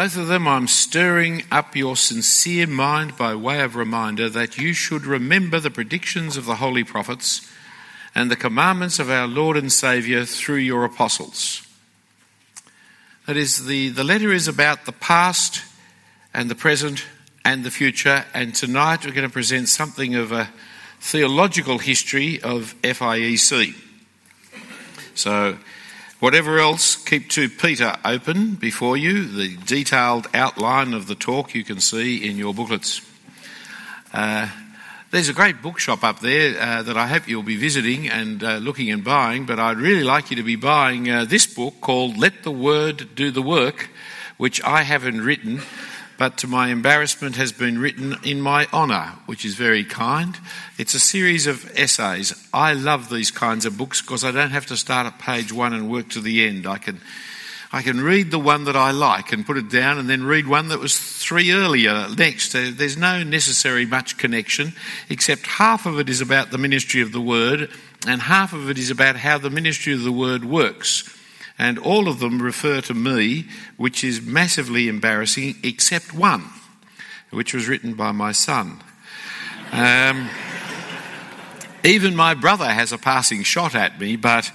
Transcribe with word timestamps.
both 0.00 0.16
of 0.16 0.28
them 0.28 0.48
I'm 0.48 0.66
stirring 0.66 1.42
up 1.52 1.76
your 1.76 1.94
sincere 1.94 2.66
mind 2.66 3.18
by 3.18 3.34
way 3.34 3.60
of 3.60 3.76
reminder 3.76 4.30
that 4.30 4.56
you 4.56 4.72
should 4.72 5.04
remember 5.04 5.60
the 5.60 5.70
predictions 5.70 6.38
of 6.38 6.46
the 6.46 6.54
holy 6.54 6.84
prophets 6.84 7.46
and 8.14 8.30
the 8.30 8.34
commandments 8.34 8.98
of 8.98 9.10
our 9.10 9.26
Lord 9.26 9.58
and 9.58 9.70
Saviour 9.70 10.24
through 10.24 10.56
your 10.56 10.86
apostles. 10.86 11.68
That 13.26 13.36
is, 13.36 13.66
the, 13.66 13.90
the 13.90 14.02
letter 14.02 14.32
is 14.32 14.48
about 14.48 14.86
the 14.86 14.92
past 14.92 15.62
and 16.32 16.50
the 16.50 16.54
present 16.54 17.04
and 17.44 17.62
the 17.62 17.70
future, 17.70 18.24
and 18.32 18.54
tonight 18.54 19.04
we're 19.04 19.12
going 19.12 19.28
to 19.28 19.30
present 19.30 19.68
something 19.68 20.14
of 20.14 20.32
a 20.32 20.48
theological 20.98 21.76
history 21.76 22.40
of 22.40 22.74
FIEC. 22.80 23.74
So, 25.14 25.58
whatever 26.20 26.58
else, 26.58 26.96
keep 26.96 27.28
2 27.28 27.48
Peter 27.48 27.96
open 28.04 28.54
before 28.54 28.96
you. 28.96 29.24
The 29.24 29.56
detailed 29.56 30.28
outline 30.34 30.92
of 30.92 31.06
the 31.06 31.14
talk 31.14 31.54
you 31.54 31.64
can 31.64 31.80
see 31.80 32.28
in 32.28 32.36
your 32.36 32.54
booklets. 32.54 33.00
Uh, 34.12 34.48
there's 35.10 35.28
a 35.28 35.32
great 35.32 35.60
bookshop 35.62 36.04
up 36.04 36.20
there 36.20 36.60
uh, 36.60 36.82
that 36.82 36.96
I 36.96 37.06
hope 37.06 37.26
you'll 37.26 37.42
be 37.42 37.56
visiting 37.56 38.08
and 38.08 38.44
uh, 38.44 38.56
looking 38.56 38.90
and 38.90 39.02
buying, 39.02 39.46
but 39.46 39.58
I'd 39.58 39.78
really 39.78 40.04
like 40.04 40.30
you 40.30 40.36
to 40.36 40.42
be 40.42 40.56
buying 40.56 41.10
uh, 41.10 41.24
this 41.24 41.46
book 41.52 41.80
called 41.80 42.16
Let 42.16 42.42
the 42.42 42.52
Word 42.52 43.14
Do 43.14 43.30
the 43.30 43.42
Work, 43.42 43.88
which 44.36 44.62
I 44.62 44.82
haven't 44.82 45.22
written, 45.22 45.62
but 46.20 46.36
to 46.36 46.46
my 46.46 46.68
embarrassment 46.68 47.36
has 47.36 47.50
been 47.50 47.78
written 47.78 48.14
in 48.22 48.42
my 48.42 48.66
honour, 48.74 49.14
which 49.24 49.42
is 49.42 49.54
very 49.54 49.82
kind. 49.84 50.36
It's 50.76 50.92
a 50.92 51.00
series 51.00 51.46
of 51.46 51.72
essays. 51.74 52.34
I 52.52 52.74
love 52.74 53.08
these 53.08 53.30
kinds 53.30 53.64
of 53.64 53.78
books 53.78 54.02
because 54.02 54.22
I 54.22 54.30
don't 54.30 54.50
have 54.50 54.66
to 54.66 54.76
start 54.76 55.06
at 55.06 55.18
page 55.18 55.50
one 55.50 55.72
and 55.72 55.90
work 55.90 56.10
to 56.10 56.20
the 56.20 56.46
end. 56.46 56.66
I 56.66 56.76
can 56.76 57.00
I 57.72 57.80
can 57.80 58.02
read 58.02 58.30
the 58.30 58.38
one 58.38 58.64
that 58.64 58.76
I 58.76 58.90
like 58.90 59.32
and 59.32 59.46
put 59.46 59.56
it 59.56 59.70
down 59.70 59.96
and 59.96 60.10
then 60.10 60.24
read 60.24 60.46
one 60.46 60.68
that 60.68 60.78
was 60.78 60.98
three 60.98 61.52
earlier 61.52 62.06
next. 62.18 62.52
There's 62.52 62.98
no 62.98 63.22
necessary 63.22 63.86
much 63.86 64.18
connection, 64.18 64.74
except 65.08 65.46
half 65.46 65.86
of 65.86 65.98
it 65.98 66.10
is 66.10 66.20
about 66.20 66.50
the 66.50 66.58
ministry 66.58 67.00
of 67.00 67.12
the 67.12 67.20
word 67.22 67.70
and 68.06 68.20
half 68.20 68.52
of 68.52 68.68
it 68.68 68.76
is 68.76 68.90
about 68.90 69.16
how 69.16 69.38
the 69.38 69.48
ministry 69.48 69.94
of 69.94 70.02
the 70.02 70.12
word 70.12 70.44
works. 70.44 71.16
And 71.60 71.78
all 71.78 72.08
of 72.08 72.20
them 72.20 72.40
refer 72.40 72.80
to 72.80 72.94
me, 72.94 73.44
which 73.76 74.02
is 74.02 74.22
massively 74.22 74.88
embarrassing, 74.88 75.56
except 75.62 76.14
one, 76.14 76.44
which 77.28 77.52
was 77.52 77.68
written 77.68 77.92
by 77.92 78.12
my 78.12 78.32
son. 78.32 78.82
Um, 79.70 80.30
even 81.84 82.16
my 82.16 82.32
brother 82.32 82.64
has 82.64 82.92
a 82.92 82.98
passing 82.98 83.42
shot 83.42 83.74
at 83.74 84.00
me, 84.00 84.16
but 84.16 84.50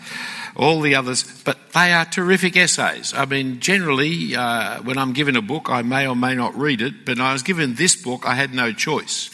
all 0.56 0.82
the 0.82 0.96
others, 0.96 1.24
but 1.44 1.74
they 1.74 1.94
are 1.94 2.06
terrific 2.06 2.58
essays. 2.58 3.14
I 3.14 3.26
mean, 3.26 3.60
generally, 3.60 4.36
uh, 4.36 4.82
when 4.82 4.98
I'm 4.98 5.14
given 5.14 5.36
a 5.36 5.44
book, 5.44 5.70
I 5.70 5.84
may 5.84 6.08
or 6.08 6.16
may 6.16 6.34
not 6.34 6.58
read 6.58 6.82
it, 6.82 7.06
but 7.06 7.20
I 7.20 7.34
was 7.34 7.44
given 7.44 7.76
this 7.76 7.96
book, 7.96 8.26
I 8.26 8.34
had 8.34 8.52
no 8.52 8.74
choice. 8.74 9.30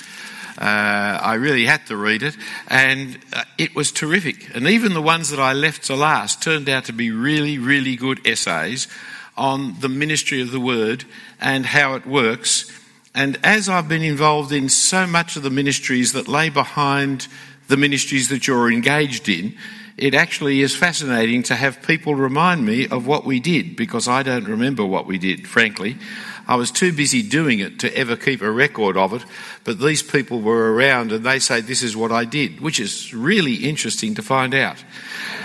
Uh, 0.61 1.19
I 1.23 1.33
really 1.35 1.65
had 1.65 1.87
to 1.87 1.97
read 1.97 2.21
it, 2.21 2.37
and 2.67 3.17
uh, 3.33 3.45
it 3.57 3.75
was 3.75 3.91
terrific. 3.91 4.55
And 4.55 4.67
even 4.67 4.93
the 4.93 5.01
ones 5.01 5.31
that 5.31 5.39
I 5.39 5.53
left 5.53 5.85
to 5.85 5.95
last 5.95 6.43
turned 6.43 6.69
out 6.69 6.85
to 6.85 6.93
be 6.93 7.09
really, 7.09 7.57
really 7.57 7.95
good 7.95 8.27
essays 8.27 8.87
on 9.35 9.79
the 9.79 9.89
ministry 9.89 10.39
of 10.39 10.51
the 10.51 10.59
word 10.59 11.03
and 11.39 11.65
how 11.65 11.95
it 11.95 12.05
works. 12.05 12.71
And 13.15 13.39
as 13.43 13.69
I've 13.69 13.89
been 13.89 14.03
involved 14.03 14.51
in 14.51 14.69
so 14.69 15.07
much 15.07 15.35
of 15.35 15.41
the 15.41 15.49
ministries 15.49 16.13
that 16.13 16.27
lay 16.27 16.49
behind 16.49 17.27
the 17.67 17.77
ministries 17.77 18.29
that 18.29 18.45
you're 18.45 18.71
engaged 18.71 19.29
in, 19.29 19.55
it 19.97 20.13
actually 20.13 20.61
is 20.61 20.75
fascinating 20.75 21.41
to 21.43 21.55
have 21.55 21.81
people 21.81 22.13
remind 22.13 22.63
me 22.67 22.87
of 22.87 23.07
what 23.07 23.25
we 23.25 23.39
did 23.39 23.75
because 23.75 24.07
I 24.07 24.21
don't 24.21 24.47
remember 24.47 24.85
what 24.85 25.07
we 25.07 25.17
did, 25.17 25.47
frankly. 25.47 25.97
I 26.47 26.55
was 26.55 26.71
too 26.71 26.91
busy 26.93 27.21
doing 27.21 27.59
it 27.59 27.79
to 27.79 27.95
ever 27.95 28.15
keep 28.15 28.41
a 28.41 28.51
record 28.51 28.97
of 28.97 29.13
it, 29.13 29.23
but 29.63 29.79
these 29.79 30.03
people 30.03 30.41
were 30.41 30.73
around 30.73 31.11
and 31.11 31.25
they 31.25 31.39
say, 31.39 31.61
This 31.61 31.83
is 31.83 31.95
what 31.95 32.11
I 32.11 32.25
did, 32.25 32.59
which 32.61 32.79
is 32.79 33.13
really 33.13 33.55
interesting 33.55 34.15
to 34.15 34.21
find 34.21 34.53
out. 34.53 34.83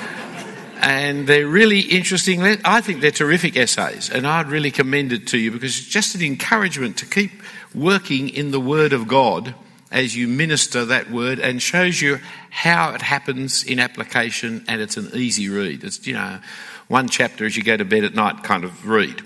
and 0.81 1.27
they're 1.27 1.47
really 1.47 1.81
interesting. 1.81 2.43
I 2.65 2.81
think 2.81 3.01
they're 3.01 3.11
terrific 3.11 3.57
essays, 3.57 4.11
and 4.11 4.27
I'd 4.27 4.49
really 4.49 4.71
commend 4.71 5.13
it 5.13 5.27
to 5.29 5.39
you 5.39 5.51
because 5.51 5.79
it's 5.79 5.89
just 5.89 6.15
an 6.15 6.23
encouragement 6.23 6.99
to 6.99 7.07
keep 7.07 7.31
working 7.75 8.29
in 8.29 8.51
the 8.51 8.61
Word 8.61 8.93
of 8.93 9.07
God 9.07 9.55
as 9.91 10.17
you 10.17 10.29
minister 10.29 10.85
that 10.85 11.11
word 11.11 11.39
and 11.39 11.63
shows 11.63 12.03
you 12.03 12.19
how 12.51 12.93
it 12.93 13.03
happens 13.03 13.63
in 13.65 13.79
application 13.79 14.65
and 14.69 14.81
it's 14.81 14.97
an 14.97 15.11
easy 15.15 15.49
read. 15.49 15.85
It's, 15.85 16.07
you 16.07 16.15
know, 16.15 16.41
one 16.89 17.09
chapter 17.09 17.47
as 17.47 17.57
you 17.57 17.63
go 17.63 17.77
to 17.77 17.85
bed 17.85 18.05
at 18.05 18.15
night 18.15 18.43
kind 18.43 18.65
of 18.65 18.87
read. 18.87 19.23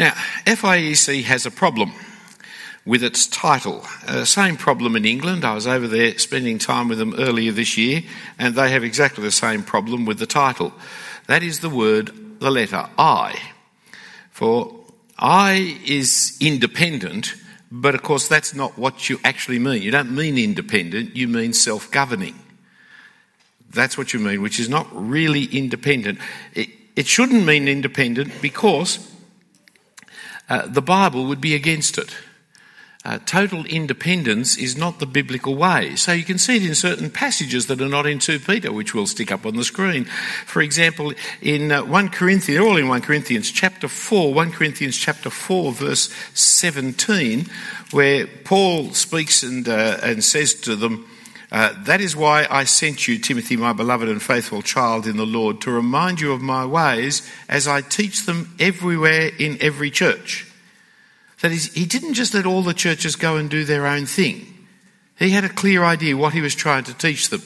Now, 0.00 0.12
FIEC 0.46 1.24
has 1.24 1.44
a 1.44 1.50
problem 1.50 1.92
with 2.86 3.04
its 3.04 3.26
title. 3.26 3.84
Uh, 4.06 4.24
same 4.24 4.56
problem 4.56 4.96
in 4.96 5.04
England. 5.04 5.44
I 5.44 5.54
was 5.54 5.66
over 5.66 5.86
there 5.86 6.16
spending 6.16 6.56
time 6.58 6.88
with 6.88 6.96
them 6.96 7.14
earlier 7.18 7.52
this 7.52 7.76
year, 7.76 8.04
and 8.38 8.54
they 8.54 8.70
have 8.70 8.82
exactly 8.82 9.22
the 9.22 9.30
same 9.30 9.62
problem 9.62 10.06
with 10.06 10.18
the 10.18 10.24
title. 10.24 10.72
That 11.26 11.42
is 11.42 11.60
the 11.60 11.68
word, 11.68 12.40
the 12.40 12.50
letter 12.50 12.88
I. 12.96 13.38
For 14.30 14.74
I 15.18 15.78
is 15.84 16.34
independent, 16.40 17.34
but 17.70 17.94
of 17.94 18.02
course, 18.02 18.26
that's 18.26 18.54
not 18.54 18.78
what 18.78 19.10
you 19.10 19.20
actually 19.22 19.58
mean. 19.58 19.82
You 19.82 19.90
don't 19.90 20.14
mean 20.14 20.38
independent, 20.38 21.14
you 21.14 21.28
mean 21.28 21.52
self 21.52 21.90
governing. 21.90 22.36
That's 23.68 23.98
what 23.98 24.14
you 24.14 24.18
mean, 24.18 24.40
which 24.40 24.60
is 24.60 24.70
not 24.70 24.88
really 24.92 25.44
independent. 25.44 26.20
It, 26.54 26.70
it 26.96 27.06
shouldn't 27.06 27.44
mean 27.44 27.68
independent 27.68 28.40
because 28.40 29.09
uh, 30.50 30.66
the 30.66 30.82
Bible 30.82 31.26
would 31.26 31.40
be 31.40 31.54
against 31.54 31.96
it. 31.96 32.14
Uh, 33.02 33.18
total 33.24 33.64
independence 33.64 34.58
is 34.58 34.76
not 34.76 34.98
the 34.98 35.06
biblical 35.06 35.54
way. 35.54 35.96
So 35.96 36.12
you 36.12 36.24
can 36.24 36.36
see 36.36 36.56
it 36.56 36.66
in 36.66 36.74
certain 36.74 37.08
passages 37.08 37.66
that 37.66 37.80
are 37.80 37.88
not 37.88 38.06
in 38.06 38.18
2 38.18 38.40
Peter, 38.40 38.70
which 38.70 38.94
we'll 38.94 39.06
stick 39.06 39.32
up 39.32 39.46
on 39.46 39.56
the 39.56 39.64
screen. 39.64 40.04
For 40.44 40.60
example, 40.60 41.14
in 41.40 41.72
uh, 41.72 41.82
1 41.84 42.10
Corinthians, 42.10 42.60
all 42.60 42.76
in 42.76 42.88
1 42.88 43.00
Corinthians 43.00 43.50
chapter 43.50 43.88
4, 43.88 44.34
1 44.34 44.52
Corinthians 44.52 44.98
chapter 44.98 45.30
4 45.30 45.72
verse 45.72 46.12
17, 46.34 47.46
where 47.92 48.26
Paul 48.26 48.90
speaks 48.90 49.42
and, 49.42 49.66
uh, 49.66 49.96
and 50.02 50.22
says 50.22 50.52
to 50.62 50.76
them, 50.76 51.08
uh, 51.52 51.74
that 51.84 52.00
is 52.00 52.14
why 52.14 52.46
I 52.48 52.64
sent 52.64 53.08
you, 53.08 53.18
Timothy, 53.18 53.56
my 53.56 53.72
beloved 53.72 54.08
and 54.08 54.22
faithful 54.22 54.62
child 54.62 55.06
in 55.06 55.16
the 55.16 55.26
Lord, 55.26 55.60
to 55.62 55.70
remind 55.70 56.20
you 56.20 56.32
of 56.32 56.40
my 56.40 56.64
ways 56.64 57.28
as 57.48 57.66
I 57.66 57.80
teach 57.80 58.24
them 58.24 58.54
everywhere 58.60 59.30
in 59.38 59.58
every 59.60 59.90
church. 59.90 60.46
That 61.40 61.50
is, 61.50 61.72
he 61.72 61.86
didn't 61.86 62.14
just 62.14 62.34
let 62.34 62.46
all 62.46 62.62
the 62.62 62.74
churches 62.74 63.16
go 63.16 63.36
and 63.36 63.50
do 63.50 63.64
their 63.64 63.86
own 63.86 64.06
thing. 64.06 64.46
He 65.18 65.30
had 65.30 65.44
a 65.44 65.48
clear 65.48 65.82
idea 65.82 66.16
what 66.16 66.34
he 66.34 66.40
was 66.40 66.54
trying 66.54 66.84
to 66.84 66.94
teach 66.94 67.30
them. 67.30 67.42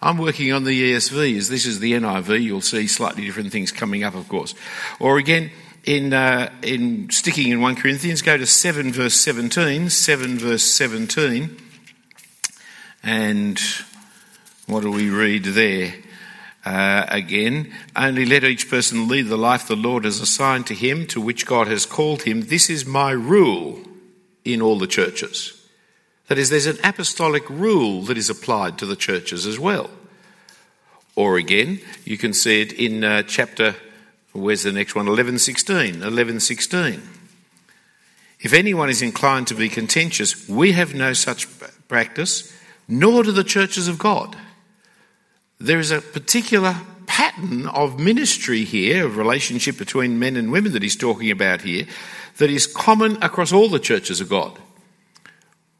I'm 0.00 0.18
working 0.18 0.52
on 0.52 0.62
the 0.62 0.92
ESV, 0.92 1.36
as 1.36 1.48
this 1.48 1.66
is 1.66 1.80
the 1.80 1.94
NIV. 1.94 2.40
You'll 2.40 2.60
see 2.60 2.86
slightly 2.86 3.24
different 3.24 3.50
things 3.50 3.72
coming 3.72 4.04
up, 4.04 4.14
of 4.14 4.28
course. 4.28 4.54
Or 5.00 5.18
again, 5.18 5.50
in, 5.84 6.12
uh, 6.12 6.52
in 6.62 7.10
sticking 7.10 7.50
in 7.50 7.60
1 7.60 7.76
Corinthians, 7.76 8.22
go 8.22 8.36
to 8.36 8.46
7 8.46 8.92
verse 8.92 9.14
17. 9.14 9.90
7 9.90 10.38
verse 10.38 10.62
17. 10.62 11.67
And 13.10 13.58
what 14.66 14.82
do 14.82 14.90
we 14.90 15.08
read 15.08 15.44
there? 15.44 15.94
Uh, 16.62 17.06
again, 17.08 17.72
only 17.96 18.26
let 18.26 18.44
each 18.44 18.68
person 18.68 19.08
lead 19.08 19.28
the 19.28 19.38
life 19.38 19.66
the 19.66 19.76
Lord 19.76 20.04
has 20.04 20.20
assigned 20.20 20.66
to 20.66 20.74
him, 20.74 21.06
to 21.06 21.18
which 21.18 21.46
God 21.46 21.68
has 21.68 21.86
called 21.86 22.24
him. 22.24 22.42
This 22.42 22.68
is 22.68 22.84
my 22.84 23.12
rule 23.12 23.80
in 24.44 24.60
all 24.60 24.78
the 24.78 24.86
churches. 24.86 25.58
That 26.26 26.36
is, 26.36 26.50
there's 26.50 26.66
an 26.66 26.76
apostolic 26.84 27.48
rule 27.48 28.02
that 28.02 28.18
is 28.18 28.28
applied 28.28 28.76
to 28.76 28.84
the 28.84 28.94
churches 28.94 29.46
as 29.46 29.58
well. 29.58 29.88
Or 31.16 31.38
again, 31.38 31.80
you 32.04 32.18
can 32.18 32.34
see 32.34 32.60
it 32.60 32.74
in 32.74 33.04
uh, 33.04 33.22
chapter, 33.22 33.74
where's 34.32 34.64
the 34.64 34.72
next 34.72 34.94
one? 34.94 35.06
1116. 35.06 36.00
1116. 36.00 37.00
If 38.40 38.52
anyone 38.52 38.90
is 38.90 39.00
inclined 39.00 39.46
to 39.46 39.54
be 39.54 39.70
contentious, 39.70 40.46
we 40.46 40.72
have 40.72 40.94
no 40.94 41.14
such 41.14 41.48
practice, 41.88 42.52
nor 42.88 43.22
do 43.22 43.32
the 43.32 43.44
churches 43.44 43.86
of 43.86 43.98
God 43.98 44.36
there 45.60 45.80
is 45.80 45.90
a 45.90 46.00
particular 46.00 46.76
pattern 47.06 47.66
of 47.66 47.98
ministry 47.98 48.64
here, 48.64 49.06
of 49.06 49.16
relationship 49.16 49.76
between 49.76 50.18
men 50.18 50.36
and 50.36 50.52
women 50.52 50.72
that 50.72 50.82
he's 50.82 50.96
talking 50.96 51.30
about 51.30 51.62
here, 51.62 51.86
that 52.36 52.50
is 52.50 52.66
common 52.66 53.20
across 53.22 53.52
all 53.52 53.68
the 53.68 53.80
churches 53.80 54.20
of 54.20 54.28
God. 54.28 54.58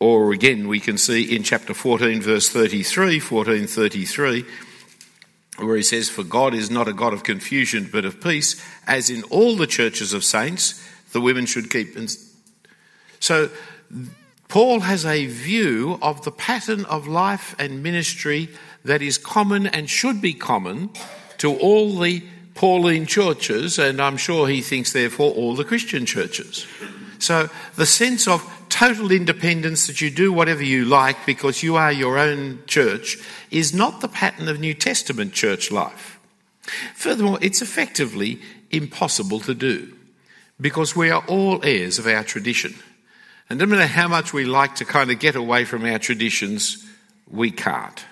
Or 0.00 0.32
again, 0.32 0.68
we 0.68 0.80
can 0.80 0.98
see 0.98 1.34
in 1.34 1.42
chapter 1.42 1.74
14, 1.74 2.20
verse 2.20 2.48
33, 2.48 3.20
1433, 3.20 4.44
where 5.58 5.76
he 5.76 5.82
says, 5.82 6.08
For 6.08 6.24
God 6.24 6.54
is 6.54 6.70
not 6.70 6.88
a 6.88 6.92
God 6.92 7.12
of 7.12 7.24
confusion, 7.24 7.88
but 7.90 8.04
of 8.04 8.20
peace, 8.20 8.60
as 8.86 9.10
in 9.10 9.22
all 9.24 9.56
the 9.56 9.66
churches 9.66 10.12
of 10.12 10.24
saints, 10.24 10.84
the 11.12 11.20
women 11.20 11.46
should 11.46 11.70
keep. 11.70 11.96
So, 13.20 13.50
Paul 14.48 14.80
has 14.80 15.04
a 15.04 15.26
view 15.26 15.98
of 16.00 16.24
the 16.24 16.32
pattern 16.32 16.86
of 16.86 17.06
life 17.06 17.54
and 17.58 17.82
ministry 17.82 18.48
that 18.84 19.02
is 19.02 19.18
common 19.18 19.66
and 19.66 19.90
should 19.90 20.22
be 20.22 20.32
common 20.32 20.90
to 21.36 21.54
all 21.58 21.98
the 21.98 22.24
Pauline 22.54 23.06
churches, 23.06 23.78
and 23.78 24.00
I'm 24.00 24.16
sure 24.16 24.48
he 24.48 24.62
thinks, 24.62 24.92
therefore, 24.92 25.32
all 25.32 25.54
the 25.54 25.64
Christian 25.64 26.06
churches. 26.06 26.66
So 27.18 27.50
the 27.76 27.86
sense 27.86 28.26
of 28.26 28.42
total 28.68 29.12
independence 29.12 29.86
that 29.86 30.00
you 30.00 30.10
do 30.10 30.32
whatever 30.32 30.62
you 30.62 30.84
like 30.84 31.24
because 31.26 31.62
you 31.62 31.76
are 31.76 31.92
your 31.92 32.18
own 32.18 32.60
church 32.66 33.18
is 33.50 33.74
not 33.74 34.00
the 34.00 34.08
pattern 34.08 34.48
of 34.48 34.58
New 34.58 34.74
Testament 34.74 35.34
church 35.34 35.70
life. 35.70 36.18
Furthermore, 36.94 37.38
it's 37.40 37.62
effectively 37.62 38.40
impossible 38.70 39.40
to 39.40 39.54
do 39.54 39.94
because 40.60 40.96
we 40.96 41.10
are 41.10 41.24
all 41.28 41.64
heirs 41.64 41.98
of 41.98 42.06
our 42.06 42.24
tradition. 42.24 42.74
And 43.50 43.58
no 43.58 43.66
matter 43.66 43.86
how 43.86 44.08
much 44.08 44.32
we 44.32 44.44
like 44.44 44.76
to 44.76 44.84
kind 44.84 45.10
of 45.10 45.18
get 45.18 45.34
away 45.34 45.64
from 45.64 45.84
our 45.84 45.98
traditions, 45.98 46.86
we 47.30 47.50
can't. 47.50 48.04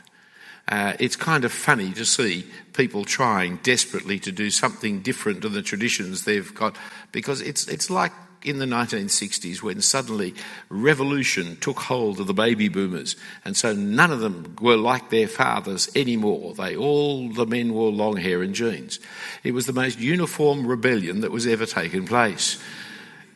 Uh, 0.68 0.94
it's 0.98 1.14
kind 1.14 1.44
of 1.44 1.52
funny 1.52 1.92
to 1.92 2.04
see 2.04 2.44
people 2.72 3.04
trying 3.04 3.56
desperately 3.62 4.18
to 4.18 4.32
do 4.32 4.50
something 4.50 5.00
different 5.00 5.42
to 5.42 5.48
the 5.48 5.62
traditions 5.62 6.24
they've 6.24 6.54
got 6.54 6.76
because 7.12 7.40
it's, 7.40 7.68
it's 7.68 7.88
like 7.88 8.12
in 8.42 8.58
the 8.58 8.64
1960s 8.64 9.62
when 9.62 9.80
suddenly 9.80 10.34
revolution 10.68 11.56
took 11.60 11.78
hold 11.78 12.18
of 12.18 12.26
the 12.26 12.34
baby 12.34 12.68
boomers 12.68 13.14
and 13.44 13.56
so 13.56 13.72
none 13.72 14.10
of 14.10 14.20
them 14.20 14.56
were 14.60 14.76
like 14.76 15.10
their 15.10 15.28
fathers 15.28 15.88
anymore. 15.94 16.54
They 16.54 16.76
all, 16.76 17.28
the 17.28 17.46
men 17.46 17.72
wore 17.72 17.92
long 17.92 18.16
hair 18.16 18.42
and 18.42 18.54
jeans. 18.54 18.98
It 19.44 19.52
was 19.52 19.66
the 19.66 19.72
most 19.72 20.00
uniform 20.00 20.66
rebellion 20.66 21.20
that 21.20 21.30
was 21.30 21.46
ever 21.46 21.66
taken 21.66 22.06
place. 22.06 22.60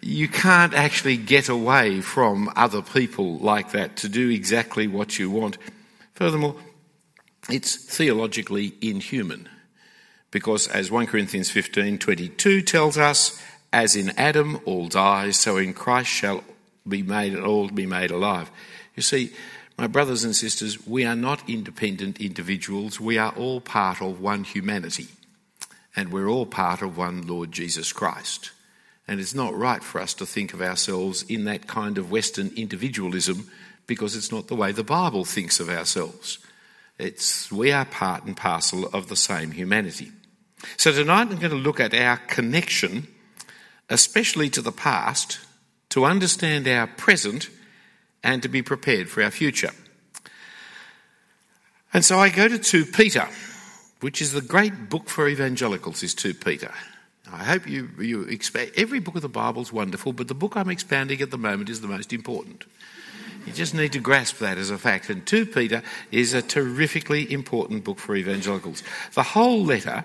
You 0.02 0.28
can't 0.28 0.72
actually 0.74 1.16
get 1.16 1.48
away 1.48 2.00
from 2.00 2.50
other 2.56 2.82
people 2.82 3.38
like 3.38 3.72
that 3.72 3.96
to 3.98 4.08
do 4.08 4.30
exactly 4.30 4.86
what 4.86 5.18
you 5.18 5.30
want. 5.30 5.58
Furthermore, 6.14 6.56
it's 7.48 7.76
theologically 7.76 8.74
inhuman 8.80 9.48
because 10.30 10.68
as 10.68 10.90
1 10.90 11.06
Corinthians 11.06 11.50
15:22 11.50 12.62
tells 12.62 12.96
us, 12.96 13.40
as 13.72 13.96
in 13.96 14.10
Adam 14.10 14.60
all 14.64 14.88
die, 14.88 15.30
so 15.30 15.56
in 15.56 15.74
Christ 15.74 16.10
shall 16.10 16.44
be 16.88 17.02
made 17.02 17.36
all 17.36 17.68
be 17.68 17.86
made 17.86 18.10
alive. 18.10 18.50
You 18.96 19.02
see, 19.02 19.32
my 19.80 19.86
brothers 19.86 20.24
and 20.24 20.36
sisters, 20.36 20.86
we 20.86 21.06
are 21.06 21.16
not 21.16 21.48
independent 21.48 22.20
individuals. 22.20 23.00
We 23.00 23.16
are 23.16 23.32
all 23.32 23.62
part 23.62 24.02
of 24.02 24.20
one 24.20 24.44
humanity. 24.44 25.08
And 25.96 26.12
we're 26.12 26.28
all 26.28 26.46
part 26.46 26.82
of 26.82 26.98
one 26.98 27.26
Lord 27.26 27.50
Jesus 27.50 27.92
Christ. 27.92 28.50
And 29.10 29.18
it's 29.18 29.34
not 29.34 29.58
right 29.58 29.82
for 29.82 30.00
us 30.00 30.14
to 30.14 30.24
think 30.24 30.54
of 30.54 30.62
ourselves 30.62 31.24
in 31.24 31.42
that 31.46 31.66
kind 31.66 31.98
of 31.98 32.12
Western 32.12 32.52
individualism 32.54 33.50
because 33.88 34.14
it's 34.14 34.30
not 34.30 34.46
the 34.46 34.54
way 34.54 34.70
the 34.70 34.84
Bible 34.84 35.24
thinks 35.24 35.58
of 35.58 35.68
ourselves. 35.68 36.38
It's, 36.96 37.50
we 37.50 37.72
are 37.72 37.84
part 37.84 38.22
and 38.22 38.36
parcel 38.36 38.86
of 38.92 39.08
the 39.08 39.16
same 39.16 39.50
humanity. 39.50 40.12
So 40.76 40.92
tonight 40.92 41.22
I'm 41.22 41.40
going 41.40 41.50
to 41.50 41.56
look 41.56 41.80
at 41.80 41.92
our 41.92 42.18
connection, 42.18 43.08
especially 43.88 44.48
to 44.50 44.62
the 44.62 44.70
past, 44.70 45.40
to 45.88 46.04
understand 46.04 46.68
our 46.68 46.86
present 46.86 47.50
and 48.22 48.40
to 48.44 48.48
be 48.48 48.62
prepared 48.62 49.08
for 49.08 49.24
our 49.24 49.32
future. 49.32 49.72
And 51.92 52.04
so 52.04 52.20
I 52.20 52.28
go 52.28 52.46
to 52.46 52.60
2 52.60 52.84
Peter, 52.86 53.26
which 53.98 54.22
is 54.22 54.30
the 54.30 54.40
great 54.40 54.88
book 54.88 55.08
for 55.08 55.26
evangelicals, 55.26 56.04
is 56.04 56.14
2 56.14 56.34
Peter. 56.34 56.72
I 57.32 57.44
hope 57.44 57.68
you, 57.68 57.90
you 57.98 58.22
expect, 58.22 58.78
every 58.78 58.98
book 58.98 59.16
of 59.16 59.22
the 59.22 59.28
Bible 59.28 59.62
is 59.62 59.72
wonderful, 59.72 60.12
but 60.12 60.28
the 60.28 60.34
book 60.34 60.56
I'm 60.56 60.70
expanding 60.70 61.20
at 61.20 61.30
the 61.30 61.38
moment 61.38 61.68
is 61.68 61.80
the 61.80 61.88
most 61.88 62.12
important. 62.12 62.64
You 63.46 63.52
just 63.52 63.74
need 63.74 63.92
to 63.92 64.00
grasp 64.00 64.38
that 64.38 64.58
as 64.58 64.70
a 64.70 64.78
fact. 64.78 65.08
And 65.08 65.26
2 65.26 65.46
Peter 65.46 65.82
is 66.10 66.34
a 66.34 66.42
terrifically 66.42 67.32
important 67.32 67.84
book 67.84 67.98
for 67.98 68.14
evangelicals. 68.14 68.82
The 69.14 69.22
whole 69.22 69.64
letter 69.64 70.04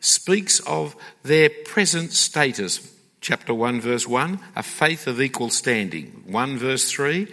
speaks 0.00 0.60
of 0.60 0.94
their 1.22 1.48
present 1.48 2.12
status. 2.12 2.94
Chapter 3.20 3.52
1, 3.52 3.80
verse 3.80 4.06
1, 4.06 4.38
a 4.54 4.62
faith 4.62 5.06
of 5.06 5.20
equal 5.20 5.50
standing. 5.50 6.22
1, 6.26 6.58
verse 6.58 6.90
3, 6.90 7.26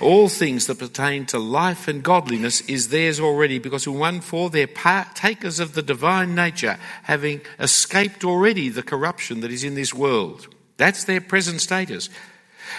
all 0.00 0.28
things 0.28 0.66
that 0.66 0.78
pertain 0.78 1.26
to 1.26 1.38
life 1.38 1.88
and 1.88 2.02
godliness 2.02 2.60
is 2.62 2.88
theirs 2.88 3.20
already, 3.20 3.58
because 3.58 3.86
in 3.86 3.98
1 3.98 4.20
4 4.20 4.50
they're 4.50 4.66
partakers 4.66 5.60
of 5.60 5.74
the 5.74 5.82
divine 5.82 6.34
nature, 6.34 6.78
having 7.04 7.40
escaped 7.58 8.24
already 8.24 8.68
the 8.68 8.82
corruption 8.82 9.40
that 9.40 9.50
is 9.50 9.64
in 9.64 9.74
this 9.74 9.94
world. 9.94 10.48
That's 10.76 11.04
their 11.04 11.20
present 11.20 11.60
status. 11.60 12.08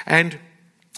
And 0.05 0.37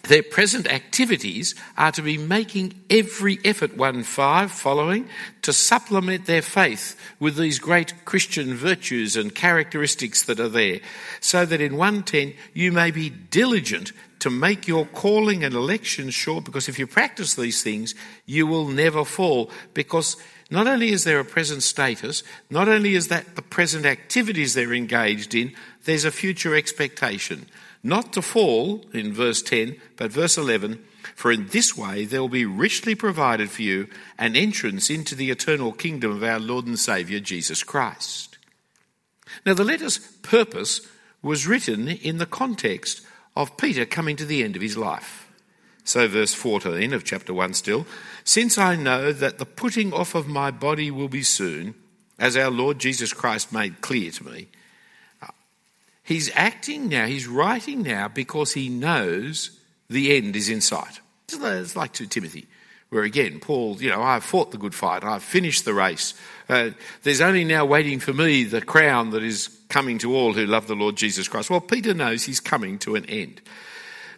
their 0.04 0.24
present 0.24 0.72
activities 0.72 1.56
are 1.78 1.92
to 1.92 2.02
be 2.02 2.18
making 2.18 2.74
every 2.90 3.40
effort, 3.44 3.76
1 3.76 4.04
5 4.04 4.52
following, 4.52 5.08
to 5.42 5.54
supplement 5.54 6.26
their 6.26 6.42
faith 6.42 7.00
with 7.20 7.36
these 7.36 7.60
great 7.60 8.06
Christian 8.06 8.56
virtues 8.56 9.16
and 9.16 9.36
characteristics 9.36 10.24
that 10.24 10.40
are 10.40 10.50
there, 10.50 10.80
so 11.20 11.46
that 11.46 11.62
in 11.62 11.76
110 11.76 12.34
you 12.54 12.72
may 12.72 12.92
be 12.92 13.10
diligent 13.10 13.92
to 14.20 14.30
make 14.30 14.68
your 14.68 14.86
calling 14.86 15.44
and 15.44 15.56
election 15.56 16.10
sure, 16.10 16.42
because 16.42 16.68
if 16.68 16.78
you 16.78 16.88
practice 16.88 17.36
these 17.36 17.64
things, 17.64 17.96
you 18.26 18.46
will 18.46 18.68
never 18.68 19.06
fall. 19.06 19.50
Because 19.74 20.18
not 20.50 20.68
only 20.68 20.90
is 20.90 21.04
there 21.04 21.20
a 21.20 21.26
present 21.26 21.64
status, 21.64 22.24
not 22.50 22.68
only 22.68 22.96
is 22.96 23.08
that 23.08 23.36
the 23.36 23.42
present 23.42 23.86
activities 23.86 24.54
they're 24.54 24.74
engaged 24.74 25.34
in, 25.34 25.54
there's 25.86 26.06
a 26.06 26.12
future 26.12 26.56
expectation 26.56 27.46
not 27.84 28.14
to 28.14 28.22
fall 28.22 28.84
in 28.94 29.14
verse 29.14 29.42
10, 29.42 29.78
but 29.96 30.12
verse 30.12 30.38
11, 30.38 30.84
for 31.16 31.32
in 31.32 31.48
this 31.48 31.78
way 31.78 32.06
there 32.06 32.22
will 32.22 32.30
be 32.30 32.46
richly 32.46 32.96
provided 32.96 33.50
for 33.50 33.62
you 33.62 33.88
an 34.18 34.36
entrance 34.36 34.90
into 34.90 35.16
the 35.16 35.32
eternal 35.32 35.72
kingdom 35.72 36.12
of 36.12 36.24
our 36.24 36.40
Lord 36.40 36.66
and 36.66 36.78
Saviour 36.78 37.20
Jesus 37.20 37.64
Christ. 37.64 38.38
Now, 39.46 39.54
the 39.54 39.64
letter's 39.64 39.98
purpose 39.98 40.82
was 41.22 41.48
written 41.48 41.88
in 41.88 42.18
the 42.18 42.26
context 42.26 43.06
of 43.40 43.56
Peter 43.56 43.86
coming 43.86 44.18
to 44.18 44.26
the 44.26 44.44
end 44.44 44.56
of 44.58 44.62
his 44.62 44.78
life. 44.78 45.32
So, 45.86 46.08
verse 46.08 46.34
14 46.34 46.94
of 46.94 47.06
chapter 47.06 47.34
1 47.34 47.54
still, 47.54 47.88
since 48.24 48.58
I 48.58 48.76
know 48.76 49.14
that 49.14 49.40
the 49.40 49.46
putting 49.46 49.94
off 49.94 50.14
of 50.14 50.28
my 50.28 50.52
body 50.52 50.92
will 50.92 51.08
be 51.08 51.24
soon, 51.24 51.74
as 52.20 52.36
our 52.36 52.52
Lord 52.52 52.80
Jesus 52.80 53.14
Christ 53.14 53.54
made 53.54 53.82
clear 53.82 54.12
to 54.12 54.26
me, 54.26 54.50
He's 56.10 56.32
acting 56.34 56.90
now, 56.90 57.06
he's 57.06 57.28
writing 57.28 57.84
now 57.84 58.08
because 58.08 58.54
he 58.54 58.68
knows 58.68 59.60
the 59.92 60.18
end 60.18 60.36
is 60.36 60.50
in 60.50 60.60
sight. 60.60 61.02
It's 61.32 61.76
like 61.76 61.94
to 61.94 62.08
Timothy, 62.08 62.48
where 62.90 63.04
again, 63.04 63.40
Paul, 63.40 63.80
you 63.80 63.92
know, 63.92 64.02
I've 64.02 64.24
fought 64.24 64.50
the 64.50 64.58
good 64.58 64.74
fight, 64.74 65.04
I've 65.04 65.22
finished 65.22 65.66
the 65.66 65.74
race. 65.76 66.16
Uh, 66.50 66.72
there's 67.04 67.22
only 67.22 67.44
now 67.44 67.64
waiting 67.64 68.00
for 68.00 68.12
me 68.12 68.44
the 68.44 68.60
crown 68.60 69.12
that 69.12 69.22
is 69.22 69.56
coming 69.70 70.00
to 70.00 70.16
all 70.16 70.34
who 70.34 70.46
love 70.46 70.68
the 70.68 70.76
Lord 70.76 70.96
Jesus 70.96 71.28
Christ. 71.28 71.50
Well, 71.50 71.62
Peter 71.62 71.94
knows 71.94 72.24
he's 72.24 72.40
coming 72.40 72.80
to 72.80 72.96
an 72.96 73.06
end. 73.06 73.42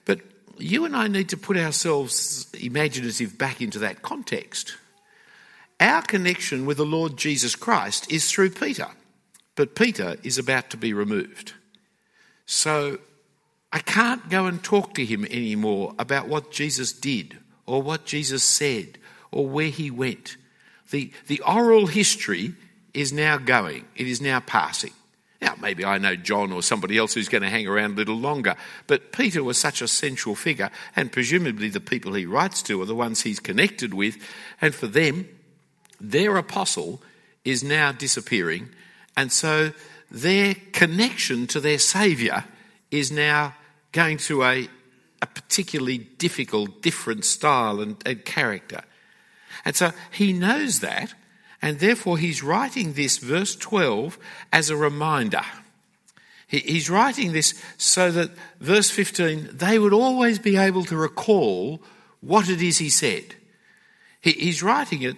But 0.05 0.21
you 0.57 0.85
and 0.85 0.95
I 0.95 1.07
need 1.07 1.29
to 1.29 1.37
put 1.37 1.57
ourselves 1.57 2.47
imaginative 2.59 3.37
back 3.37 3.61
into 3.61 3.79
that 3.79 4.01
context. 4.01 4.77
Our 5.79 6.01
connection 6.01 6.65
with 6.65 6.77
the 6.77 6.85
Lord 6.85 7.17
Jesus 7.17 7.55
Christ 7.55 8.11
is 8.11 8.31
through 8.31 8.51
Peter, 8.51 8.87
but 9.55 9.75
Peter 9.75 10.15
is 10.23 10.37
about 10.37 10.69
to 10.69 10.77
be 10.77 10.93
removed. 10.93 11.53
So 12.45 12.99
I 13.73 13.79
can't 13.79 14.29
go 14.29 14.45
and 14.45 14.63
talk 14.63 14.93
to 14.95 15.05
him 15.05 15.25
anymore 15.25 15.95
about 15.97 16.27
what 16.27 16.51
Jesus 16.51 16.93
did 16.93 17.37
or 17.65 17.81
what 17.81 18.05
Jesus 18.05 18.43
said 18.43 18.99
or 19.31 19.47
where 19.47 19.69
he 19.69 19.89
went. 19.89 20.37
The, 20.91 21.11
the 21.27 21.41
oral 21.41 21.87
history 21.87 22.53
is 22.93 23.11
now 23.11 23.37
going, 23.37 23.85
it 23.95 24.07
is 24.07 24.21
now 24.21 24.39
passing. 24.41 24.91
Now, 25.41 25.55
maybe 25.59 25.83
I 25.83 25.97
know 25.97 26.15
John 26.15 26.51
or 26.51 26.61
somebody 26.61 26.97
else 26.97 27.15
who's 27.15 27.29
going 27.29 27.41
to 27.41 27.49
hang 27.49 27.67
around 27.67 27.93
a 27.93 27.95
little 27.95 28.19
longer, 28.19 28.55
but 28.85 29.11
Peter 29.11 29.43
was 29.43 29.57
such 29.57 29.81
a 29.81 29.87
central 29.87 30.35
figure, 30.35 30.69
and 30.95 31.11
presumably 31.11 31.69
the 31.69 31.79
people 31.79 32.13
he 32.13 32.27
writes 32.27 32.61
to 32.63 32.79
are 32.81 32.85
the 32.85 32.95
ones 32.95 33.21
he's 33.21 33.39
connected 33.39 33.93
with, 33.93 34.17
and 34.61 34.75
for 34.75 34.85
them, 34.85 35.27
their 35.99 36.37
apostle 36.37 37.01
is 37.43 37.63
now 37.63 37.91
disappearing, 37.91 38.69
and 39.17 39.31
so 39.31 39.71
their 40.11 40.53
connection 40.73 41.47
to 41.47 41.59
their 41.59 41.79
Saviour 41.79 42.43
is 42.91 43.11
now 43.11 43.55
going 43.91 44.19
through 44.19 44.43
a, 44.43 44.69
a 45.21 45.25
particularly 45.25 45.97
difficult, 45.97 46.81
different 46.81 47.25
style 47.25 47.81
and, 47.81 47.97
and 48.05 48.23
character. 48.25 48.83
And 49.65 49.75
so 49.75 49.91
he 50.11 50.33
knows 50.33 50.81
that, 50.81 51.13
and 51.61 51.79
therefore 51.79 52.17
he's 52.17 52.43
writing 52.43 52.93
this 52.93 53.17
verse 53.17 53.55
12 53.55 54.17
as 54.51 54.69
a 54.69 54.77
reminder. 54.77 55.43
He's 56.47 56.89
writing 56.89 57.31
this 57.31 57.53
so 57.77 58.11
that, 58.11 58.31
verse 58.59 58.89
15, 58.89 59.51
they 59.53 59.79
would 59.79 59.93
always 59.93 60.37
be 60.37 60.57
able 60.57 60.83
to 60.85 60.97
recall 60.97 61.81
what 62.19 62.49
it 62.49 62.61
is 62.61 62.79
he 62.79 62.89
said. 62.89 63.35
He's 64.19 64.61
writing 64.61 65.01
it 65.01 65.15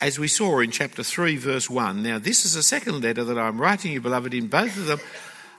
as 0.00 0.18
we 0.18 0.28
saw 0.28 0.60
in 0.60 0.70
chapter 0.70 1.02
3, 1.02 1.36
verse 1.36 1.70
1. 1.70 2.02
Now, 2.02 2.18
this 2.18 2.44
is 2.44 2.54
a 2.54 2.62
second 2.62 3.02
letter 3.02 3.24
that 3.24 3.38
I'm 3.38 3.58
writing 3.60 3.92
you, 3.92 4.02
beloved. 4.02 4.34
In 4.34 4.48
both 4.48 4.76
of 4.76 4.86
them, 4.86 5.00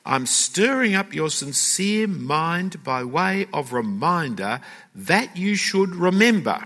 I'm 0.05 0.27
stirring 0.27 0.93
up 0.93 1.15
your 1.15 1.31
sincere 1.31 2.07
mind 2.07 2.83
by 2.83 3.03
way 3.03 3.47
of 3.51 3.73
reminder 3.73 4.61
that 4.93 5.35
you 5.35 5.55
should 5.55 5.95
remember 5.95 6.63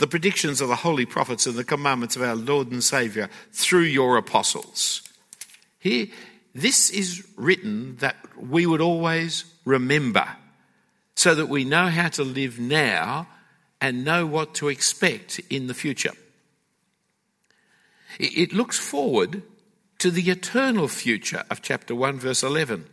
the 0.00 0.06
predictions 0.06 0.60
of 0.60 0.68
the 0.68 0.76
holy 0.76 1.06
prophets 1.06 1.46
and 1.46 1.56
the 1.56 1.64
commandments 1.64 2.16
of 2.16 2.22
our 2.22 2.34
Lord 2.34 2.72
and 2.72 2.82
Saviour 2.82 3.28
through 3.52 3.82
your 3.82 4.16
apostles. 4.16 5.02
Here, 5.78 6.06
this 6.54 6.90
is 6.90 7.26
written 7.36 7.96
that 7.96 8.16
we 8.36 8.66
would 8.66 8.80
always 8.80 9.44
remember 9.64 10.26
so 11.14 11.34
that 11.34 11.48
we 11.48 11.64
know 11.64 11.88
how 11.88 12.08
to 12.08 12.24
live 12.24 12.58
now 12.58 13.28
and 13.80 14.04
know 14.04 14.26
what 14.26 14.54
to 14.54 14.68
expect 14.68 15.38
in 15.50 15.66
the 15.66 15.74
future. 15.74 16.12
It 18.18 18.52
looks 18.52 18.78
forward 18.78 19.42
to 19.98 20.10
the 20.10 20.30
eternal 20.30 20.88
future 20.88 21.44
of 21.50 21.62
chapter 21.62 21.94
1, 21.94 22.18
verse 22.18 22.42
11. 22.42 22.86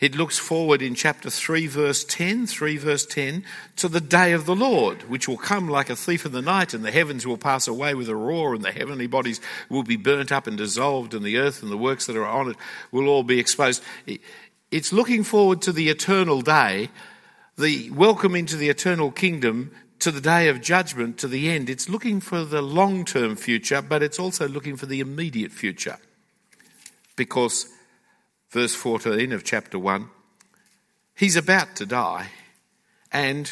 It 0.00 0.14
looks 0.14 0.38
forward 0.38 0.82
in 0.82 0.94
chapter 0.94 1.30
3, 1.30 1.66
verse 1.66 2.04
10, 2.04 2.46
3 2.46 2.76
verse 2.76 3.06
10, 3.06 3.44
to 3.76 3.88
the 3.88 4.00
day 4.00 4.32
of 4.32 4.46
the 4.46 4.56
Lord, 4.56 5.08
which 5.08 5.28
will 5.28 5.36
come 5.36 5.68
like 5.68 5.90
a 5.90 5.96
thief 5.96 6.24
in 6.24 6.32
the 6.32 6.42
night, 6.42 6.74
and 6.74 6.84
the 6.84 6.90
heavens 6.90 7.26
will 7.26 7.38
pass 7.38 7.66
away 7.66 7.94
with 7.94 8.08
a 8.08 8.16
roar, 8.16 8.54
and 8.54 8.64
the 8.64 8.72
heavenly 8.72 9.06
bodies 9.06 9.40
will 9.68 9.82
be 9.82 9.96
burnt 9.96 10.32
up 10.32 10.46
and 10.46 10.56
dissolved, 10.56 11.14
and 11.14 11.24
the 11.24 11.38
earth 11.38 11.62
and 11.62 11.70
the 11.70 11.76
works 11.76 12.06
that 12.06 12.16
are 12.16 12.26
on 12.26 12.50
it 12.50 12.56
will 12.92 13.08
all 13.08 13.22
be 13.22 13.38
exposed. 13.38 13.82
It's 14.70 14.92
looking 14.92 15.24
forward 15.24 15.62
to 15.62 15.72
the 15.72 15.88
eternal 15.88 16.42
day, 16.42 16.90
the 17.56 17.90
welcome 17.90 18.34
into 18.34 18.56
the 18.56 18.68
eternal 18.68 19.10
kingdom, 19.10 19.72
to 20.00 20.10
the 20.12 20.20
day 20.20 20.48
of 20.48 20.60
judgment, 20.60 21.18
to 21.18 21.28
the 21.28 21.50
end. 21.50 21.68
It's 21.68 21.88
looking 21.88 22.20
for 22.20 22.44
the 22.44 22.62
long 22.62 23.04
term 23.04 23.34
future, 23.34 23.82
but 23.82 24.02
it's 24.02 24.18
also 24.18 24.46
looking 24.46 24.76
for 24.76 24.86
the 24.86 25.00
immediate 25.00 25.50
future. 25.50 25.96
Because 27.16 27.66
verse 28.50 28.74
14 28.74 29.32
of 29.32 29.44
chapter 29.44 29.78
1. 29.78 30.08
He's 31.14 31.36
about 31.36 31.76
to 31.76 31.86
die, 31.86 32.28
and 33.12 33.50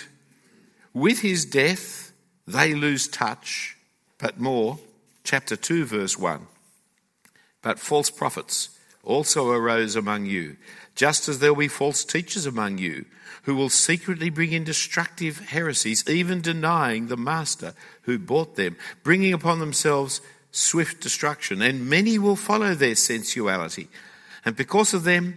with 0.95 1.21
his 1.21 1.45
death, 1.45 2.13
they 2.47 2.75
lose 2.75 3.09
touch, 3.09 3.77
but 4.19 4.39
more. 4.41 4.79
Chapter 5.25 5.57
2, 5.57 5.85
verse 5.85 6.17
1. 6.17 6.47
But 7.63 7.81
false 7.81 8.11
prophets 8.11 8.71
also 9.03 9.51
arose 9.51 9.97
among 9.97 10.27
you, 10.27 10.57
just 10.95 11.29
as 11.29 11.41
there 11.41 11.53
will 11.53 11.61
be 11.61 11.69
false 11.69 12.05
teachers 12.05 12.47
among 12.47 12.79
you, 12.79 13.05
who 13.43 13.57
will 13.57 13.69
secretly 13.69 14.31
bring 14.31 14.53
in 14.53 14.65
destructive 14.65 15.41
heresies, 15.51 16.09
even 16.09 16.41
denying 16.41 17.09
the 17.09 17.17
master 17.17 17.75
who 18.03 18.19
bought 18.19 18.57
them, 18.57 18.77
bringing 19.03 19.33
upon 19.33 19.59
themselves 19.59 20.21
swift 20.53 21.01
destruction. 21.01 21.61
And 21.61 21.91
many 21.91 22.19
will 22.19 22.37
follow 22.37 22.75
their 22.75 22.95
sensuality 22.95 23.89
and 24.47 24.55
because 24.55 24.95
of 24.95 25.03
them, 25.03 25.37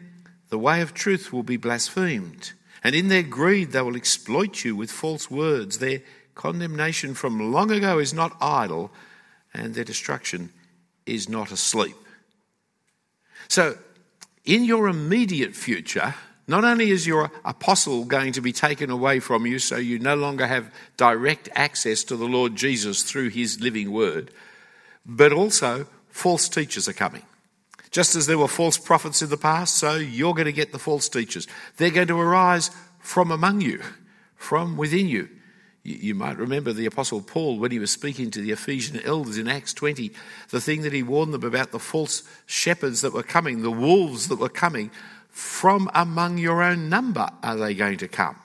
the 0.49 0.59
way 0.59 0.81
of 0.81 0.93
truth 0.93 1.33
will 1.33 1.43
be 1.43 1.57
blasphemed. 1.57 2.53
And 2.83 2.93
in 2.93 3.07
their 3.07 3.23
greed, 3.23 3.71
they 3.71 3.81
will 3.81 3.95
exploit 3.95 4.63
you 4.63 4.75
with 4.75 4.91
false 4.91 5.31
words. 5.31 5.79
Their 5.79 6.03
condemnation 6.35 7.15
from 7.15 7.51
long 7.51 7.71
ago 7.71 7.97
is 7.97 8.13
not 8.13 8.37
idle, 8.39 8.91
and 9.51 9.73
their 9.73 9.83
destruction 9.83 10.51
is 11.07 11.27
not 11.27 11.51
asleep. 11.51 11.95
So, 13.47 13.79
in 14.45 14.63
your 14.63 14.87
immediate 14.87 15.55
future, 15.55 16.13
not 16.47 16.63
only 16.63 16.91
is 16.91 17.07
your 17.07 17.31
apostle 17.43 18.05
going 18.05 18.33
to 18.33 18.41
be 18.41 18.53
taken 18.53 18.91
away 18.91 19.19
from 19.19 19.47
you 19.47 19.57
so 19.57 19.77
you 19.77 19.97
no 19.97 20.15
longer 20.15 20.45
have 20.45 20.71
direct 20.97 21.49
access 21.55 22.03
to 22.05 22.15
the 22.15 22.25
Lord 22.25 22.55
Jesus 22.55 23.01
through 23.01 23.29
his 23.29 23.59
living 23.59 23.91
word, 23.91 24.31
but 25.03 25.33
also 25.33 25.87
false 26.09 26.47
teachers 26.47 26.87
are 26.87 26.93
coming. 26.93 27.23
Just 27.91 28.15
as 28.15 28.27
there 28.27 28.37
were 28.37 28.47
false 28.47 28.77
prophets 28.77 29.21
in 29.21 29.29
the 29.29 29.37
past, 29.37 29.75
so 29.75 29.95
you're 29.95 30.35
going 30.35 30.45
to 30.45 30.51
get 30.51 30.71
the 30.71 30.79
false 30.79 31.09
teachers. 31.09 31.47
They're 31.77 31.89
going 31.89 32.07
to 32.07 32.19
arise 32.19 32.69
from 32.99 33.31
among 33.31 33.61
you, 33.61 33.81
from 34.35 34.77
within 34.77 35.07
you. 35.07 35.29
You 35.83 36.13
might 36.13 36.37
remember 36.37 36.71
the 36.71 36.85
Apostle 36.85 37.21
Paul 37.21 37.57
when 37.57 37.71
he 37.71 37.79
was 37.79 37.89
speaking 37.89 38.29
to 38.31 38.41
the 38.41 38.51
Ephesian 38.51 38.99
elders 39.01 39.37
in 39.37 39.47
Acts 39.47 39.73
20, 39.73 40.11
the 40.49 40.61
thing 40.61 40.81
that 40.83 40.93
he 40.93 41.01
warned 41.01 41.33
them 41.33 41.43
about 41.43 41.71
the 41.71 41.79
false 41.79 42.21
shepherds 42.45 43.01
that 43.01 43.13
were 43.13 43.23
coming, 43.23 43.61
the 43.61 43.71
wolves 43.71 44.27
that 44.27 44.39
were 44.39 44.49
coming. 44.49 44.91
From 45.29 45.89
among 45.95 46.37
your 46.37 46.61
own 46.61 46.89
number 46.89 47.29
are 47.41 47.55
they 47.55 47.73
going 47.73 47.97
to 47.99 48.07
come? 48.07 48.35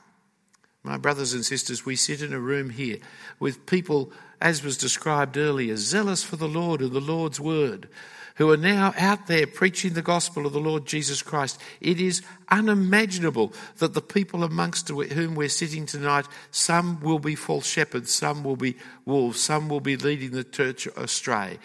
My 0.83 0.97
brothers 0.97 1.35
and 1.35 1.45
sisters, 1.45 1.85
we 1.85 1.97
sit 1.97 2.23
in 2.23 2.33
a 2.33 2.39
room 2.39 2.71
here 2.71 2.99
with 3.41 3.67
people, 3.67 4.13
as 4.41 4.63
was 4.63 4.79
described 4.79 5.37
earlier, 5.37 5.77
zealous 5.77 6.23
for 6.23 6.37
the 6.37 6.49
Lord 6.49 6.81
and 6.81 6.93
the 6.93 7.01
Lord's 7.01 7.41
word 7.41 7.89
who 8.35 8.50
are 8.50 8.57
now 8.57 8.93
out 8.97 9.26
there 9.26 9.47
preaching 9.47 9.93
the 9.93 10.03
gospel 10.03 10.47
of 10.47 10.53
the 10.53 10.61
Lord 10.61 10.87
Jesus 10.87 11.23
Christ. 11.23 11.61
It 11.81 12.00
is 12.00 12.23
unimaginable 12.49 13.53
that 13.79 13.95
the 13.95 14.00
people 14.00 14.43
amongst 14.43 14.88
whom 14.88 15.35
we're 15.35 15.49
sitting 15.49 15.87
tonight, 15.87 16.26
some 16.50 17.00
will 17.00 17.21
be 17.21 17.37
false 17.37 17.67
shepherds, 17.67 18.12
some 18.12 18.43
will 18.43 18.57
be 18.57 18.76
wolves, 19.05 19.41
some 19.41 19.69
will 19.69 19.81
be 19.81 19.97
leading 19.97 20.33
the 20.33 20.45
church 20.45 20.87
astray. 20.97 21.59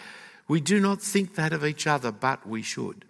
We 0.46 0.60
do 0.60 0.80
not 0.80 1.02
think 1.02 1.34
that 1.34 1.52
of 1.52 1.64
each 1.64 1.86
other, 1.86 2.12
but 2.12 2.46
we 2.46 2.62
should. 2.62 3.04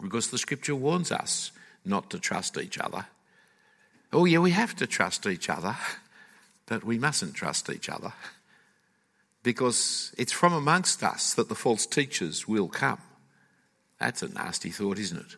Because 0.00 0.30
the 0.30 0.38
scripture 0.38 0.74
warns 0.74 1.10
us 1.10 1.50
not 1.84 2.10
to 2.10 2.18
trust 2.18 2.56
each 2.56 2.78
other. 2.78 3.06
Oh, 4.12 4.26
yeah, 4.26 4.38
we 4.38 4.52
have 4.52 4.76
to 4.76 4.86
trust 4.86 5.26
each 5.26 5.50
other, 5.50 5.76
but 6.66 6.84
we 6.84 6.98
mustn't 6.98 7.34
trust 7.34 7.68
each 7.68 7.88
other 7.88 8.12
because 9.44 10.12
it's 10.18 10.32
from 10.32 10.52
amongst 10.52 11.04
us 11.04 11.34
that 11.34 11.48
the 11.48 11.54
false 11.54 11.86
teachers 11.86 12.48
will 12.48 12.66
come. 12.66 12.98
That's 14.00 14.22
a 14.22 14.28
nasty 14.28 14.70
thought, 14.70 14.98
isn't 14.98 15.20
it? 15.20 15.36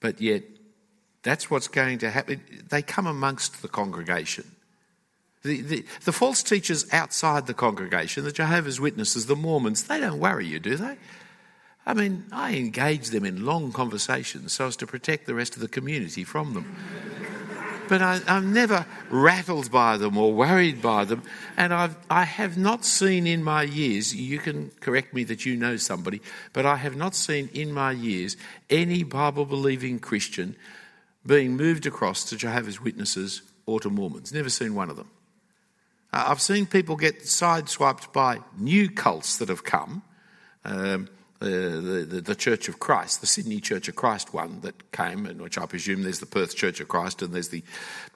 But 0.00 0.20
yet, 0.20 0.42
that's 1.22 1.50
what's 1.50 1.68
going 1.68 1.98
to 1.98 2.10
happen. 2.10 2.40
They 2.70 2.82
come 2.82 3.06
amongst 3.06 3.62
the 3.62 3.68
congregation. 3.68 4.50
The, 5.42 5.60
the, 5.60 5.84
the, 6.04 6.12
false 6.12 6.42
teachers 6.42 6.86
outside 6.92 7.46
the 7.46 7.54
congregation, 7.54 8.24
the 8.24 8.32
Jehovah's 8.32 8.80
Witnesses, 8.80 9.26
the 9.26 9.36
Mormons, 9.36 9.84
they 9.84 10.00
don't 10.00 10.18
worry 10.18 10.46
you, 10.46 10.58
do 10.58 10.76
they? 10.76 10.96
I 11.86 11.94
mean, 11.94 12.24
I 12.32 12.56
engage 12.56 13.08
them 13.08 13.24
in 13.24 13.46
long 13.46 13.72
conversations 13.72 14.52
so 14.52 14.66
as 14.66 14.76
to 14.76 14.86
protect 14.86 15.26
the 15.26 15.34
rest 15.34 15.54
of 15.54 15.62
the 15.62 15.68
community 15.68 16.24
from 16.24 16.54
them 16.54 16.76
but 17.90 18.00
I, 18.00 18.20
am 18.28 18.52
never 18.52 18.86
rattled 19.10 19.72
by 19.72 19.96
them 19.96 20.16
or 20.16 20.32
worried 20.32 20.80
by 20.80 21.04
them. 21.04 21.24
And 21.56 21.74
I've, 21.74 21.96
I 22.08 22.22
have 22.22 22.56
not 22.56 22.84
seen 22.84 23.26
in 23.26 23.42
my 23.42 23.64
years, 23.64 24.14
you 24.14 24.38
can 24.38 24.70
correct 24.78 25.12
me 25.12 25.24
that 25.24 25.44
you 25.44 25.56
know 25.56 25.76
somebody, 25.76 26.22
but 26.52 26.64
I 26.64 26.76
have 26.76 26.94
not 26.94 27.16
seen 27.16 27.50
in 27.52 27.72
my 27.72 27.90
years 27.90 28.36
any 28.70 29.02
Bible 29.02 29.44
believing 29.44 29.98
Christian 29.98 30.54
being 31.26 31.56
moved 31.56 31.84
across 31.84 32.24
to 32.26 32.36
Jehovah's 32.36 32.80
Witnesses 32.80 33.42
or 33.66 33.80
to 33.80 33.90
Mormons. 33.90 34.32
Never 34.32 34.50
seen 34.50 34.76
one 34.76 34.88
of 34.88 34.96
them. 34.96 35.10
I've 36.12 36.40
seen 36.40 36.66
people 36.66 36.94
get 36.94 37.22
sideswiped 37.22 38.12
by 38.12 38.38
new 38.56 38.88
cults 38.88 39.38
that 39.38 39.48
have 39.48 39.64
come. 39.64 40.02
Um, 40.64 41.08
the, 41.40 42.06
the, 42.08 42.20
the, 42.20 42.34
Church 42.34 42.68
of 42.68 42.78
Christ, 42.78 43.20
the 43.20 43.26
Sydney 43.26 43.60
Church 43.60 43.88
of 43.88 43.96
Christ 43.96 44.34
one 44.34 44.60
that 44.60 44.92
came, 44.92 45.26
and 45.26 45.40
which 45.40 45.58
I 45.58 45.66
presume 45.66 46.02
there's 46.02 46.20
the 46.20 46.26
Perth 46.26 46.54
Church 46.54 46.80
of 46.80 46.88
Christ, 46.88 47.22
and 47.22 47.32
there's 47.32 47.48
the, 47.48 47.62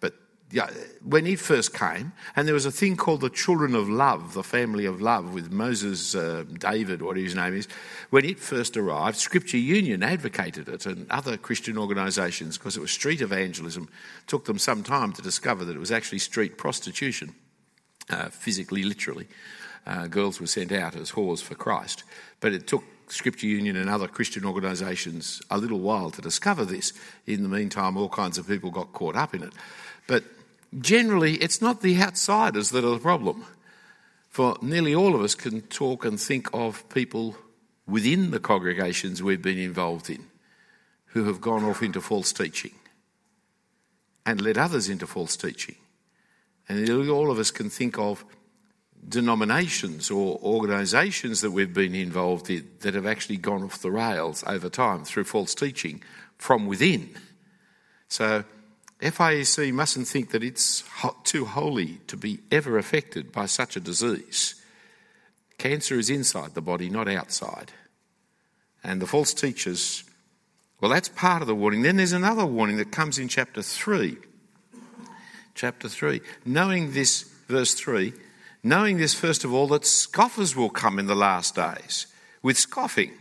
but 0.00 0.14
yeah, 0.50 0.71
when 1.02 1.26
it 1.26 1.40
first 1.40 1.75
came, 1.75 2.12
and 2.37 2.47
there 2.47 2.54
was 2.54 2.66
a 2.66 2.71
thing 2.71 2.97
called 2.97 3.23
the 3.23 3.31
Children 3.31 3.75
of 3.75 3.88
Love, 3.88 4.35
the 4.35 4.43
family 4.45 4.85
of 4.85 5.00
love, 5.00 5.35
with 5.35 5.50
Moses, 5.50 6.14
uh, 6.14 6.45
David, 6.59 7.02
what 7.02 7.16
his 7.16 7.35
name 7.35 7.54
is. 7.54 7.66
When 8.11 8.25
it 8.25 8.38
first 8.38 8.76
arrived, 8.76 9.16
Scripture 9.16 9.57
Union 9.57 10.02
advocated 10.02 10.69
it, 10.69 10.87
and 10.87 11.11
other 11.11 11.37
Christian 11.37 11.76
organisations, 11.76 12.57
because 12.59 12.76
it 12.76 12.81
was 12.81 12.93
street 12.93 13.21
evangelism. 13.21 13.88
Took 14.26 14.45
them 14.45 14.59
some 14.59 14.85
time 14.85 15.12
to 15.14 15.23
discover 15.23 15.64
that 15.64 15.75
it 15.75 15.81
was 15.81 15.90
actually 15.90 16.21
street 16.21 16.57
prostitution, 16.57 17.35
uh, 18.11 18.28
physically, 18.28 18.85
literally. 18.85 19.26
Uh, 19.87 20.07
girls 20.07 20.40
were 20.40 20.47
sent 20.47 20.73
out 20.73 20.95
as 20.95 21.12
whores 21.12 21.43
for 21.43 21.54
Christ, 21.54 22.04
but 22.40 22.52
it 22.52 22.66
took 22.66 22.85
Scripture 23.08 23.46
Union 23.46 23.76
and 23.76 23.88
other 23.88 24.08
Christian 24.08 24.44
organisations 24.44 25.42
a 25.50 25.58
little 25.58 25.80
while 25.80 26.11
to 26.11 26.23
discover 26.23 26.64
this. 26.64 26.92
In 27.26 27.42
the 27.42 27.49
meantime, 27.49 27.96
all 27.96 28.08
kinds 28.08 28.38
of 28.38 28.46
people 28.46 28.70
got 28.70 28.92
caught 28.92 29.16
up 29.16 29.34
in 29.34 29.42
it. 29.42 29.52
But 30.06 30.25
generally, 30.80 31.34
it's 31.34 31.62
not 31.62 31.82
the 31.82 32.00
outsiders 32.00 32.70
that 32.70 32.84
are 32.84 32.94
the 32.94 32.99
problem. 32.99 33.44
For 34.30 34.56
nearly 34.61 34.94
all 34.94 35.14
of 35.14 35.23
us 35.23 35.34
can 35.34 35.62
talk 35.62 36.04
and 36.04 36.20
think 36.20 36.49
of 36.52 36.88
people 36.88 37.37
within 37.87 38.30
the 38.30 38.40
congregations 38.40 39.23
we've 39.23 39.42
been 39.42 39.58
involved 39.58 40.11
in 40.11 40.26
who 41.06 41.25
have 41.25 41.40
gone 41.40 41.64
off 41.64 41.82
into 41.82 42.00
false 42.00 42.32
teaching 42.32 42.73
and 44.26 44.40
led 44.40 44.58
others 44.58 44.88
into 44.88 45.06
false 45.06 45.37
teaching. 45.37 45.76
And 46.68 46.84
nearly 46.84 47.08
all 47.08 47.30
of 47.30 47.38
us 47.38 47.50
can 47.50 47.70
think 47.70 47.99
of 47.99 48.25
denominations 49.08 50.11
or 50.11 50.38
organisations 50.42 51.40
that 51.42 51.50
we've 51.50 51.75
been 51.75 51.94
involved 51.94 52.50
in 52.50 52.68
that 52.80 52.94
have 52.94 53.06
actually 53.06 53.37
gone 53.37 53.62
off 53.62 53.82
the 53.82 53.90
rails 53.90 54.42
over 54.46 54.68
time 54.68 55.04
through 55.04 55.25
false 55.25 55.54
teaching 55.54 56.02
from 56.38 56.66
within. 56.66 57.14
So 58.08 58.44
FIEC 59.00 59.73
mustn't 59.73 60.08
think 60.08 60.30
that 60.30 60.42
it's 60.42 60.84
too 61.25 61.44
holy 61.44 62.00
to 62.06 62.16
be 62.16 62.40
ever 62.50 62.78
affected 62.78 63.32
by 63.32 63.46
such 63.46 63.76
a 63.76 63.80
disease. 63.80 64.54
Cancer 65.58 65.99
is 65.99 66.11
inside 66.11 66.54
the 66.54 66.62
body, 66.62 66.88
not 66.88 67.08
outside. 67.08 67.73
And 68.82 69.00
the 69.00 69.06
false 69.06 69.34
teachers, 69.34 70.04
well, 70.80 70.90
that's 70.90 71.08
part 71.08 71.42
of 71.42 71.49
the 71.49 71.54
warning. 71.54 71.82
Then 71.82 71.96
there's 71.96 72.12
another 72.12 72.46
warning 72.46 72.76
that 72.78 72.92
comes 72.92 73.18
in 73.18 73.28
chapter 73.28 73.62
3. 73.62 74.16
Chapter 75.54 75.88
3. 75.88 76.20
Knowing 76.44 76.92
this, 76.92 77.23
verse 77.49 77.75
3, 77.75 78.12
Knowing 78.66 78.97
this, 78.97 79.12
first 79.12 79.44
of 79.44 79.52
all, 79.52 79.66
that 79.66 79.85
scoffers 79.85 80.56
will 80.56 80.71
come 80.71 80.99
in 80.99 81.06
the 81.06 81.14
last 81.14 81.54
days 81.54 82.06
with 82.42 82.56
scoffing, 82.56 83.12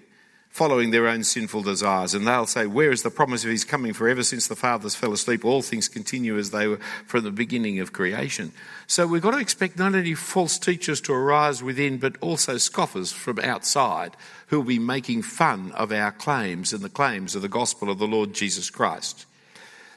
following 0.48 0.92
their 0.92 1.06
own 1.06 1.22
sinful 1.22 1.62
desires. 1.62 2.14
And 2.14 2.26
they'll 2.26 2.46
say, 2.46 2.66
Where 2.66 2.94
is 2.94 3.04
the 3.04 3.12
promise 3.12 3.44
of 3.44 3.50
his 3.52 3.66
coming? 3.66 3.92
For 3.92 4.08
ever 4.08 4.24
since 4.24 4.48
the 4.48 4.56
fathers 4.56 4.96
fell 4.96 5.12
asleep, 5.12 5.44
all 5.44 5.62
things 5.62 5.90
continue 5.90 6.38
as 6.38 6.52
they 6.52 6.68
were 6.68 6.80
from 7.08 7.26
the 7.26 7.32
beginning 7.32 7.82
of 7.82 7.92
creation. 7.92 8.54
So 8.88 9.06
we've 9.06 9.22
got 9.22 9.32
to 9.32 9.40
expect 9.40 9.78
not 9.78 9.94
only 9.94 10.14
false 10.14 10.58
teachers 10.58 11.02
to 11.02 11.14
arise 11.14 11.62
within, 11.62 11.98
but 11.98 12.16
also 12.22 12.58
scoffers 12.58 13.12
from 13.12 13.40
outside 13.40 14.16
who 14.48 14.60
will 14.62 14.68
be 14.68 14.80
making 14.80 15.24
fun 15.24 15.74
of 15.74 15.92
our 15.92 16.14
claims 16.14 16.72
and 16.72 16.82
the 16.82 16.90
claims 16.90 17.36
of 17.36 17.42
the 17.42 17.50
gospel 17.50 17.90
of 17.90 18.00
the 18.00 18.08
Lord 18.08 18.34
Jesus 18.34 18.70
Christ. 18.70 19.26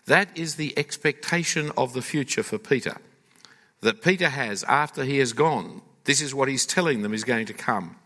That 0.06 0.28
is 0.36 0.56
the 0.56 0.76
expectation 0.76 1.70
of 1.76 1.92
the 1.92 2.02
future 2.02 2.42
for 2.42 2.58
Peter. 2.58 2.98
That 3.80 4.02
Peter 4.02 4.28
has 4.28 4.64
after 4.64 5.04
he 5.04 5.18
has 5.18 5.32
gone. 5.32 5.82
This 6.04 6.20
is 6.20 6.34
what 6.34 6.48
he's 6.48 6.66
telling 6.66 7.02
them 7.02 7.12
is 7.12 7.24
going 7.24 7.46
to 7.46 7.52
come. 7.52 7.96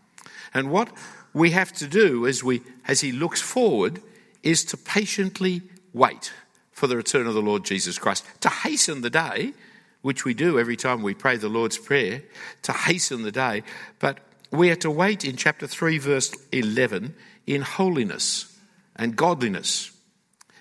And 0.53 0.71
what 0.71 0.91
we 1.33 1.51
have 1.51 1.71
to 1.73 1.87
do 1.87 2.27
as, 2.27 2.43
we, 2.43 2.61
as 2.87 3.01
he 3.01 3.11
looks 3.11 3.41
forward 3.41 4.01
is 4.43 4.65
to 4.65 4.77
patiently 4.77 5.61
wait 5.93 6.33
for 6.71 6.87
the 6.87 6.97
return 6.97 7.27
of 7.27 7.33
the 7.33 7.41
Lord 7.41 7.63
Jesus 7.63 7.97
Christ, 7.97 8.25
to 8.41 8.49
hasten 8.49 9.01
the 9.01 9.09
day, 9.09 9.53
which 10.01 10.25
we 10.25 10.33
do 10.33 10.59
every 10.59 10.75
time 10.75 11.03
we 11.03 11.13
pray 11.13 11.37
the 11.37 11.47
Lord's 11.47 11.77
Prayer, 11.77 12.23
to 12.63 12.71
hasten 12.71 13.21
the 13.21 13.31
day. 13.31 13.63
But 13.99 14.19
we 14.51 14.71
are 14.71 14.75
to 14.77 14.89
wait 14.89 15.23
in 15.23 15.37
chapter 15.37 15.67
3, 15.67 15.97
verse 15.99 16.35
11, 16.51 17.13
in 17.45 17.61
holiness 17.61 18.57
and 18.95 19.15
godliness. 19.15 19.90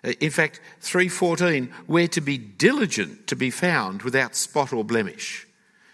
Uh, 0.04 0.12
in 0.21 0.30
fact, 0.30 0.61
3:14, 0.80 1.71
we're 1.87 2.09
to 2.09 2.21
be 2.21 2.38
diligent 2.38 3.26
to 3.26 3.37
be 3.37 3.50
found 3.50 4.02
without 4.02 4.37
spot 4.37 4.73
or 4.73 4.85
blemish. 4.85 5.47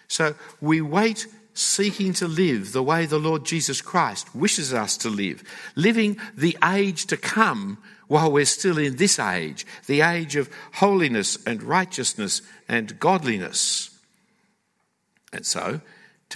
So 0.09 0.35
we 0.61 0.81
wait 0.81 1.27
seeking 1.55 2.13
to 2.13 2.29
live 2.29 2.73
the 2.73 2.83
way 2.83 3.07
the 3.07 3.19
Lord 3.19 3.45
Jesus 3.45 3.81
Christ 3.81 4.35
wishes 4.35 4.75
us 4.75 4.97
to 4.99 5.09
live, 5.09 5.43
living 5.75 6.19
the 6.37 6.57
age 6.63 7.07
to 7.07 7.17
come 7.17 7.79
while 8.09 8.31
we're 8.31 8.45
still 8.45 8.79
in 8.79 8.97
this 8.97 9.19
age, 9.19 9.67
the 9.87 10.03
age 10.03 10.37
of 10.37 10.51
holiness 10.75 11.39
and 11.47 11.63
righteousness 11.63 12.43
and 12.69 13.01
godliness. 13.01 13.91
And 15.33 15.45
so, 15.45 15.81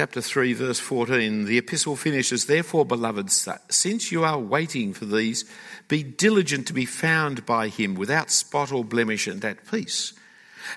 chapter 0.00 0.22
3, 0.22 0.54
verse 0.54 0.78
14, 0.78 1.44
the 1.44 1.58
epistle 1.58 1.94
finishes, 1.94 2.46
Therefore, 2.46 2.86
beloved, 2.86 3.30
since 3.68 4.10
you 4.10 4.24
are 4.24 4.38
waiting 4.38 4.94
for 4.94 5.04
these, 5.04 5.44
be 5.88 6.02
diligent 6.02 6.66
to 6.68 6.72
be 6.72 6.86
found 6.86 7.44
by 7.44 7.68
him 7.68 7.94
without 7.94 8.30
spot 8.30 8.72
or 8.72 8.82
blemish 8.82 9.26
and 9.26 9.44
at 9.44 9.70
peace 9.70 10.14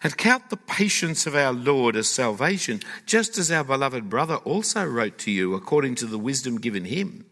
and 0.03 0.17
count 0.17 0.49
the 0.49 0.57
patience 0.57 1.25
of 1.25 1.37
our 1.37 1.53
Lord 1.53 1.95
as 1.95 2.09
salvation, 2.09 2.81
just 3.05 3.37
as 3.37 3.49
our 3.49 3.63
beloved 3.63 4.09
brother 4.09 4.35
also 4.35 4.83
wrote 4.83 5.17
to 5.19 5.31
you 5.31 5.53
according 5.53 5.95
to 5.95 6.05
the 6.05 6.19
wisdom 6.19 6.59
given 6.59 6.83
him, 6.83 7.25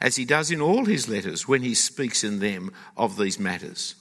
as 0.00 0.16
he 0.16 0.24
does 0.24 0.50
in 0.50 0.60
all 0.60 0.86
his 0.86 1.08
letters 1.08 1.46
when 1.46 1.62
he 1.62 1.76
speaks 1.76 2.24
in 2.24 2.40
them 2.40 2.72
of 2.96 3.16
these 3.16 3.38
matters. 3.38 3.94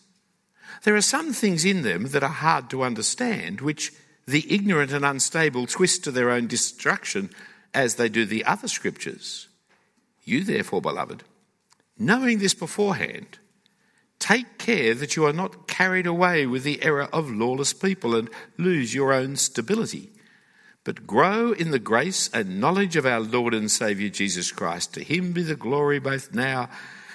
There 0.86 0.96
are 0.96 1.02
some 1.02 1.34
things 1.34 1.66
in 1.66 1.84
them 1.84 2.06
that 2.06 2.24
are 2.24 2.30
hard 2.30 2.72
to 2.72 2.82
understand, 2.82 3.62
which 3.62 3.92
the 4.32 4.54
ignorant 4.54 4.92
and 4.92 5.06
unstable 5.06 5.68
twist 5.68 6.04
to 6.04 6.12
their 6.12 6.30
own 6.30 6.48
destruction, 6.48 7.30
as 7.74 7.96
they 7.96 8.10
do 8.10 8.26
the 8.26 8.44
other 8.46 8.68
scriptures. 8.68 9.48
You, 10.24 10.44
therefore, 10.44 10.82
beloved, 10.82 11.24
knowing 11.98 12.40
this 12.40 12.54
beforehand, 12.54 13.40
Take 14.22 14.60
care 14.60 14.94
that 14.94 15.16
you 15.16 15.26
are 15.26 15.34
not 15.34 15.68
carried 15.68 16.06
away 16.06 16.46
with 16.46 16.62
the 16.62 16.84
error 16.84 17.10
of 17.12 17.32
lawless 17.32 17.74
people 17.74 18.16
and 18.16 18.30
lose 18.56 18.94
your 18.94 19.12
own 19.12 19.36
stability, 19.36 20.12
but 20.84 21.08
grow 21.08 21.54
in 21.54 21.72
the 21.72 21.80
grace 21.80 22.30
and 22.32 22.62
knowledge 22.62 22.96
of 22.96 23.08
our 23.08 23.20
Lord 23.20 23.56
and 23.56 23.70
Saviour 23.70 24.12
Jesus 24.12 24.52
Christ. 24.52 24.94
To 24.94 25.04
him 25.04 25.32
be 25.32 25.42
the 25.42 25.56
glory 25.56 25.98
both 25.98 26.36
now 26.36 26.70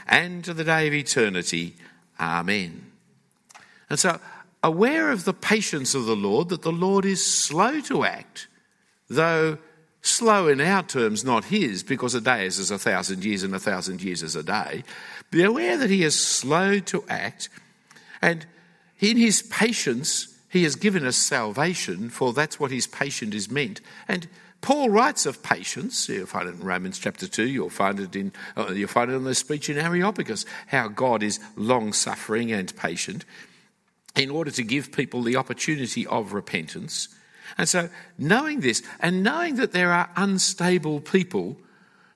and 0.09 0.45
to 0.45 0.53
the 0.53 0.65
day 0.65 0.89
of 0.89 0.95
eternity. 0.95 1.77
Amen. 2.19 2.91
And 3.89 4.01
so, 4.01 4.19
aware 4.67 5.13
of 5.13 5.25
the 5.25 5.33
patience 5.33 5.95
of 5.95 6.07
the 6.07 6.17
Lord, 6.17 6.49
that 6.49 6.63
the 6.63 6.73
Lord 6.73 7.05
is 7.05 7.25
slow 7.25 7.81
to 7.83 8.05
act, 8.05 8.49
though 9.09 9.59
slow 10.03 10.49
in 10.49 10.61
our 10.61 10.83
terms, 10.83 11.25
not 11.25 11.45
his, 11.45 11.83
because 11.83 12.15
a 12.15 12.21
day 12.21 12.47
is 12.47 12.59
as 12.59 12.71
a 12.73 12.79
thousand 12.79 13.25
years 13.25 13.43
and 13.45 13.55
a 13.55 13.61
thousand 13.61 14.03
years 14.03 14.23
as 14.23 14.35
a 14.35 14.43
day. 14.43 14.83
Be 15.31 15.45
aware 15.45 15.77
that 15.77 15.91
he 15.91 16.03
is 16.03 16.19
slow 16.19 16.81
to 16.81 17.05
act, 17.09 17.49
and 18.21 18.45
in 18.99 19.17
his 19.17 19.43
patience, 19.43 20.35
he 20.49 20.65
has 20.65 20.75
given 20.75 21.07
us 21.07 21.17
salvation, 21.17 22.11
for 22.11 22.33
that's 22.33 22.59
what 22.59 22.71
his 22.71 22.87
patience 22.87 23.35
is 23.35 23.51
meant. 23.51 23.81
And 24.09 24.27
Paul 24.63 24.91
writes 24.91 25.27
of 25.27 25.43
patience. 25.45 26.09
You'll 26.09 26.27
find 26.27 26.49
it 26.49 26.57
in 26.57 26.65
Romans 26.65 26.99
chapter 26.99 27.29
two. 27.29 27.47
You'll 27.47 27.71
find 27.71 28.01
it 28.01 28.17
in 28.17 28.33
uh, 28.57 28.73
you'll 28.73 28.89
find 28.89 29.11
it 29.11 29.15
in 29.15 29.25
the 29.25 29.35
speech 29.35 29.71
in 29.71 29.79
Areopagus. 29.79 30.45
How 30.67 30.89
God 30.89 31.23
is 31.23 31.39
long 31.55 31.93
suffering 31.93 32.51
and 32.51 32.75
patient, 32.75 33.25
in 34.17 34.31
order 34.31 34.51
to 34.51 34.63
give 34.63 34.93
people 34.93 35.23
the 35.23 35.37
opportunity 35.37 36.07
of 36.07 36.33
repentance. 36.33 37.09
And 37.59 37.69
so, 37.69 37.89
knowing 38.19 38.61
this 38.61 38.83
and 39.01 39.23
knowing 39.23 39.57
that 39.57 39.73
there 39.73 39.93
are 39.93 40.11
unstable 40.17 41.01
people 41.01 41.59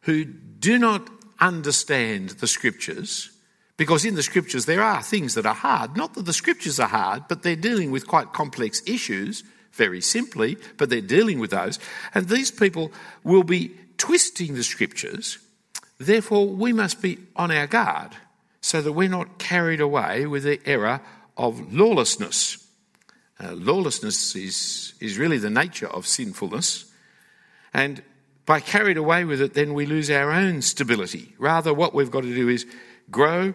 who 0.02 0.24
do 0.24 0.78
not 0.78 1.08
understand 1.38 2.30
the 2.30 2.46
scriptures, 2.46 3.30
because 3.76 4.04
in 4.04 4.14
the 4.14 4.22
scriptures 4.22 4.66
there 4.66 4.82
are 4.82 5.02
things 5.02 5.34
that 5.34 5.46
are 5.46 5.54
hard. 5.54 5.96
Not 5.96 6.14
that 6.14 6.26
the 6.26 6.32
scriptures 6.32 6.80
are 6.80 6.88
hard, 6.88 7.24
but 7.28 7.42
they're 7.42 7.56
dealing 7.56 7.90
with 7.90 8.06
quite 8.06 8.32
complex 8.32 8.82
issues, 8.86 9.44
very 9.72 10.00
simply, 10.00 10.56
but 10.76 10.90
they're 10.90 11.00
dealing 11.00 11.38
with 11.38 11.50
those. 11.50 11.78
And 12.14 12.28
these 12.28 12.50
people 12.50 12.92
will 13.22 13.44
be 13.44 13.74
twisting 13.96 14.54
the 14.54 14.64
scriptures. 14.64 15.38
Therefore, 15.98 16.48
we 16.48 16.72
must 16.72 17.00
be 17.02 17.18
on 17.36 17.50
our 17.50 17.66
guard 17.66 18.12
so 18.62 18.82
that 18.82 18.92
we're 18.92 19.08
not 19.08 19.38
carried 19.38 19.80
away 19.80 20.26
with 20.26 20.44
the 20.44 20.60
error 20.66 21.00
of 21.40 21.72
lawlessness. 21.72 22.58
Uh, 23.42 23.52
lawlessness 23.54 24.36
is, 24.36 24.94
is 25.00 25.18
really 25.18 25.38
the 25.38 25.50
nature 25.50 25.88
of 25.88 26.06
sinfulness. 26.06 26.92
And 27.72 28.02
by 28.44 28.60
carried 28.60 28.98
away 28.98 29.24
with 29.24 29.40
it, 29.40 29.54
then 29.54 29.72
we 29.72 29.86
lose 29.86 30.10
our 30.10 30.30
own 30.30 30.60
stability. 30.60 31.34
Rather, 31.38 31.72
what 31.72 31.94
we've 31.94 32.10
got 32.10 32.24
to 32.24 32.34
do 32.34 32.48
is 32.48 32.66
grow 33.10 33.54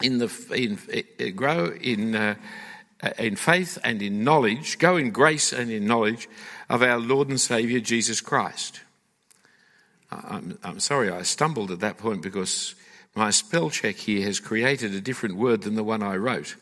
in 0.00 0.18
the 0.18 0.30
in, 0.54 0.78
uh, 1.20 1.30
grow 1.34 1.66
in 1.66 2.14
uh, 2.14 2.34
uh, 3.02 3.10
in 3.18 3.34
faith 3.34 3.78
and 3.82 4.00
in 4.02 4.22
knowledge, 4.22 4.78
go 4.78 4.96
in 4.96 5.10
grace 5.10 5.52
and 5.52 5.70
in 5.70 5.86
knowledge 5.86 6.28
of 6.68 6.82
our 6.82 6.98
Lord 6.98 7.28
and 7.28 7.40
Saviour 7.40 7.80
Jesus 7.80 8.20
Christ. 8.20 8.80
I'm, 10.12 10.58
I'm 10.62 10.80
sorry 10.80 11.10
I 11.10 11.22
stumbled 11.22 11.70
at 11.70 11.80
that 11.80 11.98
point 11.98 12.22
because 12.22 12.74
my 13.14 13.30
spell 13.30 13.70
check 13.70 13.96
here 13.96 14.24
has 14.26 14.40
created 14.40 14.94
a 14.94 15.00
different 15.00 15.36
word 15.36 15.62
than 15.62 15.76
the 15.76 15.84
one 15.84 16.02
I 16.02 16.16
wrote, 16.16 16.56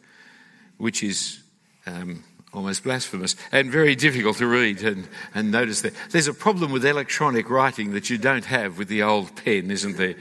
which 0.78 1.02
is 1.02 1.40
um, 1.86 2.24
almost 2.52 2.82
blasphemous, 2.82 3.36
and 3.52 3.70
very 3.70 3.94
difficult 3.94 4.38
to 4.38 4.46
read 4.46 4.82
and, 4.82 5.08
and 5.34 5.50
notice 5.50 5.82
that. 5.82 5.92
There's 6.10 6.28
a 6.28 6.34
problem 6.34 6.72
with 6.72 6.84
electronic 6.84 7.50
writing 7.50 7.92
that 7.92 8.08
you 8.10 8.18
don't 8.18 8.46
have 8.46 8.78
with 8.78 8.88
the 8.88 9.02
old 9.02 9.36
pen, 9.36 9.70
isn't 9.70 9.96
there? 9.96 10.14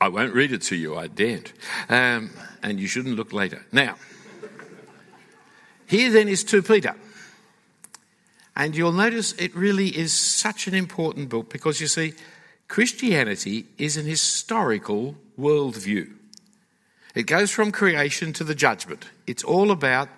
I 0.00 0.08
won't 0.08 0.34
read 0.34 0.52
it 0.52 0.62
to 0.62 0.76
you, 0.76 0.96
I 0.96 1.06
daren't. 1.06 1.52
Um, 1.88 2.30
and 2.62 2.80
you 2.80 2.86
shouldn't 2.86 3.16
look 3.16 3.32
later. 3.32 3.64
Now, 3.72 3.96
here 5.86 6.10
then 6.10 6.28
is 6.28 6.44
2 6.44 6.62
Peter. 6.62 6.94
And 8.56 8.76
you'll 8.76 8.92
notice 8.92 9.32
it 9.32 9.54
really 9.54 9.88
is 9.88 10.12
such 10.12 10.66
an 10.66 10.74
important 10.74 11.28
book 11.28 11.50
because 11.50 11.80
you 11.80 11.86
see, 11.86 12.14
Christianity 12.68 13.66
is 13.78 13.96
an 13.96 14.06
historical 14.06 15.16
worldview. 15.38 16.12
It 17.14 17.24
goes 17.24 17.50
from 17.50 17.70
creation 17.70 18.32
to 18.34 18.44
the 18.44 18.54
judgment. 18.54 19.06
It's 19.26 19.44
all 19.44 19.70
about 19.70 20.08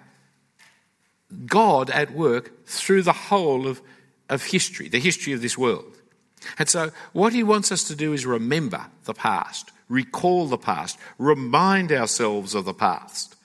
God 1.46 1.90
at 1.90 2.12
work 2.12 2.66
through 2.66 3.02
the 3.02 3.12
whole 3.12 3.66
of, 3.66 3.82
of 4.28 4.44
history, 4.44 4.88
the 4.88 5.00
history 5.00 5.32
of 5.32 5.42
this 5.42 5.58
world. 5.58 5.96
And 6.58 6.68
so, 6.68 6.90
what 7.12 7.32
he 7.32 7.42
wants 7.42 7.72
us 7.72 7.84
to 7.84 7.96
do 7.96 8.12
is 8.12 8.24
remember 8.24 8.86
the 9.04 9.14
past, 9.14 9.72
recall 9.88 10.46
the 10.46 10.58
past, 10.58 10.98
remind 11.18 11.92
ourselves 11.92 12.54
of 12.54 12.64
the 12.64 12.74
past. 12.74 13.36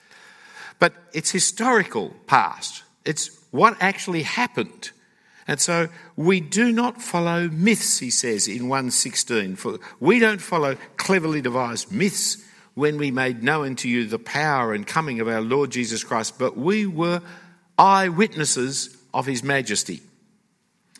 But 0.79 0.93
it's 1.13 1.31
historical 1.31 2.13
past, 2.27 2.83
it's 3.05 3.39
what 3.51 3.75
actually 3.79 4.23
happened. 4.23 4.91
And 5.47 5.59
so 5.59 5.89
we 6.15 6.39
do 6.39 6.71
not 6.71 7.01
follow 7.01 7.49
myths, 7.49 7.99
he 7.99 8.11
says 8.11 8.47
in 8.47 8.69
116. 8.69 9.55
For 9.55 9.79
we 9.99 10.19
don't 10.19 10.39
follow 10.39 10.77
cleverly 10.97 11.41
devised 11.41 11.91
myths 11.91 12.37
when 12.73 12.97
we 12.97 13.11
made 13.11 13.43
known 13.43 13.75
to 13.77 13.89
you 13.89 14.05
the 14.05 14.19
power 14.19 14.73
and 14.73 14.87
coming 14.87 15.19
of 15.19 15.27
our 15.27 15.41
Lord 15.41 15.71
Jesus 15.71 16.03
Christ, 16.03 16.39
but 16.39 16.57
we 16.57 16.85
were 16.85 17.21
eyewitnesses 17.77 18.97
of 19.13 19.25
his 19.25 19.43
majesty. 19.43 20.01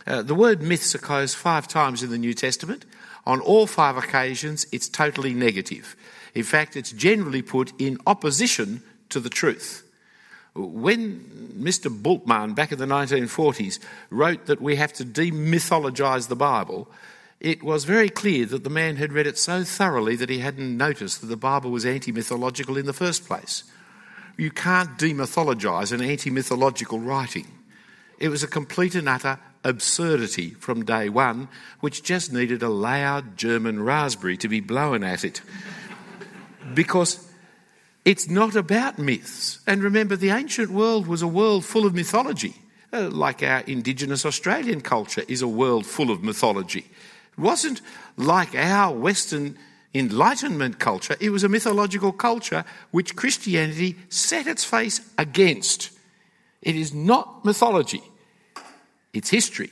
Uh, 0.05 0.21
the 0.21 0.36
word 0.36 0.62
myths 0.62 0.95
occurs 0.95 1.34
five 1.34 1.67
times 1.67 2.03
in 2.03 2.10
the 2.10 2.17
New 2.17 2.34
Testament. 2.34 2.86
On 3.25 3.39
all 3.39 3.67
five 3.67 3.97
occasions, 3.97 4.65
it's 4.71 4.89
totally 4.89 5.34
negative. 5.34 5.95
In 6.34 6.43
fact, 6.43 6.75
it's 6.75 6.91
generally 6.91 7.41
put 7.41 7.71
in 7.79 7.97
opposition 8.07 8.81
to 9.10 9.19
the 9.19 9.29
truth. 9.29 9.88
When 10.53 11.53
Mr. 11.57 11.89
Bultmann 11.89 12.55
back 12.55 12.71
in 12.71 12.79
the 12.79 12.86
1940s 12.86 13.79
wrote 14.10 14.47
that 14.47 14.62
we 14.62 14.75
have 14.75 14.91
to 14.93 15.05
demythologize 15.05 16.27
the 16.27 16.36
Bible, 16.36 16.89
it 17.41 17.63
was 17.63 17.86
very 17.86 18.10
clear 18.10 18.45
that 18.45 18.63
the 18.63 18.69
man 18.69 18.97
had 18.97 19.12
read 19.12 19.25
it 19.25 19.38
so 19.38 19.63
thoroughly 19.63 20.15
that 20.15 20.30
he 20.30 20.39
hadn't 20.39 20.77
noticed 20.77 21.21
that 21.21 21.27
the 21.27 21.36
Bible 21.36 21.71
was 21.71 21.88
anti 21.88 22.12
mythological 22.12 22.77
in 22.77 22.86
the 22.86 22.93
first 22.93 23.25
place. 23.25 23.63
You 24.38 24.51
can't 24.51 24.95
demythologise 24.99 25.91
an 25.91 26.01
anti 26.01 26.30
mythological 26.30 26.99
writing. 26.99 27.47
It 28.19 28.30
was 28.30 28.43
a 28.43 28.47
complete 28.47 28.93
and 28.93 29.10
utter 29.10 29.39
absurdity 29.63 30.51
from 30.51 30.86
day 30.86 31.10
one, 31.10 31.47
which 31.80 32.04
just 32.04 32.32
needed 32.32 32.62
a 32.62 32.69
loud 32.69 33.38
German 33.38 33.82
raspberry 33.82 34.38
to 34.38 34.47
be 34.47 34.60
blown 34.60 35.04
at 35.04 35.23
it. 35.23 35.41
because 36.75 37.27
it's 38.06 38.30
not 38.30 38.56
about 38.56 38.99
myths. 38.99 39.62
And 39.65 39.82
remember, 39.82 40.15
the 40.15 40.30
ancient 40.30 40.69
world 40.69 41.08
was 41.08 41.23
a 41.23 41.27
world 41.27 41.65
full 41.65 41.88
of 41.88 41.95
mythology, 41.95 42.54
uh, 42.93 43.10
like 43.10 43.41
our 43.41 43.62
indigenous 43.62 44.27
Australian 44.27 44.82
culture 44.82 45.23
is 45.27 45.41
a 45.41 45.47
world 45.47 45.88
full 45.88 46.12
of 46.12 46.23
mythology. 46.23 46.86
It 47.41 47.45
wasn't 47.45 47.82
like 48.17 48.54
our 48.54 48.95
Western 48.95 49.58
Enlightenment 49.95 50.77
culture, 50.77 51.17
it 51.19 51.32
was 51.32 51.43
a 51.43 51.49
mythological 51.49 52.12
culture 52.12 52.63
which 52.91 53.15
Christianity 53.15 53.97
set 54.10 54.45
its 54.45 54.63
face 54.63 55.01
against. 55.17 55.89
It 56.62 56.75
is 56.75 56.93
not 56.93 57.43
mythology, 57.43 58.04
it's 59.12 59.32
history, 59.32 59.71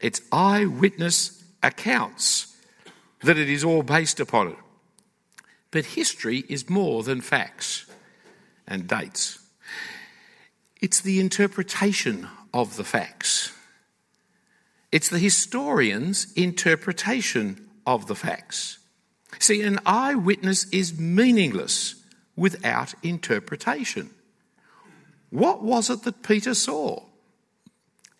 it's 0.00 0.22
eyewitness 0.32 1.44
accounts 1.62 2.56
that 3.20 3.36
it 3.36 3.50
is 3.50 3.62
all 3.62 3.82
based 3.82 4.18
upon 4.18 4.48
it. 4.48 4.58
But 5.70 5.84
history 5.84 6.44
is 6.48 6.70
more 6.70 7.02
than 7.02 7.20
facts 7.20 7.84
and 8.66 8.88
dates. 8.88 9.38
It's 10.80 11.02
the 11.02 11.20
interpretation 11.20 12.26
of 12.54 12.76
the 12.76 12.84
facts. 12.84 13.52
It's 14.92 15.08
the 15.08 15.18
historian's 15.18 16.32
interpretation 16.34 17.68
of 17.86 18.06
the 18.06 18.14
facts. 18.14 18.78
See, 19.38 19.62
an 19.62 19.80
eyewitness 19.86 20.68
is 20.70 20.98
meaningless 20.98 21.96
without 22.36 22.94
interpretation. 23.02 24.10
What 25.30 25.62
was 25.62 25.88
it 25.88 26.02
that 26.02 26.22
Peter 26.22 26.54
saw? 26.54 27.04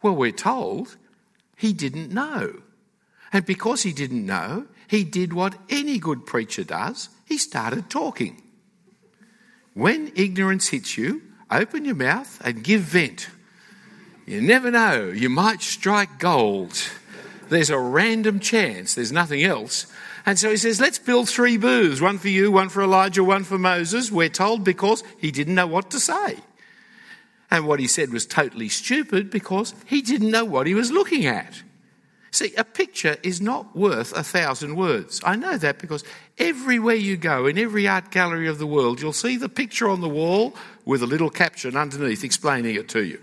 Well, 0.00 0.16
we're 0.16 0.32
told 0.32 0.96
he 1.56 1.74
didn't 1.74 2.10
know. 2.10 2.62
And 3.32 3.44
because 3.46 3.82
he 3.82 3.92
didn't 3.92 4.24
know, 4.26 4.66
he 4.88 5.04
did 5.04 5.32
what 5.32 5.54
any 5.68 5.98
good 5.98 6.26
preacher 6.26 6.64
does 6.64 7.10
he 7.26 7.38
started 7.38 7.88
talking. 7.88 8.42
When 9.74 10.12
ignorance 10.14 10.68
hits 10.68 10.98
you, 10.98 11.22
open 11.50 11.84
your 11.84 11.94
mouth 11.94 12.40
and 12.44 12.64
give 12.64 12.82
vent. 12.82 13.28
You 14.32 14.40
never 14.40 14.70
know, 14.70 15.08
you 15.08 15.28
might 15.28 15.60
strike 15.60 16.18
gold. 16.18 16.72
There's 17.50 17.68
a 17.68 17.78
random 17.78 18.40
chance, 18.40 18.94
there's 18.94 19.12
nothing 19.12 19.42
else. 19.42 19.86
And 20.24 20.38
so 20.38 20.48
he 20.48 20.56
says, 20.56 20.80
Let's 20.80 20.98
build 20.98 21.28
three 21.28 21.58
booths 21.58 22.00
one 22.00 22.16
for 22.16 22.30
you, 22.30 22.50
one 22.50 22.70
for 22.70 22.82
Elijah, 22.82 23.22
one 23.22 23.44
for 23.44 23.58
Moses. 23.58 24.10
We're 24.10 24.30
told 24.30 24.64
because 24.64 25.04
he 25.18 25.32
didn't 25.32 25.54
know 25.54 25.66
what 25.66 25.90
to 25.90 26.00
say. 26.00 26.38
And 27.50 27.66
what 27.66 27.78
he 27.78 27.86
said 27.86 28.10
was 28.10 28.24
totally 28.24 28.70
stupid 28.70 29.28
because 29.28 29.74
he 29.84 30.00
didn't 30.00 30.30
know 30.30 30.46
what 30.46 30.66
he 30.66 30.72
was 30.72 30.90
looking 30.90 31.26
at. 31.26 31.62
See, 32.30 32.54
a 32.56 32.64
picture 32.64 33.18
is 33.22 33.42
not 33.42 33.76
worth 33.76 34.16
a 34.16 34.22
thousand 34.22 34.76
words. 34.76 35.20
I 35.26 35.36
know 35.36 35.58
that 35.58 35.78
because 35.78 36.04
everywhere 36.38 36.94
you 36.94 37.18
go, 37.18 37.46
in 37.46 37.58
every 37.58 37.86
art 37.86 38.10
gallery 38.10 38.48
of 38.48 38.58
the 38.58 38.66
world, 38.66 39.02
you'll 39.02 39.12
see 39.12 39.36
the 39.36 39.50
picture 39.50 39.90
on 39.90 40.00
the 40.00 40.08
wall 40.08 40.54
with 40.86 41.02
a 41.02 41.06
little 41.06 41.28
caption 41.28 41.76
underneath 41.76 42.24
explaining 42.24 42.76
it 42.76 42.88
to 42.88 43.04
you. 43.04 43.20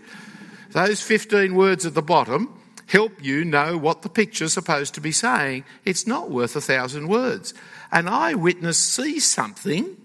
Those 0.72 1.02
15 1.02 1.56
words 1.56 1.86
at 1.86 1.96
the 1.96 2.02
bottom 2.02 2.60
help 2.88 3.24
you 3.24 3.46
know 3.46 3.78
what 3.78 4.02
the 4.02 4.10
picture's 4.10 4.54
supposed 4.54 4.94
to 4.96 5.02
be 5.02 5.12
saying. 5.12 5.64
It's 5.86 6.08
not 6.08 6.32
worth 6.32 6.56
a 6.56 6.62
thousand 6.62 7.08
words. 7.08 7.54
An 7.92 8.08
eyewitness 8.08 8.78
sees 8.78 9.26
something, 9.26 9.98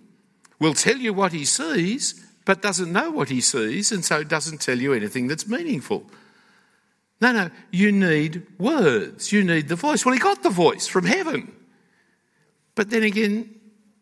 will 0.59 0.75
tell 0.75 0.97
you 0.97 1.13
what 1.13 1.33
he 1.33 1.45
sees, 1.45 2.27
but 2.45 2.63
doesn't 2.63 2.93
know 2.93 3.11
what 3.11 3.31
he 3.31 3.41
sees, 3.41 3.91
and 3.91 4.05
so 4.05 4.23
doesn't 4.23 4.61
tell 4.61 4.79
you 4.79 4.93
anything 4.93 5.29
that's 5.29 5.49
meaningful. 5.49 6.05
No, 7.21 7.33
no, 7.33 7.51
you 7.71 7.91
need 7.91 8.47
words. 8.59 9.33
You 9.33 9.45
need 9.45 9.69
the 9.69 9.77
voice. 9.77 10.05
Well, 10.05 10.15
he 10.15 10.21
got 10.21 10.43
the 10.43 10.51
voice 10.51 10.87
from 10.87 11.07
heaven. 11.07 11.55
But 12.75 12.91
then 12.91 13.03
again, 13.03 13.55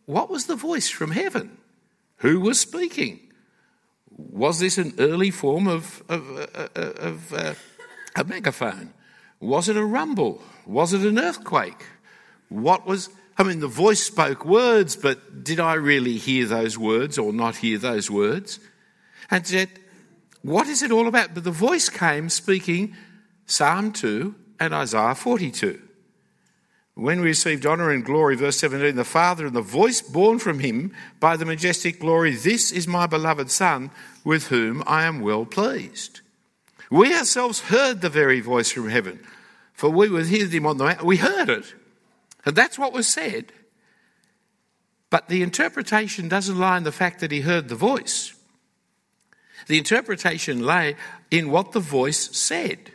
what 0.07 0.31
was 0.31 0.46
the 0.46 0.57
voice 0.57 0.88
from 0.88 1.12
heaven? 1.12 1.57
Who 2.16 2.40
was 2.40 2.59
speaking? 2.59 3.32
Was 4.16 4.59
this 4.61 4.79
an 4.79 4.94
early 4.98 5.31
form 5.31 5.66
of, 5.66 6.03
of, 6.09 6.48
uh, 6.55 6.68
of 6.77 7.33
uh, 7.33 7.55
a 8.16 8.25
megaphone? 8.25 8.92
Was 9.40 9.68
it 9.68 9.77
a 9.77 9.85
rumble? 9.85 10.42
Was 10.66 10.92
it 10.92 11.03
an 11.03 11.18
earthquake? 11.18 11.85
What 12.48 12.87
was, 12.87 13.09
I 13.38 13.42
mean, 13.42 13.61
the 13.61 13.68
voice 13.68 14.03
spoke 14.03 14.44
words, 14.44 14.94
but 14.96 15.42
did 15.42 15.59
I 15.59 15.75
really 15.75 16.16
hear 16.16 16.46
those 16.46 16.79
words 16.79 17.18
or 17.18 17.33
not 17.33 17.57
hear 17.57 17.79
those 17.79 18.11
words? 18.11 18.61
And 19.31 19.48
yet, 19.51 19.70
what 20.42 20.68
is 20.68 20.83
it 20.83 20.92
all 20.92 21.09
about? 21.09 21.35
But 21.35 21.44
the 21.44 21.51
voice 21.51 21.88
came 21.88 22.29
speaking 22.29 22.94
Psalm 23.46 23.92
2 23.92 24.35
and 24.61 24.75
Isaiah 24.75 25.14
42. 25.14 25.81
When 26.94 27.20
we 27.20 27.28
received 27.28 27.64
honour 27.64 27.90
and 27.90 28.05
glory, 28.05 28.37
verse 28.37 28.59
17, 28.59 28.96
the 28.96 29.05
Father 29.05 29.46
and 29.46 29.57
the 29.57 29.62
voice 29.62 30.02
born 30.02 30.38
from 30.38 30.59
him 30.59 30.94
by 31.20 31.37
the 31.37 31.46
majestic 31.46 32.00
glory, 32.00 32.35
this 32.35 32.70
is 32.70 32.87
my 32.87 33.07
beloved 33.07 33.50
Son, 33.50 33.90
with 34.24 34.48
whom 34.48 34.83
I 34.87 35.05
am 35.05 35.20
well 35.20 35.46
pleased. 35.46 36.20
We 36.90 37.14
ourselves 37.14 37.61
heard 37.61 38.02
the 38.02 38.11
very 38.11 38.40
voice 38.40 38.70
from 38.70 38.90
heaven, 38.90 39.20
for 39.72 39.88
we 39.88 40.11
were 40.11 40.18
with 40.18 40.28
him 40.28 40.66
on 40.66 40.76
the 40.76 40.85
mountain. 40.85 41.07
We 41.07 41.16
heard 41.16 41.48
it. 41.48 41.74
And 42.44 42.55
that's 42.55 42.78
what 42.78 42.92
was 42.92 43.09
said. 43.09 43.52
But 45.09 45.28
the 45.28 45.42
interpretation 45.42 46.28
doesn't 46.28 46.59
lie 46.59 46.76
in 46.76 46.85
the 46.85 46.92
fact 46.92 47.20
that 47.20 47.33
he 47.33 47.40
heard 47.40 47.68
the 47.68 47.74
voice. 47.74 48.35
The 49.66 49.78
interpretation 49.78 50.61
lay 50.61 50.96
in 51.31 51.50
what 51.50 51.72
the 51.72 51.81
voice 51.81 52.37
said. 52.37 52.92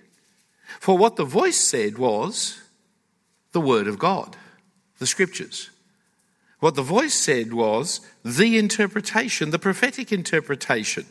For 0.79 0.97
what 0.97 1.15
the 1.15 1.25
voice 1.25 1.57
said 1.57 1.97
was 1.97 2.61
the 3.57 3.61
Word 3.61 3.87
of 3.87 3.97
God, 3.97 4.37
the 4.99 5.07
Scriptures. 5.07 5.71
What 6.59 6.75
the 6.75 6.83
voice 6.83 7.15
said 7.15 7.55
was 7.55 8.01
the 8.23 8.55
interpretation, 8.55 9.49
the 9.49 9.57
prophetic 9.57 10.11
interpretation. 10.11 11.07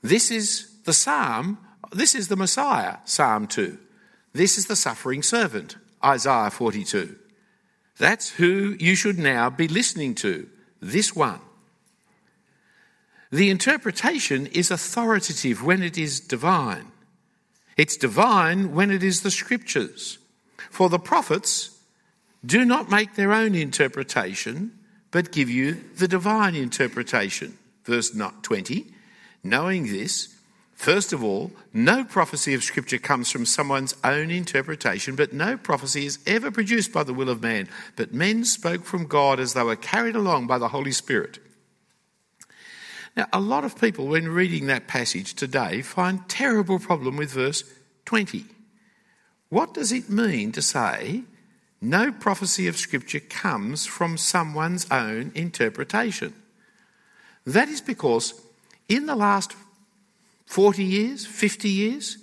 This 0.00 0.30
is 0.30 0.70
the 0.84 0.92
Psalm, 0.92 1.58
this 1.90 2.14
is 2.14 2.28
the 2.28 2.36
Messiah, 2.36 2.98
Psalm 3.04 3.48
2. 3.48 3.76
This 4.32 4.58
is 4.58 4.66
the 4.66 4.76
suffering 4.76 5.24
servant, 5.24 5.76
Isaiah 6.04 6.52
42. 6.52 7.16
That's 7.96 8.30
who 8.30 8.76
you 8.78 8.94
should 8.94 9.18
now 9.18 9.50
be 9.50 9.66
listening 9.66 10.14
to, 10.16 10.48
this 10.80 11.16
one. 11.16 11.40
The 13.32 13.50
interpretation 13.50 14.46
is 14.46 14.70
authoritative 14.70 15.64
when 15.64 15.82
it 15.82 15.98
is 15.98 16.20
divine. 16.20 16.92
It's 17.76 17.96
divine 17.96 18.72
when 18.72 18.92
it 18.92 19.02
is 19.02 19.22
the 19.22 19.32
scriptures. 19.32 20.17
For 20.70 20.88
the 20.88 20.98
prophets 20.98 21.78
do 22.44 22.64
not 22.64 22.90
make 22.90 23.14
their 23.14 23.32
own 23.32 23.54
interpretation, 23.54 24.78
but 25.10 25.32
give 25.32 25.50
you 25.50 25.82
the 25.96 26.08
divine 26.08 26.54
interpretation. 26.54 27.58
Verse 27.84 28.10
20. 28.10 28.86
Knowing 29.42 29.86
this, 29.86 30.34
first 30.74 31.12
of 31.12 31.24
all, 31.24 31.50
no 31.72 32.04
prophecy 32.04 32.54
of 32.54 32.62
scripture 32.62 32.98
comes 32.98 33.30
from 33.30 33.46
someone's 33.46 33.94
own 34.04 34.30
interpretation, 34.30 35.16
but 35.16 35.32
no 35.32 35.56
prophecy 35.56 36.06
is 36.06 36.18
ever 36.26 36.50
produced 36.50 36.92
by 36.92 37.02
the 37.02 37.14
will 37.14 37.30
of 37.30 37.42
man, 37.42 37.68
but 37.96 38.12
men 38.12 38.44
spoke 38.44 38.84
from 38.84 39.06
God 39.06 39.40
as 39.40 39.54
they 39.54 39.62
were 39.62 39.76
carried 39.76 40.16
along 40.16 40.46
by 40.46 40.58
the 40.58 40.68
Holy 40.68 40.92
Spirit. 40.92 41.38
Now, 43.16 43.26
a 43.32 43.40
lot 43.40 43.64
of 43.64 43.80
people, 43.80 44.06
when 44.06 44.28
reading 44.28 44.66
that 44.66 44.86
passage 44.86 45.34
today, 45.34 45.82
find 45.82 46.28
terrible 46.28 46.78
problem 46.78 47.16
with 47.16 47.32
verse 47.32 47.64
20. 48.04 48.44
What 49.48 49.74
does 49.74 49.92
it 49.92 50.10
mean 50.10 50.52
to 50.52 50.62
say 50.62 51.22
no 51.80 52.12
prophecy 52.12 52.66
of 52.66 52.76
Scripture 52.76 53.20
comes 53.20 53.86
from 53.86 54.18
someone's 54.18 54.86
own 54.90 55.32
interpretation? 55.34 56.34
That 57.46 57.68
is 57.68 57.80
because 57.80 58.40
in 58.88 59.06
the 59.06 59.16
last 59.16 59.54
40 60.46 60.84
years, 60.84 61.26
50 61.26 61.68
years, 61.68 62.18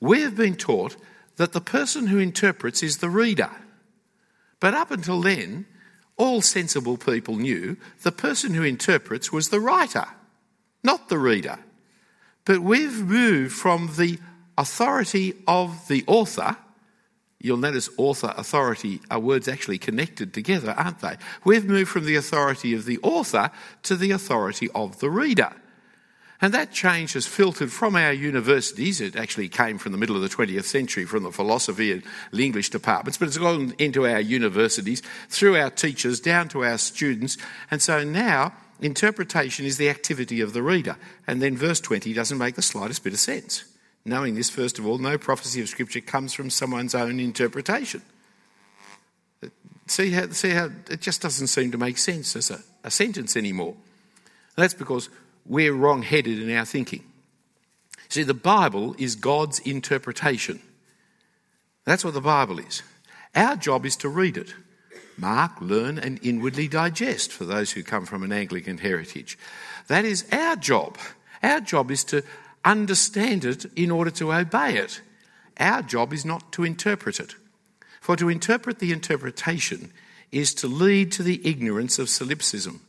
we 0.00 0.22
have 0.22 0.36
been 0.36 0.56
taught 0.56 0.96
that 1.36 1.52
the 1.52 1.60
person 1.60 2.06
who 2.06 2.18
interprets 2.18 2.82
is 2.82 2.98
the 2.98 3.10
reader. 3.10 3.50
But 4.60 4.74
up 4.74 4.90
until 4.90 5.20
then, 5.20 5.66
all 6.16 6.42
sensible 6.42 6.96
people 6.96 7.36
knew 7.36 7.76
the 8.02 8.12
person 8.12 8.54
who 8.54 8.62
interprets 8.62 9.32
was 9.32 9.48
the 9.48 9.60
writer 9.60 10.06
not 10.82 11.08
the 11.08 11.18
reader. 11.18 11.58
But 12.44 12.60
we've 12.60 13.02
moved 13.04 13.52
from 13.52 13.90
the 13.96 14.18
authority 14.58 15.34
of 15.46 15.88
the 15.88 16.04
author. 16.06 16.56
You'll 17.40 17.56
notice 17.56 17.88
author, 17.96 18.32
authority 18.36 19.00
are 19.10 19.18
words 19.18 19.48
actually 19.48 19.78
connected 19.78 20.32
together, 20.32 20.72
aren't 20.76 21.00
they? 21.00 21.16
We've 21.44 21.64
moved 21.64 21.90
from 21.90 22.04
the 22.04 22.16
authority 22.16 22.74
of 22.74 22.84
the 22.84 22.98
author 23.02 23.50
to 23.84 23.96
the 23.96 24.12
authority 24.12 24.68
of 24.74 25.00
the 25.00 25.10
reader. 25.10 25.52
And 26.42 26.52
that 26.54 26.72
change 26.72 27.12
has 27.12 27.24
filtered 27.24 27.72
from 27.72 27.94
our 27.94 28.12
universities. 28.12 29.00
It 29.00 29.14
actually 29.14 29.48
came 29.48 29.78
from 29.78 29.92
the 29.92 29.98
middle 29.98 30.16
of 30.16 30.22
the 30.22 30.28
20th 30.28 30.64
century 30.64 31.04
from 31.04 31.22
the 31.22 31.30
philosophy 31.30 31.92
and 31.92 32.02
the 32.32 32.44
English 32.44 32.70
departments, 32.70 33.16
but 33.16 33.28
it's 33.28 33.38
gone 33.38 33.74
into 33.78 34.08
our 34.08 34.20
universities, 34.20 35.02
through 35.28 35.56
our 35.56 35.70
teachers, 35.70 36.18
down 36.18 36.48
to 36.48 36.64
our 36.64 36.78
students. 36.78 37.38
And 37.70 37.80
so 37.80 38.02
now 38.02 38.54
interpretation 38.80 39.64
is 39.64 39.76
the 39.76 39.88
activity 39.88 40.40
of 40.40 40.52
the 40.52 40.64
reader. 40.64 40.96
And 41.28 41.40
then 41.40 41.56
verse 41.56 41.80
20 41.80 42.12
doesn't 42.12 42.38
make 42.38 42.56
the 42.56 42.62
slightest 42.62 43.04
bit 43.04 43.12
of 43.12 43.20
sense. 43.20 43.64
Knowing 44.04 44.34
this, 44.34 44.50
first 44.50 44.78
of 44.78 44.86
all, 44.86 44.98
no 44.98 45.16
prophecy 45.16 45.60
of 45.60 45.68
Scripture 45.68 46.00
comes 46.00 46.32
from 46.32 46.50
someone's 46.50 46.94
own 46.94 47.20
interpretation. 47.20 48.02
See 49.86 50.10
how, 50.10 50.28
see 50.30 50.50
how 50.50 50.70
it 50.90 51.00
just 51.00 51.22
doesn't 51.22 51.48
seem 51.48 51.70
to 51.72 51.78
make 51.78 51.98
sense 51.98 52.34
as 52.34 52.50
a, 52.50 52.60
a 52.82 52.90
sentence 52.90 53.36
anymore. 53.36 53.74
that's 54.56 54.74
because 54.74 55.08
we're 55.44 55.74
wrong 55.74 56.02
headed 56.02 56.40
in 56.40 56.56
our 56.56 56.64
thinking. 56.64 57.04
See, 58.08 58.22
the 58.22 58.34
Bible 58.34 58.94
is 58.98 59.16
God's 59.16 59.58
interpretation. 59.60 60.60
That's 61.84 62.04
what 62.04 62.14
the 62.14 62.20
Bible 62.20 62.58
is. 62.58 62.82
Our 63.34 63.56
job 63.56 63.86
is 63.86 63.96
to 63.96 64.08
read 64.08 64.36
it, 64.36 64.54
mark, 65.16 65.52
learn, 65.60 65.98
and 65.98 66.20
inwardly 66.22 66.68
digest 66.68 67.32
for 67.32 67.44
those 67.44 67.72
who 67.72 67.82
come 67.82 68.04
from 68.04 68.22
an 68.22 68.32
Anglican 68.32 68.78
heritage. 68.78 69.38
That 69.88 70.04
is 70.04 70.26
our 70.30 70.56
job. 70.56 70.98
Our 71.42 71.60
job 71.60 71.90
is 71.90 72.04
to 72.04 72.22
understand 72.64 73.44
it 73.44 73.64
in 73.76 73.90
order 73.90 74.10
to 74.12 74.32
obey 74.32 74.76
it. 74.76 75.00
Our 75.58 75.82
job 75.82 76.12
is 76.12 76.24
not 76.24 76.52
to 76.52 76.64
interpret 76.64 77.20
it. 77.20 77.34
For 78.00 78.16
to 78.16 78.28
interpret 78.28 78.78
the 78.78 78.92
interpretation 78.92 79.92
is 80.30 80.54
to 80.54 80.66
lead 80.66 81.12
to 81.12 81.22
the 81.22 81.40
ignorance 81.46 81.98
of 81.98 82.08
solipsism 82.08 82.80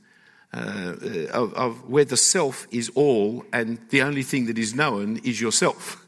uh, 0.54 0.96
of, 1.32 1.54
of 1.54 1.90
where 1.90 2.06
the 2.06 2.18
self 2.18 2.68
is 2.72 2.90
all 2.96 3.46
and 3.52 3.80
the 3.90 4.02
only 4.02 4.24
thing 4.24 4.46
that 4.46 4.58
is 4.58 4.76
known 4.76 5.18
is 5.24 5.42
yourself. 5.42 6.06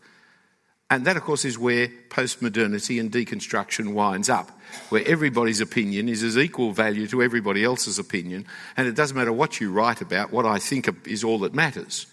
And 0.89 1.06
that, 1.06 1.17
of 1.17 1.23
course, 1.23 1.45
is 1.45 1.58
where 1.58 1.88
postmodernity 2.10 2.99
and 2.99 3.12
deconstruction 3.12 3.93
winds 3.93 4.30
up, 4.30 4.51
where 4.89 5.04
everybody's 5.08 5.62
opinion 5.62 6.08
is 6.08 6.21
as 6.21 6.38
equal 6.38 6.71
value 6.73 7.08
to 7.08 7.23
everybody 7.23 7.63
else's 7.63 7.97
opinion, 7.97 8.45
and 8.78 8.88
it 8.88 8.95
doesn't 8.95 9.17
matter 9.17 9.34
what 9.34 9.60
you 9.60 9.71
write 9.71 10.01
about, 10.01 10.32
what 10.32 10.45
I 10.45 10.60
think 10.60 11.08
is 11.08 11.23
all 11.23 11.39
that 11.39 11.56
matters. 11.56 12.06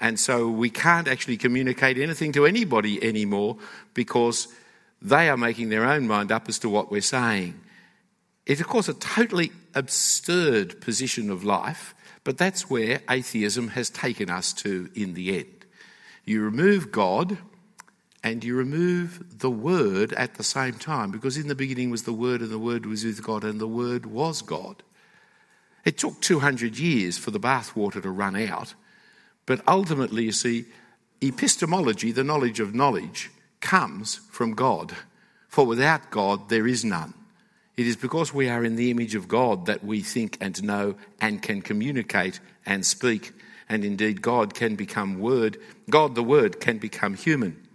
And 0.00 0.20
so 0.20 0.48
we 0.48 0.70
can't 0.70 1.08
actually 1.08 1.38
communicate 1.38 1.98
anything 1.98 2.32
to 2.32 2.46
anybody 2.46 3.02
anymore 3.02 3.56
because 3.94 4.48
they 5.00 5.28
are 5.28 5.36
making 5.36 5.68
their 5.68 5.86
own 5.86 6.06
mind 6.06 6.30
up 6.30 6.48
as 6.48 6.58
to 6.60 6.68
what 6.68 6.90
we're 6.90 7.00
saying. 7.00 7.60
It's, 8.44 8.60
of 8.60 8.68
course, 8.68 8.88
a 8.88 8.94
totally 8.94 9.52
absurd 9.74 10.80
position 10.80 11.30
of 11.30 11.44
life, 11.44 11.94
but 12.24 12.38
that's 12.38 12.70
where 12.70 13.00
atheism 13.08 13.68
has 13.68 13.90
taken 13.90 14.30
us 14.30 14.52
to 14.54 14.90
in 14.94 15.14
the 15.14 15.36
end. 15.38 15.66
You 16.24 16.42
remove 16.42 16.92
God 16.92 17.38
and 18.22 18.42
you 18.42 18.56
remove 18.56 19.38
the 19.38 19.50
Word 19.50 20.12
at 20.14 20.34
the 20.34 20.42
same 20.42 20.74
time, 20.74 21.10
because 21.10 21.36
in 21.36 21.46
the 21.46 21.54
beginning 21.54 21.90
was 21.90 22.02
the 22.02 22.12
Word, 22.12 22.40
and 22.40 22.50
the 22.50 22.58
Word 22.58 22.84
was 22.84 23.04
with 23.04 23.22
God, 23.22 23.44
and 23.44 23.60
the 23.60 23.68
Word 23.68 24.06
was 24.06 24.42
God. 24.42 24.82
It 25.84 25.98
took 25.98 26.20
200 26.20 26.76
years 26.76 27.16
for 27.16 27.30
the 27.30 27.38
bathwater 27.38 28.02
to 28.02 28.10
run 28.10 28.34
out, 28.34 28.74
but 29.46 29.60
ultimately, 29.66 30.24
you 30.24 30.32
see, 30.32 30.66
epistemology, 31.22 32.12
the 32.12 32.24
knowledge 32.24 32.60
of 32.60 32.74
knowledge, 32.74 33.30
comes 33.60 34.16
from 34.30 34.54
God. 34.54 34.94
For 35.48 35.64
without 35.64 36.10
God, 36.10 36.48
there 36.48 36.66
is 36.66 36.84
none. 36.84 37.14
It 37.76 37.86
is 37.86 37.96
because 37.96 38.32
we 38.32 38.48
are 38.48 38.64
in 38.64 38.76
the 38.76 38.90
image 38.90 39.14
of 39.14 39.28
God 39.28 39.66
that 39.66 39.84
we 39.84 40.00
think 40.00 40.38
and 40.40 40.62
know 40.62 40.96
and 41.20 41.42
can 41.42 41.62
communicate 41.62 42.40
and 42.64 42.84
speak. 42.84 43.32
And 43.68 43.84
indeed, 43.84 44.22
God 44.22 44.54
can 44.54 44.76
become 44.76 45.18
Word. 45.18 45.58
God, 45.90 46.14
the 46.14 46.22
Word, 46.22 46.60
can 46.60 46.78
become 46.78 47.14
human. 47.14 47.66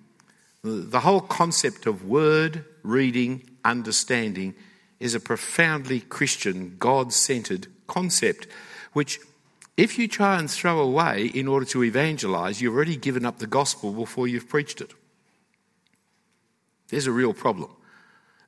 The 0.64 1.00
whole 1.00 1.22
concept 1.22 1.88
of 1.88 2.06
word 2.06 2.66
reading, 2.84 3.50
understanding, 3.66 4.54
is 5.00 5.16
a 5.16 5.20
profoundly 5.20 6.02
Christian, 6.02 6.76
God 6.78 7.12
centered 7.14 7.68
concept, 7.88 8.46
which, 8.94 9.20
if 9.78 9.98
you 9.98 10.08
try 10.08 10.38
and 10.38 10.50
throw 10.50 10.80
away 10.80 11.26
in 11.26 11.48
order 11.48 11.66
to 11.68 11.84
evangelize, 11.84 12.62
you've 12.62 12.76
already 12.76 12.98
given 12.98 13.26
up 13.26 13.40
the 13.40 13.48
gospel 13.48 13.94
before 13.94 14.28
you've 14.28 14.50
preached 14.50 14.82
it. 14.82 14.94
There's 16.90 17.08
a 17.08 17.12
real 17.12 17.34
problem 17.34 17.72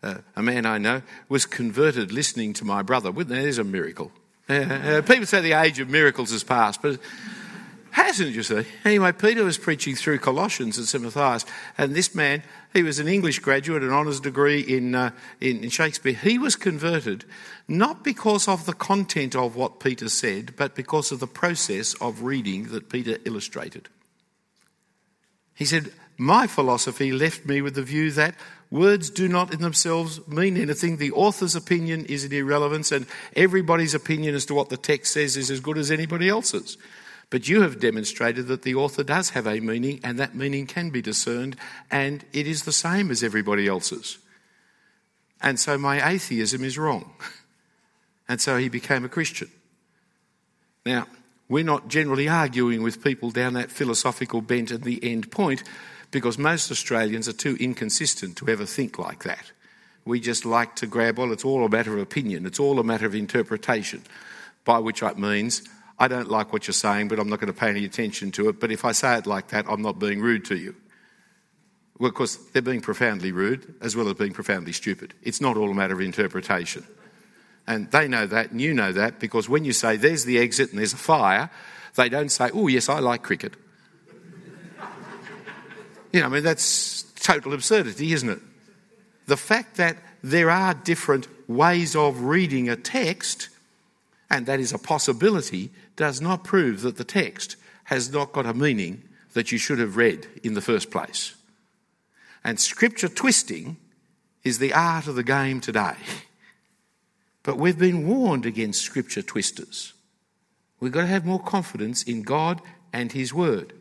uh, 0.04 0.18
a 0.36 0.44
man 0.44 0.66
I 0.66 0.78
know, 0.78 1.02
was 1.30 1.46
converted 1.46 2.12
listening 2.12 2.54
to 2.54 2.66
my 2.66 2.82
brother. 2.82 3.12
There's 3.12 3.58
a 3.58 3.64
miracle. 3.64 4.12
Uh, 4.50 4.54
uh, 4.54 5.02
people 5.02 5.26
say 5.26 5.42
the 5.42 5.54
age 5.54 5.80
of 5.80 5.90
miracles 5.90 6.32
has 6.32 6.44
passed, 6.44 6.82
but 6.82 7.00
hasn't, 7.92 8.32
you 8.32 8.44
see? 8.44 8.66
Anyway, 8.84 9.14
Peter 9.14 9.44
was 9.44 9.58
preaching 9.58 9.96
through 9.96 10.20
Colossians 10.20 10.78
St. 10.90 11.04
Matthias, 11.04 11.46
and 11.78 11.96
this 11.96 12.14
man, 12.14 12.44
he 12.74 12.84
was 12.84 13.00
an 13.00 13.08
English 13.08 13.40
graduate, 13.40 13.84
an 13.84 13.92
honours 13.92 14.20
degree 14.20 14.62
in, 14.62 14.96
uh, 14.96 15.12
in, 15.40 15.64
in 15.64 15.70
Shakespeare. 15.70 16.14
He 16.14 16.38
was 16.38 16.56
converted 16.56 17.26
not 17.68 18.04
because 18.04 18.48
of 18.48 18.66
the 18.66 18.74
content 18.74 19.36
of 19.36 19.56
what 19.56 19.80
Peter 19.80 20.10
said, 20.10 20.56
but 20.56 20.76
because 20.76 21.12
of 21.12 21.20
the 21.20 21.28
process 21.28 21.94
of 21.96 22.24
reading 22.24 22.66
that 22.70 22.90
Peter 22.90 23.18
illustrated. 23.26 23.90
He 25.56 25.66
said, 25.66 25.92
My 26.18 26.48
philosophy 26.48 27.12
left 27.12 27.46
me 27.46 27.62
with 27.62 27.76
the 27.76 27.84
view 27.84 28.12
that 28.12 28.36
Words 28.74 29.12
do 29.12 29.28
not 29.28 29.54
in 29.54 29.62
themselves 29.62 30.28
mean 30.28 30.58
anything. 30.58 30.98
The 30.98 31.12
author's 31.12 31.56
opinion 31.56 32.08
is 32.08 32.24
an 32.24 32.34
irrelevance, 32.34 32.92
and 32.92 33.06
everybody's 33.36 33.94
opinion 33.94 34.34
as 34.34 34.48
to 34.48 34.56
what 34.56 34.70
the 34.70 34.78
text 34.78 35.14
says 35.14 35.38
is 35.38 35.52
as 35.52 35.60
good 35.60 35.78
as 35.78 35.92
anybody 35.92 36.28
else's. 36.28 36.76
But 37.34 37.50
you 37.50 37.64
have 37.64 37.80
demonstrated 37.80 38.46
that 38.46 38.62
the 38.62 38.76
author 38.76 39.04
does 39.04 39.32
have 39.32 39.48
a 39.48 39.60
meaning, 39.60 40.00
and 40.04 40.20
that 40.20 40.36
meaning 40.36 40.68
can 40.68 40.92
be 40.92 41.02
discerned, 41.02 41.56
and 41.90 42.24
it 42.32 42.46
is 42.46 42.62
the 42.62 42.72
same 42.72 43.10
as 43.10 43.24
everybody 43.24 43.68
else's. 43.68 44.20
And 45.42 45.60
so 45.60 45.76
my 45.80 46.08
atheism 46.12 46.64
is 46.64 46.78
wrong. 46.78 47.12
And 48.30 48.40
so 48.40 48.58
he 48.58 48.70
became 48.70 49.04
a 49.04 49.10
Christian. 49.10 49.50
Now, 50.86 51.08
we're 51.50 51.66
not 51.66 51.90
generally 51.90 52.30
arguing 52.30 52.82
with 52.82 53.04
people 53.04 53.32
down 53.32 53.54
that 53.54 53.70
philosophical 53.70 54.42
bent 54.42 54.72
at 54.72 54.84
the 54.84 55.04
end 55.04 55.30
point 55.30 55.64
because 56.12 56.38
most 56.38 56.72
Australians 56.72 57.28
are 57.28 57.34
too 57.34 57.58
inconsistent 57.60 58.38
to 58.38 58.48
ever 58.48 58.66
think 58.66 58.98
like 58.98 59.24
that. 59.24 59.52
We 60.06 60.22
just 60.22 60.46
like 60.46 60.76
to 60.78 60.88
grab, 60.88 61.18
well, 61.18 61.34
it's 61.34 61.44
all 61.44 61.66
a 61.66 61.70
matter 61.70 61.94
of 61.94 62.00
opinion, 62.00 62.46
it's 62.46 62.62
all 62.62 62.80
a 62.80 62.84
matter 62.84 63.08
of 63.08 63.14
interpretation, 63.14 64.04
by 64.64 64.80
which 64.80 65.04
it 65.04 65.18
means 65.18 65.64
I 66.00 66.08
don't 66.08 66.30
like 66.30 66.52
what 66.52 66.68
you're 66.68 66.74
saying, 66.74 67.08
but 67.08 67.20
I'm 67.20 67.30
not 67.30 67.40
going 67.40 67.54
to 67.54 67.60
pay 67.60 67.70
any 67.70 67.86
attention 67.86 68.32
to 68.34 68.50
it. 68.50 68.60
But 68.60 68.72
if 68.72 68.84
I 68.84 68.92
say 68.92 69.18
it 69.18 69.28
like 69.28 69.50
that, 69.50 69.66
I'm 69.70 69.82
not 69.82 70.00
being 70.00 70.22
rude 70.22 70.46
to 70.46 70.56
you. 70.56 70.76
Well, 72.00 72.10
of 72.10 72.16
course, 72.16 72.36
they're 72.36 72.62
being 72.62 72.82
profoundly 72.82 73.32
rude 73.32 73.76
as 73.82 73.96
well 73.96 74.08
as 74.10 74.16
being 74.16 74.34
profoundly 74.34 74.74
stupid. 74.74 75.14
It's 75.22 75.40
not 75.40 75.58
all 75.58 75.70
a 75.70 75.74
matter 75.74 75.94
of 75.94 76.02
interpretation. 76.02 76.86
And 77.68 77.90
they 77.92 78.08
know 78.08 78.26
that, 78.26 78.52
and 78.52 78.60
you 78.60 78.74
know 78.74 78.92
that, 78.92 79.20
because 79.20 79.48
when 79.48 79.64
you 79.64 79.72
say 79.72 79.96
there's 79.96 80.26
the 80.26 80.40
exit 80.40 80.72
and 80.72 80.80
there's 80.80 80.94
a 80.94 80.98
fire, 80.98 81.50
they 81.96 82.10
don't 82.10 82.30
say, 82.30 82.50
oh, 82.54 82.68
yes, 82.68 82.90
I 82.90 83.00
like 83.00 83.24
cricket. 83.24 83.54
You 86.12 86.20
know, 86.20 86.28
I 86.28 86.30
mean, 86.30 86.44
that's 86.44 87.04
total 87.16 87.54
absurdity, 87.54 88.14
isn't 88.14 88.30
it? 88.30 88.40
The 89.26 89.38
fact 89.38 89.78
that 89.78 89.98
there 90.22 90.52
are 90.52 90.76
different 90.76 91.28
ways 91.50 91.96
of 91.96 92.22
reading 92.22 92.70
a 92.70 92.76
text, 92.76 93.50
and 94.30 94.46
that 94.46 94.60
is 94.60 94.74
a 94.74 94.78
possibility, 94.78 95.72
does 95.96 96.22
not 96.22 96.44
prove 96.44 96.82
that 96.82 96.98
the 96.98 97.04
text 97.04 97.56
has 97.86 98.12
not 98.12 98.32
got 98.32 98.46
a 98.46 98.54
meaning 98.54 99.04
that 99.34 99.52
you 99.52 99.58
should 99.58 99.80
have 99.80 99.98
read 99.98 100.28
in 100.44 100.54
the 100.54 100.62
first 100.62 100.92
place. 100.92 101.36
And 102.44 102.60
scripture 102.60 103.08
twisting 103.08 103.78
is 104.44 104.60
the 104.60 104.74
art 104.74 105.08
of 105.08 105.16
the 105.16 105.24
game 105.24 105.62
today. 105.62 105.96
But 107.44 107.58
we've 107.58 107.78
been 107.78 108.08
warned 108.08 108.46
against 108.46 108.82
scripture 108.82 109.22
twisters. 109.22 109.94
We've 110.80 110.92
got 110.92 111.02
to 111.02 111.08
have 111.08 111.26
more 111.26 111.42
confidence 111.42 112.04
in 112.04 112.24
God 112.24 112.62
and 112.92 113.12
His 113.12 113.34
Word. 113.34 113.74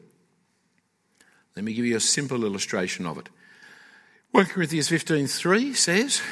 Let 1.55 1.65
me 1.65 1.75
give 1.75 1.85
you 1.85 1.97
a 1.97 2.01
simple 2.01 2.45
illustration 2.45 3.07
of 3.07 3.19
it. 3.19 3.29
1 4.31 4.47
Corinthians 4.47 4.89
15:3 4.89 5.77
says 5.77 6.23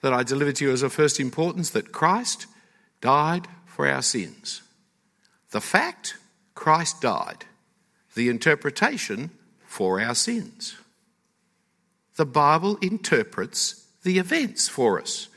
that 0.00 0.12
I 0.12 0.22
delivered 0.22 0.56
to 0.56 0.64
you 0.64 0.72
as 0.72 0.82
of 0.82 0.92
first 0.92 1.20
importance 1.20 1.70
that 1.70 1.92
Christ 1.92 2.46
died 3.00 3.46
for 3.66 3.86
our 3.86 4.02
sins. 4.02 4.62
The 5.50 5.60
fact, 5.60 6.16
Christ 6.54 7.00
died. 7.00 7.44
The 8.14 8.28
interpretation, 8.28 9.30
for 9.66 10.00
our 10.00 10.14
sins. 10.14 10.76
The 12.16 12.26
Bible 12.26 12.76
interprets 12.82 13.86
the 14.02 14.18
events 14.18 14.68
for 14.68 15.00
us. 15.00 15.28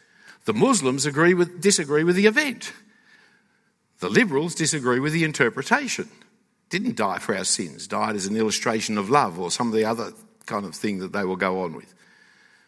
The 0.46 0.54
Muslims 0.54 1.06
agree 1.06 1.34
with, 1.34 1.62
disagree 1.62 2.04
with 2.04 2.16
the 2.16 2.26
event. 2.26 2.74
The 4.00 4.10
liberals 4.10 4.56
disagree 4.56 5.00
with 5.00 5.14
the 5.14 5.24
interpretation 5.24 6.10
didn't 6.74 6.96
die 6.96 7.20
for 7.20 7.38
our 7.38 7.44
sins, 7.44 7.88
died 7.88 8.16
as 8.16 8.26
an 8.26 8.36
illustration 8.36 8.98
of 8.98 9.08
love 9.08 9.40
or 9.40 9.52
some 9.52 9.68
of 9.68 9.74
the 9.76 9.86
other 9.86 10.12
kind 10.48 10.66
of 10.66 10.74
thing 10.74 10.98
that 10.98 11.14
they 11.14 11.24
will 11.24 11.36
go 11.36 11.62
on 11.62 11.76
with. 11.76 11.94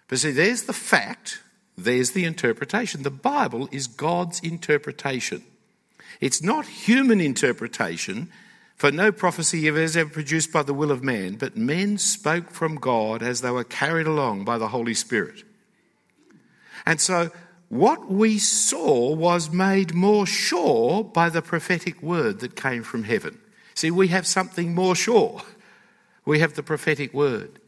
But 0.08 0.20
see, 0.20 0.30
there's 0.30 0.66
the 0.66 0.74
fact, 0.74 1.42
there's 1.76 2.12
the 2.12 2.24
interpretation. 2.24 3.02
The 3.02 3.10
Bible 3.10 3.68
is 3.72 3.88
God's 3.88 4.40
interpretation. 4.42 5.44
It's 6.22 6.42
not 6.42 6.66
human 6.66 7.22
interpretation 7.22 8.30
For 8.76 8.92
no 8.92 9.12
prophecy 9.12 9.68
is 9.68 9.96
ever 9.96 10.10
produced 10.10 10.52
by 10.52 10.64
the 10.64 10.74
will 10.74 10.92
of 10.92 11.04
man, 11.04 11.36
but 11.36 11.56
men 11.56 11.98
spoke 11.98 12.52
from 12.52 12.76
God 12.76 13.24
as 13.24 13.42
they 13.42 13.50
were 13.50 13.64
carried 13.64 14.06
along 14.06 14.44
by 14.44 14.58
the 14.58 14.68
Holy 14.68 14.94
Spirit. 14.94 15.44
And 16.86 17.00
so 17.00 17.32
what 17.70 18.12
we 18.12 18.38
saw 18.38 19.14
was 19.16 19.50
made 19.50 19.94
more 19.94 20.28
sure 20.28 21.04
by 21.04 21.30
the 21.30 21.42
prophetic 21.42 22.04
word 22.04 22.42
that 22.42 22.56
came 22.56 22.84
from 22.84 23.06
heaven. 23.06 23.40
See, 23.74 23.92
we 23.92 24.10
have 24.10 24.28
something 24.28 24.76
more 24.76 24.96
sure. 24.96 25.42
We 26.26 26.40
have 26.40 26.56
the 26.56 26.64
prophetic 26.64 27.14
word. 27.14 27.60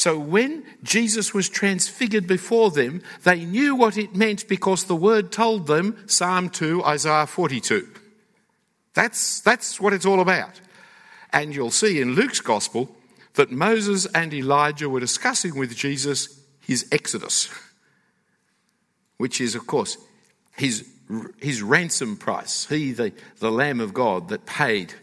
So 0.00 0.18
when 0.18 0.64
Jesus 0.82 1.34
was 1.34 1.50
transfigured 1.50 2.26
before 2.26 2.70
them, 2.70 3.02
they 3.24 3.44
knew 3.44 3.74
what 3.74 3.98
it 3.98 4.16
meant 4.16 4.48
because 4.48 4.84
the 4.84 4.96
word 4.96 5.30
told 5.30 5.66
them 5.66 5.94
Psalm 6.06 6.48
2, 6.48 6.82
Isaiah 6.82 7.26
42. 7.26 7.86
That's, 8.94 9.40
that's 9.40 9.78
what 9.78 9.92
it's 9.92 10.06
all 10.06 10.20
about. 10.20 10.58
And 11.34 11.54
you'll 11.54 11.70
see 11.70 12.00
in 12.00 12.14
Luke's 12.14 12.40
gospel 12.40 12.96
that 13.34 13.50
Moses 13.50 14.06
and 14.14 14.32
Elijah 14.32 14.88
were 14.88 15.00
discussing 15.00 15.58
with 15.58 15.76
Jesus 15.76 16.40
his 16.60 16.88
exodus, 16.90 17.50
which 19.18 19.38
is, 19.38 19.54
of 19.54 19.66
course, 19.66 19.98
his, 20.56 20.88
his 21.42 21.62
ransom 21.62 22.16
price. 22.16 22.64
He, 22.64 22.92
the, 22.92 23.12
the 23.38 23.52
Lamb 23.52 23.80
of 23.80 23.92
God 23.92 24.30
that 24.30 24.46
paid, 24.46 24.94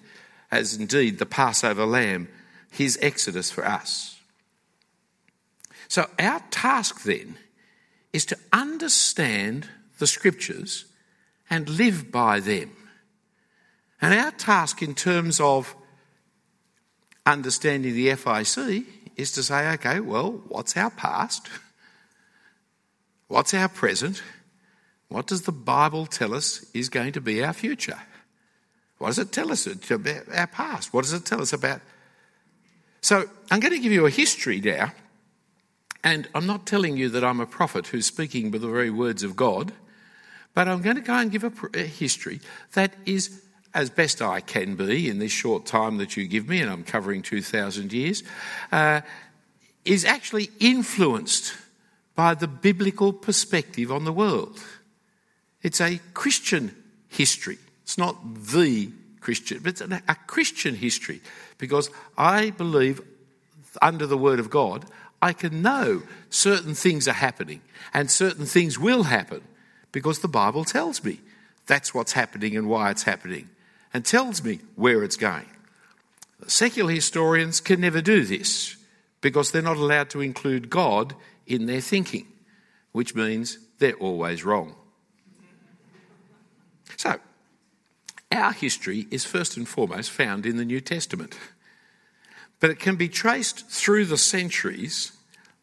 as 0.50 0.76
indeed 0.76 1.20
the 1.20 1.28
Passover 1.28 1.86
lamb, 1.86 2.30
his 2.72 2.98
exodus 3.00 3.52
for 3.52 3.64
us. 3.64 4.17
So, 5.88 6.10
our 6.20 6.42
task 6.52 7.04
then 7.04 7.38
is 8.14 8.26
to 8.26 8.38
understand 8.52 9.70
the 10.00 10.08
scriptures 10.08 10.86
and 11.50 11.70
live 11.70 12.12
by 12.12 12.40
them. 12.40 12.72
And 14.02 14.14
our 14.14 14.32
task 14.32 14.82
in 14.82 14.96
terms 14.96 15.40
of 15.40 15.76
understanding 17.26 17.94
the 17.94 18.10
FIEC 18.10 18.86
is 19.16 19.32
to 19.34 19.44
say, 19.44 19.70
okay, 19.74 20.00
well, 20.00 20.44
what's 20.48 20.78
our 20.78 20.92
past? 20.92 21.48
What's 23.28 23.54
our 23.54 23.68
present? 23.68 24.22
What 25.10 25.28
does 25.28 25.44
the 25.44 25.52
Bible 25.52 26.06
tell 26.06 26.34
us 26.34 26.66
is 26.74 26.90
going 26.90 27.14
to 27.14 27.22
be 27.22 27.44
our 27.44 27.54
future? 27.54 28.00
What 28.98 29.10
does 29.10 29.20
it 29.20 29.32
tell 29.32 29.52
us 29.52 29.68
about 29.68 30.24
our 30.34 30.48
past? 30.48 30.94
What 30.94 31.04
does 31.04 31.14
it 31.14 31.26
tell 31.26 31.42
us 31.42 31.54
about? 31.54 31.82
So 33.02 33.26
I'm 33.52 33.60
going 33.60 33.74
to 33.74 33.80
give 33.80 33.92
you 33.92 34.06
a 34.06 34.12
history 34.12 34.60
now, 34.60 34.92
and 36.08 36.26
I'm 36.34 36.48
not 36.48 36.66
telling 36.66 36.96
you 36.96 37.10
that 37.10 37.26
I'm 37.26 37.42
a 37.42 37.46
prophet 37.46 37.88
who's 37.88 38.06
speaking 38.06 38.50
by 38.50 38.60
the 38.60 38.70
very 38.70 38.90
words 38.90 39.24
of 39.24 39.36
God, 39.36 39.74
but 40.54 40.70
I'm 40.70 40.82
going 40.82 40.96
to 40.96 41.02
go 41.02 41.14
and 41.14 41.30
give 41.30 41.44
a, 41.44 41.52
a 41.74 41.84
history 41.84 42.40
that 42.76 42.94
is 43.06 43.42
as 43.74 43.90
best 43.90 44.22
I 44.22 44.40
can 44.40 44.78
be 44.78 45.10
in 45.10 45.20
this 45.20 45.34
short 45.34 45.66
time 45.66 45.98
that 45.98 46.16
you 46.16 46.26
give 46.26 46.48
me, 46.48 46.62
and 46.62 46.72
I'm 46.72 46.86
covering 46.86 47.24
2,000 47.24 47.92
years, 47.92 48.24
uh, 48.72 49.02
is 49.84 50.06
actually 50.06 50.50
influenced 50.62 51.54
by 52.16 52.36
the 52.36 52.48
biblical 52.48 53.12
perspective 53.12 53.92
on 53.92 54.06
the 54.06 54.14
world. 54.14 54.64
It's 55.62 55.82
a 55.82 56.00
Christian 56.14 56.74
history. 57.10 57.58
It's 57.84 57.98
not 57.98 58.16
the 58.34 58.92
Christian, 59.20 59.60
but 59.62 59.82
it's 59.82 59.82
a 59.82 60.16
Christian 60.26 60.74
history 60.74 61.20
because 61.58 61.90
I 62.18 62.52
believe 62.52 63.02
under 63.82 64.08
the 64.08 64.18
Word 64.18 64.40
of 64.40 64.50
God, 64.50 64.86
I 65.22 65.34
can 65.34 65.62
know 65.62 66.04
certain 66.30 66.76
things 66.76 67.08
are 67.08 67.14
happening 67.14 67.62
and 67.94 68.10
certain 68.12 68.46
things 68.46 68.78
will 68.78 69.04
happen 69.04 69.42
because 69.92 70.20
the 70.20 70.28
Bible 70.28 70.64
tells 70.64 71.04
me 71.04 71.22
that's 71.66 71.94
what's 71.94 72.14
happening 72.14 72.56
and 72.56 72.70
why 72.70 72.92
it's 72.92 73.04
happening 73.04 73.50
and 73.94 74.06
tells 74.06 74.44
me 74.44 74.60
where 74.76 75.04
it's 75.04 75.18
going. 75.18 75.48
Secular 76.46 76.94
historians 76.94 77.60
can 77.60 77.82
never 77.82 78.02
do 78.02 78.24
this 78.24 78.76
because 79.22 79.52
they're 79.52 79.62
not 79.62 79.78
allowed 79.78 80.10
to 80.12 80.22
include 80.22 80.70
God 80.70 81.16
in 81.48 81.66
their 81.66 81.82
thinking, 81.82 82.28
which 82.92 83.16
means 83.16 83.58
they're 83.80 83.94
always 83.94 84.46
wrong. 84.46 84.76
So, 86.96 87.20
our 88.32 88.54
history 88.54 89.08
is 89.10 89.26
first 89.26 89.58
and 89.58 89.68
foremost 89.68 90.12
found 90.12 90.46
in 90.46 90.58
the 90.58 90.66
New 90.66 90.82
Testament, 90.82 91.38
but 92.60 92.70
it 92.70 92.80
can 92.80 92.96
be 92.96 93.10
traced 93.10 93.68
through 93.70 94.06
the 94.06 94.18
centuries, 94.18 95.12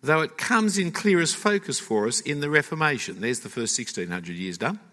though 0.02 0.20
it 0.20 0.36
comes 0.38 0.78
in 0.78 0.92
clearest 0.92 1.36
focus 1.36 1.80
for 1.80 2.06
us 2.06 2.20
in 2.20 2.40
the 2.40 2.50
Reformation. 2.50 3.20
There's 3.20 3.40
the 3.40 3.48
first 3.48 3.78
1600 3.78 4.36
years 4.36 4.58
done. 4.58 4.80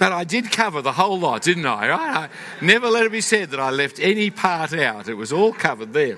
But 0.00 0.12
I 0.12 0.24
did 0.24 0.50
cover 0.50 0.80
the 0.80 0.92
whole 0.92 1.20
lot, 1.20 1.42
didn't 1.42 1.66
I? 1.66 1.92
I 1.92 2.28
never 2.62 2.88
let 2.88 3.04
it 3.04 3.12
be 3.12 3.20
said 3.20 3.50
that 3.50 3.60
I 3.60 3.68
left 3.68 4.00
any 4.00 4.30
part 4.30 4.72
out. 4.72 5.10
It 5.10 5.14
was 5.14 5.30
all 5.30 5.52
covered 5.52 5.92
there. 5.92 6.16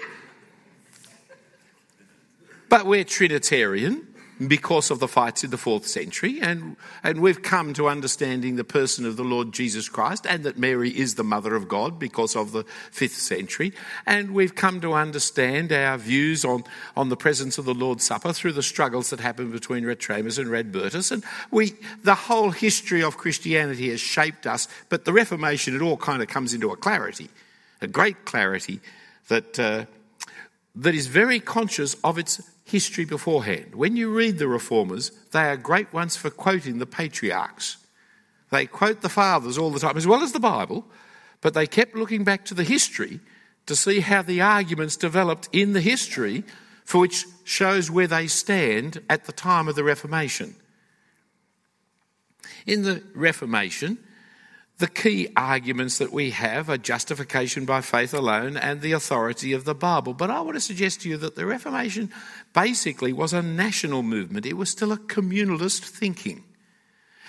But 2.69 2.87
we're 2.87 3.03
Trinitarian 3.03 4.07
because 4.49 4.91
of 4.91 4.99
the 4.99 5.09
fights 5.09 5.45
in 5.45 5.51
the 5.51 5.59
fourth 5.59 5.87
century, 5.87 6.41
and, 6.41 6.77
and 7.03 7.21
we've 7.21 7.43
come 7.43 7.75
to 7.75 7.89
understanding 7.89 8.57
the 8.57 8.65
person 8.65 9.05
of 9.05 9.17
the 9.17 9.25
Lord 9.25 9.53
Jesus 9.53 9.89
Christ 9.89 10.27
and 10.27 10.45
that 10.45 10.59
Mary 10.59 10.91
is 10.91 11.17
the 11.17 11.25
mother 11.25 11.55
of 11.55 11.69
God 11.69 11.99
because 11.99 12.35
of 12.35 12.53
the 12.53 12.65
fifth 12.91 13.17
century, 13.17 13.73
and 14.07 14.33
we've 14.33 14.55
come 14.55 14.81
to 14.81 14.95
understand 14.95 15.73
our 15.73 15.99
views 15.99 16.45
on, 16.45 16.65
on 16.97 17.09
the 17.09 17.17
presence 17.17 17.59
of 17.59 17.65
the 17.65 17.75
Lord's 17.75 18.05
Supper 18.05 18.33
through 18.33 18.53
the 18.53 18.63
struggles 18.63 19.11
that 19.11 19.21
happened 19.21 19.53
between 19.53 19.85
Ratramnus 19.85 20.39
and 20.39 20.49
Radbertus, 20.49 21.13
and 21.13 21.25
we, 21.51 21.75
the 22.03 22.15
whole 22.15 22.51
history 22.51 23.03
of 23.03 23.19
Christianity 23.19 23.91
has 23.91 24.01
shaped 24.01 24.47
us, 24.47 24.69
but 24.89 25.05
the 25.05 25.13
Reformation, 25.13 25.75
it 25.75 25.83
all 25.83 25.97
kind 25.97 26.23
of 26.23 26.29
comes 26.29 26.55
into 26.55 26.71
a 26.71 26.77
clarity, 26.77 27.29
a 27.81 27.87
great 27.87 28.25
clarity 28.25 28.81
that, 29.29 29.59
uh, 29.59 29.85
that 30.75 30.95
is 30.95 31.07
very 31.07 31.41
conscious 31.41 31.97
of 32.05 32.19
its 32.19 32.41
history 32.73 33.05
beforehand. 33.05 33.75
When 33.75 33.97
you 33.97 34.11
read 34.11 34.39
the 34.39 34.49
reformers, 34.49 35.11
they 35.31 35.49
are 35.51 35.57
great 35.57 35.93
ones 35.93 36.17
for 36.17 36.31
quoting 36.31 36.79
the 36.79 36.87
patriarchs. 36.87 37.77
They 38.51 38.67
quote 38.67 39.03
the 39.03 39.09
fathers 39.09 39.59
all 39.59 39.71
the 39.71 39.79
time, 39.79 39.97
as 39.97 40.07
well 40.07 40.23
as 40.23 40.33
the 40.33 40.41
Bible, 40.41 40.87
but 41.43 41.55
they 41.55 41.67
kept 41.67 41.95
looking 41.95 42.25
back 42.25 42.45
to 42.47 42.55
the 42.55 42.65
history 42.65 43.21
to 43.67 43.77
see 43.77 44.01
how 44.01 44.23
the 44.23 44.41
arguments 44.41 44.97
developed 44.97 45.49
in 45.53 45.75
the 45.75 45.81
history 45.81 46.45
for 46.85 47.01
which 47.01 47.27
shows 47.45 47.91
where 47.91 48.07
they 48.07 48.27
stand 48.27 49.01
at 49.09 49.25
the 49.27 49.33
time 49.33 49.69
of 49.69 49.75
the 49.75 49.85
Reformation. 49.85 50.57
In 52.67 52.83
the 52.83 53.03
Reformation, 53.15 53.99
the 54.83 54.89
key 54.89 55.29
arguments 55.37 55.99
that 55.99 56.13
we 56.13 56.31
have 56.31 56.69
are 56.69 56.77
justification 56.77 57.65
by 57.65 57.81
faith 57.81 58.13
alone 58.13 58.57
and 58.57 58.81
the 58.81 58.91
authority 58.91 59.53
of 59.53 59.65
the 59.65 59.77
Bible. 59.77 60.13
But 60.13 60.29
I 60.29 60.41
want 60.41 60.57
to 60.57 60.61
suggest 60.61 61.03
to 61.03 61.09
you 61.09 61.17
that 61.19 61.37
the 61.37 61.47
Reformation 61.47 62.11
basically 62.53 63.13
was 63.13 63.33
a 63.33 63.43
national 63.43 64.03
movement, 64.03 64.45
it 64.45 64.57
was 64.57 64.71
still 64.71 64.91
a 64.91 64.97
communalist 64.97 65.85
thinking. 65.85 66.43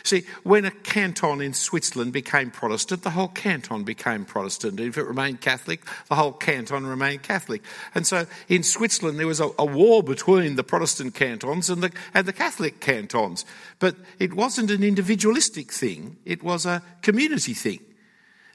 See, 0.05 0.25
when 0.43 0.65
a 0.65 0.71
canton 0.71 1.39
in 1.39 1.53
Switzerland 1.53 2.11
became 2.11 2.51
Protestant, 2.51 3.03
the 3.03 3.11
whole 3.11 3.29
canton 3.29 3.85
became 3.85 4.25
Protestant. 4.25 4.77
If 4.81 4.97
it 4.97 5.05
remained 5.05 5.39
Catholic, 5.39 5.79
the 6.09 6.15
whole 6.15 6.33
canton 6.33 6.85
remained 6.85 7.23
Catholic. 7.23 7.63
And 7.95 8.05
so 8.05 8.27
in 8.49 8.63
Switzerland, 8.63 9.17
there 9.17 9.27
was 9.27 9.39
a, 9.39 9.49
a 9.57 9.65
war 9.65 10.03
between 10.03 10.57
the 10.57 10.63
Protestant 10.63 11.13
cantons 11.13 11.69
and 11.69 11.81
the, 11.81 11.91
and 12.13 12.27
the 12.27 12.33
Catholic 12.33 12.81
cantons. 12.81 13.45
But 13.79 13.95
it 14.19 14.33
wasn't 14.33 14.71
an 14.71 14.83
individualistic 14.83 15.71
thing, 15.71 16.17
it 16.25 16.43
was 16.43 16.65
a 16.65 16.83
community 17.01 17.53
thing. 17.53 17.79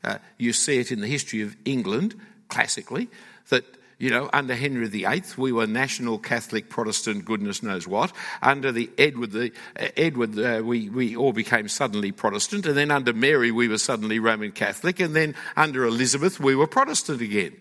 Uh, 0.04 0.18
you 0.36 0.52
see 0.52 0.78
it 0.78 0.92
in 0.92 1.00
the 1.00 1.06
history 1.06 1.40
of 1.40 1.56
England, 1.64 2.14
classically, 2.48 3.08
that 3.48 3.64
you 3.98 4.10
know, 4.10 4.30
under 4.32 4.54
Henry 4.54 4.86
VIII, 4.86 5.24
we 5.36 5.50
were 5.50 5.66
national 5.66 6.18
Catholic 6.18 6.68
Protestant, 6.68 7.24
goodness 7.24 7.64
knows 7.64 7.88
what. 7.88 8.12
Under 8.40 8.70
the 8.70 8.88
Edward, 8.96 9.32
the, 9.32 9.52
uh, 9.78 9.88
Edward, 9.96 10.38
uh, 10.38 10.62
we, 10.64 10.88
we 10.88 11.16
all 11.16 11.32
became 11.32 11.66
suddenly 11.66 12.12
Protestant, 12.12 12.64
and 12.66 12.76
then 12.76 12.92
under 12.92 13.12
Mary, 13.12 13.50
we 13.50 13.66
were 13.66 13.78
suddenly 13.78 14.20
Roman 14.20 14.52
Catholic, 14.52 15.00
and 15.00 15.16
then 15.16 15.34
under 15.56 15.84
Elizabeth, 15.84 16.38
we 16.38 16.54
were 16.54 16.68
Protestant 16.68 17.20
again. 17.20 17.56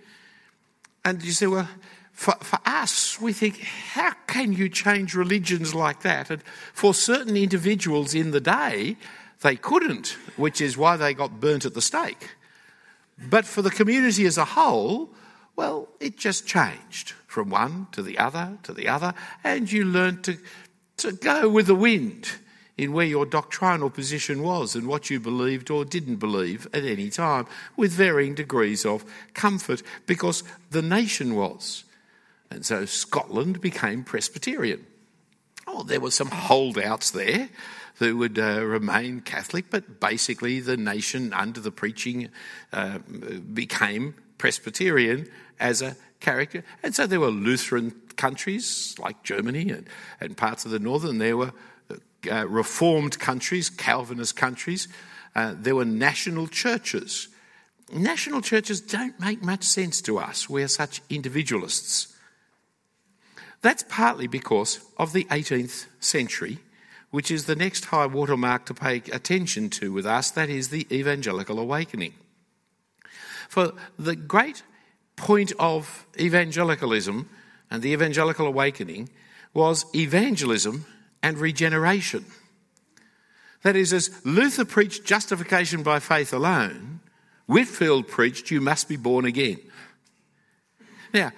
And 1.04 1.24
you 1.24 1.32
say, 1.32 1.48
well, 1.48 1.68
for, 2.12 2.36
for 2.42 2.60
us, 2.66 3.20
we 3.20 3.34
think, 3.34 3.60
how 3.60 4.12
can 4.28 4.54
you 4.54 4.70
change 4.70 5.16
religions 5.16 5.74
like 5.74 6.02
that? 6.04 6.30
And 6.30 6.44
for 6.72 6.94
certain 6.94 7.36
individuals 7.36 8.14
in 8.14 8.30
the 8.30 8.42
day, 8.42 8.98
they 9.42 9.56
couldn't, 9.56 10.18
which 10.36 10.62
is 10.62 10.78
why 10.78 10.98
they 10.98 11.16
got 11.16 11.40
burnt 11.40 11.66
at 11.66 11.74
the 11.74 11.82
stake. 11.82 12.36
But 13.18 13.46
for 13.46 13.64
the 13.64 13.72
community 13.72 14.26
as 14.28 14.38
a 14.38 14.46
whole, 14.46 15.10
well, 15.58 15.90
it 16.00 16.18
just 16.18 16.48
changed 16.48 17.12
from 17.26 17.50
one 17.50 17.88
to 17.92 18.02
the 18.02 18.18
other 18.18 18.58
to 18.64 18.72
the 18.72 18.88
other, 18.88 19.14
and 19.44 19.70
you 19.70 19.84
learned 19.84 20.24
to, 20.24 20.38
to 20.98 21.12
go 21.12 21.50
with 21.50 21.68
the 21.68 21.76
wind 21.76 22.30
in 22.78 22.94
where 22.94 23.08
your 23.08 23.26
doctrinal 23.26 23.90
position 23.90 24.44
was 24.44 24.76
and 24.76 24.88
what 24.88 25.10
you 25.10 25.20
believed 25.20 25.72
or 25.72 25.84
didn't 25.84 26.18
believe 26.18 26.68
at 26.74 26.86
any 26.86 27.10
time, 27.10 27.48
with 27.76 27.92
varying 27.92 28.36
degrees 28.36 28.86
of 28.86 29.04
comfort, 29.34 29.82
because 30.06 30.44
the 30.70 30.82
nation 30.84 31.36
was. 31.36 31.84
And 32.52 32.64
so 32.64 32.86
Scotland 32.86 33.60
became 33.60 34.04
Presbyterian. 34.04 34.86
Oh, 35.66 35.84
there 35.84 36.00
were 36.00 36.12
some 36.12 36.30
holdouts 36.30 37.10
there 37.12 37.50
that 37.98 38.16
would 38.16 38.38
uh, 38.38 38.64
remain 38.64 39.22
Catholic, 39.22 39.72
but 39.72 40.00
basically 40.00 40.60
the 40.60 40.78
nation 40.78 41.34
under 41.34 41.60
the 41.60 41.72
preaching 41.72 42.30
uh, 42.72 43.00
became 43.54 44.14
Presbyterian 44.38 45.28
as 45.60 45.82
a 45.82 45.96
character. 46.20 46.64
And 46.84 46.96
so 46.96 47.08
there 47.08 47.20
were 47.20 47.30
Lutheran 47.30 47.92
countries 48.16 48.96
like 49.00 49.24
Germany 49.24 49.70
and, 49.70 49.88
and 50.20 50.36
parts 50.36 50.66
of 50.66 50.72
the 50.72 50.80
northern. 50.80 51.18
There 51.18 51.38
were 51.38 51.54
uh, 52.32 52.48
Reformed 52.48 53.20
countries, 53.20 53.70
Calvinist 53.70 54.36
countries. 54.36 54.88
Uh, 55.36 55.54
there 55.56 55.76
were 55.76 55.86
national 55.86 56.48
churches. 56.48 57.28
National 57.94 58.42
churches 58.42 58.82
don't 58.82 59.20
make 59.20 59.42
much 59.42 59.64
sense 59.64 60.02
to 60.02 60.18
us. 60.18 60.50
We're 60.50 60.68
such 60.68 61.02
individualists. 61.10 62.14
That's 63.62 63.84
partly 63.88 64.28
because 64.28 64.80
of 64.98 65.14
the 65.14 65.26
18th 65.26 65.88
century, 66.00 66.60
which 67.12 67.32
is 67.32 67.46
the 67.46 67.56
next 67.56 67.86
high 67.86 68.06
watermark 68.06 68.66
to 68.66 68.74
pay 68.74 68.98
attention 69.12 69.70
to 69.72 69.94
with 69.94 70.06
us, 70.06 70.32
that 70.32 70.50
is 70.50 70.70
the 70.70 70.86
evangelical 70.92 71.60
awakening. 71.60 72.14
For 73.50 73.74
the 73.98 74.16
great 74.16 74.64
point 75.18 75.52
of 75.60 76.06
evangelicalism 76.18 77.30
and 77.70 77.82
the 77.82 77.92
evangelical 77.92 78.48
awakening 78.48 79.10
was 79.54 79.86
evangelism 79.94 80.86
and 81.22 81.38
regeneration. 81.38 82.26
That 83.64 83.76
is, 83.76 83.92
as 83.92 84.10
Luther 84.24 84.64
preached 84.64 85.04
justification 85.04 85.84
by 85.84 86.00
faith 86.00 86.32
alone, 86.32 87.02
Whitefield 87.48 88.08
preached 88.08 88.52
you 88.52 88.62
must 88.62 88.88
be 88.88 88.96
born 88.96 89.26
again. 89.26 89.60
Now, 91.14 91.32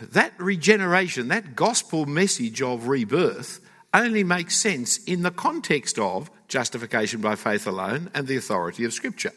that 0.00 0.32
regeneration, 0.38 1.28
that 1.28 1.56
gospel 1.56 2.06
message 2.06 2.62
of 2.62 2.86
rebirth, 2.86 3.60
only 3.92 4.24
makes 4.24 4.56
sense 4.56 4.98
in 5.04 5.22
the 5.22 5.30
context 5.30 5.98
of 5.98 6.30
justification 6.48 7.20
by 7.20 7.34
faith 7.34 7.66
alone 7.66 8.10
and 8.14 8.26
the 8.26 8.36
authority 8.36 8.84
of 8.84 8.92
Scripture. 8.92 9.32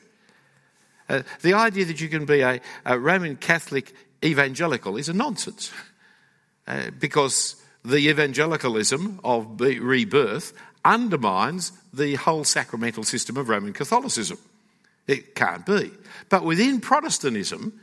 Uh, 1.07 1.21
the 1.41 1.53
idea 1.53 1.85
that 1.85 2.01
you 2.01 2.09
can 2.09 2.25
be 2.25 2.41
a, 2.41 2.59
a 2.85 2.97
Roman 2.97 3.35
Catholic 3.35 3.93
evangelical 4.23 4.97
is 4.97 5.09
a 5.09 5.13
nonsense 5.13 5.71
uh, 6.67 6.89
because 6.99 7.55
the 7.83 8.09
evangelicalism 8.09 9.19
of 9.23 9.59
rebirth 9.59 10.53
undermines 10.83 11.71
the 11.93 12.15
whole 12.15 12.43
sacramental 12.43 13.03
system 13.03 13.37
of 13.37 13.49
Roman 13.49 13.73
Catholicism. 13.73 14.37
It 15.07 15.35
can't 15.35 15.65
be. 15.65 15.91
But 16.29 16.43
within 16.43 16.81
Protestantism, 16.81 17.79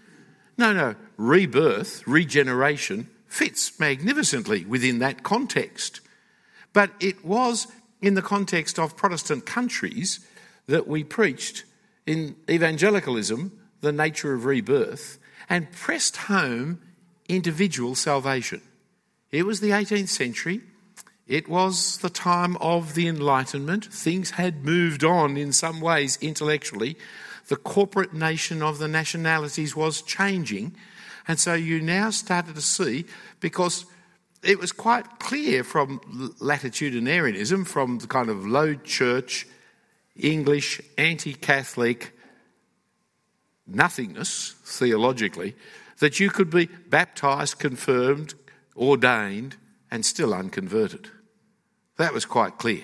no, 0.58 0.72
no, 0.72 0.96
rebirth, 1.16 2.06
regeneration 2.06 3.08
fits 3.26 3.78
magnificently 3.78 4.64
within 4.64 4.98
that 4.98 5.22
context. 5.22 6.00
But 6.72 6.90
it 7.00 7.24
was 7.24 7.68
in 8.00 8.14
the 8.14 8.22
context 8.22 8.78
of 8.78 8.96
Protestant 8.96 9.46
countries 9.46 10.20
that 10.66 10.86
we 10.86 11.04
preached 11.04 11.64
in 12.06 12.36
evangelicalism 12.48 13.58
the 13.80 13.92
nature 13.92 14.34
of 14.34 14.44
rebirth 14.44 15.18
and 15.48 15.70
pressed 15.72 16.16
home 16.16 16.80
individual 17.28 17.94
salvation. 17.94 18.62
It 19.30 19.44
was 19.44 19.60
the 19.60 19.70
18th 19.70 20.08
century. 20.08 20.60
It 21.26 21.48
was 21.48 21.98
the 21.98 22.10
time 22.10 22.56
of 22.58 22.94
the 22.94 23.08
Enlightenment. 23.08 23.86
Things 23.86 24.32
had 24.32 24.64
moved 24.64 25.04
on 25.04 25.36
in 25.36 25.52
some 25.52 25.80
ways 25.80 26.18
intellectually. 26.20 26.96
The 27.48 27.56
corporate 27.56 28.12
nation 28.12 28.62
of 28.62 28.78
the 28.78 28.88
nationalities 28.88 29.74
was 29.74 30.02
changing. 30.02 30.76
And 31.26 31.38
so 31.38 31.54
you 31.54 31.80
now 31.80 32.10
started 32.10 32.54
to 32.56 32.60
see, 32.60 33.06
because 33.40 33.86
it 34.42 34.58
was 34.58 34.72
quite 34.72 35.18
clear 35.20 35.64
from 35.64 36.00
latitudinarianism, 36.40 37.66
from 37.66 37.98
the 37.98 38.08
kind 38.08 38.28
of 38.28 38.46
low 38.46 38.74
church, 38.74 39.46
English, 40.22 40.80
anti 40.96 41.34
Catholic 41.34 42.12
nothingness 43.66 44.54
theologically, 44.64 45.54
that 45.98 46.20
you 46.20 46.30
could 46.30 46.50
be 46.50 46.66
baptized, 46.88 47.58
confirmed, 47.58 48.34
ordained, 48.76 49.56
and 49.90 50.04
still 50.04 50.34
unconverted. 50.34 51.08
That 51.96 52.12
was 52.12 52.24
quite 52.24 52.58
clear. 52.58 52.82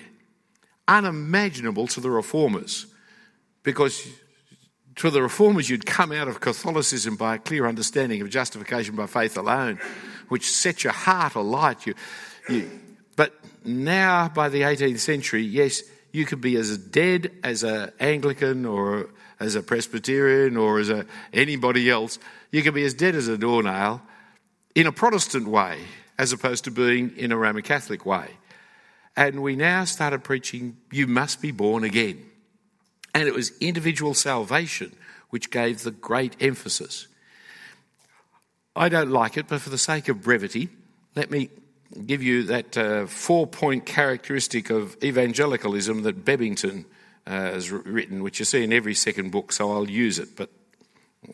Unimaginable 0.87 1.87
to 1.87 2.01
the 2.01 2.09
reformers, 2.09 2.87
because 3.63 4.07
to 4.95 5.09
the 5.09 5.21
reformers, 5.21 5.69
you'd 5.69 5.85
come 5.85 6.11
out 6.11 6.27
of 6.27 6.39
Catholicism 6.39 7.15
by 7.15 7.35
a 7.35 7.39
clear 7.39 7.65
understanding 7.65 8.21
of 8.21 8.29
justification 8.29 8.95
by 8.95 9.07
faith 9.07 9.37
alone, 9.37 9.79
which 10.27 10.49
set 10.49 10.83
your 10.83 10.93
heart 10.93 11.35
alight. 11.35 11.85
You, 11.85 11.93
you, 12.49 12.69
but 13.15 13.33
now, 13.63 14.29
by 14.29 14.49
the 14.49 14.61
18th 14.61 14.99
century, 14.99 15.43
yes, 15.43 15.83
you 16.11 16.25
could 16.25 16.41
be 16.41 16.55
as 16.55 16.77
dead 16.77 17.31
as 17.43 17.63
an 17.63 17.91
Anglican 17.99 18.65
or 18.65 19.09
as 19.39 19.55
a 19.55 19.63
Presbyterian 19.63 20.57
or 20.57 20.79
as 20.79 20.89
a, 20.89 21.05
anybody 21.33 21.89
else. 21.89 22.19
You 22.51 22.61
could 22.61 22.73
be 22.73 22.83
as 22.83 22.93
dead 22.93 23.15
as 23.15 23.27
a 23.27 23.37
doornail 23.37 24.01
in 24.75 24.87
a 24.87 24.91
Protestant 24.91 25.47
way 25.47 25.79
as 26.17 26.33
opposed 26.33 26.65
to 26.65 26.71
being 26.71 27.15
in 27.15 27.31
a 27.31 27.37
Roman 27.37 27.63
Catholic 27.63 28.05
way. 28.05 28.27
And 29.15 29.41
we 29.41 29.55
now 29.55 29.85
started 29.85 30.23
preaching, 30.23 30.77
you 30.91 31.07
must 31.07 31.41
be 31.41 31.51
born 31.51 31.83
again. 31.83 32.25
And 33.13 33.27
it 33.27 33.33
was 33.33 33.51
individual 33.59 34.13
salvation 34.13 34.95
which 35.29 35.51
gave 35.51 35.83
the 35.83 35.91
great 35.91 36.35
emphasis. 36.39 37.07
I 38.75 38.89
don't 38.89 39.11
like 39.11 39.37
it, 39.37 39.47
but 39.47 39.61
for 39.61 39.69
the 39.69 39.77
sake 39.77 40.09
of 40.09 40.21
brevity, 40.21 40.69
let 41.15 41.31
me 41.31 41.49
give 42.05 42.21
you 42.21 42.43
that 42.43 42.77
uh, 42.77 43.05
four 43.07 43.47
point 43.47 43.85
characteristic 43.85 44.69
of 44.69 44.95
evangelicalism 45.03 46.03
that 46.03 46.23
Bebbington 46.23 46.85
uh, 47.25 47.31
has 47.31 47.71
written, 47.71 48.23
which 48.23 48.39
you 48.39 48.45
see 48.45 48.63
in 48.63 48.73
every 48.73 48.95
second 48.95 49.31
book, 49.31 49.51
so 49.51 49.71
I'll 49.71 49.89
use 49.89 50.19
it, 50.19 50.35
but 50.35 50.49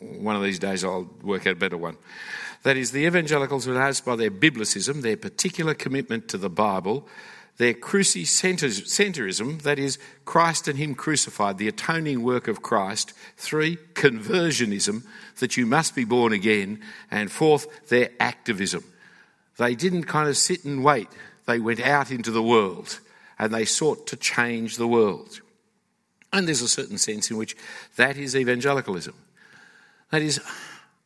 one 0.00 0.36
of 0.36 0.42
these 0.42 0.58
days 0.58 0.84
I'll 0.84 1.08
work 1.22 1.46
out 1.46 1.54
a 1.54 1.56
better 1.56 1.76
one. 1.76 1.96
That 2.62 2.76
is, 2.76 2.90
the 2.90 3.06
evangelicals 3.06 3.66
were 3.66 3.74
announced 3.74 4.04
by 4.04 4.16
their 4.16 4.30
biblicism, 4.30 5.02
their 5.02 5.16
particular 5.16 5.74
commitment 5.74 6.28
to 6.28 6.38
the 6.38 6.50
Bible, 6.50 7.06
their 7.58 7.74
crucicentrism, 7.74 9.62
that 9.62 9.78
is, 9.78 9.98
Christ 10.24 10.68
and 10.68 10.78
Him 10.78 10.94
crucified, 10.94 11.58
the 11.58 11.68
atoning 11.68 12.22
work 12.22 12.48
of 12.48 12.62
Christ. 12.62 13.14
Three, 13.36 13.76
conversionism, 13.94 15.04
that 15.38 15.56
you 15.56 15.64
must 15.64 15.94
be 15.94 16.04
born 16.04 16.32
again. 16.32 16.80
And 17.10 17.30
fourth, 17.30 17.88
their 17.88 18.10
activism. 18.20 18.84
They 19.58 19.74
didn't 19.74 20.04
kind 20.04 20.28
of 20.28 20.36
sit 20.36 20.64
and 20.64 20.84
wait, 20.84 21.08
they 21.46 21.58
went 21.58 21.80
out 21.80 22.10
into 22.10 22.30
the 22.30 22.42
world 22.42 23.00
and 23.38 23.52
they 23.52 23.64
sought 23.64 24.06
to 24.08 24.16
change 24.16 24.76
the 24.76 24.88
world. 24.88 25.40
And 26.32 26.46
there's 26.46 26.62
a 26.62 26.68
certain 26.68 26.98
sense 26.98 27.30
in 27.30 27.36
which 27.36 27.56
that 27.96 28.16
is 28.16 28.36
evangelicalism. 28.36 29.14
That 30.10 30.22
is, 30.22 30.40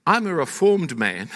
I'm 0.07 0.27
a 0.27 0.35
reformed 0.35 0.99
man 0.99 1.29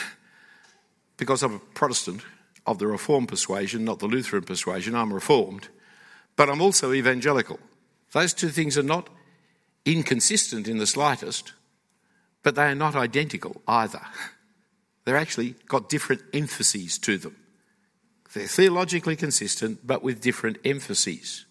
because 1.16 1.42
I'm 1.42 1.54
a 1.54 1.58
Protestant 1.58 2.22
of 2.66 2.78
the 2.78 2.86
Reformed 2.86 3.28
persuasion, 3.28 3.84
not 3.84 3.98
the 3.98 4.06
Lutheran 4.06 4.44
persuasion. 4.44 4.94
I'm 4.94 5.12
Reformed, 5.12 5.68
but 6.36 6.48
I'm 6.48 6.60
also 6.60 6.92
evangelical. 6.92 7.58
Those 8.12 8.34
two 8.34 8.48
things 8.48 8.78
are 8.78 8.82
not 8.82 9.08
inconsistent 9.84 10.66
in 10.66 10.78
the 10.78 10.86
slightest, 10.86 11.52
but 12.42 12.54
they 12.54 12.64
are 12.64 12.74
not 12.74 12.94
identical 12.94 13.60
either. 13.68 14.00
They're 15.04 15.16
actually 15.16 15.54
got 15.68 15.88
different 15.88 16.22
emphases 16.32 16.98
to 16.98 17.18
them. 17.18 17.36
They're 18.32 18.46
theologically 18.46 19.16
consistent, 19.16 19.86
but 19.86 20.02
with 20.02 20.20
different 20.20 20.58
emphases. 20.64 21.46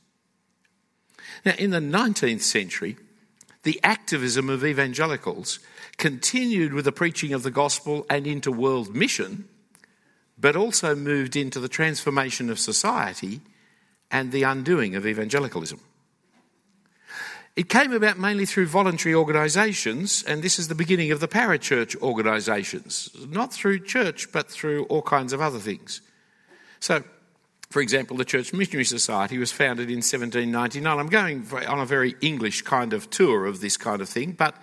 Now, 1.45 1.53
in 1.57 1.69
the 1.69 1.79
19th 1.79 2.41
century, 2.41 2.97
the 3.63 3.79
activism 3.83 4.49
of 4.49 4.65
evangelicals 4.65 5.59
continued 5.97 6.73
with 6.73 6.85
the 6.85 6.91
preaching 6.91 7.33
of 7.33 7.43
the 7.43 7.51
gospel 7.51 8.05
and 8.09 8.27
into 8.27 8.51
world 8.51 8.93
mission, 8.93 9.47
but 10.37 10.55
also 10.55 10.95
moved 10.95 11.35
into 11.35 11.59
the 11.59 11.69
transformation 11.69 12.49
of 12.49 12.59
society 12.59 13.41
and 14.11 14.31
the 14.31 14.43
undoing 14.43 14.95
of 14.95 15.07
evangelicalism. 15.07 15.79
It 17.55 17.69
came 17.69 17.93
about 17.93 18.17
mainly 18.17 18.47
through 18.47 18.65
voluntary 18.65 19.13
organisations, 19.13 20.23
and 20.23 20.41
this 20.41 20.57
is 20.57 20.69
the 20.69 20.75
beginning 20.75 21.11
of 21.11 21.19
the 21.19 21.27
parachurch 21.27 21.95
organisations, 22.01 23.11
not 23.29 23.53
through 23.53 23.81
church, 23.81 24.31
but 24.31 24.49
through 24.49 24.85
all 24.85 25.03
kinds 25.03 25.33
of 25.33 25.41
other 25.41 25.59
things. 25.59 26.01
So, 26.79 27.03
for 27.69 27.79
example, 27.81 28.17
the 28.17 28.25
Church 28.25 28.53
Missionary 28.53 28.85
Society 28.85 29.37
was 29.37 29.51
founded 29.51 29.89
in 29.89 29.97
1799. 29.97 30.99
I'm 30.99 31.07
going 31.07 31.47
on 31.67 31.79
a 31.79 31.85
very 31.85 32.15
English 32.21 32.63
kind 32.63 32.91
of 32.91 33.11
tour 33.11 33.45
of 33.45 33.61
this 33.61 33.77
kind 33.77 34.01
of 34.01 34.09
thing, 34.09 34.31
but 34.31 34.55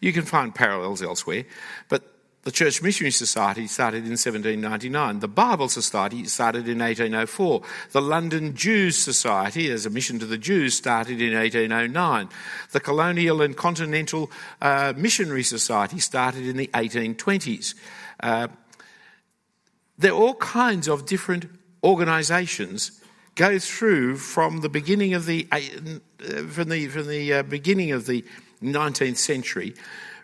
you 0.00 0.12
can 0.12 0.22
find 0.22 0.54
parallels 0.54 1.02
elsewhere. 1.02 1.46
But 1.88 2.15
the 2.46 2.52
Church 2.52 2.80
Missionary 2.80 3.10
Society 3.10 3.66
started 3.66 4.04
in 4.04 4.10
1799. 4.10 5.18
The 5.18 5.26
Bible 5.26 5.68
Society 5.68 6.26
started 6.26 6.68
in 6.68 6.78
1804. 6.78 7.60
The 7.90 8.00
London 8.00 8.54
Jews 8.54 8.96
Society, 8.96 9.68
as 9.68 9.84
a 9.84 9.90
mission 9.90 10.20
to 10.20 10.26
the 10.26 10.38
Jews, 10.38 10.76
started 10.76 11.20
in 11.20 11.34
1809. 11.34 12.28
The 12.70 12.78
Colonial 12.78 13.42
and 13.42 13.56
Continental 13.56 14.30
uh, 14.62 14.92
Missionary 14.96 15.42
Society 15.42 15.98
started 15.98 16.46
in 16.46 16.56
the 16.56 16.68
1820s. 16.68 17.74
Uh, 18.20 18.46
there 19.98 20.12
are 20.12 20.14
all 20.14 20.34
kinds 20.34 20.86
of 20.86 21.04
different 21.04 21.46
organisations 21.82 23.02
go 23.34 23.58
through 23.58 24.18
from 24.18 24.60
the 24.60 24.68
beginning 24.68 25.14
of 25.14 25.26
the 25.26 25.48
uh, 25.50 25.58
from 26.46 26.68
the 26.68 26.86
from 26.86 27.08
the 27.08 27.32
uh, 27.32 27.42
beginning 27.42 27.90
of 27.90 28.06
the 28.06 28.24
19th 28.62 29.16
century 29.16 29.74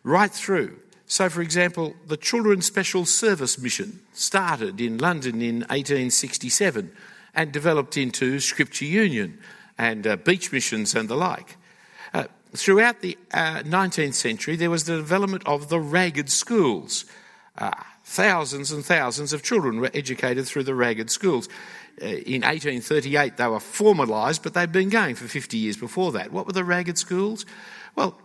right 0.05 0.31
through. 0.31 0.79
So, 1.13 1.29
for 1.29 1.43
example, 1.43 1.95
the 2.07 2.17
Children's 2.17 2.65
Special 2.65 3.05
Service 3.05 3.59
Mission 3.59 4.01
started 4.15 4.81
in 4.81 4.97
London 4.97 5.43
in 5.43 5.57
1867 5.57 6.91
and 7.35 7.53
developed 7.53 7.99
into 7.99 8.41
Scripture 8.41 8.87
Union 8.87 9.39
and 9.77 10.07
uh, 10.07 10.17
beach 10.17 10.51
missions 10.53 10.95
and 10.95 11.11
the 11.11 11.15
like. 11.15 11.59
Uh, 12.15 12.29
throughout 12.57 13.03
the 13.03 13.19
uh, 13.35 13.59
19th 13.59 14.15
century, 14.15 14.57
there 14.57 14.71
was 14.71 14.85
the 14.85 14.97
development 14.97 15.43
of 15.45 15.69
the 15.69 15.79
ragged 15.79 16.31
schools. 16.31 17.05
Uh, 17.59 17.73
thousands 18.05 18.73
and 18.73 18.83
thousands 18.83 19.35
of 19.35 19.43
children 19.43 19.81
were 19.81 19.91
educated 19.93 20.47
through 20.47 20.65
the 20.65 20.75
ragged 20.75 21.11
schools. 21.11 21.47
Uh, 22.01 22.07
in 22.07 22.41
1838, 22.41 23.37
they 23.37 23.47
were 23.49 23.59
formalised, 23.59 24.43
but 24.43 24.55
they'd 24.55 24.73
been 24.73 24.89
going 24.89 25.15
for 25.15 25.29
50 25.29 25.59
years 25.59 25.77
before 25.77 26.11
that. 26.13 26.33
What 26.33 26.47
were 26.47 26.55
the 26.55 26.65
ragged 26.65 26.97
schools? 26.97 27.45
Well, 27.95 28.19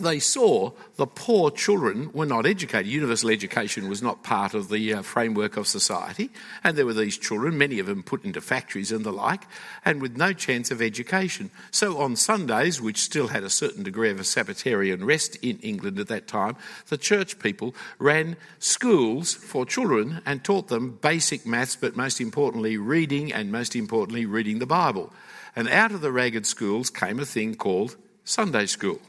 they 0.00 0.18
saw 0.18 0.72
the 0.96 1.06
poor 1.06 1.52
children 1.52 2.10
were 2.12 2.26
not 2.26 2.46
educated. 2.46 2.90
Universal 2.90 3.30
education 3.30 3.88
was 3.88 4.02
not 4.02 4.24
part 4.24 4.52
of 4.52 4.68
the 4.68 4.92
uh, 4.92 5.02
framework 5.02 5.56
of 5.56 5.68
society, 5.68 6.30
and 6.64 6.76
there 6.76 6.84
were 6.84 6.92
these 6.92 7.16
children, 7.16 7.56
many 7.56 7.78
of 7.78 7.86
them 7.86 8.02
put 8.02 8.24
into 8.24 8.40
factories 8.40 8.90
and 8.90 9.04
the 9.04 9.12
like, 9.12 9.42
and 9.84 10.02
with 10.02 10.16
no 10.16 10.32
chance 10.32 10.72
of 10.72 10.82
education. 10.82 11.48
So 11.70 11.98
on 11.98 12.16
Sundays, 12.16 12.80
which 12.80 12.98
still 12.98 13.28
had 13.28 13.44
a 13.44 13.50
certain 13.50 13.84
degree 13.84 14.10
of 14.10 14.18
a 14.18 14.24
Sabbatarian 14.24 15.04
rest 15.04 15.36
in 15.36 15.58
England 15.60 16.00
at 16.00 16.08
that 16.08 16.26
time, 16.26 16.56
the 16.88 16.98
church 16.98 17.38
people 17.38 17.72
ran 18.00 18.36
schools 18.58 19.32
for 19.32 19.64
children 19.64 20.22
and 20.26 20.42
taught 20.42 20.66
them 20.66 20.98
basic 21.02 21.46
maths, 21.46 21.76
but 21.76 21.96
most 21.96 22.20
importantly, 22.20 22.76
reading, 22.76 23.32
and 23.32 23.52
most 23.52 23.76
importantly, 23.76 24.26
reading 24.26 24.58
the 24.58 24.66
Bible. 24.66 25.12
And 25.54 25.68
out 25.68 25.92
of 25.92 26.00
the 26.00 26.10
ragged 26.10 26.46
schools 26.46 26.90
came 26.90 27.20
a 27.20 27.24
thing 27.24 27.54
called 27.54 27.96
Sunday 28.24 28.66
school. 28.66 29.00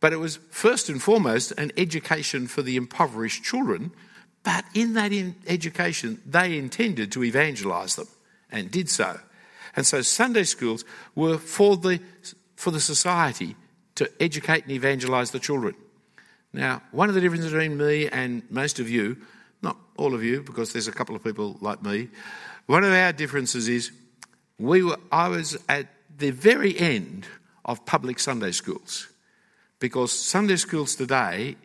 But 0.00 0.14
it 0.14 0.16
was 0.16 0.38
first 0.50 0.88
and 0.88 1.00
foremost 1.02 1.52
an 1.52 1.72
education 1.76 2.46
for 2.46 2.62
the 2.62 2.76
impoverished 2.76 3.44
children. 3.44 3.92
But 4.42 4.64
in 4.74 4.94
that 4.94 5.12
in 5.12 5.36
education, 5.46 6.22
they 6.24 6.56
intended 6.56 7.12
to 7.12 7.22
evangelise 7.22 7.96
them 7.96 8.08
and 8.50 8.70
did 8.70 8.88
so. 8.88 9.20
And 9.76 9.86
so 9.86 10.00
Sunday 10.00 10.44
schools 10.44 10.84
were 11.14 11.36
for 11.38 11.76
the, 11.76 12.00
for 12.56 12.70
the 12.70 12.80
society 12.80 13.56
to 13.96 14.10
educate 14.20 14.64
and 14.64 14.72
evangelise 14.72 15.30
the 15.30 15.38
children. 15.38 15.74
Now, 16.52 16.82
one 16.90 17.08
of 17.10 17.14
the 17.14 17.20
differences 17.20 17.52
between 17.52 17.76
me 17.76 18.08
and 18.08 18.42
most 18.50 18.80
of 18.80 18.88
you, 18.88 19.18
not 19.62 19.76
all 19.96 20.14
of 20.14 20.24
you, 20.24 20.42
because 20.42 20.72
there's 20.72 20.88
a 20.88 20.92
couple 20.92 21.14
of 21.14 21.22
people 21.22 21.58
like 21.60 21.82
me, 21.82 22.08
one 22.66 22.82
of 22.82 22.92
our 22.92 23.12
differences 23.12 23.68
is 23.68 23.92
we 24.58 24.82
were, 24.82 24.98
I 25.12 25.28
was 25.28 25.56
at 25.68 25.86
the 26.18 26.30
very 26.30 26.76
end 26.78 27.26
of 27.64 27.84
public 27.84 28.18
Sunday 28.18 28.52
schools 28.52 29.09
because 29.80 30.12
Sunday 30.12 30.56
schools 30.56 30.94
today 30.94 31.56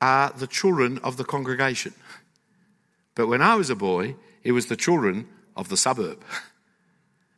are 0.00 0.30
the 0.30 0.46
children 0.46 0.98
of 0.98 1.16
the 1.16 1.24
congregation. 1.24 1.94
But 3.14 3.26
when 3.26 3.42
I 3.42 3.56
was 3.56 3.70
a 3.70 3.74
boy, 3.74 4.16
it 4.42 4.52
was 4.52 4.66
the 4.66 4.76
children 4.76 5.26
of 5.56 5.68
the 5.68 5.76
suburb. 5.76 6.22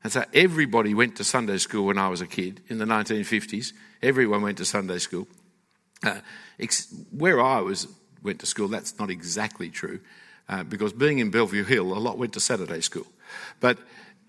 And 0.02 0.12
so 0.12 0.24
everybody 0.32 0.94
went 0.94 1.16
to 1.16 1.24
Sunday 1.24 1.58
school 1.58 1.86
when 1.86 1.98
I 1.98 2.08
was 2.08 2.20
a 2.20 2.28
kid 2.28 2.60
in 2.68 2.78
the 2.78 2.84
1950s. 2.84 3.72
Everyone 4.02 4.40
went 4.40 4.58
to 4.58 4.64
Sunday 4.64 4.98
school. 4.98 5.26
Uh, 6.00 6.20
ex- 6.60 6.94
where 7.10 7.40
I 7.40 7.60
was 7.60 7.88
went 8.22 8.38
to 8.38 8.46
school, 8.46 8.68
that's 8.68 8.98
not 9.00 9.10
exactly 9.10 9.68
true, 9.68 9.98
uh, 10.48 10.62
because 10.62 10.92
being 10.92 11.18
in 11.18 11.30
Bellevue 11.30 11.64
Hill, 11.64 11.92
a 11.92 11.98
lot 11.98 12.18
went 12.18 12.34
to 12.34 12.40
Saturday 12.40 12.82
school. 12.82 13.06
But 13.58 13.78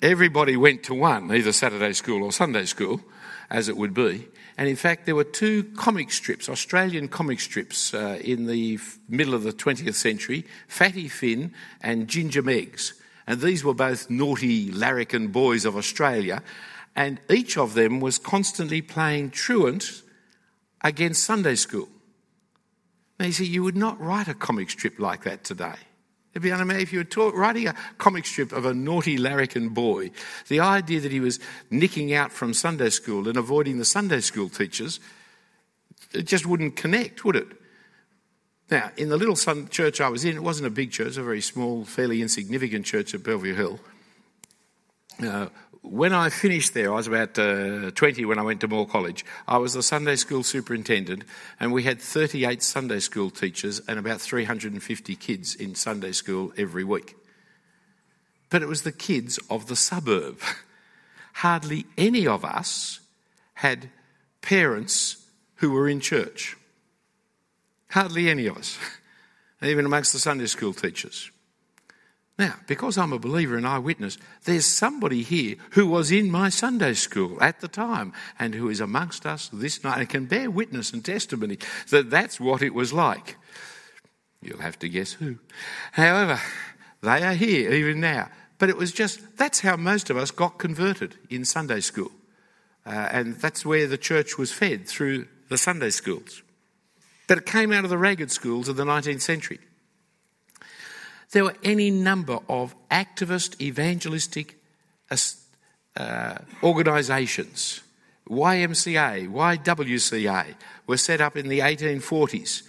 everybody 0.01 0.57
went 0.57 0.81
to 0.85 0.95
one, 0.95 1.31
either 1.31 1.51
Saturday 1.51 1.93
school 1.93 2.23
or 2.23 2.31
Sunday 2.31 2.65
school, 2.65 3.01
as 3.49 3.69
it 3.69 3.77
would 3.77 3.93
be. 3.93 4.27
And 4.57 4.67
in 4.67 4.75
fact, 4.75 5.05
there 5.05 5.15
were 5.15 5.23
two 5.23 5.63
comic 5.75 6.11
strips, 6.11 6.49
Australian 6.49 7.07
comic 7.07 7.39
strips, 7.39 7.93
uh, 7.93 8.19
in 8.23 8.47
the 8.47 8.79
middle 9.07 9.33
of 9.33 9.43
the 9.43 9.53
20th 9.53 9.93
century 9.93 10.45
Fatty 10.67 11.07
Finn 11.07 11.53
and 11.81 12.07
Ginger 12.07 12.41
Meggs. 12.41 12.93
And 13.27 13.41
these 13.41 13.63
were 13.63 13.73
both 13.73 14.09
naughty 14.09 14.71
larrikin 14.71 15.27
boys 15.27 15.65
of 15.65 15.75
Australia. 15.75 16.41
And 16.95 17.19
each 17.29 17.57
of 17.57 17.73
them 17.73 17.99
was 17.99 18.17
constantly 18.17 18.81
playing 18.81 19.31
truant 19.31 20.01
against 20.81 21.23
Sunday 21.23 21.55
school. 21.55 21.89
Now, 23.19 23.27
you 23.27 23.33
see, 23.33 23.45
you 23.45 23.63
would 23.63 23.77
not 23.77 23.99
write 23.99 24.27
a 24.27 24.33
comic 24.33 24.69
strip 24.69 24.99
like 24.99 25.23
that 25.23 25.43
today. 25.43 25.75
It'd 26.37 26.43
be 26.43 26.81
if 26.81 26.93
you 26.93 26.99
were 26.99 27.03
taught, 27.03 27.33
writing 27.33 27.67
a 27.67 27.73
comic 27.97 28.27
strip 28.27 28.51
of 28.51 28.63
a 28.63 28.73
naughty 28.73 29.17
larrikin 29.17 29.69
boy. 29.69 30.11
The 30.49 30.59
idea 30.59 30.99
that 30.99 31.11
he 31.11 31.19
was 31.19 31.39
nicking 31.71 32.13
out 32.13 32.31
from 32.31 32.53
Sunday 32.53 32.91
school 32.91 33.27
and 33.27 33.37
avoiding 33.37 33.79
the 33.79 33.85
Sunday 33.85 34.19
school 34.19 34.47
teachers, 34.47 34.99
it 36.13 36.27
just 36.27 36.45
wouldn't 36.45 36.75
connect, 36.75 37.25
would 37.25 37.37
it? 37.37 37.47
Now, 38.69 38.91
in 38.97 39.09
the 39.09 39.17
little 39.17 39.35
church 39.65 39.99
I 39.99 40.09
was 40.09 40.25
in, 40.25 40.35
it 40.35 40.43
wasn't 40.43 40.67
a 40.67 40.69
big 40.69 40.91
church, 40.91 41.17
a 41.17 41.23
very 41.23 41.41
small, 41.41 41.85
fairly 41.85 42.21
insignificant 42.21 42.85
church 42.85 43.15
at 43.15 43.23
Bellevue 43.23 43.55
Hill. 43.55 43.79
Uh, 45.19 45.47
when 45.81 46.13
I 46.13 46.29
finished 46.29 46.73
there, 46.73 46.91
I 46.91 46.95
was 46.95 47.07
about 47.07 47.37
uh, 47.37 47.91
20 47.91 48.25
when 48.25 48.39
I 48.39 48.43
went 48.43 48.61
to 48.61 48.67
Moore 48.67 48.87
College. 48.87 49.25
I 49.47 49.57
was 49.57 49.73
the 49.73 49.83
Sunday 49.83 50.15
school 50.15 50.43
superintendent, 50.43 51.23
and 51.59 51.73
we 51.73 51.83
had 51.83 52.01
38 52.01 52.61
Sunday 52.63 52.99
school 52.99 53.29
teachers 53.29 53.81
and 53.87 53.99
about 53.99 54.21
350 54.21 55.15
kids 55.15 55.55
in 55.55 55.75
Sunday 55.75 56.11
school 56.11 56.53
every 56.57 56.83
week. 56.83 57.15
But 58.49 58.61
it 58.61 58.67
was 58.67 58.83
the 58.83 58.91
kids 58.91 59.39
of 59.49 59.67
the 59.67 59.75
suburb. 59.75 60.39
Hardly 61.33 61.85
any 61.97 62.25
of 62.25 62.43
us 62.43 62.99
had 63.55 63.89
parents 64.41 65.25
who 65.55 65.71
were 65.71 65.87
in 65.87 65.99
church. 65.99 66.55
Hardly 67.89 68.29
any 68.29 68.47
of 68.47 68.57
us, 68.57 68.77
even 69.61 69.85
amongst 69.85 70.13
the 70.13 70.19
Sunday 70.19 70.47
school 70.47 70.73
teachers. 70.73 71.31
Now, 72.39 72.55
because 72.67 72.99
I'm 72.99 73.13
a 73.13 73.19
believer 73.19 73.57
and 73.57 73.65
eyewitness, 73.65 74.19
there's 74.43 74.67
somebody 74.67 75.23
here 75.23 75.55
who 75.71 75.87
was 75.87 76.11
in 76.11 76.29
my 76.29 76.49
Sunday 76.49 76.93
school 76.93 77.41
at 77.41 77.61
the 77.61 77.67
time 77.67 78.13
and 78.37 78.53
who 78.53 78.69
is 78.69 78.79
amongst 78.79 79.25
us 79.25 79.49
this 79.51 79.83
night 79.83 79.99
and 79.99 80.09
can 80.09 80.25
bear 80.25 80.51
witness 80.51 80.93
and 80.93 81.03
testimony 81.03 81.57
that 81.89 82.11
that's 82.11 82.39
what 82.39 82.61
it 82.61 82.75
was 82.75 82.93
like. 82.93 83.37
You'll 84.41 84.61
have 84.61 84.77
to 84.79 84.89
guess 84.89 85.13
who. 85.13 85.39
However, 85.93 86.39
they 87.01 87.23
are 87.23 87.33
here 87.33 87.71
even 87.71 87.99
now. 87.99 88.29
But 88.59 88.69
it 88.69 88.77
was 88.77 88.91
just, 88.91 89.37
that's 89.37 89.61
how 89.61 89.75
most 89.75 90.09
of 90.09 90.17
us 90.17 90.31
got 90.31 90.59
converted 90.59 91.15
in 91.29 91.45
Sunday 91.45 91.79
school. 91.79 92.11
Uh, 92.85 93.09
and 93.11 93.35
that's 93.35 93.65
where 93.65 93.87
the 93.87 93.97
church 93.97 94.37
was 94.37 94.51
fed 94.51 94.87
through 94.87 95.27
the 95.49 95.57
Sunday 95.57 95.89
schools. 95.89 96.43
But 97.27 97.39
it 97.39 97.45
came 97.45 97.71
out 97.71 97.83
of 97.83 97.89
the 97.89 97.97
ragged 97.97 98.31
schools 98.31 98.69
of 98.69 98.77
the 98.77 98.85
19th 98.85 99.21
century. 99.21 99.59
There 101.31 101.43
were 101.43 101.55
any 101.63 101.91
number 101.91 102.39
of 102.47 102.75
activist, 102.89 103.59
evangelistic 103.61 104.59
uh, 105.95 106.37
organisations. 106.63 107.81
YMCA, 108.29 109.29
YWCA 109.29 110.55
were 110.85 110.97
set 110.97 111.21
up 111.21 111.37
in 111.37 111.47
the 111.47 111.59
1840s 111.59 112.63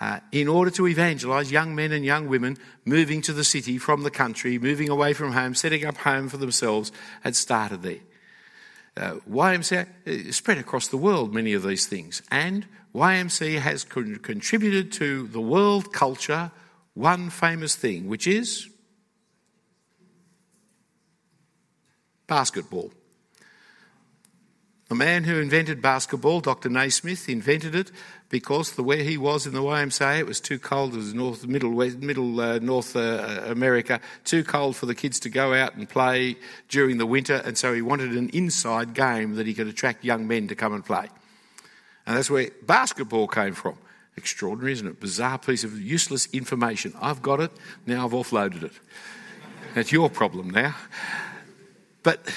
uh, 0.00 0.20
in 0.32 0.48
order 0.48 0.70
to 0.70 0.88
evangelise 0.88 1.50
young 1.50 1.74
men 1.74 1.92
and 1.92 2.04
young 2.04 2.28
women 2.28 2.56
moving 2.84 3.22
to 3.22 3.32
the 3.32 3.44
city 3.44 3.78
from 3.78 4.02
the 4.02 4.10
country, 4.10 4.58
moving 4.58 4.88
away 4.88 5.12
from 5.12 5.32
home, 5.32 5.54
setting 5.54 5.84
up 5.84 5.96
home 5.98 6.28
for 6.28 6.36
themselves, 6.36 6.92
had 7.22 7.36
started 7.36 7.82
there. 7.82 8.00
Uh, 8.96 9.14
YMCA 9.30 9.86
uh, 10.28 10.32
spread 10.32 10.58
across 10.58 10.88
the 10.88 10.96
world, 10.96 11.34
many 11.34 11.52
of 11.52 11.62
these 11.62 11.86
things, 11.86 12.22
and 12.30 12.66
YMCA 12.94 13.58
has 13.60 13.84
con- 13.84 14.16
contributed 14.16 14.92
to 14.92 15.26
the 15.28 15.40
world 15.40 15.92
culture 15.92 16.50
one 16.94 17.30
famous 17.30 17.76
thing, 17.76 18.08
which 18.08 18.26
is 18.26 18.68
basketball. 22.26 22.92
The 24.88 24.94
man 24.94 25.24
who 25.24 25.40
invented 25.40 25.80
basketball, 25.80 26.40
Dr. 26.40 26.68
Naismith, 26.68 27.28
invented 27.28 27.74
it 27.74 27.90
because 28.28 28.72
the 28.72 28.82
where 28.82 29.02
he 29.02 29.16
was 29.16 29.46
in 29.46 29.54
the 29.54 29.62
YMCA, 29.62 30.20
it 30.20 30.26
was 30.26 30.40
too 30.40 30.58
cold. 30.58 30.92
It 30.92 30.98
was 30.98 31.14
North, 31.14 31.46
Middle, 31.46 31.70
West, 31.70 31.98
Middle 31.98 32.38
uh, 32.38 32.58
North 32.58 32.94
uh, 32.94 33.42
America, 33.46 34.00
too 34.24 34.44
cold 34.44 34.76
for 34.76 34.86
the 34.86 34.94
kids 34.94 35.18
to 35.20 35.30
go 35.30 35.54
out 35.54 35.74
and 35.74 35.88
play 35.88 36.36
during 36.68 36.98
the 36.98 37.06
winter, 37.06 37.42
and 37.44 37.56
so 37.56 37.72
he 37.72 37.80
wanted 37.80 38.12
an 38.12 38.28
inside 38.28 38.92
game 38.92 39.36
that 39.36 39.46
he 39.46 39.54
could 39.54 39.68
attract 39.68 40.04
young 40.04 40.28
men 40.28 40.48
to 40.48 40.54
come 40.54 40.74
and 40.74 40.84
play. 40.84 41.08
And 42.06 42.16
that's 42.16 42.30
where 42.30 42.50
basketball 42.62 43.26
came 43.26 43.54
from. 43.54 43.78
Extraordinary, 44.16 44.72
isn't 44.72 44.86
it? 44.86 45.00
Bizarre 45.00 45.38
piece 45.38 45.64
of 45.64 45.80
useless 45.80 46.26
information. 46.32 46.94
I've 47.00 47.22
got 47.22 47.40
it, 47.40 47.50
now 47.86 48.04
I've 48.04 48.12
offloaded 48.12 48.62
it. 48.62 48.72
That's 49.74 49.90
your 49.90 50.08
problem 50.08 50.50
now. 50.50 50.76
But 52.02 52.32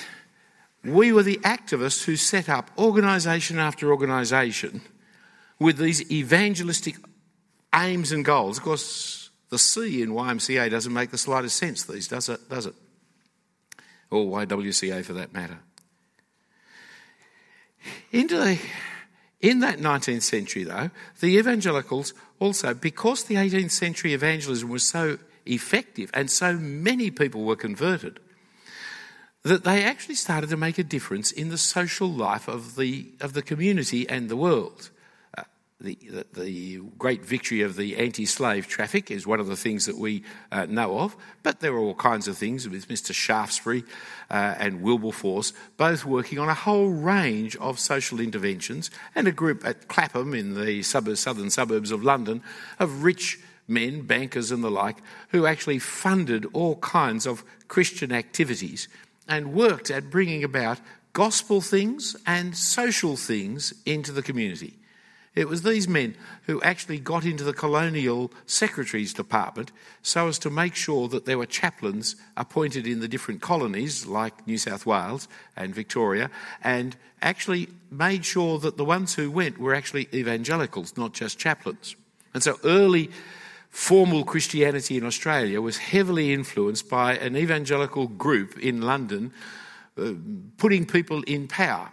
we 0.84 1.12
were 1.12 1.24
the 1.24 1.38
activists 1.38 2.06
who 2.06 2.16
set 2.16 2.50
up 2.50 2.72
organisation 2.78 3.60
after 3.60 3.92
organisation 3.92 4.82
with 5.60 5.78
these 5.78 6.10
evangelistic 6.12 6.96
aims 7.76 8.12
and 8.12 8.26
goals. 8.26 8.58
Of 8.58 8.64
course, 8.64 9.30
the 9.50 9.60
C 9.60 10.02
in 10.02 10.10
YMCA 10.12 10.72
doesn't 10.72 10.94
make 10.94 11.12
the 11.12 11.18
slightest 11.18 11.58
sense 11.58 11.84
these, 11.84 12.08
does 12.08 12.30
it? 12.30 12.50
Does 12.50 12.66
it? 12.66 12.74
or 14.10 14.26
YWCA 14.26 15.04
for 15.04 15.14
that 15.14 15.34
matter. 15.34 15.60
Into 18.12 18.38
the, 18.38 18.60
in 19.42 19.60
that 19.60 19.80
19th 19.80 20.24
century, 20.24 20.64
though, 20.64 20.90
the 21.20 21.38
evangelicals 21.38 22.14
also, 22.40 22.74
because 22.74 23.24
the 23.24 23.36
18th 23.36 23.72
century 23.72 24.14
evangelism 24.14 24.70
was 24.70 24.88
so 24.88 25.18
effective 25.46 26.10
and 26.14 26.30
so 26.30 26.54
many 26.54 27.12
people 27.12 27.44
were 27.44 27.56
converted, 27.56 28.20
that 29.44 29.64
they 29.64 29.84
actually 29.84 30.16
started 30.16 30.50
to 30.50 30.58
make 30.58 30.78
a 30.78 30.84
difference 30.84 31.32
in 31.32 31.50
the 31.50 31.58
social 31.58 32.10
life 32.10 32.48
of 32.48 32.76
the, 32.76 33.08
of 33.22 33.34
the 33.34 33.42
community 33.42 34.08
and 34.10 34.30
the 34.30 34.36
world 34.36 34.90
the, 35.80 35.98
the, 36.10 36.26
the, 36.42 36.82
great 36.98 37.24
victory 37.24 37.62
of 37.62 37.76
the 37.76 37.98
anti 37.98 38.26
slave 38.26 38.68
traffic 38.68 39.12
is 39.12 39.28
one 39.28 39.40
of 39.40 39.46
the 39.46 39.56
things 39.56 39.86
that 39.86 39.98
we 39.98 40.24
uh, 40.52 40.66
know 40.66 41.00
of, 41.00 41.16
but 41.44 41.60
there 41.60 41.74
are 41.74 41.80
all 41.80 41.94
kinds 41.94 42.28
of 42.28 42.36
things 42.36 42.68
with 42.68 42.88
Mr. 42.88 43.14
Shaftesbury 43.14 43.84
uh, 44.32 44.56
and 44.58 44.82
Wilberforce 44.82 45.54
both 45.78 46.04
working 46.04 46.40
on 46.40 46.50
a 46.50 46.56
whole 46.56 46.90
range 46.90 47.56
of 47.58 47.78
social 47.80 48.20
interventions, 48.20 48.90
and 49.14 49.28
a 49.28 49.32
group 49.32 49.64
at 49.66 49.88
Clapham 49.88 50.34
in 50.34 50.56
the 50.56 50.82
suburbs, 50.82 51.20
southern 51.20 51.52
suburbs 51.52 51.92
of 51.92 52.04
London 52.04 52.42
of 52.80 53.04
rich 53.04 53.40
men, 53.68 54.02
bankers, 54.02 54.50
and 54.50 54.64
the 54.64 54.72
like, 54.72 54.98
who 55.30 55.46
actually 55.46 55.78
funded 55.78 56.48
all 56.54 56.78
kinds 56.78 57.28
of 57.28 57.44
Christian 57.68 58.12
activities 58.12 58.88
and 59.28 59.54
worked 59.54 59.92
at 59.92 60.10
bringing 60.10 60.44
about 60.44 60.80
gospel 61.14 61.62
things 61.62 62.16
and 62.26 62.58
social 62.58 63.16
things 63.16 63.74
into 63.86 64.12
the 64.12 64.24
community. 64.24 64.74
It 65.38 65.48
was 65.48 65.62
these 65.62 65.88
men 65.88 66.16
who 66.48 66.60
actually 66.64 66.98
got 66.98 67.24
into 67.24 67.44
the 67.44 67.54
colonial 67.54 68.32
secretary's 68.48 69.14
department 69.14 69.72
so 70.02 70.28
as 70.28 70.40
to 70.40 70.50
make 70.50 70.74
sure 70.74 71.08
that 71.10 71.26
there 71.28 71.38
were 71.38 71.46
chaplains 71.46 72.16
appointed 72.36 72.88
in 72.88 73.02
the 73.02 73.08
different 73.08 73.40
colonies, 73.40 74.08
like 74.08 74.48
New 74.48 74.58
South 74.58 74.88
Wales 74.88 75.28
and 75.56 75.76
Victoria, 75.76 76.32
and 76.64 76.96
actually 77.22 77.70
made 77.92 78.26
sure 78.26 78.58
that 78.58 78.78
the 78.78 78.84
ones 78.84 79.14
who 79.14 79.30
went 79.30 79.60
were 79.60 79.76
actually 79.76 80.10
evangelicals, 80.12 80.98
not 80.98 81.14
just 81.14 81.38
chaplains. 81.38 81.96
And 82.34 82.42
so 82.42 82.58
early 82.64 83.12
formal 83.70 84.24
Christianity 84.24 84.98
in 84.98 85.06
Australia 85.06 85.62
was 85.62 85.78
heavily 85.78 86.34
influenced 86.34 86.90
by 86.90 87.16
an 87.16 87.38
evangelical 87.38 88.08
group 88.08 88.58
in 88.58 88.82
London 88.82 89.32
uh, 90.00 90.14
putting 90.58 90.88
people 90.88 91.22
in 91.28 91.48
power 91.48 91.92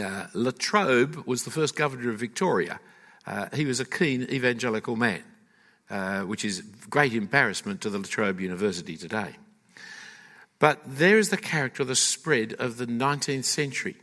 uh, 0.00 0.26
La 0.34 0.50
Trobe 0.50 1.26
was 1.26 1.44
the 1.44 1.50
first 1.50 1.76
governor 1.76 2.10
of 2.10 2.18
Victoria. 2.18 2.80
Uh, 3.26 3.46
he 3.52 3.64
was 3.64 3.80
a 3.80 3.84
keen 3.84 4.22
evangelical 4.30 4.96
man, 4.96 5.22
uh, 5.90 6.20
which 6.22 6.44
is 6.44 6.62
great 6.88 7.12
embarrassment 7.12 7.80
to 7.80 7.90
the 7.90 7.98
La 7.98 8.04
Trobe 8.04 8.40
University 8.40 8.96
today. 8.96 9.36
But 10.58 10.80
there 10.86 11.18
is 11.18 11.28
the 11.28 11.36
character 11.36 11.82
of 11.82 11.88
the 11.88 11.96
spread 11.96 12.54
of 12.54 12.76
the 12.78 12.86
19th 12.86 13.44
century. 13.44 13.96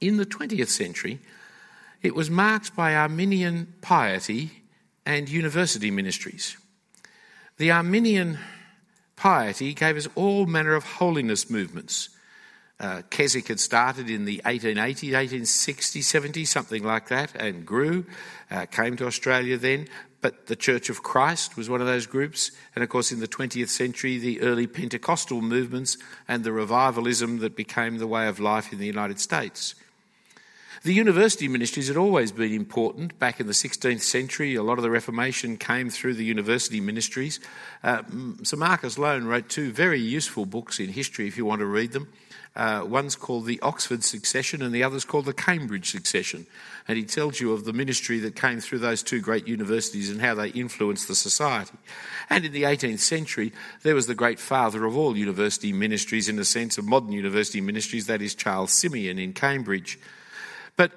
In 0.00 0.18
the 0.18 0.26
20th 0.26 0.68
century, 0.68 1.20
it 2.02 2.14
was 2.14 2.30
marked 2.30 2.76
by 2.76 2.94
Arminian 2.94 3.74
piety 3.80 4.62
and 5.04 5.28
university 5.28 5.90
ministries. 5.90 6.56
The 7.56 7.70
Arminian 7.70 8.38
piety 9.16 9.72
gave 9.72 9.96
us 9.96 10.08
all 10.14 10.46
manner 10.46 10.74
of 10.74 10.84
holiness 10.84 11.48
movements 11.48 12.10
uh, 12.78 13.02
Keswick 13.08 13.48
had 13.48 13.60
started 13.60 14.10
in 14.10 14.26
the 14.26 14.42
1880s, 14.44 15.12
1860s, 15.12 16.30
70s, 16.30 16.46
something 16.48 16.84
like 16.84 17.08
that, 17.08 17.34
and 17.34 17.64
grew, 17.64 18.04
uh, 18.50 18.66
came 18.66 18.96
to 18.96 19.06
Australia 19.06 19.56
then. 19.56 19.88
But 20.20 20.46
the 20.46 20.56
Church 20.56 20.90
of 20.90 21.02
Christ 21.02 21.56
was 21.56 21.70
one 21.70 21.80
of 21.80 21.86
those 21.86 22.06
groups. 22.06 22.50
And 22.74 22.82
of 22.82 22.90
course, 22.90 23.12
in 23.12 23.20
the 23.20 23.28
20th 23.28 23.68
century, 23.68 24.18
the 24.18 24.40
early 24.42 24.66
Pentecostal 24.66 25.40
movements 25.40 25.96
and 26.26 26.44
the 26.44 26.52
revivalism 26.52 27.38
that 27.38 27.56
became 27.56 27.98
the 27.98 28.06
way 28.06 28.26
of 28.28 28.40
life 28.40 28.72
in 28.72 28.78
the 28.78 28.86
United 28.86 29.20
States. 29.20 29.74
The 30.82 30.92
university 30.94 31.48
ministries 31.48 31.88
had 31.88 31.96
always 31.96 32.32
been 32.32 32.52
important. 32.52 33.18
Back 33.18 33.40
in 33.40 33.46
the 33.46 33.52
16th 33.52 34.02
century, 34.02 34.54
a 34.54 34.62
lot 34.62 34.78
of 34.78 34.82
the 34.82 34.90
Reformation 34.90 35.56
came 35.56 35.90
through 35.90 36.14
the 36.14 36.24
university 36.24 36.80
ministries. 36.80 37.40
Uh, 37.82 38.02
Sir 38.42 38.56
Marcus 38.56 38.98
Loane 38.98 39.24
wrote 39.24 39.48
two 39.48 39.72
very 39.72 40.00
useful 40.00 40.44
books 40.44 40.78
in 40.78 40.90
history 40.90 41.26
if 41.26 41.36
you 41.36 41.44
want 41.44 41.60
to 41.60 41.66
read 41.66 41.92
them. 41.92 42.08
Uh, 42.56 42.82
one's 42.86 43.16
called 43.16 43.44
the 43.44 43.60
Oxford 43.60 44.02
Succession 44.02 44.62
and 44.62 44.74
the 44.74 44.82
other's 44.82 45.04
called 45.04 45.26
the 45.26 45.34
Cambridge 45.34 45.90
Succession. 45.90 46.46
And 46.88 46.96
he 46.96 47.04
tells 47.04 47.38
you 47.38 47.52
of 47.52 47.64
the 47.64 47.72
ministry 47.74 48.18
that 48.20 48.34
came 48.34 48.60
through 48.60 48.78
those 48.78 49.02
two 49.02 49.20
great 49.20 49.46
universities 49.46 50.10
and 50.10 50.22
how 50.22 50.34
they 50.34 50.48
influenced 50.48 51.06
the 51.06 51.14
society. 51.14 51.76
And 52.30 52.46
in 52.46 52.52
the 52.52 52.62
18th 52.62 53.00
century, 53.00 53.52
there 53.82 53.94
was 53.94 54.06
the 54.06 54.14
great 54.14 54.40
father 54.40 54.86
of 54.86 54.96
all 54.96 55.16
university 55.16 55.72
ministries 55.72 56.30
in 56.30 56.36
the 56.36 56.44
sense 56.46 56.78
of 56.78 56.86
modern 56.86 57.12
university 57.12 57.60
ministries, 57.60 58.06
that 58.06 58.22
is 58.22 58.34
Charles 58.34 58.72
Simeon 58.72 59.18
in 59.18 59.34
Cambridge. 59.34 59.98
But 60.76 60.92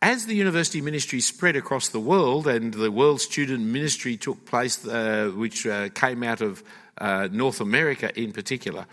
as 0.00 0.26
the 0.26 0.34
university 0.34 0.80
ministry 0.80 1.20
spread 1.20 1.54
across 1.54 1.90
the 1.90 2.00
world 2.00 2.48
and 2.48 2.74
the 2.74 2.90
World 2.90 3.20
Student 3.20 3.64
Ministry 3.66 4.16
took 4.16 4.44
place, 4.46 4.84
uh, 4.84 5.30
which 5.36 5.64
uh, 5.64 5.90
came 5.90 6.24
out 6.24 6.40
of 6.40 6.64
uh, 6.98 7.28
North 7.30 7.60
America 7.60 8.10
in 8.20 8.32
particular, 8.32 8.86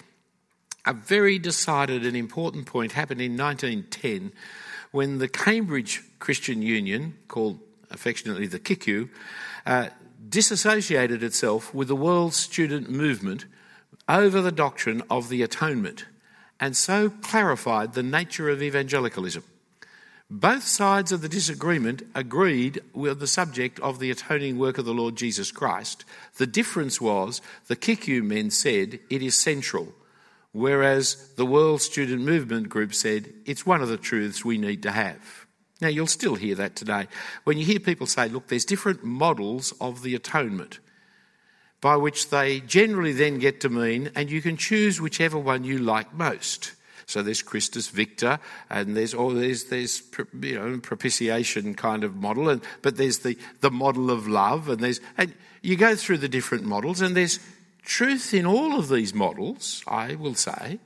a 0.86 0.94
very 0.94 1.40
decided 1.40 2.06
and 2.06 2.16
important 2.16 2.66
point 2.66 2.94
happened 2.94 3.22
in 3.22 3.38
1910 3.38 4.32
when 4.92 5.20
the 5.20 5.28
Cambridge 5.28 6.02
Christian 6.20 6.62
Union, 6.62 7.16
called 7.28 7.60
affectionately 7.92 8.48
the 8.48 8.60
CICCU, 8.60 9.10
uh, 9.66 9.90
disassociated 10.28 11.24
itself 11.24 11.74
with 11.74 11.88
the 11.88 11.96
world 11.96 12.34
student 12.34 12.90
movement 12.90 13.46
over 14.08 14.42
the 14.42 14.52
doctrine 14.52 15.04
of 15.10 15.30
the 15.30 15.44
atonement 15.44 16.06
and 16.60 16.76
so 16.76 17.10
clarified 17.10 17.94
the 17.94 18.04
nature 18.04 18.50
of 18.50 18.62
evangelicalism. 18.62 19.44
Both 20.32 20.64
sides 20.64 21.12
of 21.12 21.22
the 21.22 21.30
disagreement 21.30 22.04
agreed 22.14 22.82
with 22.94 23.20
the 23.20 23.28
subject 23.28 23.80
of 23.80 24.00
the 24.00 24.12
atoning 24.12 24.60
work 24.60 24.78
of 24.78 24.86
the 24.86 24.94
Lord 24.94 25.16
Jesus 25.16 25.52
Christ. 25.52 26.06
The 26.38 26.46
difference 26.46 27.02
was 27.02 27.42
the 27.68 27.76
CICCU 27.76 28.24
men 28.24 28.52
said 28.52 29.00
it 29.10 29.24
is 29.24 29.36
central 29.36 29.94
whereas 30.52 31.34
the 31.36 31.46
World 31.46 31.82
Student 31.82 32.22
Movement 32.22 32.70
group 32.70 32.94
said 32.94 33.34
it's 33.46 33.66
one 33.66 33.82
of 33.82 33.90
the 33.90 33.98
truths 33.98 34.44
we 34.44 34.58
need 34.58 34.84
to 34.84 34.92
have. 34.92 35.46
Now, 35.82 35.88
you'll 35.88 36.08
still 36.08 36.36
hear 36.36 36.56
that 36.56 36.76
today. 36.76 37.08
When 37.46 37.58
you 37.58 37.66
hear 37.66 37.80
people 37.80 38.08
say, 38.08 38.28
look, 38.28 38.48
there's 38.48 38.66
different 38.66 39.04
models 39.04 39.74
of 39.80 40.04
the 40.04 40.14
atonement, 40.14 40.80
by 41.80 41.96
which 41.96 42.30
they 42.30 42.60
generally 42.60 43.14
then 43.14 43.40
get 43.40 43.62
to 43.62 43.70
mean, 43.70 44.12
and 44.16 44.30
you 44.30 44.42
can 44.42 44.58
choose 44.58 45.00
whichever 45.00 45.38
one 45.38 45.64
you 45.64 45.80
like 45.80 46.14
most. 46.14 46.74
So 47.06 47.24
there's 47.24 47.42
Christus 47.42 47.88
Victor, 47.88 48.40
and 48.70 48.96
there's 48.96 49.16
all 49.16 49.32
there's 49.32 49.64
there's 49.66 50.04
you 50.42 50.60
know 50.60 50.78
propitiation 50.78 51.74
kind 51.74 52.04
of 52.04 52.16
model, 52.16 52.50
and 52.50 52.62
but 52.84 52.98
there's 52.98 53.20
the 53.20 53.36
the 53.62 53.72
model 53.72 54.12
of 54.12 54.28
love, 54.28 54.70
and 54.70 54.80
there's 54.80 55.02
and 55.18 55.34
you 55.64 55.76
go 55.76 55.96
through 55.96 56.20
the 56.20 56.30
different 56.30 56.66
models, 56.66 57.02
and 57.02 57.18
there's 57.18 57.40
truth 57.90 58.36
in 58.36 58.46
all 58.46 58.78
of 58.78 58.88
these 58.88 59.16
models, 59.16 59.84
I 59.88 60.14
will 60.14 60.36
say, 60.36 60.80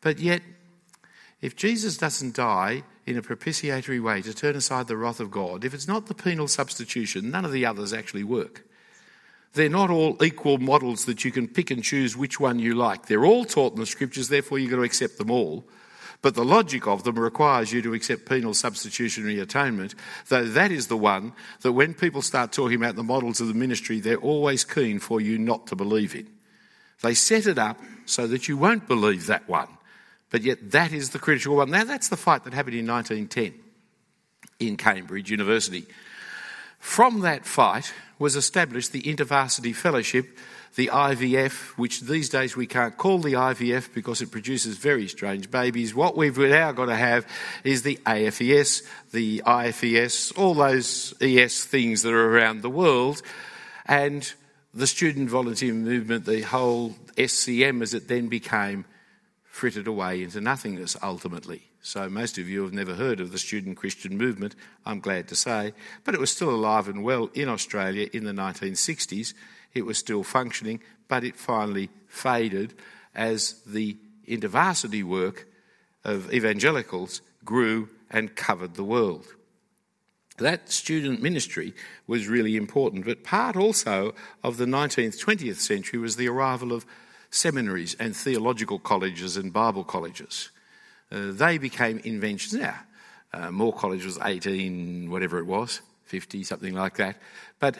but 0.00 0.18
yet, 0.18 0.40
if 1.42 1.54
Jesus 1.54 1.98
doesn't 1.98 2.34
die 2.34 2.84
in 3.06 3.18
a 3.18 3.22
propitiatory 3.22 4.00
way 4.00 4.22
to 4.22 4.32
turn 4.32 4.56
aside 4.56 4.88
the 4.88 4.96
wrath 4.96 5.20
of 5.20 5.30
God, 5.30 5.62
if 5.62 5.74
it's 5.74 5.86
not 5.86 6.06
the 6.06 6.14
penal 6.14 6.48
substitution, 6.48 7.30
none 7.30 7.44
of 7.44 7.52
the 7.52 7.66
others 7.66 7.92
actually 7.92 8.24
work. 8.24 8.64
They're 9.52 9.68
not 9.68 9.90
all 9.90 10.22
equal 10.24 10.56
models 10.56 11.04
that 11.04 11.22
you 11.22 11.30
can 11.30 11.48
pick 11.48 11.70
and 11.70 11.84
choose 11.84 12.16
which 12.16 12.40
one 12.40 12.58
you 12.58 12.74
like. 12.74 13.06
They're 13.06 13.26
all 13.26 13.44
taught 13.44 13.74
in 13.74 13.80
the 13.80 13.86
scriptures, 13.86 14.28
therefore 14.28 14.58
you've 14.58 14.70
got 14.70 14.76
to 14.76 14.82
accept 14.82 15.18
them 15.18 15.30
all. 15.30 15.64
But 16.22 16.34
the 16.34 16.44
logic 16.44 16.86
of 16.86 17.04
them 17.04 17.18
requires 17.18 17.72
you 17.72 17.82
to 17.82 17.94
accept 17.94 18.28
penal 18.28 18.54
substitutionary 18.54 19.38
atonement, 19.38 19.94
though 20.28 20.46
that 20.46 20.72
is 20.72 20.86
the 20.86 20.96
one 20.96 21.34
that 21.60 21.72
when 21.72 21.92
people 21.92 22.22
start 22.22 22.52
talking 22.52 22.76
about 22.76 22.96
the 22.96 23.02
models 23.02 23.40
of 23.40 23.48
the 23.48 23.54
ministry, 23.54 24.00
they're 24.00 24.16
always 24.16 24.64
keen 24.64 24.98
for 24.98 25.20
you 25.20 25.38
not 25.38 25.66
to 25.66 25.76
believe 25.76 26.14
in. 26.14 26.37
They 27.02 27.14
set 27.14 27.46
it 27.46 27.58
up 27.58 27.78
so 28.06 28.26
that 28.26 28.48
you 28.48 28.56
won't 28.56 28.88
believe 28.88 29.26
that 29.26 29.48
one. 29.48 29.68
But 30.30 30.42
yet 30.42 30.70
that 30.72 30.92
is 30.92 31.10
the 31.10 31.18
critical 31.18 31.56
one. 31.56 31.70
Now 31.70 31.84
that's 31.84 32.08
the 32.08 32.16
fight 32.16 32.44
that 32.44 32.52
happened 32.52 32.76
in 32.76 32.86
1910 32.86 33.54
in 34.60 34.76
Cambridge 34.76 35.30
University. 35.30 35.86
From 36.78 37.20
that 37.20 37.44
fight 37.44 37.92
was 38.18 38.36
established 38.36 38.92
the 38.92 39.02
InterVarsity 39.02 39.74
Fellowship, 39.74 40.38
the 40.74 40.88
IVF, 40.92 41.76
which 41.76 42.02
these 42.02 42.28
days 42.28 42.56
we 42.56 42.66
can't 42.66 42.96
call 42.96 43.18
the 43.18 43.32
IVF 43.32 43.92
because 43.94 44.20
it 44.20 44.30
produces 44.30 44.76
very 44.76 45.08
strange 45.08 45.50
babies. 45.50 45.94
What 45.94 46.16
we've 46.16 46.36
now 46.36 46.72
got 46.72 46.86
to 46.86 46.96
have 46.96 47.26
is 47.64 47.82
the 47.82 47.98
AFES, 48.06 48.82
the 49.12 49.42
IFES, 49.46 50.38
all 50.38 50.54
those 50.54 51.14
ES 51.20 51.64
things 51.64 52.02
that 52.02 52.12
are 52.12 52.36
around 52.36 52.62
the 52.62 52.70
world. 52.70 53.22
And 53.86 54.30
the 54.74 54.86
student 54.86 55.30
volunteer 55.30 55.72
movement, 55.72 56.26
the 56.26 56.42
whole 56.42 56.90
SCM 57.16 57.82
as 57.82 57.94
it 57.94 58.08
then 58.08 58.28
became, 58.28 58.84
frittered 59.44 59.86
away 59.86 60.22
into 60.22 60.40
nothingness 60.40 60.96
ultimately. 61.02 61.62
So 61.82 62.08
most 62.08 62.38
of 62.38 62.48
you 62.48 62.62
have 62.62 62.72
never 62.72 62.94
heard 62.94 63.20
of 63.20 63.32
the 63.32 63.38
student 63.38 63.76
Christian 63.76 64.16
movement, 64.16 64.54
I'm 64.84 65.00
glad 65.00 65.28
to 65.28 65.36
say, 65.36 65.72
but 66.04 66.14
it 66.14 66.20
was 66.20 66.30
still 66.30 66.50
alive 66.50 66.88
and 66.88 67.02
well 67.02 67.30
in 67.34 67.48
Australia 67.48 68.08
in 68.12 68.24
the 68.24 68.32
1960s. 68.32 69.34
It 69.74 69.86
was 69.86 69.98
still 69.98 70.22
functioning, 70.22 70.80
but 71.08 71.24
it 71.24 71.36
finally 71.36 71.88
faded 72.06 72.74
as 73.14 73.54
the 73.66 73.96
intervarsity 74.28 75.02
work 75.02 75.48
of 76.04 76.32
evangelicals 76.32 77.22
grew 77.44 77.88
and 78.10 78.36
covered 78.36 78.74
the 78.74 78.84
world. 78.84 79.26
That 80.38 80.70
student 80.70 81.20
ministry 81.20 81.74
was 82.06 82.28
really 82.28 82.56
important, 82.56 83.04
but 83.04 83.24
part 83.24 83.56
also 83.56 84.14
of 84.42 84.56
the 84.56 84.66
19th, 84.66 85.22
20th 85.22 85.56
century 85.56 85.98
was 85.98 86.16
the 86.16 86.28
arrival 86.28 86.72
of 86.72 86.86
seminaries 87.30 87.94
and 87.94 88.16
theological 88.16 88.78
colleges 88.78 89.36
and 89.36 89.52
Bible 89.52 89.84
colleges. 89.84 90.50
Uh, 91.10 91.32
they 91.32 91.58
became 91.58 91.98
inventions. 92.04 92.54
Now, 92.54 92.78
uh, 93.32 93.50
Moore 93.50 93.72
College 93.72 94.04
was 94.04 94.18
18, 94.18 95.10
whatever 95.10 95.38
it 95.38 95.46
was, 95.46 95.80
50, 96.04 96.44
something 96.44 96.74
like 96.74 96.96
that. 96.96 97.16
But 97.58 97.76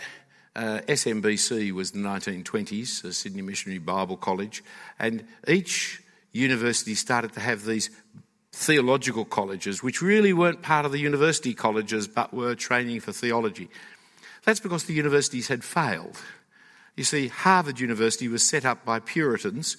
uh, 0.57 0.81
SMBC 0.89 1.73
was 1.73 1.93
the 1.93 2.01
1920s, 2.01 3.03
the 3.03 3.13
Sydney 3.13 3.43
Missionary 3.43 3.79
Bible 3.79 4.17
College, 4.17 4.65
and 4.99 5.25
each 5.47 6.03
university 6.33 6.95
started 6.95 7.33
to 7.35 7.41
have 7.41 7.65
these 7.65 7.91
theological 8.59 9.25
colleges, 9.25 9.83
which 9.83 10.03
really 10.03 10.33
weren't 10.33 10.63
part 10.63 10.85
of 10.85 10.91
the 10.93 10.99
university 10.99 11.55
colleges 11.55 12.09
but 12.09 12.35
were 12.35 12.55
training 12.57 13.01
for 13.01 13.13
theology. 13.13 13.69
That's 14.45 14.61
because 14.61 14.85
the 14.85 14.95
universities 14.95 15.49
had 15.49 15.63
failed. 15.63 16.19
You 16.97 17.05
see, 17.05 17.29
Harvard 17.29 17.79
University 17.79 18.27
was 18.27 18.45
set 18.45 18.65
up 18.65 18.85
by 18.85 18.99
Puritans 18.99 19.77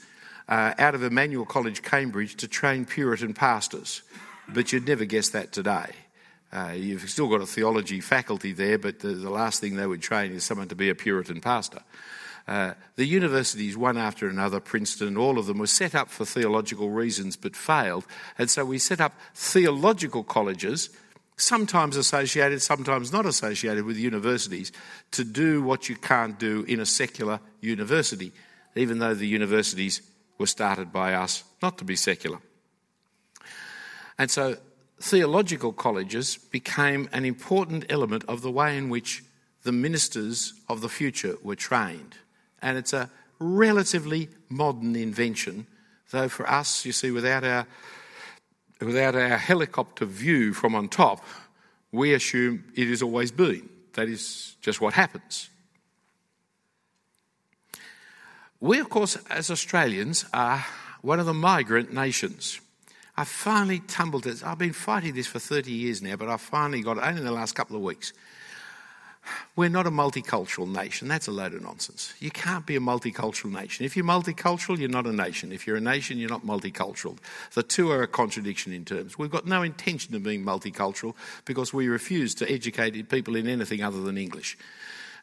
uh, 0.48 0.74
out 0.80 0.96
of 0.96 1.04
Emmanuel 1.04 1.46
College, 1.46 1.82
Cambridge, 1.82 2.36
to 2.38 2.48
train 2.48 2.86
Puritan 2.86 3.34
pastors. 3.34 4.02
But 4.48 4.72
you'd 4.72 4.88
never 4.88 5.06
guess 5.06 5.30
that 5.30 5.52
today. 5.52 5.92
Uh, 6.52 6.72
you've 6.76 7.08
still 7.10 7.28
got 7.28 7.42
a 7.42 7.46
theology 7.46 8.00
faculty 8.00 8.54
there, 8.54 8.78
but 8.78 9.00
the, 9.00 9.10
the, 9.10 9.30
last 9.30 9.60
thing 9.60 9.76
they 9.76 9.86
would 9.86 10.02
train 10.02 10.32
is 10.32 10.44
someone 10.44 10.70
to 10.70 10.76
be 10.76 10.90
a 10.90 10.96
Puritan 10.96 11.42
pastor. 11.42 11.82
Uh, 12.50 12.74
the 12.96 13.06
universities, 13.06 13.78
one 13.78 13.96
after 13.96 14.28
another, 14.28 14.60
Princeton, 14.60 15.16
all 15.18 15.38
of 15.38 15.46
them 15.46 15.60
were 15.60 15.68
set 15.68 15.94
up 15.94 16.10
for 16.10 16.26
theological 16.26 16.90
reasons 16.90 17.38
but 17.38 17.56
failed. 17.56 18.08
And 18.40 18.50
so 18.50 18.66
we 18.66 18.80
set 18.80 19.00
up 19.00 19.14
theological 19.36 20.24
colleges, 20.24 20.90
sometimes 21.38 21.96
associated, 21.96 22.64
sometimes 22.64 23.14
not 23.14 23.28
associated 23.28 23.86
with 23.86 23.98
universities, 23.98 24.72
to 25.12 25.24
do 25.24 25.62
what 25.62 25.90
you 25.90 25.96
can't 25.96 26.40
do 26.40 26.64
in 26.64 26.80
a 26.80 26.88
secular 26.88 27.40
university, 27.62 28.32
even 28.76 28.98
though 28.98 29.14
the 29.14 29.28
universities 29.28 30.02
were 30.40 30.48
started 30.48 30.92
by 30.92 31.14
us 31.14 31.44
not 31.62 31.78
to 31.78 31.86
be 31.86 31.96
secular. 31.96 32.40
And 34.18 34.32
so 34.32 34.58
theological 35.00 35.72
colleges 35.72 36.38
became 36.38 37.10
an 37.14 37.26
important 37.26 37.86
element 37.90 38.24
of 38.28 38.42
the 38.42 38.50
way 38.50 38.76
in 38.76 38.90
which 38.90 39.24
the 39.62 39.72
ministers 39.72 40.54
of 40.68 40.82
the 40.82 40.90
future 40.90 41.36
were 41.44 41.56
trained. 41.56 42.16
And 42.62 42.78
it's 42.78 42.94
a 42.94 43.10
relatively 43.40 44.30
modern 44.50 44.96
invention, 44.96 45.68
though 46.12 46.30
for 46.30 46.50
us, 46.50 46.86
you 46.86 46.92
see, 46.92 47.12
without 47.12 47.44
our, 47.44 47.66
without 48.82 49.16
our 49.16 49.38
helicopter 49.38 50.06
view 50.06 50.54
from 50.54 50.76
on 50.76 50.90
top, 50.90 51.24
we 51.92 52.14
assume 52.14 52.66
it 52.76 52.88
has 52.88 53.02
always 53.02 53.32
been. 53.32 53.70
That 53.94 54.08
is 54.08 54.56
just 54.62 54.82
what 54.82 54.94
happens. 54.94 55.50
We, 58.60 58.80
of 58.80 58.90
course, 58.90 59.18
as 59.30 59.50
Australians, 59.50 60.26
are 60.34 60.66
one 61.02 61.20
of 61.20 61.26
the 61.26 61.34
migrant 61.34 61.94
nations. 61.94 62.60
I 63.16 63.24
finally 63.24 63.80
tumbled 63.80 64.28
it. 64.28 64.46
I've 64.46 64.58
been 64.58 64.74
fighting 64.74 65.14
this 65.14 65.28
for 65.28 65.40
30 65.40 65.72
years 65.72 66.02
now, 66.02 66.16
but 66.18 66.30
I 66.30 66.38
finally 66.38 66.82
got 66.82 66.98
it 66.98 67.04
only 67.04 67.20
in 67.20 67.26
the 67.26 67.32
last 67.32 67.56
couple 67.56 67.76
of 67.76 67.82
weeks. 67.82 68.14
We're 69.56 69.70
not 69.70 69.88
a 69.88 69.92
multicultural 69.92 70.68
nation. 70.70 71.08
That's 71.08 71.28
a 71.28 71.32
load 71.32 71.54
of 71.54 71.62
nonsense. 71.62 72.14
You 72.20 72.32
can't 72.32 72.66
be 72.66 72.76
a 72.76 72.80
multicultural 72.80 73.52
nation. 73.52 73.86
If 73.86 73.96
you're 73.96 74.06
multicultural, 74.06 74.78
you're 74.78 74.90
not 74.90 75.06
a 75.06 75.14
nation. 75.14 75.52
If 75.52 75.68
you're 75.68 75.78
a 75.78 75.82
nation, 75.82 76.18
you're 76.18 76.30
not 76.30 76.46
multicultural. 76.46 77.18
The 77.54 77.64
two 77.64 77.92
are 77.92 78.02
a 78.02 78.08
contradiction 78.08 78.74
in 78.74 78.86
terms. 78.86 79.18
We've 79.18 79.32
got 79.32 79.46
no 79.46 79.62
intention 79.62 80.16
of 80.16 80.24
being 80.24 80.44
multicultural 80.44 81.16
because 81.46 81.74
we 81.74 81.88
refuse 81.88 82.36
to 82.36 82.52
educate 82.52 83.10
people 83.10 83.36
in 83.36 83.48
anything 83.48 83.84
other 83.84 84.02
than 84.02 84.18
English. 84.18 84.58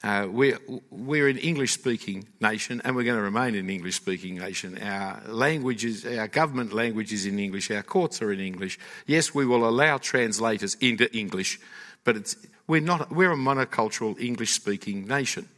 Uh, 0.03 0.29
we're, 0.31 0.59
we're 0.91 1.29
an 1.29 1.39
English 1.39 1.73
speaking 1.73 2.27
nation 2.41 2.81
and 2.85 2.95
we're 2.95 3.05
going 3.05 3.17
to 3.17 3.23
remain 3.23 3.55
an 3.55 3.71
English 3.71 3.97
speaking 3.97 4.37
nation. 4.37 4.79
Our 4.81 5.23
language 5.27 5.85
is, 5.85 6.05
our 6.07 6.29
government 6.29 6.73
language 6.73 7.13
is 7.13 7.27
in 7.27 7.39
English, 7.39 7.71
our 7.71 7.83
courts 7.83 8.21
are 8.23 8.33
in 8.33 8.41
English. 8.41 8.79
Yes, 9.07 9.35
we 9.35 9.47
will 9.47 9.69
allow 9.69 9.99
translators 9.99 10.77
into 10.81 11.13
English, 11.17 11.59
but 12.05 12.35
we're, 12.67 12.81
not, 12.81 13.11
we're 13.11 13.33
a 13.33 13.37
monocultural 13.37 14.19
English 14.21 14.53
speaking 14.53 15.07
nation 15.07 15.49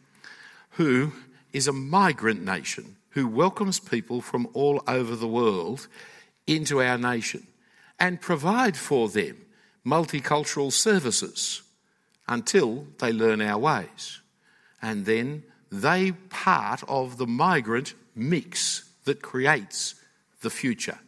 who 0.73 1.13
is 1.53 1.67
a 1.67 1.73
migrant 1.73 2.43
nation 2.43 2.97
who 3.11 3.27
welcomes 3.27 3.81
people 3.81 4.21
from 4.21 4.49
all 4.53 4.83
over 4.87 5.17
the 5.17 5.27
world 5.27 5.89
into 6.47 6.81
our 6.83 6.99
nation 6.99 7.47
and 7.99 8.21
provide 8.21 8.77
for 8.77 9.09
them 9.09 9.37
multicultural 9.85 10.73
services 10.73 11.63
until 12.29 12.87
they 12.99 13.13
learn 13.13 13.41
our 13.41 13.59
ways 13.59 14.21
and 14.83 15.07
then 15.07 15.43
they 15.71 16.13
part 16.13 16.83
of 16.89 17.17
the 17.17 17.27
migrant 17.27 17.95
mix 18.15 18.89
that 19.05 19.23
creates 19.23 19.95
the 20.43 20.51
future. 20.51 20.99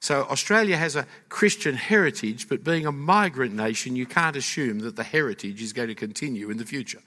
So 0.00 0.22
Australia 0.24 0.76
has 0.76 0.94
a 0.94 1.06
Christian 1.28 1.74
heritage, 1.74 2.48
but 2.48 2.62
being 2.62 2.86
a 2.86 2.92
migrant 2.92 3.54
nation, 3.54 3.96
you 3.96 4.06
can't 4.06 4.36
assume 4.36 4.80
that 4.80 4.96
the 4.96 5.02
heritage 5.02 5.62
is 5.62 5.72
going 5.72 5.88
to 5.88 5.94
continue 5.94 6.50
in 6.50 6.58
the 6.58 6.64
future. 6.66 7.00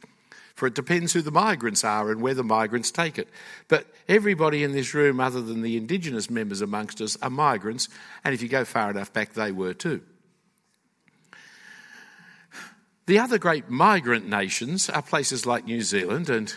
For 0.55 0.67
it 0.67 0.75
depends 0.75 1.13
who 1.13 1.21
the 1.21 1.31
migrants 1.31 1.85
are 1.85 2.11
and 2.11 2.21
where 2.21 2.33
the 2.33 2.43
migrants 2.43 2.91
take 2.91 3.17
it. 3.17 3.29
But 3.69 3.87
everybody 4.09 4.63
in 4.63 4.73
this 4.73 4.93
room, 4.93 5.21
other 5.21 5.41
than 5.41 5.61
the 5.61 5.77
Indigenous 5.77 6.29
members 6.29 6.59
amongst 6.59 6.99
us, 6.99 7.15
are 7.21 7.29
migrants, 7.29 7.87
and 8.25 8.33
if 8.33 8.41
you 8.41 8.49
go 8.49 8.65
far 8.65 8.89
enough 8.91 9.13
back, 9.13 9.33
they 9.33 9.53
were 9.53 9.73
too. 9.73 10.01
The 13.05 13.19
other 13.19 13.37
great 13.37 13.69
migrant 13.69 14.27
nations 14.27 14.89
are 14.89 15.01
places 15.01 15.45
like 15.45 15.65
New 15.65 15.81
Zealand 15.81 16.29
and, 16.29 16.53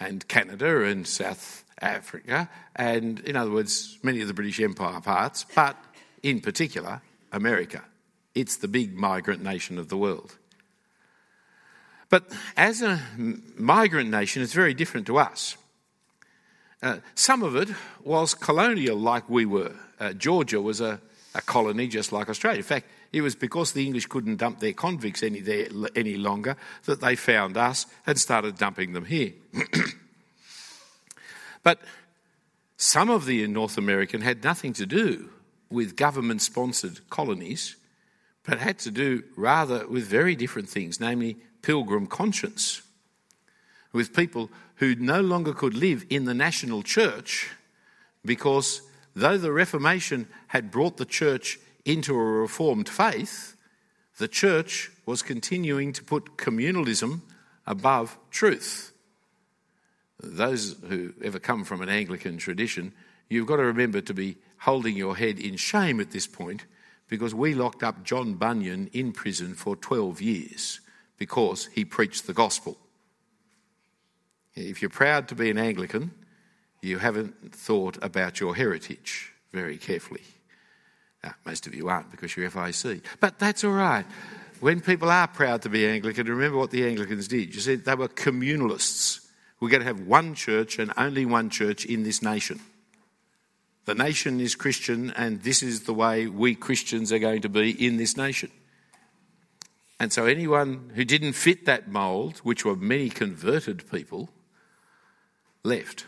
and 0.00 0.26
Canada 0.26 0.82
and 0.82 1.06
South 1.06 1.64
Africa, 1.80 2.48
and 2.74 3.20
in 3.20 3.36
other 3.36 3.50
words, 3.50 3.98
many 4.02 4.20
of 4.20 4.28
the 4.28 4.34
British 4.34 4.60
Empire 4.60 5.00
parts, 5.00 5.46
but 5.54 5.76
in 6.22 6.40
particular, 6.40 7.02
America. 7.32 7.82
It's 8.34 8.56
the 8.56 8.68
big 8.68 8.94
migrant 8.94 9.42
nation 9.42 9.78
of 9.78 9.88
the 9.88 9.96
world. 9.96 10.36
But 12.08 12.30
as 12.56 12.82
a 12.82 13.00
migrant 13.56 14.10
nation, 14.10 14.42
it's 14.42 14.52
very 14.52 14.74
different 14.74 15.06
to 15.08 15.18
us. 15.18 15.56
Uh, 16.82 16.98
some 17.14 17.42
of 17.42 17.56
it 17.56 17.68
was 18.04 18.34
colonial, 18.34 18.96
like 18.96 19.28
we 19.28 19.44
were. 19.44 19.74
Uh, 19.98 20.12
Georgia 20.12 20.60
was 20.60 20.80
a, 20.80 21.00
a 21.34 21.40
colony 21.42 21.88
just 21.88 22.12
like 22.12 22.28
Australia. 22.28 22.58
In 22.58 22.64
fact, 22.64 22.86
it 23.12 23.22
was 23.22 23.34
because 23.34 23.72
the 23.72 23.84
English 23.84 24.06
couldn't 24.06 24.36
dump 24.36 24.60
their 24.60 24.72
convicts 24.72 25.22
any, 25.22 25.40
there, 25.40 25.68
any 25.94 26.16
longer 26.16 26.56
that 26.84 27.00
they 27.00 27.16
found 27.16 27.56
us 27.56 27.86
and 28.06 28.18
started 28.18 28.58
dumping 28.58 28.92
them 28.92 29.04
here. 29.04 29.32
but 31.66 31.80
some 32.76 33.10
of 33.10 33.26
the 33.26 33.44
North 33.48 33.76
American 33.76 34.20
had 34.20 34.44
nothing 34.44 34.72
to 34.74 34.86
do 34.86 35.30
with 35.68 35.96
government 35.96 36.40
sponsored 36.40 37.00
colonies, 37.10 37.74
but 38.44 38.60
had 38.60 38.78
to 38.78 38.92
do 38.92 39.24
rather 39.34 39.84
with 39.88 40.04
very 40.04 40.36
different 40.36 40.68
things, 40.68 41.00
namely 41.00 41.38
pilgrim 41.62 42.06
conscience, 42.06 42.82
with 43.92 44.14
people 44.14 44.48
who 44.76 44.94
no 44.94 45.20
longer 45.20 45.52
could 45.52 45.74
live 45.74 46.06
in 46.08 46.24
the 46.24 46.34
national 46.34 46.84
church 46.84 47.50
because 48.24 48.82
though 49.16 49.36
the 49.36 49.50
Reformation 49.50 50.28
had 50.46 50.70
brought 50.70 50.98
the 50.98 51.04
church 51.04 51.58
into 51.84 52.14
a 52.14 52.24
reformed 52.24 52.88
faith, 52.88 53.56
the 54.18 54.28
church 54.28 54.92
was 55.04 55.20
continuing 55.20 55.92
to 55.94 56.04
put 56.04 56.36
communalism 56.36 57.22
above 57.66 58.16
truth. 58.30 58.92
Those 60.34 60.76
who 60.88 61.12
ever 61.22 61.38
come 61.38 61.64
from 61.64 61.80
an 61.80 61.88
Anglican 61.88 62.38
tradition, 62.38 62.92
you've 63.28 63.46
got 63.46 63.56
to 63.56 63.64
remember 63.64 64.00
to 64.00 64.14
be 64.14 64.36
holding 64.58 64.96
your 64.96 65.16
head 65.16 65.38
in 65.38 65.56
shame 65.56 66.00
at 66.00 66.10
this 66.10 66.26
point 66.26 66.64
because 67.08 67.34
we 67.34 67.54
locked 67.54 67.82
up 67.82 68.04
John 68.04 68.34
Bunyan 68.34 68.88
in 68.92 69.12
prison 69.12 69.54
for 69.54 69.76
12 69.76 70.20
years 70.20 70.80
because 71.18 71.66
he 71.66 71.84
preached 71.84 72.26
the 72.26 72.32
gospel. 72.32 72.76
If 74.54 74.80
you're 74.80 74.90
proud 74.90 75.28
to 75.28 75.34
be 75.34 75.50
an 75.50 75.58
Anglican, 75.58 76.12
you 76.80 76.98
haven't 76.98 77.54
thought 77.54 77.98
about 78.02 78.40
your 78.40 78.54
heritage 78.54 79.32
very 79.52 79.76
carefully. 79.76 80.22
Now, 81.22 81.34
most 81.44 81.66
of 81.66 81.74
you 81.74 81.88
aren't 81.88 82.10
because 82.10 82.36
you're 82.36 82.50
FIEC. 82.50 83.02
But 83.20 83.38
that's 83.38 83.64
all 83.64 83.72
right. 83.72 84.06
When 84.60 84.80
people 84.80 85.10
are 85.10 85.28
proud 85.28 85.62
to 85.62 85.68
be 85.68 85.86
Anglican, 85.86 86.26
remember 86.26 86.56
what 86.58 86.70
the 86.70 86.86
Anglicans 86.86 87.28
did. 87.28 87.54
You 87.54 87.60
said 87.60 87.84
they 87.84 87.94
were 87.94 88.08
communalists. 88.08 89.25
We're 89.60 89.70
going 89.70 89.80
to 89.82 89.86
have 89.86 90.00
one 90.00 90.34
church 90.34 90.78
and 90.78 90.92
only 90.96 91.24
one 91.24 91.50
church 91.50 91.84
in 91.84 92.02
this 92.02 92.22
nation. 92.22 92.60
The 93.86 93.94
nation 93.94 94.40
is 94.40 94.54
Christian, 94.54 95.10
and 95.12 95.42
this 95.42 95.62
is 95.62 95.82
the 95.82 95.94
way 95.94 96.26
we 96.26 96.54
Christians 96.54 97.12
are 97.12 97.18
going 97.18 97.42
to 97.42 97.48
be 97.48 97.70
in 97.70 97.96
this 97.96 98.16
nation. 98.16 98.50
And 99.98 100.12
so, 100.12 100.26
anyone 100.26 100.90
who 100.94 101.04
didn't 101.04 101.32
fit 101.32 101.64
that 101.66 101.88
mould, 101.88 102.38
which 102.38 102.64
were 102.64 102.76
many 102.76 103.08
converted 103.08 103.90
people, 103.90 104.28
left 105.62 106.04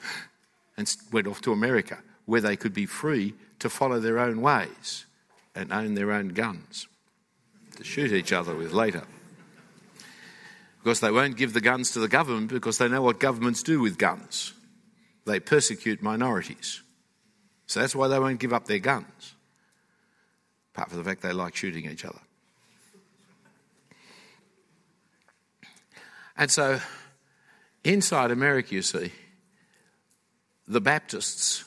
and 0.77 0.95
went 1.13 1.27
off 1.27 1.41
to 1.43 1.53
America 1.53 1.99
where 2.27 2.41
they 2.41 2.57
could 2.57 2.75
be 2.75 2.87
free 2.87 3.35
to 3.59 3.71
follow 3.71 3.99
their 3.99 4.19
own 4.19 4.41
ways 4.41 5.07
and 5.55 5.73
own 5.73 5.95
their 5.95 6.13
own 6.13 6.29
guns 6.29 6.87
to 7.77 7.85
shoot 7.85 8.13
each 8.13 8.33
other 8.33 8.55
with 8.55 8.73
later. 8.73 9.05
Because 10.89 11.01
they 11.01 11.11
won't 11.11 11.37
give 11.37 11.53
the 11.53 11.61
guns 11.61 11.91
to 11.91 11.99
the 11.99 12.09
government 12.09 12.49
because 12.49 12.79
they 12.79 12.89
know 12.89 13.03
what 13.03 13.21
governments 13.21 13.63
do 13.63 13.79
with 13.79 13.99
guns. 13.99 14.55
They 15.27 15.39
persecute 15.39 16.03
minorities. 16.03 16.81
So 17.67 17.81
that's 17.81 17.95
why 17.95 18.09
they 18.09 18.19
won't 18.19 18.41
give 18.41 18.55
up 18.55 18.65
their 18.65 18.79
guns, 18.79 19.35
apart 20.73 20.89
from 20.89 20.97
the 20.97 21.05
fact 21.05 21.21
they 21.21 21.35
like 21.35 21.55
shooting 21.55 21.85
each 21.85 22.07
other. 22.07 22.21
And 26.39 26.51
so, 26.51 26.81
inside 27.85 28.31
America, 28.31 28.75
you 28.75 28.81
see, 28.81 29.13
the 30.67 30.81
Baptists, 30.81 31.65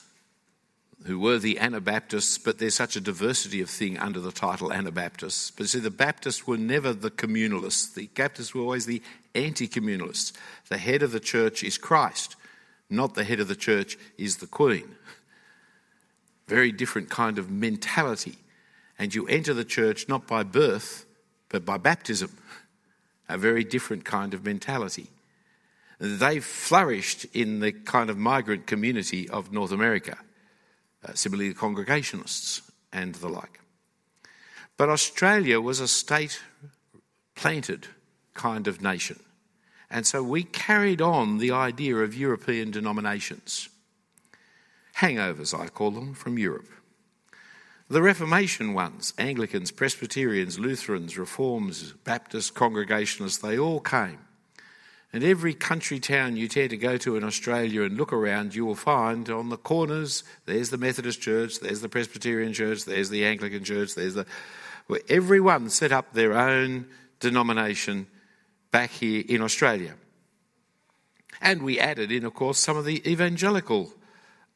who 1.04 1.18
were 1.18 1.38
the 1.38 1.58
Anabaptists, 1.58 2.38
but 2.38 2.58
there's 2.58 2.74
such 2.74 2.96
a 2.96 3.00
diversity 3.00 3.60
of 3.60 3.68
thing 3.68 3.98
under 3.98 4.20
the 4.20 4.32
title 4.32 4.72
Anabaptists. 4.72 5.50
But 5.50 5.68
see, 5.68 5.80
the 5.80 5.90
Baptists 5.90 6.46
were 6.46 6.56
never 6.56 6.92
the 6.92 7.10
communalists. 7.10 7.94
The 7.94 8.08
Baptists 8.08 8.54
were 8.54 8.62
always 8.62 8.86
the 8.86 9.02
anti 9.34 9.66
communalists. 9.66 10.32
The 10.68 10.78
head 10.78 11.02
of 11.02 11.12
the 11.12 11.20
church 11.20 11.64
is 11.64 11.78
Christ, 11.78 12.36
not 12.88 13.14
the 13.14 13.24
head 13.24 13.40
of 13.40 13.48
the 13.48 13.56
church 13.56 13.98
is 14.16 14.36
the 14.36 14.46
Queen. 14.46 14.94
Very 16.46 16.72
different 16.72 17.10
kind 17.10 17.38
of 17.38 17.50
mentality. 17.50 18.36
And 18.98 19.14
you 19.14 19.26
enter 19.26 19.54
the 19.54 19.64
church 19.64 20.08
not 20.08 20.26
by 20.26 20.42
birth, 20.42 21.06
but 21.48 21.64
by 21.64 21.78
baptism 21.78 22.30
a 23.28 23.38
very 23.38 23.64
different 23.64 24.04
kind 24.04 24.34
of 24.34 24.44
mentality. 24.44 25.08
They 25.98 26.40
flourished 26.40 27.26
in 27.32 27.60
the 27.60 27.72
kind 27.72 28.10
of 28.10 28.18
migrant 28.18 28.66
community 28.66 29.28
of 29.28 29.52
North 29.52 29.72
America, 29.72 30.18
uh, 31.04 31.12
similarly, 31.14 31.48
the 31.48 31.54
Congregationalists 31.54 32.62
and 32.92 33.14
the 33.16 33.28
like. 33.28 33.60
But 34.76 34.88
Australia 34.88 35.60
was 35.60 35.80
a 35.80 35.88
state 35.88 36.40
planted 37.34 37.86
kind 38.34 38.66
of 38.66 38.82
nation. 38.82 39.20
And 39.90 40.06
so 40.06 40.22
we 40.22 40.44
carried 40.44 41.02
on 41.02 41.38
the 41.38 41.50
idea 41.50 41.96
of 41.96 42.14
European 42.14 42.70
denominations. 42.70 43.68
Hangovers, 44.96 45.58
I 45.58 45.68
call 45.68 45.90
them, 45.90 46.14
from 46.14 46.38
Europe. 46.38 46.68
The 47.88 48.00
Reformation 48.00 48.72
ones, 48.72 49.12
Anglicans, 49.18 49.70
Presbyterians, 49.70 50.58
Lutherans, 50.58 51.18
Reforms, 51.18 51.92
Baptists, 52.04 52.50
Congregationalists, 52.50 53.42
they 53.42 53.58
all 53.58 53.80
came. 53.80 54.18
And 55.12 55.22
every 55.22 55.52
country 55.52 56.00
town 56.00 56.36
you 56.36 56.48
dare 56.48 56.68
to 56.68 56.76
go 56.76 56.96
to 56.98 57.16
in 57.16 57.24
Australia 57.24 57.82
and 57.82 57.98
look 57.98 58.12
around, 58.12 58.54
you 58.54 58.64
will 58.64 58.74
find 58.74 59.28
on 59.28 59.50
the 59.50 59.58
corners 59.58 60.24
there's 60.46 60.70
the 60.70 60.78
Methodist 60.78 61.20
Church, 61.20 61.60
there's 61.60 61.82
the 61.82 61.88
Presbyterian 61.88 62.54
Church, 62.54 62.86
there's 62.86 63.10
the 63.10 63.26
Anglican 63.26 63.62
Church, 63.62 63.94
there's 63.94 64.14
the. 64.14 64.26
Where 64.86 65.00
everyone 65.08 65.68
set 65.70 65.92
up 65.92 66.12
their 66.12 66.32
own 66.32 66.86
denomination 67.20 68.06
back 68.70 68.90
here 68.90 69.22
in 69.28 69.42
Australia. 69.42 69.94
And 71.40 71.62
we 71.62 71.78
added 71.78 72.10
in, 72.10 72.24
of 72.24 72.34
course, 72.34 72.58
some 72.58 72.76
of 72.76 72.84
the 72.84 73.06
evangelical 73.08 73.92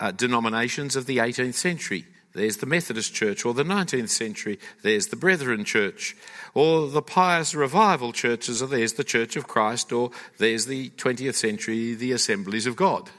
uh, 0.00 0.10
denominations 0.10 0.96
of 0.96 1.06
the 1.06 1.18
18th 1.18 1.54
century 1.54 2.06
there's 2.36 2.58
the 2.58 2.66
Methodist 2.66 3.14
Church, 3.14 3.44
or 3.44 3.54
the 3.54 3.64
19th 3.64 4.10
century, 4.10 4.58
there's 4.82 5.08
the 5.08 5.16
Brethren 5.16 5.64
Church, 5.64 6.16
or 6.54 6.88
the 6.88 7.02
pious 7.02 7.54
revival 7.54 8.12
churches, 8.12 8.62
or 8.62 8.66
there's 8.66 8.94
the 8.94 9.04
Church 9.04 9.36
of 9.36 9.48
Christ, 9.48 9.92
or 9.92 10.10
there's 10.38 10.66
the 10.66 10.90
20th 10.90 11.34
century, 11.34 11.94
the 11.94 12.12
Assemblies 12.12 12.66
of 12.66 12.76
God. 12.76 13.10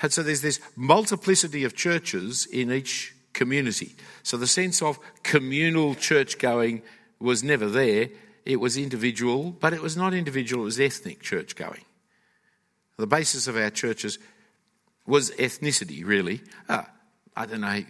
And 0.00 0.12
so 0.12 0.22
there's 0.22 0.42
this 0.42 0.60
multiplicity 0.76 1.64
of 1.64 1.74
churches 1.74 2.46
in 2.46 2.72
each 2.72 3.14
community. 3.32 3.94
So 4.22 4.36
the 4.36 4.46
sense 4.46 4.80
of 4.82 4.98
communal 5.22 5.94
church 5.94 6.38
going 6.38 6.82
was 7.20 7.44
never 7.44 7.68
there. 7.68 8.08
It 8.44 8.56
was 8.56 8.76
individual, 8.76 9.50
but 9.50 9.72
it 9.72 9.82
was 9.82 9.96
not 9.96 10.14
individual, 10.14 10.62
it 10.62 10.66
was 10.66 10.80
ethnic 10.80 11.20
church 11.20 11.54
going. 11.54 11.84
The 12.96 13.06
basis 13.06 13.46
of 13.46 13.56
our 13.56 13.70
churches 13.70 14.18
was 15.06 15.30
ethnicity, 15.32 16.04
really. 16.04 16.42
Ah, 16.68 16.88
I 17.38 17.46
don't 17.46 17.60
know, 17.60 17.80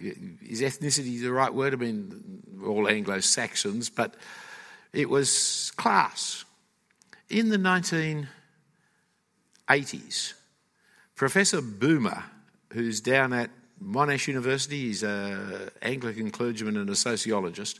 is 0.47 0.61
ethnicity 0.61 1.19
the 1.19 1.31
right 1.31 1.51
word? 1.51 1.73
I 1.73 1.77
mean, 1.77 2.43
all 2.63 2.87
Anglo 2.87 3.19
Saxons, 3.19 3.89
but 3.89 4.13
it 4.93 5.09
was 5.09 5.71
class. 5.75 6.45
In 7.31 7.49
the 7.49 7.57
1980s, 7.57 8.27
Professor 11.15 11.63
Bouma, 11.63 12.25
who's 12.73 13.01
down 13.01 13.33
at 13.33 13.49
Monash 13.83 14.27
University, 14.27 14.81
he's 14.81 15.01
an 15.01 15.71
Anglican 15.81 16.29
clergyman 16.29 16.77
and 16.77 16.91
a 16.91 16.95
sociologist, 16.95 17.79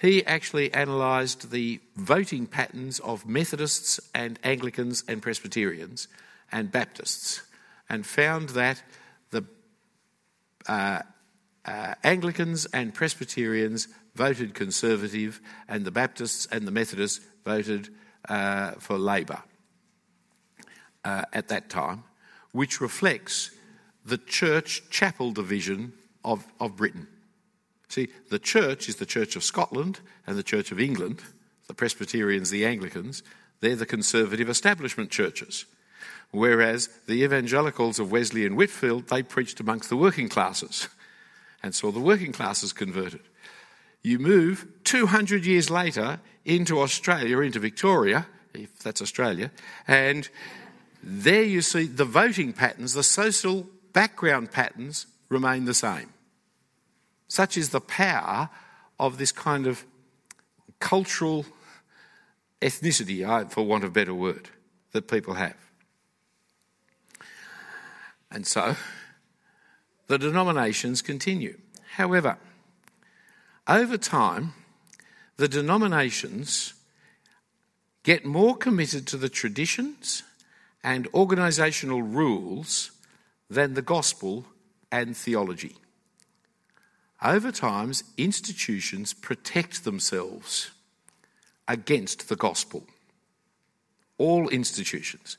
he 0.00 0.26
actually 0.26 0.72
analysed 0.72 1.52
the 1.52 1.78
voting 1.94 2.46
patterns 2.46 2.98
of 2.98 3.24
Methodists 3.24 4.00
and 4.16 4.36
Anglicans 4.42 5.04
and 5.06 5.22
Presbyterians 5.22 6.08
and 6.50 6.72
Baptists 6.72 7.42
and 7.88 8.04
found 8.04 8.48
that 8.50 8.82
uh, 10.66 11.02
uh, 11.64 11.94
Anglicans 12.02 12.66
and 12.66 12.94
Presbyterians 12.94 13.88
voted 14.14 14.54
Conservative, 14.54 15.40
and 15.68 15.84
the 15.84 15.90
Baptists 15.90 16.46
and 16.50 16.66
the 16.66 16.72
Methodists 16.72 17.24
voted 17.44 17.88
uh, 18.28 18.72
for 18.72 18.98
Labor 18.98 19.42
uh, 21.04 21.24
at 21.32 21.48
that 21.48 21.70
time, 21.70 22.04
which 22.52 22.80
reflects 22.80 23.50
the 24.04 24.18
church 24.18 24.82
chapel 24.90 25.30
division 25.30 25.92
of, 26.24 26.46
of 26.58 26.76
Britain. 26.76 27.06
See, 27.88 28.08
the 28.30 28.38
church 28.38 28.88
is 28.88 28.96
the 28.96 29.06
Church 29.06 29.36
of 29.36 29.44
Scotland 29.44 30.00
and 30.26 30.36
the 30.36 30.42
Church 30.42 30.72
of 30.72 30.80
England, 30.80 31.22
the 31.68 31.74
Presbyterians, 31.74 32.50
the 32.50 32.66
Anglicans, 32.66 33.22
they're 33.60 33.76
the 33.76 33.86
conservative 33.86 34.48
establishment 34.48 35.10
churches. 35.10 35.64
Whereas 36.30 36.88
the 37.06 37.22
evangelicals 37.24 37.98
of 37.98 38.12
Wesley 38.12 38.44
and 38.44 38.56
Whitefield, 38.56 39.08
they 39.08 39.22
preached 39.22 39.60
amongst 39.60 39.88
the 39.88 39.96
working 39.96 40.28
classes 40.28 40.88
and 41.62 41.74
saw 41.74 41.90
the 41.90 42.00
working 42.00 42.32
classes 42.32 42.72
converted. 42.72 43.22
You 44.02 44.18
move 44.18 44.66
200 44.84 45.44
years 45.44 45.70
later 45.70 46.20
into 46.44 46.80
Australia, 46.80 47.40
into 47.40 47.58
Victoria, 47.58 48.26
if 48.54 48.78
that's 48.78 49.02
Australia, 49.02 49.50
and 49.86 50.28
there 51.02 51.42
you 51.42 51.62
see 51.62 51.86
the 51.86 52.04
voting 52.04 52.52
patterns, 52.52 52.94
the 52.94 53.02
social 53.02 53.68
background 53.92 54.50
patterns 54.50 55.06
remain 55.28 55.64
the 55.64 55.74
same. 55.74 56.12
Such 57.28 57.56
is 57.56 57.70
the 57.70 57.80
power 57.80 58.50
of 58.98 59.18
this 59.18 59.32
kind 59.32 59.66
of 59.66 59.84
cultural 60.80 61.44
ethnicity, 62.60 63.50
for 63.50 63.62
want 63.62 63.84
of 63.84 63.90
a 63.90 63.92
better 63.92 64.14
word, 64.14 64.48
that 64.92 65.08
people 65.08 65.34
have. 65.34 65.56
And 68.30 68.46
so 68.46 68.76
the 70.06 70.18
denominations 70.18 71.02
continue. 71.02 71.58
However, 71.96 72.38
over 73.66 73.96
time, 73.96 74.54
the 75.36 75.48
denominations 75.48 76.74
get 78.02 78.24
more 78.24 78.56
committed 78.56 79.06
to 79.06 79.16
the 79.16 79.28
traditions 79.28 80.22
and 80.82 81.10
organisational 81.12 82.02
rules 82.02 82.92
than 83.50 83.74
the 83.74 83.82
gospel 83.82 84.46
and 84.90 85.16
theology. 85.16 85.76
Over 87.22 87.50
time, 87.50 87.92
institutions 88.16 89.12
protect 89.12 89.84
themselves 89.84 90.70
against 91.66 92.28
the 92.28 92.36
gospel. 92.36 92.86
All 94.16 94.48
institutions. 94.48 95.36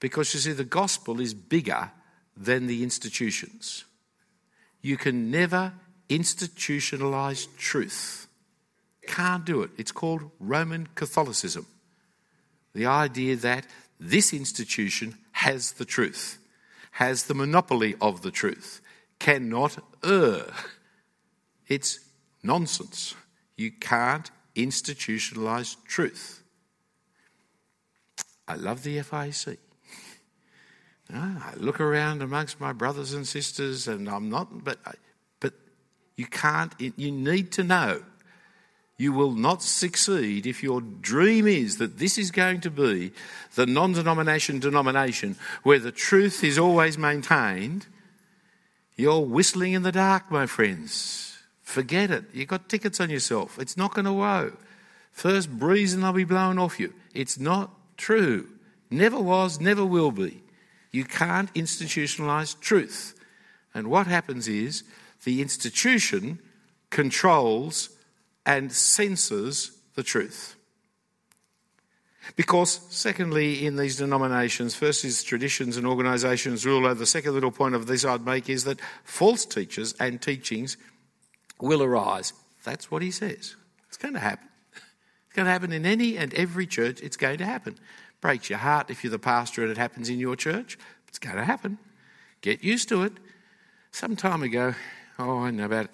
Because 0.00 0.34
you 0.34 0.40
see, 0.40 0.52
the 0.52 0.64
gospel 0.64 1.20
is 1.20 1.32
bigger 1.32 1.90
than 2.36 2.66
the 2.66 2.82
institutions. 2.82 3.84
You 4.80 4.96
can 4.96 5.30
never 5.30 5.72
institutionalize 6.08 7.46
truth. 7.56 8.26
Can't 9.06 9.44
do 9.44 9.62
it. 9.62 9.70
It's 9.76 9.92
called 9.92 10.30
Roman 10.38 10.88
Catholicism. 10.94 11.66
The 12.74 12.86
idea 12.86 13.36
that 13.36 13.66
this 13.98 14.32
institution 14.32 15.16
has 15.32 15.72
the 15.72 15.84
truth, 15.84 16.38
has 16.92 17.24
the 17.24 17.34
monopoly 17.34 17.94
of 18.00 18.22
the 18.22 18.30
truth, 18.30 18.80
cannot 19.18 19.78
err. 20.04 20.52
It's 21.68 22.00
nonsense. 22.42 23.14
You 23.56 23.70
can't 23.70 24.30
institutionalize 24.56 25.76
truth. 25.84 26.42
I 28.48 28.56
love 28.56 28.82
the 28.82 28.98
FIEC. 28.98 29.58
Ah, 31.14 31.52
I 31.52 31.56
look 31.56 31.80
around 31.80 32.22
amongst 32.22 32.60
my 32.60 32.72
brothers 32.72 33.12
and 33.12 33.26
sisters, 33.26 33.86
and 33.86 34.08
I'm 34.08 34.30
not, 34.30 34.64
but, 34.64 34.78
but 35.40 35.52
you 36.16 36.26
can't, 36.26 36.72
you 36.78 37.10
need 37.10 37.52
to 37.52 37.64
know. 37.64 38.02
You 38.96 39.12
will 39.12 39.32
not 39.32 39.62
succeed 39.62 40.46
if 40.46 40.62
your 40.62 40.80
dream 40.80 41.46
is 41.46 41.78
that 41.78 41.98
this 41.98 42.18
is 42.18 42.30
going 42.30 42.60
to 42.60 42.70
be 42.70 43.12
the 43.56 43.66
non 43.66 43.92
denomination 43.92 44.60
denomination 44.60 45.36
where 45.64 45.80
the 45.80 45.90
truth 45.90 46.44
is 46.44 46.58
always 46.58 46.96
maintained. 46.96 47.86
You're 48.96 49.20
whistling 49.20 49.72
in 49.72 49.82
the 49.82 49.92
dark, 49.92 50.30
my 50.30 50.46
friends. 50.46 51.36
Forget 51.62 52.10
it. 52.10 52.24
You've 52.32 52.48
got 52.48 52.68
tickets 52.68 53.00
on 53.00 53.10
yourself. 53.10 53.58
It's 53.58 53.76
not 53.76 53.94
going 53.94 54.04
to 54.04 54.12
woe. 54.12 54.52
First 55.10 55.50
breeze 55.50 55.94
and 55.94 56.02
they'll 56.02 56.12
be 56.12 56.24
blown 56.24 56.58
off 56.58 56.78
you. 56.78 56.92
It's 57.14 57.38
not 57.38 57.70
true. 57.96 58.48
Never 58.90 59.18
was, 59.18 59.58
never 59.58 59.84
will 59.84 60.12
be. 60.12 60.41
You 60.92 61.04
can't 61.04 61.52
institutionalize 61.54 62.58
truth. 62.60 63.18
And 63.74 63.88
what 63.88 64.06
happens 64.06 64.46
is 64.46 64.84
the 65.24 65.40
institution 65.40 66.38
controls 66.90 67.88
and 68.44 68.70
censors 68.70 69.72
the 69.94 70.02
truth. 70.02 70.56
Because, 72.36 72.80
secondly, 72.90 73.66
in 73.66 73.76
these 73.76 73.96
denominations, 73.96 74.74
first 74.74 75.04
is 75.04 75.24
traditions 75.24 75.76
and 75.76 75.86
organisations 75.86 76.64
rule 76.64 76.86
over. 76.86 76.94
The 76.94 77.06
second 77.06 77.34
little 77.34 77.50
point 77.50 77.74
of 77.74 77.86
this 77.86 78.04
I'd 78.04 78.24
make 78.24 78.48
is 78.48 78.64
that 78.64 78.80
false 79.02 79.44
teachers 79.44 79.94
and 79.98 80.22
teachings 80.22 80.76
will 81.60 81.82
arise. 81.82 82.32
That's 82.64 82.90
what 82.90 83.02
he 83.02 83.10
says. 83.10 83.56
It's 83.88 83.96
going 83.96 84.14
to 84.14 84.20
happen. 84.20 84.48
It's 85.26 85.34
going 85.34 85.46
to 85.46 85.52
happen 85.52 85.72
in 85.72 85.84
any 85.84 86.16
and 86.16 86.32
every 86.34 86.66
church. 86.66 87.00
It's 87.00 87.16
going 87.16 87.38
to 87.38 87.44
happen. 87.44 87.78
Breaks 88.22 88.48
your 88.48 88.60
heart 88.60 88.88
if 88.88 89.04
you're 89.04 89.10
the 89.10 89.18
pastor 89.18 89.62
and 89.62 89.70
it 89.70 89.76
happens 89.76 90.08
in 90.08 90.18
your 90.18 90.36
church. 90.36 90.78
It's 91.08 91.18
going 91.18 91.36
to 91.36 91.44
happen. 91.44 91.76
Get 92.40 92.64
used 92.64 92.88
to 92.88 93.02
it. 93.02 93.12
Some 93.90 94.16
time 94.16 94.42
ago, 94.42 94.74
oh, 95.18 95.40
I 95.40 95.50
know 95.50 95.66
about 95.66 95.90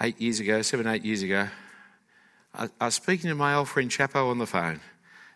eight 0.00 0.18
years 0.18 0.40
ago, 0.40 0.62
seven, 0.62 0.86
eight 0.86 1.04
years 1.04 1.22
ago, 1.22 1.48
I, 2.54 2.68
I 2.80 2.86
was 2.86 2.94
speaking 2.94 3.28
to 3.28 3.36
my 3.36 3.54
old 3.54 3.68
friend 3.68 3.90
Chapo 3.90 4.30
on 4.30 4.38
the 4.38 4.46
phone. 4.46 4.80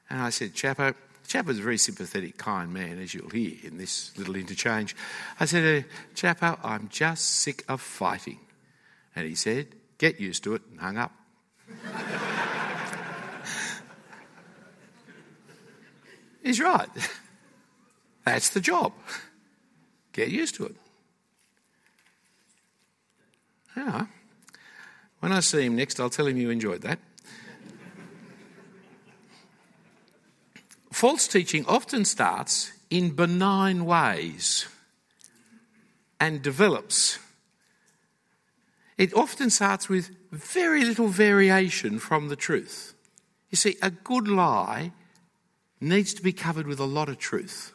And 0.09 0.20
I 0.20 0.30
said, 0.30 0.55
Chapo, 0.55 0.95
Chapo's 1.28 1.59
a 1.59 1.62
very 1.62 1.76
sympathetic, 1.76 2.38
kind 2.38 2.72
man, 2.72 2.99
as 2.99 3.12
you'll 3.12 3.28
hear 3.28 3.57
in 3.62 3.76
this 3.76 4.16
little 4.16 4.36
interchange. 4.36 4.97
I 5.38 5.45
said, 5.45 5.84
uh, 5.84 5.88
Chapo, 6.14 6.59
I'm 6.64 6.88
just 6.88 7.24
sick 7.26 7.64
of 7.68 7.80
fighting. 7.80 8.38
And 9.14 9.26
he 9.26 9.34
said, 9.34 9.68
Get 9.99 10.18
used 10.18 10.45
to 10.45 10.55
it, 10.55 10.62
and 10.70 10.80
hung 10.80 10.97
up. 10.97 11.12
He's 16.43 16.61
right. 16.61 16.88
That's 18.24 18.51
the 18.51 18.61
job. 18.61 18.93
Get 20.12 20.28
used 20.28 20.55
to 20.57 20.66
it. 20.66 20.76
Yeah. 23.76 24.07
When 25.20 25.32
I 25.32 25.41
see 25.41 25.64
him 25.64 25.76
next, 25.76 26.01
I'll 26.01 26.11
tell 26.11 26.26
him 26.26 26.36
you 26.36 26.51
enjoyed 26.51 26.82
that. 26.82 26.99
False 30.93 31.28
teaching 31.28 31.64
often 31.66 32.05
starts 32.05 32.72
in 32.91 33.11
benign 33.11 33.84
ways 33.84 34.66
and 36.18 36.43
develops. 36.43 37.18
It 38.99 39.14
often 39.14 39.49
starts 39.49 39.88
with 39.88 40.11
very 40.30 40.84
little 40.84 41.09
variation 41.09 41.99
from 41.99 42.28
the 42.28 42.36
truth. 42.36 42.95
You 43.49 43.57
see, 43.57 43.76
a 43.80 43.91
good 43.91 44.28
lie 44.28 44.93
needs 45.81 46.14
to 46.14 46.22
be 46.22 46.33
covered 46.33 46.66
with 46.66 46.81
a 46.81 46.85
lot 46.85 47.09
of 47.09 47.18
truth. 47.18 47.72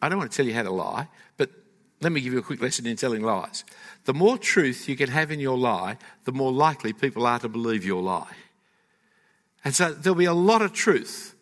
I 0.00 0.08
don't 0.08 0.18
want 0.18 0.30
to 0.30 0.36
tell 0.36 0.46
you 0.46 0.54
how 0.54 0.62
to 0.62 0.70
lie, 0.70 1.08
but 1.36 1.50
let 2.00 2.12
me 2.12 2.20
give 2.20 2.32
you 2.32 2.38
a 2.38 2.42
quick 2.42 2.60
lesson 2.60 2.86
in 2.86 2.96
telling 2.96 3.22
lies. 3.22 3.64
The 4.04 4.14
more 4.14 4.36
truth 4.38 4.88
you 4.88 4.96
can 4.96 5.08
have 5.08 5.30
in 5.30 5.40
your 5.40 5.56
lie, 5.56 5.98
the 6.24 6.32
more 6.32 6.52
likely 6.52 6.92
people 6.92 7.26
are 7.26 7.38
to 7.38 7.48
believe 7.48 7.84
your 7.84 8.02
lie. 8.02 8.34
And 9.64 9.74
so 9.74 9.92
there'll 9.92 10.16
be 10.16 10.24
a 10.24 10.34
lot 10.34 10.62
of 10.62 10.72
truth 10.72 11.34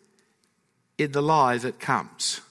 in 0.97 1.11
the 1.11 1.21
lie 1.21 1.57
that 1.57 1.79
comes. 1.79 2.41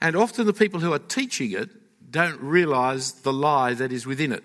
And 0.00 0.16
often 0.16 0.46
the 0.46 0.52
people 0.52 0.80
who 0.80 0.92
are 0.92 0.98
teaching 0.98 1.52
it 1.52 1.68
don't 2.10 2.40
realize 2.40 3.12
the 3.12 3.32
lie 3.32 3.74
that 3.74 3.92
is 3.92 4.06
within 4.06 4.32
it. 4.32 4.44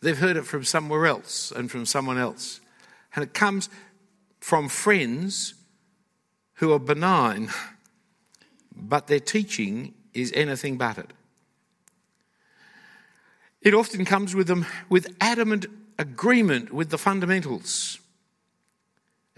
They've 0.00 0.18
heard 0.18 0.36
it 0.36 0.46
from 0.46 0.64
somewhere 0.64 1.06
else 1.06 1.50
and 1.50 1.70
from 1.70 1.86
someone 1.86 2.18
else. 2.18 2.60
And 3.14 3.22
it 3.22 3.34
comes 3.34 3.68
from 4.40 4.68
friends 4.68 5.54
who 6.54 6.72
are 6.72 6.78
benign, 6.78 7.50
but 8.74 9.06
their 9.06 9.20
teaching 9.20 9.94
is 10.12 10.32
anything 10.34 10.76
but 10.76 10.98
it. 10.98 11.12
It 13.62 13.74
often 13.74 14.04
comes 14.04 14.34
with 14.34 14.46
them 14.46 14.66
with 14.88 15.14
adamant 15.20 15.66
agreement 15.98 16.72
with 16.72 16.90
the 16.90 16.98
fundamentals. 16.98 17.98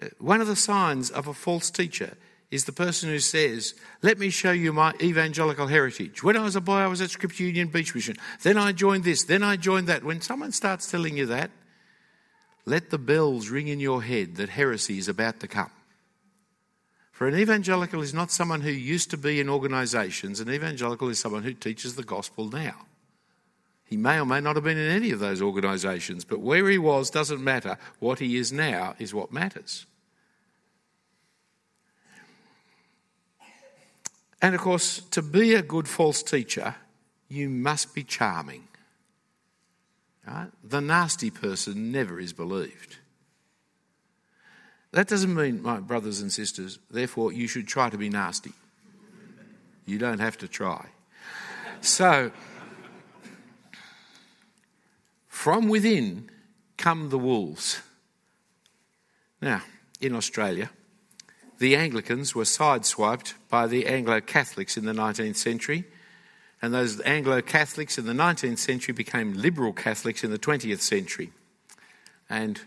Uh, 0.01 0.07
one 0.19 0.41
of 0.41 0.47
the 0.47 0.57
signs 0.57 1.11
of 1.11 1.27
a 1.27 1.35
false 1.35 1.71
teacher 1.71 2.17
is 2.53 2.67
the 2.67 2.73
person 2.73 3.09
who 3.09 3.19
says, 3.19 3.75
Let 4.03 4.19
me 4.19 4.31
show 4.31 4.53
you 4.53 4.73
my 4.73 4.95
evangelical 5.03 5.67
heritage. 5.67 6.23
When 6.23 6.37
I 6.37 6.43
was 6.43 6.55
a 6.55 6.61
boy, 6.61 6.77
I 6.77 6.87
was 6.87 7.01
at 7.01 7.11
Scripture 7.11 7.45
Union 7.45 7.69
Beach 7.69 7.95
Mission. 7.95 8.17
Then 8.43 8.57
I 8.57 8.73
joined 8.73 9.05
this, 9.05 9.25
then 9.25 9.43
I 9.43 9.57
joined 9.57 9.89
that. 9.89 10.05
When 10.05 10.21
someone 10.21 10.53
starts 10.53 10.89
telling 10.91 11.17
you 11.17 11.27
that, 11.27 11.51
let 12.65 12.91
the 12.91 12.99
bells 12.99 13.49
ring 13.49 13.69
in 13.69 13.81
your 13.81 14.03
head 14.03 14.37
that 14.37 14.51
heresy 14.51 14.99
is 14.99 15.09
about 15.09 15.41
to 15.41 15.49
come. 15.49 15.71
For 17.11 17.29
an 17.29 17.37
evangelical 17.37 18.03
is 18.03 18.15
not 18.15 18.31
someone 18.31 18.63
who 18.63 18.71
used 18.71 19.11
to 19.11 19.17
be 19.17 19.41
in 19.41 19.49
organisations, 19.49 20.41
an 20.41 20.51
evangelical 20.51 21.09
is 21.09 21.21
someone 21.21 21.43
who 21.43 21.55
teaches 21.55 21.95
the 21.95 22.03
gospel 22.03 22.49
now. 22.49 22.87
He 23.85 23.97
may 23.97 24.19
or 24.19 24.25
may 24.25 24.41
not 24.41 24.57
have 24.57 24.65
been 24.65 24.79
in 24.79 24.91
any 24.91 25.11
of 25.11 25.19
those 25.19 25.43
organisations, 25.43 26.25
but 26.25 26.41
where 26.41 26.69
he 26.71 26.79
was 26.79 27.11
doesn't 27.11 27.45
matter. 27.45 27.77
What 27.99 28.21
he 28.21 28.37
is 28.37 28.51
now 28.51 28.95
is 28.99 29.13
what 29.13 29.33
matters. 29.33 29.87
And 34.41 34.55
of 34.55 34.61
course, 34.61 35.01
to 35.11 35.23
be 35.23 35.55
a 35.55 35.63
good 35.63 35.87
false 35.87 36.23
teacher, 36.23 36.75
you 37.29 37.49
must 37.49 37.95
be 37.95 38.03
charming. 38.03 38.67
Right? 40.27 40.49
The 40.63 40.81
nasty 40.81 41.31
person 41.31 41.91
never 41.91 42.21
is 42.21 42.33
believed. 42.33 42.99
That 44.93 45.09
doesn't 45.09 45.35
mean, 45.35 45.63
my 45.63 45.81
brothers 45.81 46.21
and 46.21 46.33
sisters, 46.33 46.79
therefore, 46.91 47.33
you 47.33 47.49
should 47.49 47.67
try 47.67 47.89
to 47.91 47.99
be 47.99 48.11
nasty. 48.11 48.53
You 49.87 49.99
don't 49.99 50.21
have 50.21 50.37
to 50.39 50.49
try. 50.49 50.87
So, 51.81 52.31
from 55.29 55.69
within 55.69 56.31
come 56.77 57.09
the 57.09 57.19
wolves. 57.19 57.81
Now, 59.41 59.63
in 60.01 60.15
Australia, 60.15 60.71
the 61.59 61.75
Anglicans 61.75 62.35
were 62.35 62.45
sideswiped 62.45 63.35
by 63.49 63.67
the 63.67 63.87
Anglo 63.87 64.21
Catholics 64.21 64.77
in 64.77 64.85
the 64.85 64.93
19th 64.93 65.37
century, 65.37 65.85
and 66.63 66.73
those 66.73 67.01
Anglo 67.01 67.43
Catholics 67.43 67.99
in 67.99 68.07
the 68.07 68.13
19th 68.13 68.59
century 68.59 68.95
became 68.95 69.35
liberal 69.35 69.73
Catholics 69.73 70.23
in 70.23 70.31
the 70.31 70.39
20th 70.39 70.81
century. 70.81 71.33
And 72.31 72.61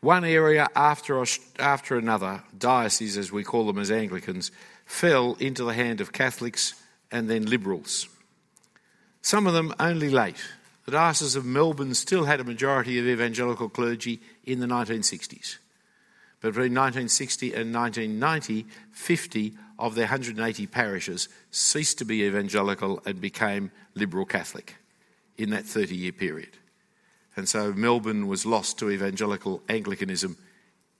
one 0.00 0.24
area 0.24 0.66
after, 0.74 1.24
after 1.58 1.96
another, 1.96 2.42
dioceses 2.56 3.16
as 3.16 3.32
we 3.32 3.44
call 3.44 3.66
them 3.66 3.78
as 3.78 3.92
Anglicans, 3.92 4.50
fell 4.84 5.36
into 5.38 5.62
the 5.64 5.72
hand 5.72 6.00
of 6.00 6.12
Catholics 6.12 6.74
and 7.12 7.30
then 7.30 7.46
liberals. 7.46 8.08
Some 9.22 9.46
of 9.46 9.54
them 9.54 9.72
only 9.78 10.10
late. 10.10 10.36
The 10.84 10.92
Diocese 10.92 11.36
of 11.36 11.44
Melbourne 11.44 11.94
still 11.94 12.24
had 12.24 12.40
a 12.40 12.44
majority 12.44 12.98
of 12.98 13.06
evangelical 13.06 13.68
clergy 13.68 14.20
in 14.44 14.60
the 14.60 14.66
1960s. 14.66 15.58
But 16.40 16.48
between 16.48 16.74
1960 16.74 17.54
and 17.54 17.74
1990, 17.74 18.66
50 18.92 19.54
of 19.78 19.94
their 19.94 20.06
180 20.06 20.66
parishes 20.66 21.28
ceased 21.50 21.98
to 21.98 22.04
be 22.04 22.24
evangelical 22.24 23.00
and 23.06 23.20
became 23.20 23.70
liberal 23.94 24.24
Catholic 24.24 24.76
in 25.36 25.50
that 25.50 25.64
30 25.64 25.94
year 25.94 26.12
period. 26.12 26.56
And 27.36 27.48
so 27.48 27.72
Melbourne 27.72 28.26
was 28.26 28.44
lost 28.44 28.78
to 28.78 28.90
evangelical 28.90 29.62
Anglicanism 29.68 30.36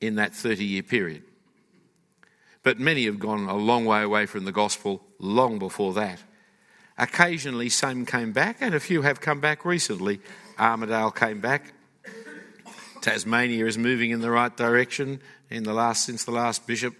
in 0.01 0.14
that 0.14 0.35
30 0.35 0.64
year 0.64 0.83
period. 0.83 1.22
But 2.62 2.79
many 2.79 3.07
have 3.07 3.18
gone 3.18 3.49
a 3.49 3.57
long 3.57 3.85
way 3.85 4.03
away 4.03 4.26
from 4.26 4.45
the 4.45 4.53
gospel 4.53 5.03
long 5.18 5.59
before 5.59 5.95
that. 5.95 6.22
Occasionally, 6.99 7.68
some 7.68 8.05
came 8.05 8.33
back, 8.33 8.57
and 8.61 8.74
a 8.74 8.81
few 8.81 9.03
have 9.03 9.20
come 9.20 9.41
back 9.41 9.64
recently. 9.64 10.20
Armidale 10.59 11.14
came 11.14 11.41
back. 11.41 11.72
Tasmania 13.01 13.66
is 13.66 13.79
moving 13.79 14.11
in 14.11 14.20
the 14.20 14.31
right 14.31 14.55
direction 14.57 15.20
in 15.49 15.62
the 15.62 15.72
last, 15.72 16.05
since 16.05 16.24
the 16.24 16.33
last 16.33 16.66
bishop. 16.66 16.95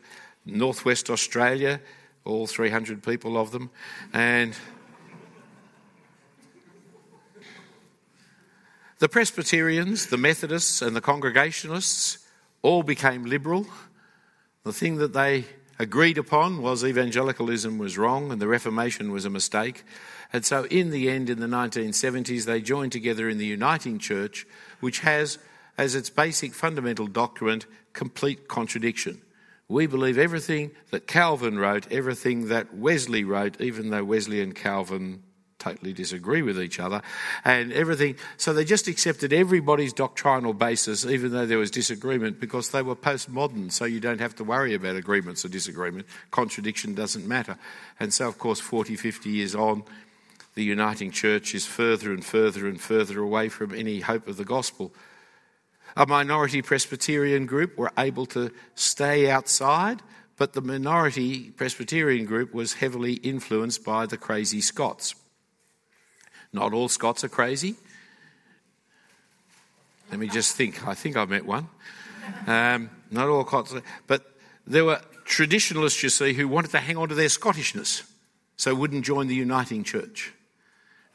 Northwest 0.49 1.11
Australia, 1.11 1.81
all 2.25 2.47
300 2.47 3.03
people 3.03 3.37
of 3.37 3.51
them. 3.53 3.71
And 4.13 4.57
the 8.99 9.09
Presbyterians, 9.09 10.07
the 10.07 10.17
Methodists, 10.17 10.83
and 10.83 10.97
the 10.97 11.01
Congregationalists 11.01 12.19
all 12.63 12.83
became 12.83 13.25
liberal. 13.25 13.67
The 14.65 14.73
thing 14.73 14.97
that 14.97 15.13
they 15.13 15.45
agreed 15.79 16.19
upon 16.19 16.61
was 16.63 16.85
evangelicalism 16.85 17.79
was 17.79 17.97
wrong 17.97 18.33
and 18.33 18.43
the 18.43 18.49
Reformation 18.49 19.13
was 19.13 19.25
a 19.25 19.31
mistake. 19.31 19.85
And 20.33 20.45
so, 20.45 20.65
in 20.65 20.91
the 20.91 21.09
end, 21.09 21.31
in 21.31 21.41
the 21.41 21.47
1970s, 21.47 22.45
they 22.45 22.61
joined 22.61 22.93
together 22.93 23.29
in 23.29 23.39
the 23.39 23.47
Uniting 23.47 23.99
Church, 23.99 24.47
which 24.81 25.01
has 25.01 25.39
as 25.79 25.95
its 25.95 26.11
basic 26.11 26.53
fundamental 26.53 27.07
document 27.07 27.67
complete 27.93 28.49
contradiction. 28.49 29.23
We 29.69 29.87
believe 29.87 30.17
everything 30.17 30.71
that 30.91 31.07
Calvin 31.07 31.59
wrote, 31.59 31.91
everything 31.93 32.49
that 32.49 32.75
Wesley 32.75 33.25
wrote, 33.25 33.61
even 33.61 33.91
though 33.91 34.05
Wesley 34.05 34.41
and 34.41 34.55
Calvin 34.55 35.23
totally 35.59 35.93
disagree 35.93 36.41
with 36.41 36.61
each 36.61 36.81
other 36.81 37.03
and 37.45 37.73
everything. 37.73 38.17
So 38.37 38.53
they 38.53 38.65
just 38.65 38.89
accepted 38.89 39.33
everybody's 39.33 39.93
doctrinal 39.93 40.55
basis, 40.55 41.05
even 41.05 41.33
though 41.33 41.47
there 41.47 41.59
was 41.59 41.71
disagreement, 41.71 42.41
because 42.41 42.71
they 42.71 42.83
were 42.83 42.97
postmodern. 42.97 43.71
So 43.71 43.85
you 43.85 44.01
don't 44.01 44.21
have 44.21 44.37
to 44.37 44.45
worry 44.45 44.75
about 44.75 44.97
agreements 44.97 45.45
or 45.45 45.49
disagreement. 45.49 46.07
Contradiction 46.31 46.95
doesn't 46.95 47.27
matter. 47.27 47.59
And 48.01 48.15
so, 48.15 48.29
of 48.29 48.39
course, 48.39 48.61
40, 48.61 48.97
50 48.97 49.29
years 49.29 49.55
on, 49.55 49.83
the 50.55 50.65
uniting 50.65 51.11
church 51.11 51.55
is 51.55 51.67
further 51.67 52.13
and 52.13 52.25
further 52.25 52.67
and 52.67 52.81
further 52.81 53.21
away 53.21 53.49
from 53.49 53.75
any 53.75 54.01
hope 54.01 54.27
of 54.29 54.37
the 54.37 54.45
gospel. 54.45 54.93
A 55.97 56.07
minority 56.07 56.63
Presbyterian 56.63 57.47
group 57.47 57.77
were 57.77 57.93
able 57.97 58.27
to 58.27 58.53
stay 58.75 59.31
outside 59.31 60.03
but 60.39 60.53
the 60.53 60.63
minority 60.63 61.51
Presbyterian 61.51 62.25
group 62.25 62.55
was 62.55 62.75
heavily 62.75 63.15
influenced 63.15 63.85
by 63.85 64.07
the 64.07 64.17
crazy 64.17 64.61
Scots. 64.61 65.15
Not 66.53 66.73
all 66.73 66.89
Scots 66.89 67.25
are 67.25 67.29
crazy. 67.29 67.75
Let 70.11 70.21
me 70.21 70.29
just 70.29 70.57
think. 70.57 70.87
I 70.87 70.95
think 70.95 71.17
I've 71.17 71.29
met 71.29 71.45
one. 71.45 71.69
Um, 72.47 72.89
not 73.11 73.29
all 73.29 73.45
Scots, 73.45 73.75
but 74.07 74.25
there 74.67 74.85
were 74.85 75.01
traditionalists, 75.25 76.03
you 76.03 76.09
see, 76.09 76.33
who 76.33 76.47
wanted 76.47 76.71
to 76.71 76.79
hang 76.79 76.97
on 76.97 77.09
to 77.09 77.15
their 77.15 77.29
Scottishness, 77.29 78.09
so 78.57 78.75
wouldn't 78.75 79.05
join 79.05 79.27
the 79.27 79.35
uniting 79.35 79.83
church. 79.83 80.33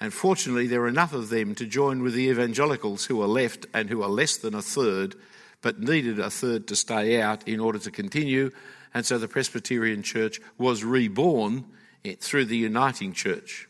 And 0.04 0.14
fortunately, 0.14 0.68
there 0.68 0.82
were 0.82 0.88
enough 0.88 1.14
of 1.14 1.30
them 1.30 1.56
to 1.56 1.66
join 1.66 2.04
with 2.04 2.14
the 2.14 2.30
evangelicals 2.30 3.06
who 3.06 3.16
were 3.16 3.26
left 3.26 3.66
and 3.74 3.90
who 3.90 4.04
are 4.04 4.10
less 4.10 4.36
than 4.38 4.54
a 4.54 4.62
third, 4.62 5.16
but 5.62 5.80
needed 5.80 6.20
a 6.20 6.30
third 6.30 6.68
to 6.68 6.76
stay 6.76 7.20
out 7.20 7.48
in 7.48 7.60
order 7.60 7.80
to 7.80 7.90
continue 7.90 8.52
and 8.94 9.06
so 9.06 9.18
the 9.18 9.28
Presbyterian 9.28 10.04
Church 10.04 10.40
was 10.58 10.84
reborn 10.84 11.66
through 12.20 12.46
the 12.46 12.58
Uniting 12.58 13.14
Church. 13.14 13.68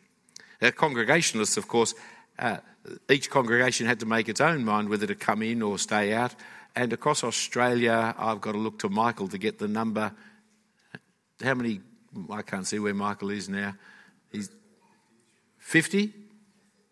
Now, 0.62 0.72
Congregationalists, 0.72 1.58
of 1.58 1.68
course, 1.68 1.94
uh, 2.38 2.58
each 3.10 3.30
congregation 3.30 3.88
had 3.88 4.00
to 4.02 4.06
make 4.06 4.28
its 4.28 4.42
own 4.42 4.66
mind 4.66 4.90
whether 4.90 5.08
to 5.08 5.16
come 5.16 5.42
in 5.42 5.62
or 5.62 5.78
stay 5.78 6.14
out. 6.14 6.36
And 6.76 6.92
across 6.92 7.24
Australia, 7.24 8.14
I've 8.18 8.42
got 8.42 8.54
to 8.54 8.58
look 8.58 8.80
to 8.80 8.90
Michael 8.90 9.28
to 9.30 9.38
get 9.38 9.60
the 9.60 9.68
number. 9.68 10.12
How 11.42 11.54
many? 11.54 11.80
I 12.30 12.42
can't 12.42 12.68
see 12.68 12.80
where 12.80 12.94
Michael 12.94 13.30
is 13.30 13.48
now. 13.48 13.76
He's 14.32 14.50
50? 15.60 16.14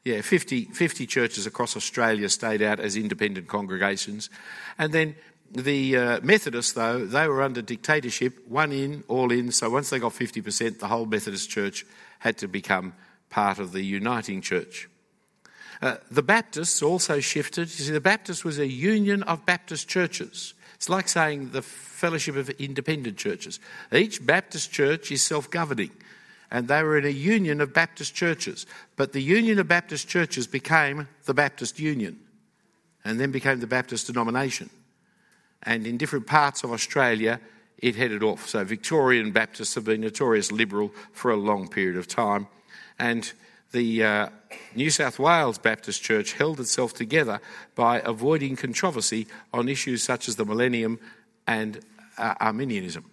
Yeah, 0.04 0.22
50, 0.22 0.66
50 0.66 1.06
churches 1.06 1.46
across 1.46 1.78
Australia 1.78 2.28
stayed 2.30 2.62
out 2.62 2.80
as 2.80 2.96
independent 2.96 3.48
congregations. 3.48 4.30
And 4.80 4.92
then 4.92 5.16
the 5.52 5.98
uh, 5.98 6.20
Methodists, 6.24 6.74
though, 6.74 7.06
they 7.06 7.28
were 7.28 7.42
under 7.44 7.62
dictatorship, 7.62 8.40
one 8.48 8.72
in, 8.72 9.04
all 9.08 9.32
in. 9.32 9.52
So 9.52 9.70
once 9.70 9.90
they 9.90 10.00
got 10.00 10.14
50%, 10.14 10.80
the 10.80 10.88
whole 10.88 11.06
Methodist 11.06 11.50
church 11.50 11.86
had 12.20 12.38
to 12.40 12.48
become 12.48 12.94
part 13.30 13.60
of 13.60 13.74
the 13.74 13.84
uniting 13.84 14.42
church. 14.42 14.90
Uh, 15.82 15.96
the 16.10 16.24
Baptists 16.24 16.82
also 16.82 17.20
shifted. 17.20 17.64
You 17.64 17.86
see, 17.86 17.92
the 17.92 18.02
Baptist 18.02 18.46
was 18.46 18.60
a 18.60 18.68
union 18.68 19.24
of 19.24 19.46
Baptist 19.46 19.88
churches. 19.88 20.54
It's 20.76 20.90
like 20.90 21.10
saying 21.10 21.52
the 21.52 21.62
Fellowship 21.62 22.36
of 22.36 22.50
Independent 22.52 23.18
Churches. 23.18 23.60
Each 23.92 24.24
Baptist 24.26 24.72
church 24.72 25.12
is 25.12 25.22
self 25.22 25.50
governing, 25.50 25.92
and 26.52 26.68
they 26.68 26.84
were 26.84 26.98
in 26.98 27.06
a 27.06 27.10
union 27.10 27.62
of 27.62 27.74
Baptist 27.74 28.14
churches. 28.14 28.66
But 28.98 29.14
the 29.14 29.22
Union 29.22 29.58
of 29.58 29.68
Baptist 29.68 30.08
Churches 30.08 30.48
became 30.48 31.08
the 31.26 31.34
Baptist 31.34 31.80
Union, 31.80 32.20
and 33.06 33.20
then 33.20 33.32
became 33.32 33.60
the 33.60 33.68
Baptist 33.68 34.08
denomination 34.08 34.70
and 35.64 35.86
in 35.86 35.98
different 35.98 36.28
parts 36.28 36.64
of 36.64 36.72
Australia, 36.72 37.40
it 37.78 37.96
headed 37.96 38.24
off. 38.24 38.48
So 38.48 38.64
Victorian 38.64 39.32
Baptists 39.32 39.76
have 39.76 39.86
been 39.86 40.02
notorious 40.02 40.52
liberal 40.52 40.92
for 41.14 41.32
a 41.32 41.36
long 41.36 41.68
period 41.68 41.98
of 41.98 42.08
time, 42.08 42.48
and 43.00 43.32
the 43.72 44.04
uh, 44.04 44.30
New 44.76 44.90
South 44.90 45.18
Wales 45.18 45.58
Baptist 45.58 46.04
Church 46.04 46.34
held 46.34 46.60
itself 46.60 46.94
together 46.94 47.40
by 47.76 48.02
avoiding 48.04 48.56
controversy 48.56 49.28
on 49.54 49.70
issues 49.70 50.04
such 50.04 50.28
as 50.28 50.36
the 50.36 50.46
millennium 50.46 51.00
and 51.48 51.80
uh, 52.18 52.36
Arminianism. 52.40 53.11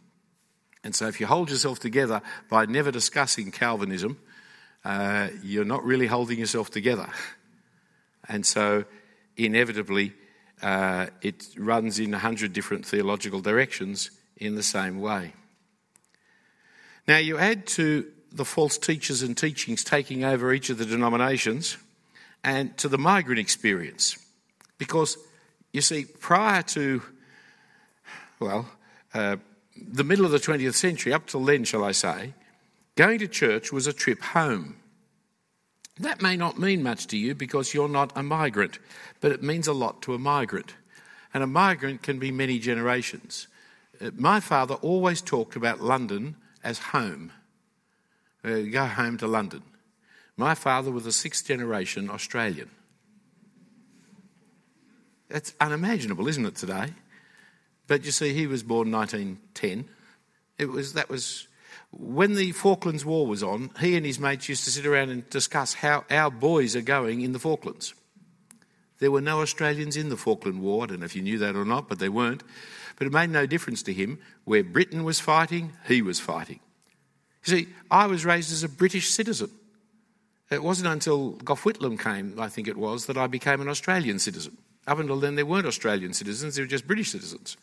And 0.85 0.95
so, 0.95 1.09
if 1.09 1.21
you 1.21 1.27
hold 1.27 1.51
yourself 1.51 1.81
together 1.81 2.23
by 2.49 2.67
never 2.67 2.91
discussing 2.91 3.51
Calvinism, 3.51 4.19
uh, 4.85 5.29
you're 5.43 5.65
not 5.65 5.85
really 5.85 6.07
holding 6.07 6.39
yourself 6.39 6.71
together. 6.71 7.09
And 8.29 8.47
so, 8.47 8.85
inevitably, 9.37 10.13
uh, 10.63 11.07
it 11.23 11.49
runs 11.57 11.99
in 11.99 12.15
a 12.15 12.19
hundred 12.19 12.53
different 12.53 12.87
theological 12.87 13.41
directions 13.41 14.11
in 14.37 14.55
the 14.55 14.63
same 14.63 15.01
way. 15.01 15.33
Now, 17.07 17.17
you 17.17 17.39
add 17.39 17.67
to 17.69 18.07
the 18.31 18.45
false 18.45 18.79
teachers 18.79 19.23
and 19.23 19.37
teachings 19.37 19.83
taking 19.83 20.25
over 20.25 20.53
each 20.53 20.71
of 20.71 20.79
the 20.79 20.85
denominations 20.85 21.79
and 22.45 22.77
to 22.79 22.89
the 22.89 22.99
migrant 22.99 23.41
experience. 23.41 24.19
Because, 24.77 25.17
you 25.73 25.81
see, 25.81 26.05
prior 26.05 26.63
to, 26.63 27.03
well, 28.39 28.69
uh, 29.15 29.37
the 29.87 30.05
middle 30.05 30.25
of 30.25 30.31
the 30.31 30.39
20th 30.39 30.75
century, 30.75 31.13
up 31.13 31.27
till 31.27 31.45
then, 31.45 31.65
shall 31.65 31.85
I 31.85 31.93
say, 31.93 32.35
going 32.97 33.19
to 33.19 33.29
church 33.29 33.73
was 33.73 33.87
a 33.87 33.93
trip 33.93 34.21
home. 34.23 34.77
That 35.99 36.23
may 36.23 36.37
not 36.37 36.59
mean 36.59 36.83
much 36.83 37.07
to 37.09 37.17
you 37.17 37.35
because 37.35 37.75
you're 37.75 37.89
not 37.89 38.13
a 38.17 38.23
migrant, 38.23 38.79
but 39.21 39.33
it 39.33 39.43
means 39.43 39.67
a 39.67 39.73
lot 39.73 40.03
to 40.03 40.15
a 40.15 40.19
migrant. 40.19 40.75
And 41.35 41.43
a 41.43 41.47
migrant 41.47 42.03
can 42.03 42.19
be 42.19 42.31
many 42.31 42.59
generations. 42.59 43.49
Uh, 44.01 44.11
my 44.15 44.41
father 44.41 44.75
always 44.75 45.21
talked 45.21 45.57
about 45.57 45.81
London 45.81 46.37
as 46.63 46.79
home. 46.79 47.33
Uh, 48.45 48.61
go 48.71 48.87
home 48.87 49.19
to 49.19 49.27
London. 49.27 49.63
My 50.37 50.55
father 50.55 50.93
was 50.93 51.05
a 51.05 51.13
sixth 51.13 51.47
generation 51.47 52.09
Australian. 52.09 52.71
That's 55.29 55.53
unimaginable, 55.61 56.29
isn't 56.29 56.47
it, 56.47 56.55
today? 56.55 56.95
But 57.89 58.05
you 58.05 58.13
see, 58.13 58.33
he 58.33 58.47
was 58.47 58.63
born 58.63 58.93
1910. 58.93 59.89
It 60.59 60.67
was, 60.67 60.93
that 60.93 61.09
was 61.09 61.49
when 61.91 62.35
the 62.35 62.53
Falklands 62.53 63.05
War 63.05 63.27
was 63.27 63.43
on, 63.43 63.71
he 63.81 63.97
and 63.97 64.05
his 64.05 64.21
mates 64.21 64.49
used 64.49 64.65
to 64.65 64.71
sit 64.71 64.87
around 64.87 65.11
and 65.11 65.29
discuss 65.31 65.75
how 65.75 66.05
our 66.11 66.31
boys 66.31 66.77
are 66.77 66.83
going 66.83 67.23
in 67.23 67.33
the 67.33 67.39
Falklands. 67.39 67.95
There 68.99 69.11
were 69.11 69.21
no 69.21 69.41
Australians 69.41 69.97
in 69.97 70.09
the 70.09 70.17
Falkland 70.17 70.61
War. 70.61 70.85
I 70.85 70.87
don't 70.87 71.01
know 71.01 71.07
if 71.07 71.17
you 71.17 71.23
knew 71.23 71.39
that 71.39 71.57
or 71.57 71.65
not, 71.65 71.89
but 71.89 71.99
they 71.99 72.09
weren't. 72.09 72.43
But 72.97 73.07
it 73.07 73.13
made 73.13 73.31
no 73.31 73.47
difference 73.47 73.83
to 73.85 73.93
him. 73.93 74.19
Where 74.45 74.65
Britain 74.65 75.05
was 75.05 75.21
fighting, 75.21 75.73
he 75.87 76.03
was 76.03 76.19
fighting. 76.19 76.61
You 77.47 77.57
see, 77.57 77.69
I 77.91 78.07
was 78.07 78.25
raised 78.25 78.53
as 78.53 78.65
a 78.65 78.69
British 78.69 79.11
citizen. 79.11 79.51
It 80.51 80.63
wasn't 80.63 80.89
until 80.89 81.33
Gough 81.33 81.63
Whitlam 81.63 81.99
came, 81.99 82.39
I 82.41 82.49
think 82.49 82.67
it 82.67 82.77
was, 82.77 83.07
that 83.07 83.17
I 83.17 83.29
became 83.29 83.61
an 83.61 83.69
Australian 83.69 84.19
citizen. 84.19 84.59
Up 84.87 84.99
until 84.99 85.21
then, 85.21 85.37
there 85.37 85.47
weren't 85.47 85.67
Australian 85.67 86.13
citizens, 86.13 86.57
they 86.57 86.63
were 86.63 86.67
just 86.67 86.87
British 86.87 87.13
citizens. 87.13 87.57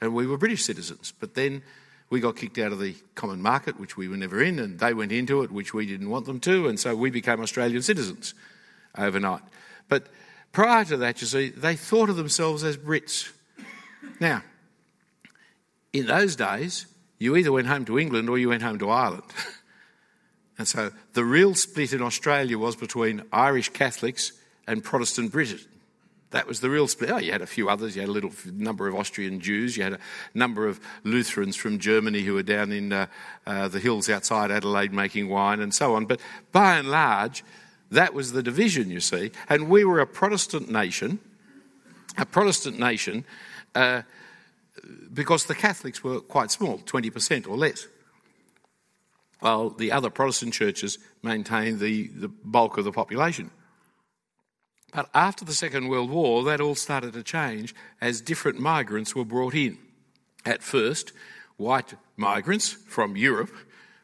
And 0.00 0.14
we 0.14 0.26
were 0.26 0.36
British 0.36 0.64
citizens. 0.64 1.12
But 1.18 1.34
then 1.34 1.62
we 2.10 2.20
got 2.20 2.36
kicked 2.36 2.58
out 2.58 2.72
of 2.72 2.78
the 2.78 2.94
common 3.14 3.42
market, 3.42 3.80
which 3.80 3.96
we 3.96 4.08
were 4.08 4.16
never 4.16 4.42
in, 4.42 4.58
and 4.58 4.78
they 4.78 4.94
went 4.94 5.12
into 5.12 5.42
it, 5.42 5.50
which 5.50 5.74
we 5.74 5.86
didn't 5.86 6.10
want 6.10 6.26
them 6.26 6.40
to, 6.40 6.68
and 6.68 6.78
so 6.78 6.94
we 6.94 7.10
became 7.10 7.40
Australian 7.40 7.82
citizens 7.82 8.34
overnight. 8.96 9.42
But 9.88 10.06
prior 10.52 10.84
to 10.84 10.96
that, 10.98 11.20
you 11.20 11.26
see, 11.26 11.50
they 11.50 11.74
thought 11.74 12.08
of 12.08 12.16
themselves 12.16 12.62
as 12.62 12.76
Brits. 12.76 13.32
Now, 14.20 14.42
in 15.92 16.06
those 16.06 16.36
days, 16.36 16.86
you 17.18 17.36
either 17.36 17.52
went 17.52 17.66
home 17.66 17.84
to 17.86 17.98
England 17.98 18.28
or 18.28 18.38
you 18.38 18.50
went 18.50 18.62
home 18.62 18.78
to 18.78 18.90
Ireland. 18.90 19.24
and 20.58 20.68
so 20.68 20.92
the 21.14 21.24
real 21.24 21.54
split 21.54 21.92
in 21.92 22.02
Australia 22.02 22.58
was 22.58 22.76
between 22.76 23.22
Irish 23.32 23.70
Catholics 23.70 24.32
and 24.66 24.84
Protestant 24.84 25.32
British, 25.32 25.64
that 26.30 26.46
was 26.46 26.60
the 26.60 26.68
real 26.68 26.88
split. 26.88 27.10
Oh, 27.10 27.18
you 27.18 27.32
had 27.32 27.42
a 27.42 27.46
few 27.46 27.68
others. 27.68 27.94
You 27.94 28.02
had 28.02 28.08
a 28.08 28.12
little 28.12 28.32
number 28.52 28.88
of 28.88 28.94
Austrian 28.94 29.40
Jews. 29.40 29.76
You 29.76 29.84
had 29.84 29.92
a 29.94 29.98
number 30.34 30.66
of 30.66 30.80
Lutherans 31.04 31.54
from 31.56 31.78
Germany 31.78 32.22
who 32.22 32.34
were 32.34 32.42
down 32.42 32.72
in 32.72 32.92
uh, 32.92 33.06
uh, 33.46 33.68
the 33.68 33.78
hills 33.78 34.10
outside 34.10 34.50
Adelaide 34.50 34.92
making 34.92 35.28
wine 35.28 35.60
and 35.60 35.72
so 35.72 35.94
on. 35.94 36.06
But 36.06 36.20
by 36.50 36.78
and 36.78 36.90
large, 36.90 37.44
that 37.90 38.12
was 38.12 38.32
the 38.32 38.42
division, 38.42 38.90
you 38.90 39.00
see. 39.00 39.30
And 39.48 39.70
we 39.70 39.84
were 39.84 40.00
a 40.00 40.06
Protestant 40.06 40.68
nation, 40.68 41.20
a 42.18 42.26
Protestant 42.26 42.78
nation, 42.78 43.24
uh, 43.74 44.02
because 45.12 45.46
the 45.46 45.54
Catholics 45.54 46.02
were 46.02 46.20
quite 46.20 46.50
small, 46.50 46.78
20% 46.78 47.48
or 47.48 47.56
less. 47.56 47.86
While 49.38 49.70
the 49.70 49.92
other 49.92 50.10
Protestant 50.10 50.54
churches 50.54 50.98
maintained 51.22 51.78
the, 51.78 52.08
the 52.08 52.28
bulk 52.28 52.78
of 52.78 52.84
the 52.84 52.92
population. 52.92 53.50
But 54.92 55.10
after 55.14 55.44
the 55.44 55.52
Second 55.52 55.88
World 55.88 56.10
War, 56.10 56.44
that 56.44 56.60
all 56.60 56.74
started 56.74 57.12
to 57.14 57.22
change 57.22 57.74
as 58.00 58.20
different 58.20 58.58
migrants 58.58 59.14
were 59.14 59.24
brought 59.24 59.54
in. 59.54 59.78
At 60.44 60.62
first, 60.62 61.12
white 61.56 61.94
migrants 62.16 62.70
from 62.70 63.16
Europe, 63.16 63.52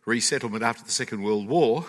resettlement 0.05 0.63
after 0.63 0.85
the 0.85 0.91
Second 0.91 1.23
World 1.23 1.47
War, 1.47 1.87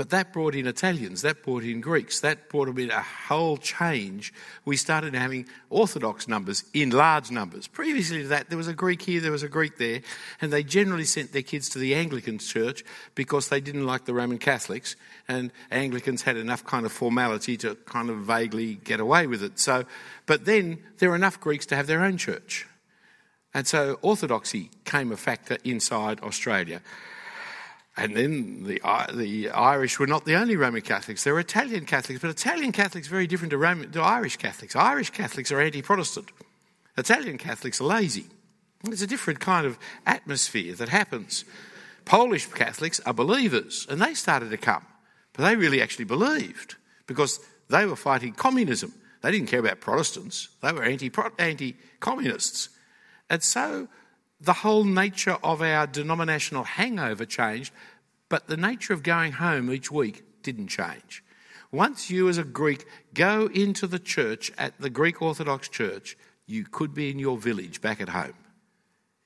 But 0.00 0.08
that 0.08 0.32
brought 0.32 0.54
in 0.54 0.66
Italians, 0.66 1.20
that 1.20 1.42
brought 1.42 1.62
in 1.62 1.82
Greeks, 1.82 2.20
that 2.20 2.48
brought 2.48 2.68
in 2.78 2.90
a 2.90 3.02
whole 3.02 3.58
change. 3.58 4.32
We 4.64 4.78
started 4.78 5.14
having 5.14 5.46
Orthodox 5.68 6.26
numbers 6.26 6.64
in 6.72 6.88
large 6.88 7.30
numbers. 7.30 7.66
Previously 7.66 8.22
to 8.22 8.28
that, 8.28 8.48
there 8.48 8.56
was 8.56 8.66
a 8.66 8.72
Greek 8.72 9.02
here, 9.02 9.20
there 9.20 9.30
was 9.30 9.42
a 9.42 9.48
Greek 9.48 9.76
there, 9.76 10.00
and 10.40 10.50
they 10.50 10.62
generally 10.62 11.04
sent 11.04 11.34
their 11.34 11.42
kids 11.42 11.68
to 11.68 11.78
the 11.78 11.94
Anglican 11.94 12.38
church 12.38 12.82
because 13.14 13.50
they 13.50 13.60
didn't 13.60 13.84
like 13.84 14.06
the 14.06 14.14
Roman 14.14 14.38
Catholics, 14.38 14.96
and 15.28 15.52
Anglicans 15.70 16.22
had 16.22 16.38
enough 16.38 16.64
kind 16.64 16.86
of 16.86 16.92
formality 16.92 17.58
to 17.58 17.74
kind 17.84 18.08
of 18.08 18.20
vaguely 18.20 18.76
get 18.76 19.00
away 19.00 19.26
with 19.26 19.42
it. 19.42 19.58
So, 19.58 19.84
but 20.24 20.46
then 20.46 20.78
there 20.96 21.10
were 21.10 21.14
enough 21.14 21.38
Greeks 21.38 21.66
to 21.66 21.76
have 21.76 21.86
their 21.86 22.02
own 22.02 22.16
church. 22.16 22.66
And 23.52 23.66
so 23.66 23.98
orthodoxy 24.00 24.70
came 24.86 25.12
a 25.12 25.18
factor 25.18 25.58
inside 25.62 26.20
Australia. 26.20 26.80
And 28.00 28.16
then 28.16 28.64
the, 28.64 28.80
uh, 28.82 29.12
the 29.12 29.50
Irish 29.50 29.98
were 29.98 30.06
not 30.06 30.24
the 30.24 30.34
only 30.34 30.56
Roman 30.56 30.80
Catholics. 30.80 31.22
There 31.22 31.34
were 31.34 31.40
Italian 31.40 31.84
Catholics, 31.84 32.20
but 32.20 32.30
Italian 32.30 32.72
Catholics 32.72 33.08
are 33.08 33.10
very 33.10 33.26
different 33.26 33.50
to, 33.50 33.58
Roman, 33.58 33.92
to 33.92 34.00
Irish 34.00 34.38
Catholics. 34.38 34.74
Irish 34.74 35.10
Catholics 35.10 35.52
are 35.52 35.60
anti 35.60 35.82
Protestant, 35.82 36.30
Italian 36.96 37.36
Catholics 37.38 37.80
are 37.80 37.84
lazy. 37.84 38.26
It's 38.84 39.02
a 39.02 39.06
different 39.06 39.40
kind 39.40 39.66
of 39.66 39.78
atmosphere 40.06 40.74
that 40.74 40.88
happens. 40.88 41.44
Polish 42.06 42.46
Catholics 42.46 43.00
are 43.04 43.12
believers, 43.12 43.86
and 43.90 44.00
they 44.00 44.14
started 44.14 44.50
to 44.50 44.56
come, 44.56 44.86
but 45.34 45.44
they 45.44 45.56
really 45.56 45.82
actually 45.82 46.06
believed 46.06 46.76
because 47.06 47.40
they 47.68 47.84
were 47.84 47.96
fighting 47.96 48.32
communism. 48.32 48.94
They 49.20 49.30
didn't 49.30 49.48
care 49.48 49.60
about 49.60 49.80
Protestants, 49.80 50.48
they 50.62 50.72
were 50.72 50.82
anti 50.82 51.76
communists. 52.00 52.70
And 53.28 53.42
so 53.42 53.88
the 54.40 54.52
whole 54.54 54.84
nature 54.84 55.36
of 55.42 55.60
our 55.60 55.86
denominational 55.86 56.64
hangover 56.64 57.26
changed, 57.26 57.72
but 58.30 58.46
the 58.46 58.56
nature 58.56 58.94
of 58.94 59.02
going 59.02 59.32
home 59.32 59.70
each 59.70 59.90
week 59.90 60.24
didn't 60.42 60.68
change. 60.68 61.22
Once 61.70 62.10
you, 62.10 62.28
as 62.28 62.38
a 62.38 62.44
Greek, 62.44 62.86
go 63.12 63.50
into 63.52 63.86
the 63.86 63.98
church 63.98 64.50
at 64.56 64.80
the 64.80 64.88
Greek 64.88 65.20
Orthodox 65.20 65.68
Church, 65.68 66.16
you 66.46 66.64
could 66.64 66.94
be 66.94 67.10
in 67.10 67.18
your 67.18 67.36
village 67.36 67.82
back 67.82 68.00
at 68.00 68.08
home. 68.08 68.32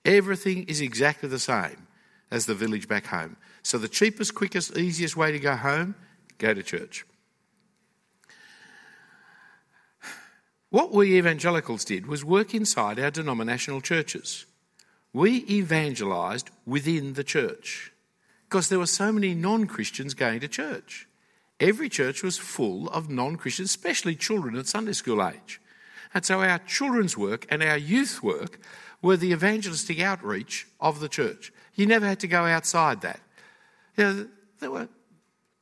Everything 0.05 0.65
is 0.65 0.81
exactly 0.81 1.29
the 1.29 1.39
same 1.39 1.87
as 2.33 2.47
the 2.47 2.55
village 2.55 2.89
back 2.89 3.07
home. 3.07 3.37
So, 3.63 3.79
the 3.79 3.89
cheapest, 3.89 4.35
quickest, 4.35 4.77
easiest 4.77 5.17
way 5.17 5.31
to 5.31 5.39
go 5.39 5.55
home, 5.55 5.95
go 6.39 6.53
to 6.53 6.63
church. 6.63 7.07
What 10.69 10.93
we 10.93 11.17
evangelicals 11.17 11.85
did 11.85 12.07
was 12.07 12.25
work 12.25 12.53
inside 12.53 12.99
our 12.99 13.11
denominational 13.11 13.81
churches 13.81 14.47
we 15.15 15.47
evangelized 15.49 16.51
within 16.67 17.15
the 17.15 17.25
church 17.25 17.93
because 18.55 18.69
there 18.69 18.79
were 18.79 18.87
so 18.87 19.11
many 19.11 19.35
non 19.35 19.67
Christians 19.67 20.15
going 20.15 20.39
to 20.39 20.47
church. 20.47 21.09
Every 21.59 21.89
church 21.89 22.23
was 22.23 22.39
full 22.39 22.89
of 22.91 23.11
non 23.11 23.35
Christians, 23.35 23.71
especially 23.71 24.15
children 24.15 24.55
at 24.55 24.69
Sunday 24.69 24.93
school 24.93 25.27
age. 25.27 25.61
And 26.15 26.25
so 26.25 26.41
our 26.41 26.61
children's 26.61 27.19
work 27.19 27.49
and 27.51 27.65
our 27.65 27.77
youth 27.77 28.23
work 28.23 28.61
were 29.03 29.17
the 29.17 29.33
evangelistic 29.33 30.01
outreach 30.01 30.69
of 30.81 31.01
the 31.01 31.09
church. 31.09 31.53
You 31.75 31.87
never 31.87 32.07
had 32.07 32.21
to 32.21 32.29
go 32.29 32.45
outside 32.45 33.01
that. 33.01 33.19
You 33.97 34.05
know, 34.05 34.29
there 34.61 34.71
were 34.71 34.89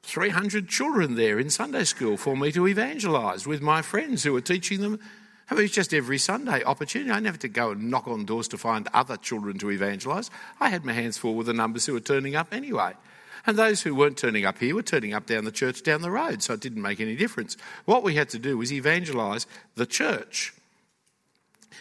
300 0.02 0.68
children 0.68 1.14
there 1.14 1.38
in 1.38 1.48
Sunday 1.48 1.84
school 1.84 2.18
for 2.18 2.36
me 2.36 2.52
to 2.52 2.68
evangelise 2.68 3.46
with 3.46 3.62
my 3.62 3.80
friends 3.80 4.22
who 4.22 4.34
were 4.34 4.42
teaching 4.42 4.82
them 4.82 5.00
it 5.58 5.62
was 5.62 5.70
just 5.70 5.92
every 5.94 6.18
Sunday 6.18 6.62
opportunity. 6.62 7.10
I 7.10 7.20
never 7.20 7.34
had 7.34 7.40
to 7.42 7.48
go 7.48 7.70
and 7.70 7.90
knock 7.90 8.06
on 8.06 8.24
doors 8.24 8.48
to 8.48 8.58
find 8.58 8.88
other 8.92 9.16
children 9.16 9.58
to 9.58 9.70
evangelise. 9.70 10.30
I 10.60 10.68
had 10.68 10.84
my 10.84 10.92
hands 10.92 11.18
full 11.18 11.34
with 11.34 11.46
the 11.46 11.52
numbers 11.52 11.86
who 11.86 11.94
were 11.94 12.00
turning 12.00 12.36
up 12.36 12.52
anyway. 12.52 12.94
And 13.46 13.56
those 13.56 13.82
who 13.82 13.94
weren't 13.94 14.18
turning 14.18 14.44
up 14.44 14.58
here 14.58 14.74
were 14.74 14.82
turning 14.82 15.14
up 15.14 15.26
down 15.26 15.44
the 15.44 15.50
church 15.50 15.82
down 15.82 16.02
the 16.02 16.10
road, 16.10 16.42
so 16.42 16.54
it 16.54 16.60
didn't 16.60 16.82
make 16.82 17.00
any 17.00 17.16
difference. 17.16 17.56
What 17.84 18.04
we 18.04 18.14
had 18.14 18.28
to 18.30 18.38
do 18.38 18.56
was 18.56 18.72
evangelise 18.72 19.46
the 19.74 19.86
church. 19.86 20.54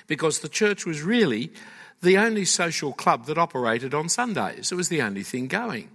Because 0.08 0.40
the 0.40 0.50
church 0.50 0.86
was 0.86 1.04
really 1.04 1.52
the 2.02 2.18
only 2.18 2.46
social 2.46 2.94
club 2.94 3.26
that 3.26 3.38
operated 3.38 3.94
on 3.94 4.10
Sundays. 4.10 4.72
It 4.72 4.76
was 4.76 4.90
the 4.90 5.04
only 5.04 5.24
thing 5.24 5.48
going. 5.48 5.90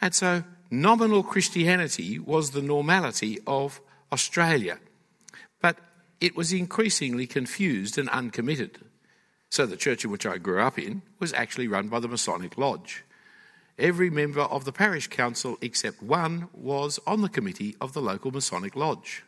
And 0.00 0.14
so 0.14 0.44
nominal 0.70 1.22
Christianity 1.22 2.18
was 2.18 2.50
the 2.50 2.60
normality 2.60 3.38
of 3.46 3.80
Australia. 4.12 4.78
But 5.62 5.78
it 6.22 6.36
was 6.36 6.52
increasingly 6.52 7.26
confused 7.26 7.98
and 7.98 8.08
uncommitted. 8.10 8.78
So 9.50 9.66
the 9.66 9.76
church 9.76 10.04
in 10.04 10.10
which 10.12 10.24
I 10.24 10.38
grew 10.38 10.62
up 10.62 10.78
in 10.78 11.02
was 11.18 11.32
actually 11.32 11.66
run 11.66 11.88
by 11.88 11.98
the 11.98 12.06
Masonic 12.06 12.56
Lodge. 12.56 13.02
Every 13.76 14.08
member 14.08 14.42
of 14.42 14.64
the 14.64 14.72
parish 14.72 15.08
council 15.08 15.58
except 15.60 16.00
one 16.00 16.48
was 16.54 17.00
on 17.08 17.22
the 17.22 17.28
committee 17.28 17.74
of 17.80 17.92
the 17.92 18.00
local 18.00 18.30
Masonic 18.30 18.76
Lodge. 18.76 19.24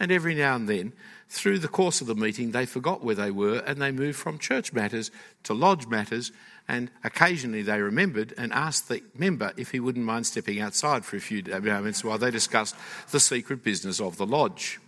And 0.00 0.10
every 0.10 0.34
now 0.34 0.56
and 0.56 0.66
then, 0.66 0.94
through 1.28 1.58
the 1.58 1.68
course 1.68 2.00
of 2.00 2.06
the 2.06 2.14
meeting, 2.14 2.52
they 2.52 2.64
forgot 2.64 3.04
where 3.04 3.14
they 3.14 3.30
were 3.30 3.58
and 3.58 3.82
they 3.82 3.92
moved 3.92 4.18
from 4.18 4.38
church 4.38 4.72
matters 4.72 5.10
to 5.42 5.52
lodge 5.52 5.88
matters. 5.88 6.32
And 6.66 6.90
occasionally 7.04 7.60
they 7.60 7.82
remembered 7.82 8.32
and 8.38 8.50
asked 8.54 8.88
the 8.88 9.02
member 9.14 9.52
if 9.58 9.72
he 9.72 9.78
wouldn't 9.78 10.06
mind 10.06 10.26
stepping 10.26 10.58
outside 10.58 11.04
for 11.04 11.16
a 11.16 11.20
few 11.20 11.42
moments 11.42 12.02
while 12.02 12.16
they 12.16 12.30
discussed 12.30 12.76
the 13.10 13.20
secret 13.20 13.62
business 13.62 14.00
of 14.00 14.16
the 14.16 14.26
lodge. 14.26 14.80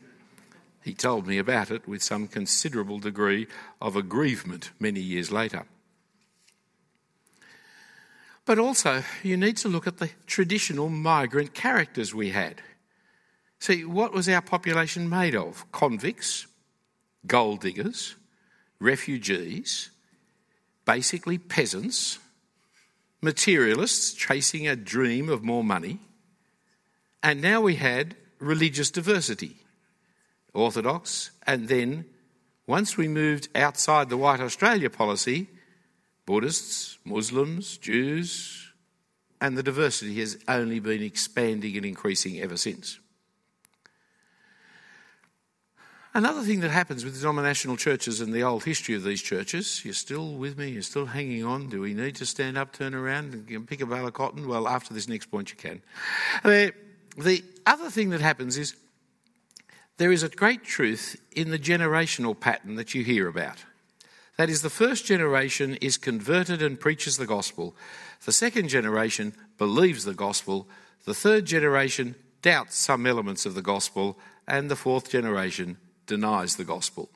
He 0.82 0.94
told 0.94 1.26
me 1.26 1.38
about 1.38 1.70
it 1.70 1.86
with 1.86 2.02
some 2.02 2.26
considerable 2.26 2.98
degree 2.98 3.46
of 3.80 3.94
aggrievement 3.96 4.72
many 4.80 5.00
years 5.00 5.30
later. 5.30 5.64
But 8.44 8.58
also, 8.58 9.04
you 9.22 9.36
need 9.36 9.56
to 9.58 9.68
look 9.68 9.86
at 9.86 9.98
the 9.98 10.10
traditional 10.26 10.88
migrant 10.88 11.54
characters 11.54 12.12
we 12.12 12.30
had. 12.30 12.60
See, 13.60 13.84
what 13.84 14.12
was 14.12 14.28
our 14.28 14.42
population 14.42 15.08
made 15.08 15.36
of? 15.36 15.70
Convicts, 15.70 16.48
gold 17.24 17.60
diggers, 17.60 18.16
refugees, 18.80 19.90
basically 20.84 21.38
peasants, 21.38 22.18
materialists 23.20 24.12
chasing 24.12 24.66
a 24.66 24.74
dream 24.74 25.28
of 25.28 25.44
more 25.44 25.62
money, 25.62 26.00
and 27.22 27.40
now 27.40 27.60
we 27.60 27.76
had 27.76 28.16
religious 28.40 28.90
diversity. 28.90 29.61
Orthodox, 30.54 31.30
and 31.46 31.68
then 31.68 32.04
once 32.66 32.96
we 32.96 33.08
moved 33.08 33.48
outside 33.54 34.08
the 34.08 34.16
White 34.16 34.40
Australia 34.40 34.90
policy, 34.90 35.48
Buddhists, 36.26 36.98
Muslims, 37.04 37.78
Jews, 37.78 38.72
and 39.40 39.58
the 39.58 39.62
diversity 39.62 40.20
has 40.20 40.38
only 40.46 40.78
been 40.78 41.02
expanding 41.02 41.76
and 41.76 41.84
increasing 41.84 42.40
ever 42.40 42.56
since. 42.56 43.00
Another 46.14 46.42
thing 46.42 46.60
that 46.60 46.70
happens 46.70 47.06
with 47.06 47.18
denominational 47.18 47.78
churches 47.78 48.20
and 48.20 48.34
the 48.34 48.42
old 48.42 48.64
history 48.64 48.94
of 48.94 49.02
these 49.02 49.22
churches, 49.22 49.82
you're 49.82 49.94
still 49.94 50.34
with 50.34 50.58
me, 50.58 50.68
you're 50.68 50.82
still 50.82 51.06
hanging 51.06 51.42
on. 51.42 51.70
Do 51.70 51.80
we 51.80 51.94
need 51.94 52.16
to 52.16 52.26
stand 52.26 52.58
up, 52.58 52.74
turn 52.74 52.94
around, 52.94 53.32
and 53.32 53.66
pick 53.66 53.80
a 53.80 53.86
bale 53.86 54.06
of 54.06 54.12
cotton? 54.12 54.46
Well, 54.46 54.68
after 54.68 54.92
this 54.92 55.08
next 55.08 55.30
point, 55.30 55.50
you 55.50 55.56
can. 55.56 55.80
The 56.44 57.42
other 57.66 57.88
thing 57.88 58.10
that 58.10 58.20
happens 58.20 58.58
is 58.58 58.76
there 60.02 60.10
is 60.10 60.24
a 60.24 60.28
great 60.28 60.64
truth 60.64 61.14
in 61.30 61.52
the 61.52 61.58
generational 61.60 62.38
pattern 62.38 62.74
that 62.74 62.92
you 62.92 63.04
hear 63.04 63.28
about. 63.28 63.64
That 64.36 64.50
is, 64.50 64.60
the 64.60 64.68
first 64.68 65.06
generation 65.06 65.76
is 65.76 65.96
converted 65.96 66.60
and 66.60 66.80
preaches 66.80 67.18
the 67.18 67.24
gospel. 67.24 67.76
The 68.24 68.32
second 68.32 68.66
generation 68.66 69.32
believes 69.58 70.04
the 70.04 70.12
gospel. 70.12 70.66
The 71.04 71.14
third 71.14 71.44
generation 71.44 72.16
doubts 72.42 72.76
some 72.78 73.06
elements 73.06 73.46
of 73.46 73.54
the 73.54 73.62
gospel. 73.62 74.18
And 74.48 74.68
the 74.68 74.74
fourth 74.74 75.08
generation 75.08 75.76
denies 76.08 76.56
the 76.56 76.64
gospel. 76.64 77.08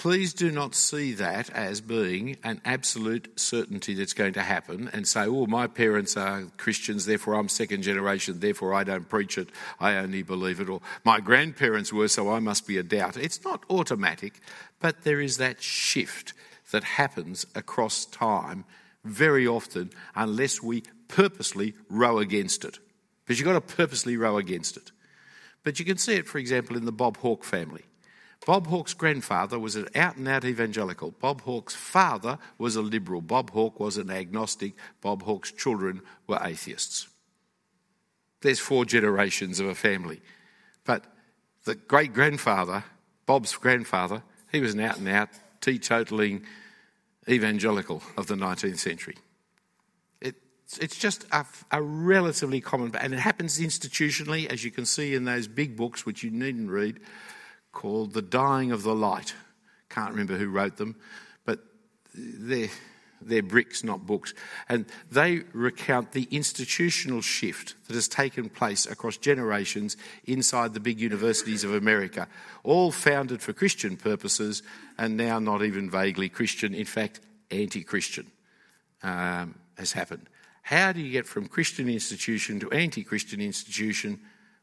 Please 0.00 0.32
do 0.32 0.50
not 0.50 0.74
see 0.74 1.12
that 1.12 1.50
as 1.50 1.82
being 1.82 2.38
an 2.42 2.62
absolute 2.64 3.38
certainty 3.38 3.92
that's 3.92 4.14
going 4.14 4.32
to 4.32 4.40
happen 4.40 4.88
and 4.94 5.06
say, 5.06 5.26
oh, 5.26 5.44
my 5.44 5.66
parents 5.66 6.16
are 6.16 6.44
Christians, 6.56 7.04
therefore 7.04 7.34
I'm 7.34 7.50
second 7.50 7.82
generation, 7.82 8.40
therefore 8.40 8.72
I 8.72 8.82
don't 8.82 9.10
preach 9.10 9.36
it, 9.36 9.50
I 9.78 9.96
only 9.96 10.22
believe 10.22 10.58
it, 10.58 10.70
or 10.70 10.80
my 11.04 11.20
grandparents 11.20 11.92
were, 11.92 12.08
so 12.08 12.30
I 12.30 12.38
must 12.38 12.66
be 12.66 12.78
a 12.78 12.82
doubter. 12.82 13.20
It's 13.20 13.44
not 13.44 13.62
automatic, 13.68 14.40
but 14.80 15.02
there 15.02 15.20
is 15.20 15.36
that 15.36 15.62
shift 15.62 16.32
that 16.70 16.82
happens 16.82 17.44
across 17.54 18.06
time 18.06 18.64
very 19.04 19.46
often 19.46 19.90
unless 20.14 20.62
we 20.62 20.82
purposely 21.08 21.74
row 21.90 22.20
against 22.20 22.64
it. 22.64 22.78
Because 23.26 23.38
you've 23.38 23.46
got 23.46 23.52
to 23.52 23.76
purposely 23.76 24.16
row 24.16 24.38
against 24.38 24.78
it. 24.78 24.92
But 25.62 25.78
you 25.78 25.84
can 25.84 25.98
see 25.98 26.14
it, 26.14 26.26
for 26.26 26.38
example, 26.38 26.78
in 26.78 26.86
the 26.86 26.90
Bob 26.90 27.18
Hawke 27.18 27.44
family. 27.44 27.84
Bob 28.46 28.68
Hawke's 28.68 28.94
grandfather 28.94 29.58
was 29.58 29.76
an 29.76 29.88
out 29.94 30.16
and 30.16 30.26
out 30.26 30.44
evangelical. 30.44 31.10
Bob 31.10 31.42
Hawke's 31.42 31.74
father 31.74 32.38
was 32.56 32.74
a 32.74 32.82
liberal. 32.82 33.20
Bob 33.20 33.50
Hawke 33.50 33.78
was 33.78 33.98
an 33.98 34.10
agnostic. 34.10 34.72
Bob 35.02 35.22
Hawke's 35.22 35.52
children 35.52 36.00
were 36.26 36.40
atheists. 36.42 37.08
There's 38.40 38.58
four 38.58 38.86
generations 38.86 39.60
of 39.60 39.66
a 39.66 39.74
family. 39.74 40.20
But 40.84 41.04
the 41.64 41.74
great 41.74 42.14
grandfather, 42.14 42.84
Bob's 43.26 43.54
grandfather, 43.56 44.22
he 44.50 44.60
was 44.60 44.72
an 44.72 44.80
out 44.80 44.96
and 44.96 45.08
out, 45.08 45.28
teetotaling 45.60 46.44
evangelical 47.28 48.02
of 48.16 48.26
the 48.26 48.34
19th 48.34 48.78
century. 48.78 49.16
It 50.22 50.36
it's 50.80 50.96
just 50.96 51.26
a, 51.30 51.44
a, 51.70 51.82
relatively 51.82 52.62
common, 52.62 52.94
and 52.96 53.12
it 53.12 53.20
happens 53.20 53.60
institutionally, 53.60 54.46
as 54.46 54.64
you 54.64 54.70
can 54.70 54.86
see 54.86 55.14
in 55.14 55.24
those 55.24 55.46
big 55.46 55.76
books, 55.76 56.06
which 56.06 56.22
you 56.22 56.30
needn't 56.30 56.70
read, 56.70 57.00
called 57.72 58.12
The 58.12 58.22
Dying 58.22 58.72
of 58.72 58.82
the 58.82 58.94
Light. 58.94 59.34
Can't 59.88 60.10
remember 60.10 60.36
who 60.36 60.48
wrote 60.48 60.76
them, 60.76 60.96
but 61.44 61.60
they're, 62.14 62.68
they're 63.20 63.42
bricks, 63.42 63.82
not 63.82 64.06
books. 64.06 64.34
And 64.68 64.86
they 65.10 65.42
recount 65.52 66.12
the 66.12 66.28
institutional 66.30 67.20
shift 67.20 67.74
that 67.86 67.94
has 67.94 68.08
taken 68.08 68.48
place 68.48 68.86
across 68.86 69.16
generations 69.16 69.96
inside 70.24 70.74
the 70.74 70.80
big 70.80 71.00
universities 71.00 71.64
of 71.64 71.74
America, 71.74 72.28
all 72.62 72.92
founded 72.92 73.42
for 73.42 73.52
Christian 73.52 73.96
purposes 73.96 74.62
and 74.98 75.16
now 75.16 75.38
not 75.38 75.62
even 75.62 75.90
vaguely 75.90 76.28
Christian, 76.28 76.74
in 76.74 76.86
fact, 76.86 77.20
anti 77.50 77.82
Christian, 77.82 78.30
um, 79.02 79.56
has 79.76 79.92
happened. 79.92 80.28
How 80.62 80.92
do 80.92 81.00
you 81.00 81.10
get 81.10 81.26
from 81.26 81.48
Christian 81.48 81.88
institution 81.88 82.60
to 82.60 82.70
anti 82.70 83.02
Christian 83.02 83.40
institution? 83.40 84.20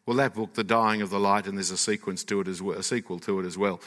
Well, 0.08 0.18
that 0.18 0.34
book, 0.34 0.54
The 0.54 0.64
Dying 0.64 1.02
of 1.02 1.10
the 1.10 1.20
Light, 1.20 1.48
and 1.48 1.58
there's 1.58 1.70
a 1.70 1.78
sequence 1.78 2.24
to 2.24 2.40
it 2.40 2.48
as 2.48 2.62
well, 2.62 2.80
a 2.80 2.84
sequel 2.84 3.20
to 3.20 3.42
it 3.42 3.46
as 3.46 3.58
well, 3.58 3.82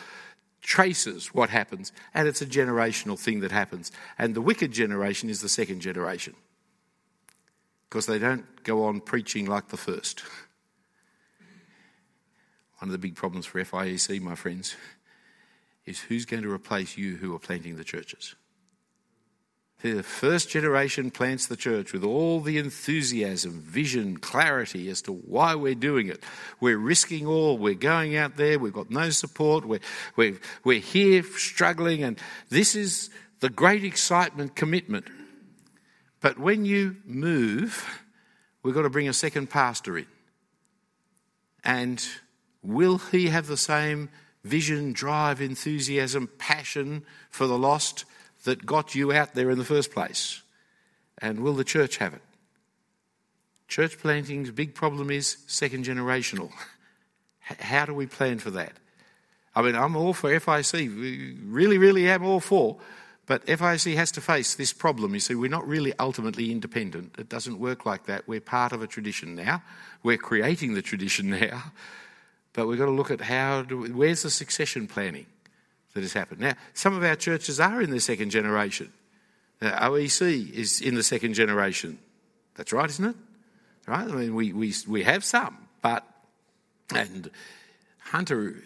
traces 0.61 1.35
what 1.35 1.49
happens, 1.49 1.93
and 2.13 2.29
it's 2.29 2.43
a 2.43 2.47
generational 2.47 3.19
thing 3.19 3.41
that 3.41 3.51
happens. 3.51 3.91
And 4.19 4.35
the 4.35 4.43
wicked 4.43 4.71
generation 4.71 5.31
is 5.31 5.41
the 5.41 5.49
second 5.49 5.81
generation 5.81 6.35
because 7.89 8.05
they 8.05 8.19
don't 8.19 8.63
go 8.65 8.85
on 8.85 9.01
preaching 9.01 9.47
like 9.47 9.69
the 9.69 9.79
first. 9.79 10.23
One 12.79 12.89
of 12.89 12.93
the 12.93 12.99
big 12.99 13.17
problems 13.17 13.47
for 13.47 13.65
FIEC, 13.65 14.21
my 14.21 14.35
friends, 14.35 14.77
is 15.87 16.01
who's 16.01 16.27
going 16.27 16.43
to 16.43 16.53
replace 16.53 16.99
you 16.99 17.17
who 17.17 17.35
are 17.35 17.39
planting 17.39 17.77
the 17.77 17.85
churches? 17.85 18.35
The 19.83 20.03
first 20.03 20.51
generation 20.51 21.11
plants 21.11 21.47
the 21.47 21.57
church 21.57 21.95
with 21.95 22.05
all 22.05 22.41
the 22.41 22.59
enthusiasm, 22.59 23.63
vision, 23.63 24.19
clarity 24.19 24.91
as 24.91 25.01
to 25.03 25.13
why 25.13 25.55
we're 25.55 25.75
doing 25.75 26.09
it. 26.09 26.23
We're 26.61 26.77
risking 26.77 27.27
all. 27.27 27.57
We're 27.57 27.75
going 27.75 28.15
out 28.15 28.37
there. 28.37 28.59
We've 28.59 28.75
got 28.75 28.91
no 28.91 29.09
support. 29.09 29.65
We're, 29.65 29.81
we're, 30.17 30.39
we're 30.65 30.81
here 30.81 31.23
struggling. 31.23 32.03
And 32.03 32.19
this 32.51 32.75
is 32.75 33.09
the 33.41 33.49
great 33.49 33.83
excitement 33.83 34.55
commitment. 34.55 35.07
But 36.21 36.39
when 36.39 36.67
you 36.67 36.97
move, 37.07 37.89
we've 38.63 38.75
got 38.75 38.83
to 38.83 38.91
bring 38.91 39.09
a 39.09 39.15
second 39.15 39.49
pastor 39.49 39.97
in. 39.97 40.07
And 41.65 42.05
will 42.63 42.99
he 42.99 43.29
have 43.29 43.47
the 43.47 43.57
same 43.57 44.11
vision, 44.45 44.93
drive, 44.93 45.41
enthusiasm, 45.41 46.29
passion 46.37 47.05
for 47.31 47.47
the 47.47 47.57
lost? 47.57 48.05
That 48.45 48.65
got 48.65 48.95
you 48.95 49.13
out 49.13 49.35
there 49.35 49.51
in 49.51 49.59
the 49.59 49.65
first 49.65 49.93
place? 49.93 50.43
And 51.19 51.41
will 51.41 51.55
the 51.55 51.65
church 51.65 51.99
have 51.99 52.15
it? 52.15 52.23
Church 53.69 53.99
planting's 53.99 54.51
big 54.51 54.75
problem 54.75 55.11
is 55.11 55.37
second 55.47 55.85
generational. 55.85 56.51
How 57.41 57.87
do 57.87 57.95
we 57.95 58.07
plan 58.07 58.39
for 58.39 58.51
that? 58.51 58.73
I 59.55 59.63
mean, 59.63 59.75
I'm 59.75 59.97
all 59.97 60.13
for 60.13 60.31
FIEC, 60.31 60.73
We 60.73 61.37
really, 61.45 61.79
really 61.79 62.09
am 62.09 62.25
all 62.25 62.41
for, 62.41 62.79
but 63.27 63.45
FIEC 63.47 63.95
has 63.97 64.11
to 64.13 64.21
face 64.21 64.55
this 64.55 64.73
problem. 64.73 65.15
You 65.15 65.21
see, 65.21 65.35
we're 65.35 65.51
not 65.51 65.67
really 65.67 65.93
ultimately 65.99 66.51
independent. 66.51 67.17
It 67.19 67.29
doesn't 67.29 67.59
work 67.59 67.85
like 67.85 68.07
that. 68.07 68.27
We're 68.27 68.41
part 68.41 68.73
of 68.73 68.83
a 68.83 68.87
tradition 68.87 69.35
now. 69.35 69.63
We're 70.03 70.17
creating 70.17 70.75
the 70.75 70.83
tradition 70.83 71.31
now, 71.41 71.73
but 72.53 72.67
we've 72.67 72.79
got 72.79 72.87
to 72.87 72.91
look 72.93 73.11
at 73.11 73.21
how 73.21 73.63
do 73.63 73.79
we, 73.79 73.91
where's 73.91 74.23
the 74.23 74.31
succession 74.31 74.87
planning? 74.87 75.27
That 75.95 76.03
has 76.03 76.13
happened. 76.13 76.41
Now, 76.41 76.55
some 76.75 76.97
of 76.97 77.03
our 77.03 77.17
churches 77.17 77.61
are 77.61 77.83
in 77.83 77.91
the 77.91 78.01
second 78.01 78.31
generation. 78.31 78.93
Uh, 79.61 79.67
now, 79.67 79.91
OEC 79.91 80.53
is 80.53 80.81
in 80.81 80.95
the 80.95 81.03
second 81.03 81.35
generation. 81.35 81.99
That's 82.55 82.73
right, 82.73 82.89
isn't 82.89 83.05
it? 83.05 83.17
Right? 83.87 84.09
I 84.09 84.13
mean, 84.13 84.35
we, 84.35 84.53
we, 84.53 84.73
we 84.87 85.03
have 85.03 85.25
some, 85.25 85.57
but, 85.83 86.07
and 86.95 87.31
Hunter 87.99 88.57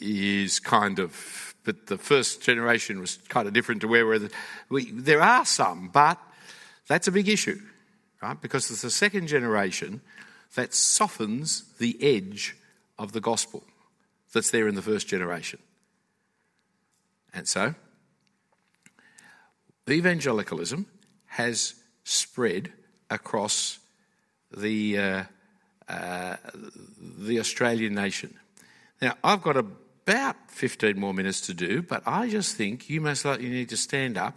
is 0.00 0.58
kind 0.58 0.98
of, 0.98 1.54
but 1.64 1.86
the 1.86 1.98
first 1.98 2.42
generation 2.42 3.00
was 3.00 3.18
kind 3.28 3.46
of 3.46 3.54
different 3.54 3.82
to 3.82 3.88
where 3.88 4.06
we're, 4.06 4.28
we, 4.68 4.90
there 4.90 5.22
are 5.22 5.44
some, 5.44 5.88
but 5.92 6.18
that's 6.88 7.06
a 7.06 7.12
big 7.12 7.28
issue, 7.28 7.60
right? 8.22 8.40
Because 8.40 8.70
it's 8.70 8.82
the 8.82 8.90
second 8.90 9.28
generation 9.28 10.00
that 10.54 10.74
softens 10.74 11.64
the 11.78 11.96
edge 12.02 12.56
of 12.98 13.12
the 13.12 13.20
gospel 13.20 13.64
that's 14.32 14.50
there 14.50 14.68
in 14.68 14.74
the 14.74 14.82
first 14.82 15.06
generation. 15.06 15.60
And 17.34 17.48
so, 17.48 17.74
evangelicalism 19.90 20.86
has 21.26 21.74
spread 22.04 22.72
across 23.10 23.80
the, 24.56 24.98
uh, 24.98 25.22
uh, 25.88 26.36
the 27.18 27.40
Australian 27.40 27.94
nation. 27.94 28.38
Now, 29.02 29.14
I've 29.24 29.42
got 29.42 29.56
about 29.56 30.36
15 30.48 30.98
more 30.98 31.12
minutes 31.12 31.40
to 31.42 31.54
do, 31.54 31.82
but 31.82 32.02
I 32.06 32.28
just 32.28 32.56
think 32.56 32.88
you 32.88 33.00
most 33.00 33.24
likely 33.24 33.48
need 33.48 33.68
to 33.70 33.76
stand 33.76 34.16
up 34.16 34.36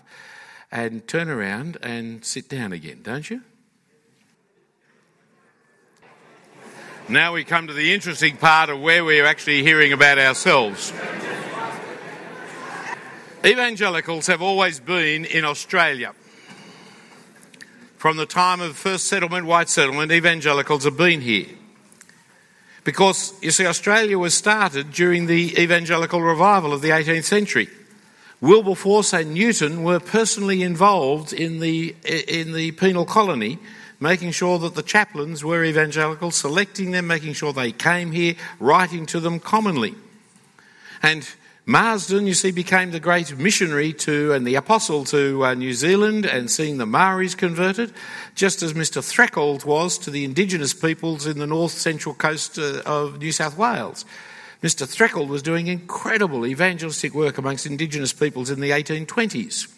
and 0.71 1.07
turn 1.07 1.29
around 1.29 1.77
and 1.81 2.25
sit 2.25 2.49
down 2.49 2.73
again, 2.73 3.01
don't 3.03 3.29
you? 3.29 3.41
Now 7.09 7.33
we 7.33 7.45
come 7.45 7.67
to 7.67 7.73
the 7.73 7.93
interesting 7.93 8.35
part 8.35 8.69
of 8.69 8.81
where 8.81 9.05
we're 9.05 9.25
actually 9.25 9.63
hearing 9.63 9.93
about 9.93 10.19
ourselves. 10.19 10.91
Evangelicals 13.47 14.27
have 14.27 14.41
always 14.41 14.81
been 14.81 15.23
in 15.23 15.45
Australia. 15.45 16.13
From 17.95 18.17
the 18.17 18.25
time 18.25 18.59
of 18.59 18.75
first 18.75 19.05
settlement, 19.05 19.45
white 19.45 19.69
settlement, 19.69 20.11
evangelicals 20.11 20.83
have 20.83 20.97
been 20.97 21.21
here. 21.21 21.47
Because, 22.83 23.33
you 23.41 23.51
see, 23.51 23.65
Australia 23.65 24.19
was 24.19 24.33
started 24.33 24.91
during 24.91 25.27
the 25.27 25.57
evangelical 25.57 26.21
revival 26.21 26.73
of 26.73 26.81
the 26.81 26.89
18th 26.89 27.23
century. 27.23 27.69
Wilberforce 28.41 29.13
and 29.13 29.33
Newton 29.33 29.81
were 29.81 30.01
personally 30.01 30.61
involved 30.61 31.31
in 31.31 31.59
the, 31.59 31.95
in 32.03 32.51
the 32.51 32.73
penal 32.73 33.05
colony, 33.05 33.59
making 34.01 34.31
sure 34.31 34.59
that 34.59 34.75
the 34.75 34.83
chaplains 34.83 35.41
were 35.41 35.63
evangelical, 35.63 36.31
selecting 36.31 36.91
them, 36.91 37.07
making 37.07 37.31
sure 37.31 37.53
they 37.53 37.71
came 37.71 38.11
here, 38.11 38.35
writing 38.59 39.05
to 39.05 39.21
them 39.21 39.39
commonly. 39.39 39.95
And 41.01 41.25
Marsden, 41.69 42.25
you 42.27 42.33
see, 42.33 42.51
became 42.51 42.91
the 42.91 42.99
great 43.01 43.37
missionary 43.37 43.91
to 43.91 44.31
and 44.31 44.47
the 44.47 44.55
apostle 44.55 45.03
to 45.03 45.43
uh, 45.43 45.53
New 45.53 45.73
Zealand 45.73 46.25
and 46.25 46.49
seeing 46.49 46.77
the 46.77 46.85
Maoris 46.85 47.35
converted, 47.35 47.91
just 48.35 48.63
as 48.63 48.71
Mr. 48.71 49.01
Threlkeld 49.01 49.65
was 49.65 49.97
to 49.97 50.09
the 50.09 50.23
indigenous 50.23 50.73
peoples 50.73 51.27
in 51.27 51.39
the 51.39 51.45
north 51.45 51.73
central 51.73 52.15
coast 52.15 52.57
uh, 52.57 52.83
of 52.85 53.19
New 53.19 53.33
South 53.33 53.57
Wales. 53.57 54.05
Mr. 54.63 54.87
Threlkeld 54.87 55.27
was 55.27 55.41
doing 55.43 55.67
incredible 55.67 56.47
evangelistic 56.47 57.13
work 57.13 57.37
amongst 57.37 57.65
indigenous 57.65 58.13
peoples 58.13 58.49
in 58.49 58.61
the 58.61 58.69
1820s. 58.69 59.69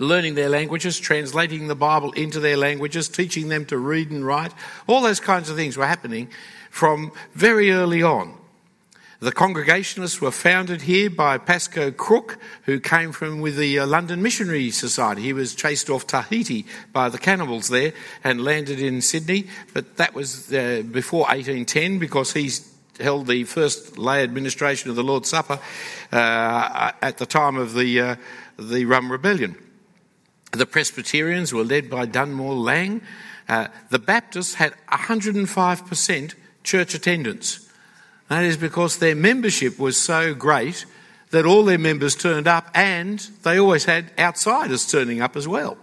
Learning 0.00 0.34
their 0.34 0.48
languages, 0.48 0.98
translating 0.98 1.68
the 1.68 1.76
Bible 1.76 2.10
into 2.14 2.40
their 2.40 2.56
languages, 2.56 3.08
teaching 3.08 3.46
them 3.46 3.64
to 3.66 3.78
read 3.78 4.10
and 4.10 4.26
write, 4.26 4.52
all 4.88 5.00
those 5.00 5.20
kinds 5.20 5.48
of 5.48 5.54
things 5.54 5.76
were 5.76 5.86
happening 5.86 6.28
from 6.70 7.12
very 7.34 7.70
early 7.70 8.02
on. 8.02 8.37
The 9.20 9.32
Congregationalists 9.32 10.20
were 10.20 10.30
founded 10.30 10.82
here 10.82 11.10
by 11.10 11.38
Pascoe 11.38 11.90
Crook, 11.90 12.38
who 12.66 12.78
came 12.78 13.10
from 13.10 13.40
with 13.40 13.56
the 13.56 13.80
uh, 13.80 13.86
London 13.86 14.22
Missionary 14.22 14.70
Society. 14.70 15.22
He 15.22 15.32
was 15.32 15.56
chased 15.56 15.90
off 15.90 16.06
Tahiti 16.06 16.66
by 16.92 17.08
the 17.08 17.18
cannibals 17.18 17.66
there 17.66 17.94
and 18.22 18.44
landed 18.44 18.78
in 18.78 19.02
Sydney, 19.02 19.48
but 19.74 19.96
that 19.96 20.14
was 20.14 20.52
uh, 20.54 20.84
before 20.88 21.22
1810 21.22 21.98
because 21.98 22.32
he 22.32 22.48
held 23.00 23.26
the 23.26 23.42
first 23.42 23.98
lay 23.98 24.22
administration 24.22 24.88
of 24.88 24.94
the 24.94 25.02
Lord's 25.02 25.30
Supper 25.30 25.58
uh, 26.12 26.92
at 27.02 27.18
the 27.18 27.26
time 27.26 27.56
of 27.56 27.74
the, 27.74 28.00
uh, 28.00 28.16
the 28.56 28.84
Rum 28.84 29.10
Rebellion. 29.10 29.56
The 30.52 30.66
Presbyterians 30.66 31.52
were 31.52 31.64
led 31.64 31.90
by 31.90 32.06
Dunmore 32.06 32.54
Lang. 32.54 33.02
Uh, 33.48 33.66
the 33.90 33.98
Baptists 33.98 34.54
had 34.54 34.74
105% 34.92 36.34
church 36.62 36.94
attendance. 36.94 37.67
That 38.28 38.44
is 38.44 38.56
because 38.56 38.98
their 38.98 39.14
membership 39.14 39.78
was 39.78 39.96
so 39.96 40.34
great 40.34 40.84
that 41.30 41.44
all 41.44 41.64
their 41.64 41.78
members 41.78 42.14
turned 42.14 42.46
up 42.46 42.70
and 42.74 43.18
they 43.42 43.58
always 43.58 43.84
had 43.84 44.10
outsiders 44.18 44.90
turning 44.90 45.20
up 45.20 45.36
as 45.36 45.46
well. 45.46 45.76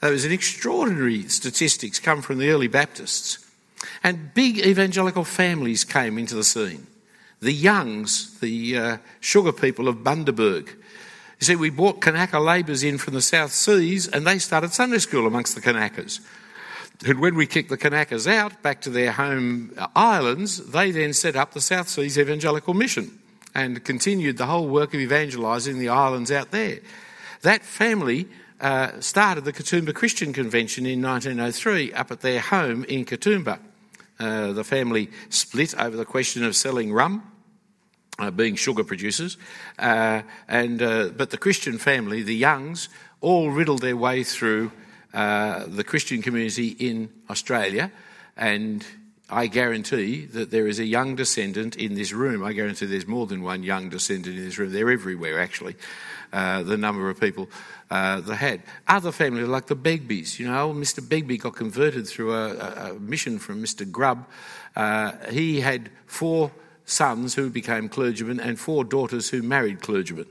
That 0.00 0.10
was 0.10 0.24
an 0.24 0.32
extraordinary 0.32 1.22
statistics 1.28 1.98
come 1.98 2.22
from 2.22 2.38
the 2.38 2.50
early 2.50 2.68
Baptists. 2.68 3.38
And 4.02 4.32
big 4.34 4.58
evangelical 4.58 5.24
families 5.24 5.84
came 5.84 6.18
into 6.18 6.34
the 6.34 6.44
scene. 6.44 6.86
The 7.40 7.52
Youngs, 7.52 8.38
the 8.40 8.78
uh, 8.78 8.96
sugar 9.20 9.52
people 9.52 9.88
of 9.88 9.96
Bundaberg. 9.96 10.68
You 10.68 11.44
see, 11.44 11.56
we 11.56 11.70
brought 11.70 12.00
Kanaka 12.00 12.38
labourers 12.40 12.82
in 12.82 12.98
from 12.98 13.14
the 13.14 13.22
South 13.22 13.52
Seas 13.52 14.08
and 14.08 14.26
they 14.26 14.38
started 14.38 14.72
Sunday 14.72 14.98
school 14.98 15.26
amongst 15.26 15.54
the 15.54 15.60
Kanakas. 15.60 16.20
And 17.04 17.20
when 17.20 17.34
we 17.34 17.46
kicked 17.46 17.68
the 17.68 17.76
Kanakas 17.76 18.26
out 18.26 18.62
back 18.62 18.80
to 18.82 18.90
their 18.90 19.12
home 19.12 19.72
islands, 19.94 20.70
they 20.70 20.90
then 20.90 21.12
set 21.12 21.36
up 21.36 21.52
the 21.52 21.60
South 21.60 21.88
Seas 21.88 22.18
Evangelical 22.18 22.72
Mission 22.72 23.18
and 23.54 23.82
continued 23.84 24.38
the 24.38 24.46
whole 24.46 24.68
work 24.68 24.94
of 24.94 25.00
evangelising 25.00 25.78
the 25.78 25.88
islands 25.88 26.30
out 26.30 26.50
there. 26.50 26.78
That 27.42 27.62
family 27.62 28.28
uh, 28.60 29.00
started 29.00 29.44
the 29.44 29.52
Katoomba 29.52 29.94
Christian 29.94 30.32
Convention 30.32 30.86
in 30.86 31.02
1903 31.02 31.92
up 31.92 32.10
at 32.10 32.20
their 32.20 32.40
home 32.40 32.84
in 32.84 33.04
Katoomba. 33.04 33.58
Uh, 34.18 34.52
the 34.52 34.64
family 34.64 35.10
split 35.28 35.78
over 35.78 35.96
the 35.96 36.06
question 36.06 36.44
of 36.44 36.56
selling 36.56 36.92
rum. 36.92 37.32
Uh, 38.18 38.30
being 38.30 38.54
sugar 38.54 38.82
producers, 38.82 39.36
uh, 39.78 40.22
and 40.48 40.80
uh, 40.80 41.10
but 41.14 41.28
the 41.28 41.36
Christian 41.36 41.76
family, 41.76 42.22
the 42.22 42.34
Youngs, 42.34 42.88
all 43.20 43.50
riddled 43.50 43.82
their 43.82 43.94
way 43.94 44.24
through 44.24 44.72
uh, 45.16 45.64
the 45.66 45.82
Christian 45.82 46.20
community 46.20 46.68
in 46.78 47.08
Australia, 47.30 47.90
and 48.36 48.84
I 49.30 49.46
guarantee 49.46 50.26
that 50.26 50.50
there 50.50 50.68
is 50.68 50.78
a 50.78 50.84
young 50.84 51.16
descendant 51.16 51.74
in 51.74 51.94
this 51.94 52.12
room. 52.12 52.44
I 52.44 52.52
guarantee 52.52 52.84
there's 52.84 53.06
more 53.06 53.26
than 53.26 53.42
one 53.42 53.62
young 53.62 53.88
descendant 53.88 54.36
in 54.36 54.44
this 54.44 54.58
room. 54.58 54.72
They're 54.72 54.90
everywhere, 54.90 55.40
actually, 55.40 55.74
uh, 56.34 56.64
the 56.64 56.76
number 56.76 57.08
of 57.08 57.18
people 57.18 57.48
uh, 57.90 58.20
they 58.20 58.36
had. 58.36 58.62
Other 58.86 59.10
families, 59.10 59.48
like 59.48 59.68
the 59.68 59.74
Begbies, 59.74 60.38
you 60.38 60.46
know, 60.46 60.74
Mr. 60.74 61.00
Begbie 61.00 61.38
got 61.38 61.56
converted 61.56 62.06
through 62.06 62.34
a, 62.34 62.90
a, 62.90 62.94
mission 63.00 63.38
from 63.38 63.62
Mr. 63.62 63.90
Grubb. 63.90 64.26
Uh, 64.76 65.12
he 65.30 65.60
had 65.60 65.90
four 66.04 66.52
sons 66.84 67.34
who 67.34 67.48
became 67.48 67.88
clergymen 67.88 68.38
and 68.38 68.60
four 68.60 68.84
daughters 68.84 69.30
who 69.30 69.42
married 69.42 69.80
clergymen. 69.80 70.26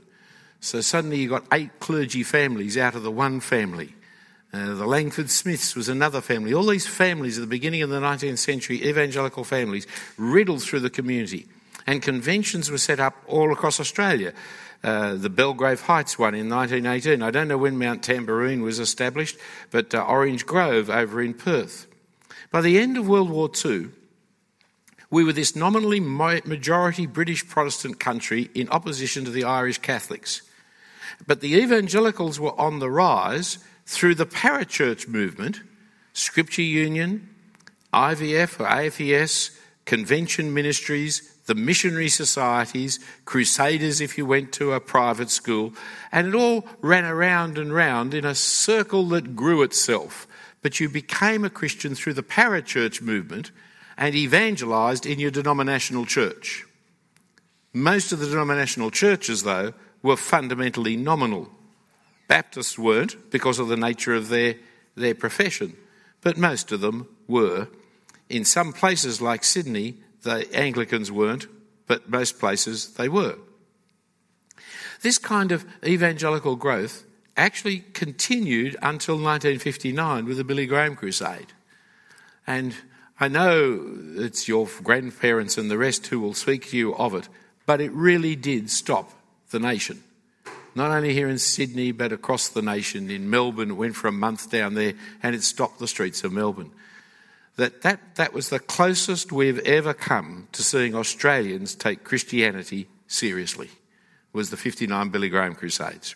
So 0.60 0.80
suddenly 0.80 1.18
you 1.18 1.28
got 1.28 1.44
eight 1.52 1.80
clergy 1.80 2.22
families 2.22 2.78
out 2.78 2.94
of 2.94 3.02
the 3.02 3.10
one 3.10 3.40
family. 3.40 3.94
Uh, 4.52 4.74
the 4.74 4.86
Langford 4.86 5.30
Smiths 5.30 5.74
was 5.74 5.88
another 5.88 6.20
family. 6.20 6.54
All 6.54 6.66
these 6.66 6.86
families 6.86 7.36
at 7.36 7.42
the 7.42 7.46
beginning 7.46 7.82
of 7.82 7.90
the 7.90 8.00
19th 8.00 8.38
century, 8.38 8.84
evangelical 8.86 9.44
families, 9.44 9.86
riddled 10.16 10.62
through 10.62 10.80
the 10.80 10.90
community. 10.90 11.46
And 11.86 12.02
conventions 12.02 12.70
were 12.70 12.78
set 12.78 13.00
up 13.00 13.14
all 13.26 13.52
across 13.52 13.80
Australia. 13.80 14.32
Uh, 14.82 15.14
the 15.14 15.30
Belgrave 15.30 15.80
Heights 15.80 16.18
one 16.18 16.34
in 16.34 16.48
1918. 16.48 17.22
I 17.22 17.30
don't 17.30 17.48
know 17.48 17.58
when 17.58 17.78
Mount 17.78 18.02
Tamborine 18.02 18.62
was 18.62 18.78
established, 18.78 19.36
but 19.70 19.94
uh, 19.94 20.02
Orange 20.02 20.46
Grove 20.46 20.90
over 20.90 21.20
in 21.20 21.34
Perth. 21.34 21.86
By 22.50 22.60
the 22.60 22.78
end 22.78 22.96
of 22.96 23.08
World 23.08 23.30
War 23.30 23.50
II, 23.64 23.88
we 25.10 25.24
were 25.24 25.32
this 25.32 25.56
nominally 25.56 26.00
majority 26.00 27.06
British 27.06 27.46
Protestant 27.48 28.00
country 28.00 28.50
in 28.54 28.68
opposition 28.70 29.24
to 29.24 29.30
the 29.30 29.44
Irish 29.44 29.78
Catholics. 29.78 30.42
But 31.26 31.40
the 31.40 31.54
evangelicals 31.54 32.38
were 32.38 32.58
on 32.60 32.78
the 32.78 32.90
rise 32.90 33.58
through 33.86 34.16
the 34.16 34.26
parachurch 34.26 35.08
movement, 35.08 35.60
Scripture 36.12 36.62
Union, 36.62 37.28
IVF 37.94 38.60
or 38.60 38.66
AFES, 38.66 39.58
convention 39.84 40.52
ministries, 40.52 41.32
the 41.46 41.54
missionary 41.54 42.08
societies, 42.08 42.98
crusaders 43.24 44.00
if 44.00 44.18
you 44.18 44.26
went 44.26 44.52
to 44.52 44.72
a 44.72 44.80
private 44.80 45.30
school, 45.30 45.72
and 46.10 46.26
it 46.26 46.34
all 46.34 46.66
ran 46.82 47.04
around 47.04 47.56
and 47.56 47.72
round 47.72 48.12
in 48.12 48.24
a 48.24 48.34
circle 48.34 49.06
that 49.08 49.36
grew 49.36 49.62
itself. 49.62 50.26
But 50.60 50.80
you 50.80 50.88
became 50.88 51.44
a 51.44 51.50
Christian 51.50 51.94
through 51.94 52.14
the 52.14 52.24
parachurch 52.24 53.00
movement 53.00 53.52
and 53.96 54.14
evangelised 54.14 55.06
in 55.06 55.20
your 55.20 55.30
denominational 55.30 56.04
church. 56.04 56.64
Most 57.72 58.10
of 58.10 58.18
the 58.18 58.26
denominational 58.26 58.90
churches, 58.90 59.44
though, 59.44 59.72
were 60.02 60.16
fundamentally 60.16 60.96
nominal. 60.96 61.50
Baptists 62.28 62.78
weren't 62.78 63.30
because 63.30 63.58
of 63.58 63.68
the 63.68 63.76
nature 63.76 64.14
of 64.14 64.28
their, 64.28 64.56
their 64.96 65.14
profession, 65.14 65.76
but 66.22 66.36
most 66.36 66.72
of 66.72 66.80
them 66.80 67.08
were. 67.28 67.68
In 68.28 68.44
some 68.44 68.72
places 68.72 69.20
like 69.20 69.44
Sydney, 69.44 69.98
the 70.22 70.48
Anglicans 70.52 71.12
weren't, 71.12 71.46
but 71.86 72.10
most 72.10 72.38
places 72.38 72.94
they 72.94 73.08
were. 73.08 73.36
This 75.02 75.18
kind 75.18 75.52
of 75.52 75.64
evangelical 75.84 76.56
growth 76.56 77.04
actually 77.36 77.80
continued 77.92 78.76
until 78.82 79.14
1959 79.14 80.24
with 80.24 80.38
the 80.38 80.44
Billy 80.44 80.66
Graham 80.66 80.96
Crusade. 80.96 81.52
And 82.46 82.74
I 83.20 83.28
know 83.28 83.84
it's 84.16 84.48
your 84.48 84.68
grandparents 84.82 85.58
and 85.58 85.70
the 85.70 85.78
rest 85.78 86.06
who 86.08 86.18
will 86.18 86.34
speak 86.34 86.70
to 86.70 86.76
you 86.76 86.94
of 86.96 87.14
it, 87.14 87.28
but 87.66 87.80
it 87.80 87.92
really 87.92 88.34
did 88.34 88.70
stop 88.70 89.12
the 89.50 89.58
nation 89.60 90.02
not 90.76 90.90
only 90.90 91.14
here 91.14 91.26
in 91.26 91.38
Sydney, 91.38 91.90
but 91.90 92.12
across 92.12 92.48
the 92.48 92.60
nation. 92.60 93.10
In 93.10 93.30
Melbourne, 93.30 93.70
it 93.70 93.74
went 93.74 93.96
for 93.96 94.08
a 94.08 94.12
month 94.12 94.50
down 94.50 94.74
there 94.74 94.92
and 95.22 95.34
it 95.34 95.42
stopped 95.42 95.78
the 95.78 95.88
streets 95.88 96.22
of 96.22 96.32
Melbourne. 96.32 96.70
That, 97.56 97.80
that, 97.80 98.16
that 98.16 98.34
was 98.34 98.50
the 98.50 98.58
closest 98.58 99.32
we've 99.32 99.58
ever 99.60 99.94
come 99.94 100.48
to 100.52 100.62
seeing 100.62 100.94
Australians 100.94 101.74
take 101.74 102.04
Christianity 102.04 102.88
seriously, 103.08 103.70
was 104.34 104.50
the 104.50 104.58
59 104.58 105.08
Billy 105.08 105.30
Graham 105.30 105.54
Crusades. 105.54 106.14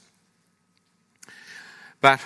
But 2.03 2.21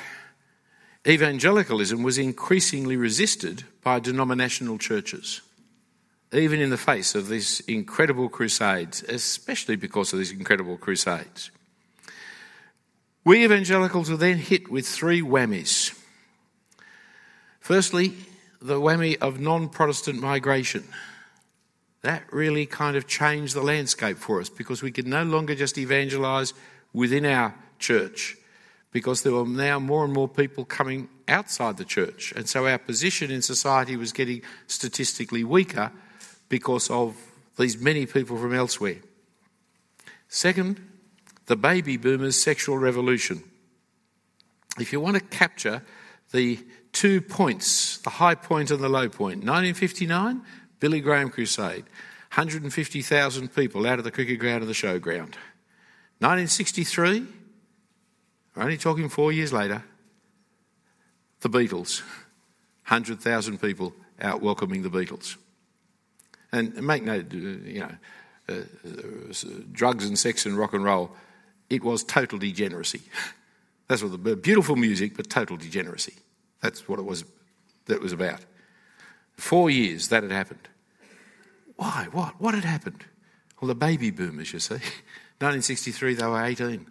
evangelicalism 1.07 2.03
was 2.03 2.19
increasingly 2.19 2.97
resisted 2.97 3.63
by 3.85 4.01
denominational 4.01 4.79
churches, 4.79 5.41
even 6.33 6.61
in 6.61 6.71
the 6.71 6.77
face 6.77 7.15
of 7.15 7.29
these 7.29 7.61
incredible 7.69 8.29
crusades, 8.29 9.05
especially 9.05 9.77
because 9.77 10.13
of 10.13 10.19
these 10.19 10.33
incredible 10.33 10.77
crusades. 10.77 11.53
We 13.25 13.45
evangelicals 13.45 14.11
are 14.11 14.19
then 14.19 14.37
hit 14.37 14.71
with 14.71 14.87
three 14.87 15.23
whammies. 15.23 15.99
Firstly, 17.59 18.13
the 18.61 18.81
whammy 18.81 19.17
of 19.19 19.41
non 19.41 19.71
Protestant 19.71 20.21
migration. 20.21 20.85
That 22.03 22.31
really 22.31 22.67
kind 22.67 22.97
of 22.99 23.07
changed 23.07 23.55
the 23.55 23.63
landscape 23.63 24.19
for 24.19 24.41
us 24.41 24.51
because 24.51 24.83
we 24.83 24.93
could 24.93 25.07
no 25.07 25.23
longer 25.23 25.55
just 25.55 25.79
evangelise 25.79 26.53
within 26.93 27.25
our 27.25 27.55
church 27.79 28.37
because 28.93 29.23
there 29.23 29.33
were 29.33 29.47
now 29.47 29.79
more 29.79 30.05
and 30.05 30.13
more 30.13 30.29
people 30.29 30.67
coming 30.67 31.09
outside 31.27 31.79
the 31.79 31.85
church. 31.85 32.33
And 32.37 32.47
so 32.49 32.67
our 32.67 32.79
position 32.79 33.31
in 33.31 33.41
society 33.41 33.97
was 33.97 34.13
getting 34.13 34.43
statistically 34.67 35.45
weaker 35.45 35.91
because 36.51 36.91
of 36.91 37.17
these 37.59 37.79
many 37.79 38.05
people 38.05 38.37
from 38.37 38.55
elsewhere. 38.55 38.99
Second, 40.29 40.81
the 41.47 41.57
baby 41.57 41.97
boomers' 41.97 42.41
sexual 42.41 42.79
revolution. 42.79 43.43
If 44.79 44.93
you 44.93 45.01
want 45.01 45.17
to 45.17 45.23
capture 45.23 45.83
the 46.33 46.59
two 46.93 47.21
points, 47.21 47.99
the 47.99 48.11
high 48.11 48.35
point 48.35 48.71
and 48.71 48.83
the 48.83 48.89
low 48.89 49.09
point, 49.09 49.45
1959, 49.45 50.43
Billy 50.81 51.01
Graham 51.01 51.31
Crusade, 51.31 51.85
150,000 52.35 53.55
people 53.55 53.87
out 53.87 53.99
of 53.99 54.05
the 54.05 54.11
cricket 54.11 54.39
ground 54.39 54.63
and 54.63 54.69
the 54.69 54.75
showground. 54.75 55.37
1963, 56.19 57.27
we're 58.55 58.63
only 58.63 58.77
talking 58.77 59.09
four 59.09 59.33
years 59.33 59.53
later, 59.53 59.85
the 61.41 61.51
Beatles, 61.51 62.01
100,000 62.89 63.61
people 63.61 63.93
out 64.21 64.41
welcoming 64.41 64.83
the 64.83 64.91
Beatles. 64.91 65.37
And 66.51 66.83
make 66.83 67.03
no, 67.03 67.15
you 67.15 67.81
know, 67.81 67.91
uh, 68.49 68.53
uh, 68.53 69.45
drugs 69.73 70.07
and 70.07 70.19
sex 70.19 70.47
and 70.47 70.57
rock 70.57 70.73
and 70.73 70.85
roll 70.85 71.11
it 71.71 71.83
was 71.83 72.05
total 72.05 72.39
degeneracy. 72.39 73.03
That's 73.89 74.03
what 74.03 74.23
the 74.23 74.37
beautiful 74.37 74.77
music, 74.77 75.17
but 75.17 75.29
total 75.29 75.57
degeneracy. 75.57 76.15
That's 76.61 76.89
what 76.89 76.99
it 76.99 77.05
was. 77.05 77.25
That 77.87 78.01
was 78.01 78.13
about. 78.13 78.41
Four 79.37 79.69
years 79.69 80.09
that 80.09 80.23
had 80.23 80.33
happened. 80.33 80.69
Why? 81.77 82.09
What? 82.13 82.41
What 82.41 82.55
had 82.55 82.65
happened? 82.65 83.05
Well, 83.61 83.69
the 83.69 83.75
baby 83.75 84.11
boomers, 84.11 84.53
you 84.53 84.59
see. 84.59 84.75
1963, 85.41 86.15
they 86.15 86.27
were 86.27 86.43
18. 86.43 86.87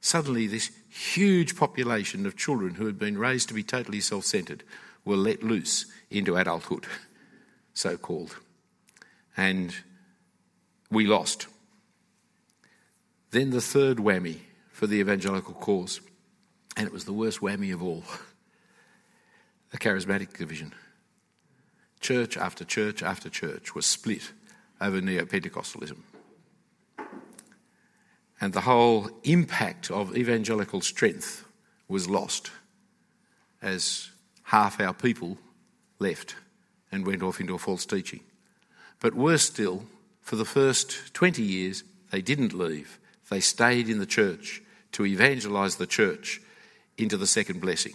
Suddenly, 0.00 0.46
this 0.46 0.70
huge 0.88 1.56
population 1.56 2.26
of 2.26 2.36
children 2.36 2.74
who 2.74 2.86
had 2.86 2.98
been 2.98 3.16
raised 3.16 3.48
to 3.48 3.54
be 3.54 3.62
totally 3.62 4.00
self 4.00 4.24
centered 4.24 4.64
were 5.04 5.16
let 5.16 5.42
loose 5.42 5.86
into 6.10 6.36
adulthood, 6.36 6.86
so 7.74 7.96
called. 7.96 8.36
And 9.36 9.74
we 10.90 11.06
lost. 11.06 11.46
Then 13.30 13.50
the 13.50 13.60
third 13.60 13.98
whammy 13.98 14.38
for 14.72 14.86
the 14.86 14.96
evangelical 14.96 15.54
cause, 15.54 16.00
and 16.76 16.86
it 16.86 16.92
was 16.92 17.04
the 17.04 17.12
worst 17.12 17.40
whammy 17.40 17.72
of 17.72 17.82
all 17.82 18.04
the 19.70 19.78
charismatic 19.78 20.36
division. 20.36 20.74
Church 22.00 22.36
after 22.36 22.64
church 22.64 23.02
after 23.02 23.28
church 23.28 23.74
was 23.74 23.86
split 23.86 24.32
over 24.80 25.00
neo 25.00 25.24
Pentecostalism. 25.24 25.98
And 28.40 28.52
the 28.52 28.62
whole 28.62 29.10
impact 29.22 29.90
of 29.90 30.16
evangelical 30.16 30.80
strength 30.80 31.44
was 31.88 32.08
lost 32.08 32.50
as 33.60 34.10
half 34.44 34.80
our 34.80 34.94
people 34.94 35.36
left 35.98 36.36
and 36.90 37.06
went 37.06 37.22
off 37.22 37.40
into 37.40 37.54
a 37.54 37.58
false 37.58 37.84
teaching. 37.84 38.20
But 38.98 39.14
worse 39.14 39.42
still, 39.42 39.84
for 40.22 40.36
the 40.36 40.44
first 40.44 41.12
20 41.14 41.42
years, 41.42 41.84
they 42.10 42.22
didn't 42.22 42.54
leave. 42.54 42.98
They 43.30 43.40
stayed 43.40 43.88
in 43.88 43.98
the 43.98 44.06
church 44.06 44.60
to 44.92 45.06
evangelize 45.06 45.76
the 45.76 45.86
church 45.86 46.40
into 46.98 47.16
the 47.16 47.26
second 47.26 47.60
blessing. 47.60 47.94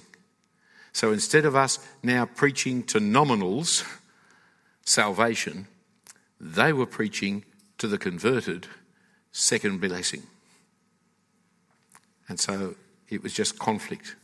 So 0.93 1.11
instead 1.11 1.45
of 1.45 1.55
us 1.55 1.77
now 2.01 2.25
preaching 2.25 2.83
to 2.83 2.99
nominals 2.99 3.85
salvation, 4.85 5.67
they 6.39 6.71
were 6.71 6.85
preaching 6.85 7.43
to 7.77 7.87
the 7.87 7.97
converted 7.97 8.67
second 9.33 9.81
blessing. 9.81 10.23
And 12.29 12.39
so 12.39 12.75
it 13.09 13.21
was 13.21 13.33
just 13.33 13.59
conflict, 13.59 14.15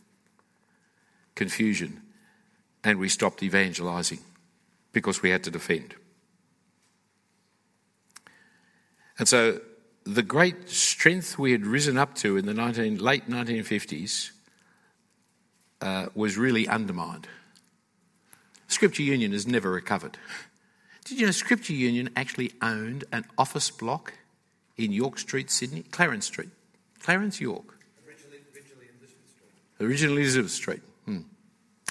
confusion, 1.34 2.00
and 2.82 2.98
we 2.98 3.08
stopped 3.08 3.42
evangelizing 3.42 4.20
because 4.92 5.22
we 5.22 5.30
had 5.30 5.44
to 5.44 5.50
defend. 5.50 5.94
And 9.18 9.28
so 9.28 9.60
the 10.04 10.22
great 10.22 10.68
strength 10.68 11.38
we 11.38 11.52
had 11.52 11.66
risen 11.66 11.96
up 11.96 12.14
to 12.16 12.36
in 12.36 12.46
the 12.46 12.54
19, 12.54 12.98
late 12.98 13.28
1950s 13.28 14.30
uh, 15.80 16.06
was 16.14 16.36
really 16.36 16.66
undermined. 16.68 17.28
Scripture 18.68 19.02
Union 19.02 19.32
has 19.32 19.46
never 19.46 19.70
recovered. 19.70 20.18
Did 21.04 21.20
you 21.20 21.26
know 21.26 21.32
Scripture 21.32 21.74
Union 21.74 22.10
actually 22.16 22.52
owned 22.62 23.04
an 23.12 23.24
office 23.36 23.70
block 23.70 24.14
in 24.76 24.92
York 24.92 25.18
Street, 25.18 25.50
Sydney? 25.50 25.82
Clarence 25.82 26.26
Street. 26.26 26.50
Clarence, 27.00 27.40
York. 27.40 27.78
Originally, 28.06 28.38
originally 28.54 28.86
Elizabeth 28.98 29.30
Street. 29.30 29.86
Originally 29.86 30.22
Elizabeth 30.22 30.52
Street. 30.52 30.82
Hmm. 31.04 31.18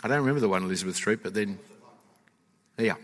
I 0.04 0.08
don't 0.08 0.20
remember 0.20 0.40
the 0.40 0.50
one 0.50 0.64
Elizabeth 0.64 0.96
Street, 0.96 1.20
but 1.22 1.34
then. 1.34 1.60
Yeah. 2.78 2.96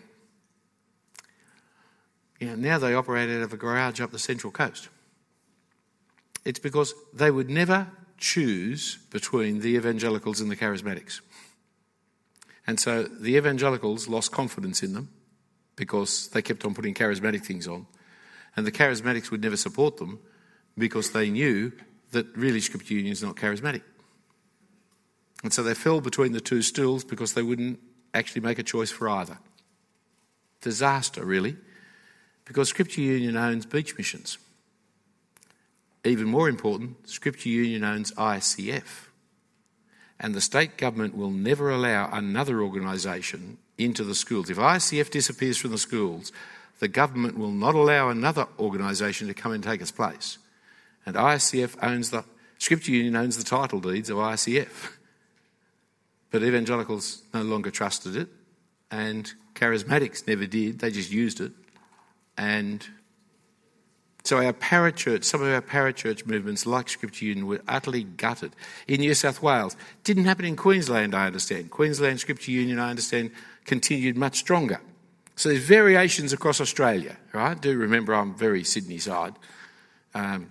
Yeah, 2.39 2.55
now 2.55 2.79
they 2.79 2.93
operate 2.93 3.29
out 3.29 3.41
of 3.41 3.53
a 3.53 3.57
garage 3.57 3.99
up 3.99 4.11
the 4.11 4.19
Central 4.19 4.51
Coast. 4.51 4.89
It's 6.47 6.59
because 6.59 6.93
they 7.13 7.29
would 7.29 7.49
never 7.49 7.87
choose 8.17 8.99
between 9.11 9.59
the 9.59 9.75
evangelicals 9.75 10.39
and 10.39 10.49
the 10.49 10.55
charismatics. 10.55 11.19
And 12.65 12.79
so 12.79 13.03
the 13.03 13.35
evangelicals 13.35 14.07
lost 14.07 14.31
confidence 14.31 14.81
in 14.81 14.93
them 14.93 15.09
because 15.75 16.29
they 16.29 16.41
kept 16.41 16.63
on 16.63 16.73
putting 16.73 16.93
charismatic 16.93 17.45
things 17.45 17.67
on. 17.67 17.85
And 18.55 18.65
the 18.65 18.71
charismatics 18.71 19.29
would 19.29 19.41
never 19.41 19.57
support 19.57 19.97
them 19.97 20.19
because 20.77 21.11
they 21.11 21.29
knew 21.29 21.73
that 22.11 22.25
really 22.37 22.61
Scripture 22.61 22.93
Union 22.93 23.11
is 23.11 23.21
not 23.21 23.35
charismatic. 23.35 23.81
And 25.43 25.51
so 25.51 25.63
they 25.63 25.73
fell 25.73 25.99
between 25.99 26.31
the 26.31 26.39
two 26.39 26.61
stools 26.61 27.03
because 27.03 27.33
they 27.33 27.43
wouldn't 27.43 27.77
actually 28.13 28.41
make 28.41 28.57
a 28.57 28.63
choice 28.63 28.89
for 28.89 29.09
either. 29.09 29.37
Disaster, 30.61 31.25
really, 31.25 31.57
because 32.45 32.69
Scripture 32.69 33.01
Union 33.01 33.35
owns 33.35 33.65
beach 33.65 33.97
missions. 33.97 34.37
Even 36.07 36.27
more 36.27 36.47
important, 36.47 37.09
Scripture 37.09 37.49
Union 37.49 37.83
owns 37.83 38.11
ISCF. 38.13 39.07
And 40.19 40.33
the 40.33 40.41
state 40.41 40.77
government 40.77 41.15
will 41.15 41.31
never 41.31 41.69
allow 41.69 42.09
another 42.11 42.61
organisation 42.61 43.57
into 43.77 44.03
the 44.03 44.15
schools. 44.15 44.49
If 44.49 44.57
ISCF 44.57 45.11
disappears 45.11 45.57
from 45.57 45.71
the 45.71 45.77
schools, 45.77 46.31
the 46.79 46.87
government 46.87 47.37
will 47.37 47.51
not 47.51 47.75
allow 47.75 48.09
another 48.09 48.47
organisation 48.57 49.27
to 49.27 49.33
come 49.33 49.51
and 49.51 49.63
take 49.63 49.81
its 49.81 49.91
place. 49.91 50.37
And 51.05 51.15
ISCF 51.15 51.75
owns 51.81 52.09
the, 52.09 52.23
Scripture 52.57 52.91
Union 52.91 53.15
owns 53.15 53.37
the 53.37 53.43
title 53.43 53.79
deeds 53.79 54.09
of 54.09 54.17
ISCF. 54.17 54.93
But 56.29 56.43
evangelicals 56.43 57.21
no 57.33 57.41
longer 57.41 57.71
trusted 57.71 58.17
it, 58.17 58.27
and 58.91 59.31
charismatics 59.55 60.27
never 60.27 60.45
did, 60.45 60.79
they 60.79 60.91
just 60.91 61.09
used 61.09 61.39
it. 61.39 61.53
And 62.37 62.85
so 64.27 64.43
our 64.43 64.51
parachurch, 64.51 65.23
some 65.23 65.41
of 65.41 65.47
our 65.47 65.61
parachurch 65.61 66.25
movements, 66.25 66.65
like 66.65 66.89
Scripture 66.89 67.23
Union, 67.23 67.47
were 67.47 67.61
utterly 67.65 68.03
gutted. 68.03 68.53
In 68.85 68.99
New 68.99 69.13
South 69.13 69.41
Wales, 69.41 69.77
didn't 70.03 70.25
happen 70.25 70.43
in 70.43 70.57
Queensland, 70.57 71.15
I 71.15 71.27
understand. 71.27 71.71
Queensland 71.71 72.19
Scripture 72.19 72.51
Union, 72.51 72.77
I 72.77 72.89
understand, 72.89 73.31
continued 73.63 74.17
much 74.17 74.37
stronger. 74.37 74.81
So 75.37 75.47
there's 75.47 75.63
variations 75.63 76.33
across 76.33 76.59
Australia, 76.59 77.15
right? 77.31 77.59
Do 77.61 77.77
remember 77.77 78.13
I'm 78.13 78.35
very 78.35 78.65
Sydney 78.65 78.97
side. 78.97 79.33
Um, 80.13 80.49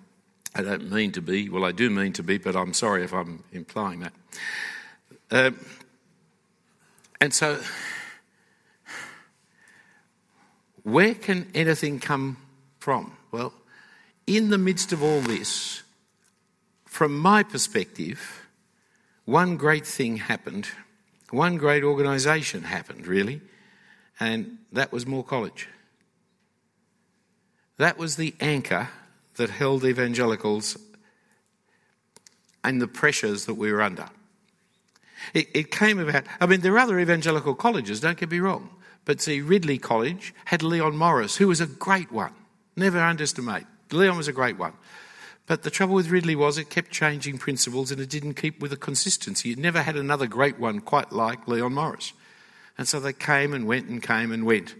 I 0.54 0.62
don't 0.62 0.90
mean 0.90 1.12
to 1.12 1.20
be. 1.20 1.50
Well, 1.50 1.66
I 1.66 1.72
do 1.72 1.90
mean 1.90 2.14
to 2.14 2.22
be, 2.22 2.38
but 2.38 2.56
I'm 2.56 2.72
sorry 2.72 3.04
if 3.04 3.12
I'm 3.12 3.44
implying 3.52 4.00
that. 4.00 4.12
Um, 5.30 5.66
and 7.20 7.34
so, 7.34 7.60
where 10.82 11.14
can 11.14 11.50
anything 11.54 12.00
come 12.00 12.38
from? 12.78 13.14
Well, 13.32 13.52
in 14.26 14.50
the 14.50 14.58
midst 14.58 14.92
of 14.92 15.02
all 15.02 15.20
this, 15.20 15.82
from 16.84 17.16
my 17.16 17.42
perspective, 17.42 18.46
one 19.24 19.56
great 19.56 19.86
thing 19.86 20.16
happened. 20.16 20.68
One 21.30 21.56
great 21.56 21.82
organisation 21.82 22.62
happened, 22.62 23.06
really, 23.06 23.40
and 24.20 24.58
that 24.72 24.92
was 24.92 25.06
Moore 25.06 25.24
College. 25.24 25.68
That 27.78 27.98
was 27.98 28.16
the 28.16 28.34
anchor 28.40 28.88
that 29.34 29.50
held 29.50 29.84
evangelicals 29.84 30.78
and 32.64 32.80
the 32.80 32.88
pressures 32.88 33.46
that 33.46 33.54
we 33.54 33.72
were 33.72 33.82
under. 33.82 34.08
It, 35.34 35.48
it, 35.54 35.70
came 35.70 35.98
about, 35.98 36.24
I 36.40 36.46
mean, 36.46 36.60
there 36.60 36.74
are 36.74 36.78
other 36.78 36.98
evangelical 37.00 37.54
colleges, 37.54 38.00
don't 38.00 38.16
get 38.16 38.30
me 38.30 38.38
wrong, 38.38 38.70
but 39.04 39.20
see, 39.20 39.40
Ridley 39.40 39.78
College 39.78 40.32
had 40.46 40.62
Leon 40.62 40.96
Morris, 40.96 41.36
who 41.36 41.48
was 41.48 41.60
a 41.60 41.66
great 41.66 42.12
one. 42.12 42.32
Never 42.76 43.00
underestimate. 43.00 43.66
Leon 43.90 44.16
was 44.16 44.28
a 44.28 44.32
great 44.32 44.58
one. 44.58 44.72
But 45.46 45.62
the 45.62 45.70
trouble 45.70 45.94
with 45.94 46.08
Ridley 46.08 46.34
was 46.34 46.58
it 46.58 46.70
kept 46.70 46.90
changing 46.90 47.38
principles 47.38 47.92
and 47.92 48.00
it 48.00 48.10
didn't 48.10 48.34
keep 48.34 48.60
with 48.60 48.72
a 48.72 48.76
consistency. 48.76 49.52
It 49.52 49.58
never 49.58 49.82
had 49.82 49.96
another 49.96 50.26
great 50.26 50.58
one 50.58 50.80
quite 50.80 51.12
like 51.12 51.46
Leon 51.46 51.74
Morris. 51.74 52.12
And 52.76 52.88
so 52.88 52.98
they 52.98 53.12
came 53.12 53.54
and 53.54 53.66
went 53.66 53.88
and 53.88 54.02
came 54.02 54.32
and 54.32 54.44
went. 54.44 54.74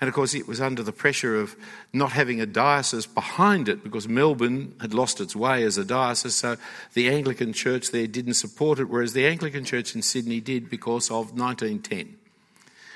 And 0.00 0.08
of 0.08 0.14
course, 0.14 0.34
it 0.34 0.48
was 0.48 0.60
under 0.60 0.82
the 0.82 0.92
pressure 0.92 1.38
of 1.38 1.54
not 1.92 2.12
having 2.12 2.40
a 2.40 2.46
diocese 2.46 3.06
behind 3.06 3.68
it 3.68 3.84
because 3.84 4.08
Melbourne 4.08 4.74
had 4.80 4.94
lost 4.94 5.20
its 5.20 5.36
way 5.36 5.62
as 5.62 5.76
a 5.76 5.84
diocese. 5.84 6.34
So 6.34 6.56
the 6.94 7.10
Anglican 7.10 7.52
Church 7.52 7.90
there 7.90 8.06
didn't 8.06 8.34
support 8.34 8.78
it, 8.78 8.84
whereas 8.84 9.12
the 9.12 9.26
Anglican 9.26 9.64
Church 9.64 9.94
in 9.94 10.02
Sydney 10.02 10.40
did 10.40 10.70
because 10.70 11.10
of 11.10 11.38
1910. 11.38 12.16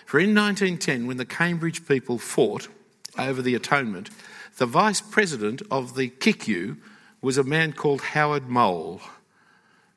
For 0.07 0.19
in 0.19 0.35
1910, 0.35 1.07
when 1.07 1.19
the 1.19 1.27
Cambridge 1.27 1.87
people 1.87 2.19
fought 2.19 2.69
over 3.19 3.43
the 3.43 3.55
atonement, 3.55 4.09
the 4.57 4.67
vice 4.67 5.01
president 5.01 5.63
of 5.71 5.95
the 5.95 6.11
CICCU 6.11 6.79
was 7.21 7.39
a 7.39 7.45
man 7.45 7.73
called 7.73 8.01
Howard 8.01 8.49
Mowll, 8.49 9.01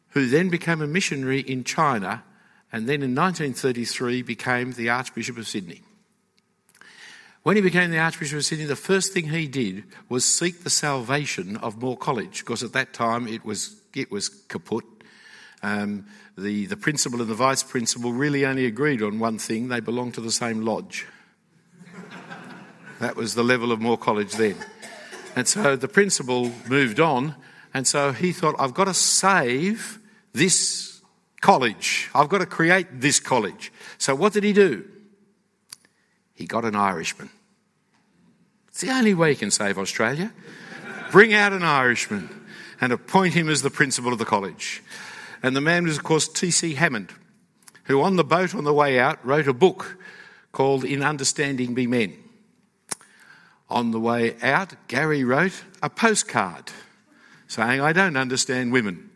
who 0.10 0.28
then 0.28 0.50
became 0.50 0.82
a 0.82 0.88
missionary 0.88 1.42
in 1.42 1.64
China 1.64 2.24
and 2.72 2.88
then 2.88 3.02
in 3.02 3.16
1933 3.16 4.22
became 4.24 4.74
the 4.74 4.90
Archbishop 4.90 5.38
of 5.38 5.48
Sydney. 5.48 5.82
When 7.44 7.56
he 7.56 7.62
became 7.62 7.92
the 7.92 8.00
Archbishop 8.00 8.40
of 8.40 8.46
Sydney, 8.46 8.66
the 8.66 8.76
first 8.76 9.14
thing 9.14 9.30
he 9.30 9.48
did 9.48 9.86
was 10.10 10.26
seek 10.26 10.64
the 10.64 10.70
salvation 10.70 11.56
of 11.58 11.82
Moore 11.82 11.98
College, 11.98 12.40
because 12.40 12.62
at 12.62 12.74
that 12.74 12.94
time 12.94 13.28
it 13.28 13.46
was, 13.46 13.82
it 13.96 14.12
was 14.12 14.28
kaput. 14.28 14.84
Um, 15.64 16.08
the, 16.38 16.66
the 16.66 16.76
principal 16.76 17.22
and 17.22 17.30
the 17.30 17.36
vice 17.36 17.64
principal 17.64 18.12
really 18.12 18.46
only 18.46 18.66
agreed 18.66 19.02
on 19.02 19.20
one 19.20 19.40
thing 19.40 19.70
they 19.70 19.80
belonged 19.80 20.16
to 20.16 20.22
the 20.22 20.32
same 20.32 20.62
lodge. 20.62 21.06
That 23.00 23.16
was 23.16 23.36
the 23.36 23.44
level 23.44 23.72
of 23.72 23.80
Moore 23.80 23.98
College 23.98 24.34
then. 24.34 24.56
And 25.36 25.48
so 25.48 25.76
the 25.76 25.88
principal 25.88 26.52
moved 26.68 27.00
on, 27.00 27.36
and 27.74 27.86
so 27.86 28.12
he 28.12 28.32
thought, 28.32 28.56
I've 28.58 28.74
got 28.74 28.86
to 28.86 28.94
save 28.94 30.00
this 30.34 31.02
college. 31.42 32.10
I've 32.16 32.30
got 32.30 32.40
to 32.40 32.46
create 32.46 32.88
this 33.02 33.20
college. 33.20 33.72
So 33.98 34.16
what 34.16 34.34
did 34.34 34.44
he 34.44 34.54
do? 34.54 34.86
He 36.34 36.46
got 36.46 36.66
an 36.66 36.76
Irishman. 36.76 37.30
It's 38.68 38.82
the 38.82 38.92
only 38.92 39.14
way 39.14 39.32
you 39.32 39.36
can 39.36 39.52
save 39.52 39.78
Australia. 39.78 40.34
Bring 41.12 41.34
out 41.34 41.54
an 41.54 41.64
Irishman 41.64 42.30
and 42.82 42.92
appoint 42.92 43.34
him 43.34 43.50
as 43.50 43.62
the 43.62 43.70
principal 43.70 44.14
of 44.14 44.20
the 44.20 44.26
college. 44.26 44.84
And 45.42 45.56
the 45.56 45.62
man 45.62 45.86
was, 45.86 45.98
of 45.98 46.04
course, 46.04 46.28
T.C. 46.28 46.74
Hammond, 46.76 47.14
who 47.86 48.02
on 48.02 48.16
the 48.16 48.24
boat 48.24 48.56
on 48.56 48.64
the 48.64 48.74
way 48.74 49.00
out 49.00 49.24
wrote 49.26 49.48
a 49.48 49.54
book 49.54 49.98
called 50.52 50.84
In 50.84 51.04
Understanding 51.04 51.74
Be 51.74 51.88
Men. 51.88 52.16
On 53.70 53.92
the 53.92 54.00
way 54.00 54.36
out, 54.42 54.74
Gary 54.88 55.24
wrote 55.24 55.64
a 55.84 55.90
postcard 55.90 56.72
saying, 57.48 57.82
I 57.82 57.94
don't 57.94 58.16
understand 58.16 58.72
women. 58.72 59.10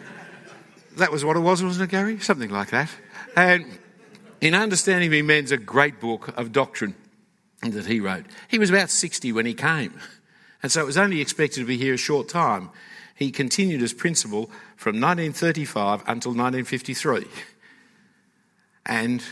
that 0.96 1.12
was 1.12 1.24
what 1.24 1.36
it 1.36 1.40
was, 1.40 1.62
wasn't 1.62 1.84
it, 1.84 1.90
Gary? 1.90 2.18
Something 2.20 2.50
like 2.50 2.70
that. 2.70 2.90
And 3.36 3.66
in 4.40 4.54
Understanding 4.54 5.10
Me 5.10 5.22
Men's 5.22 5.52
a 5.52 5.56
great 5.56 6.00
book 6.00 6.28
of 6.36 6.52
doctrine 6.52 6.94
that 7.62 7.86
he 7.86 8.00
wrote. 8.00 8.24
He 8.48 8.58
was 8.58 8.70
about 8.70 8.90
60 8.90 9.32
when 9.32 9.46
he 9.46 9.54
came, 9.54 10.00
and 10.62 10.72
so 10.72 10.80
it 10.80 10.86
was 10.86 10.96
only 10.96 11.20
expected 11.20 11.60
to 11.60 11.66
be 11.66 11.76
here 11.76 11.94
a 11.94 11.98
short 11.98 12.28
time. 12.28 12.70
He 13.14 13.30
continued 13.30 13.82
as 13.82 13.92
principal 13.92 14.46
from 14.76 14.98
1935 14.98 16.00
until 16.06 16.30
1953. 16.30 17.26
And 18.86 19.22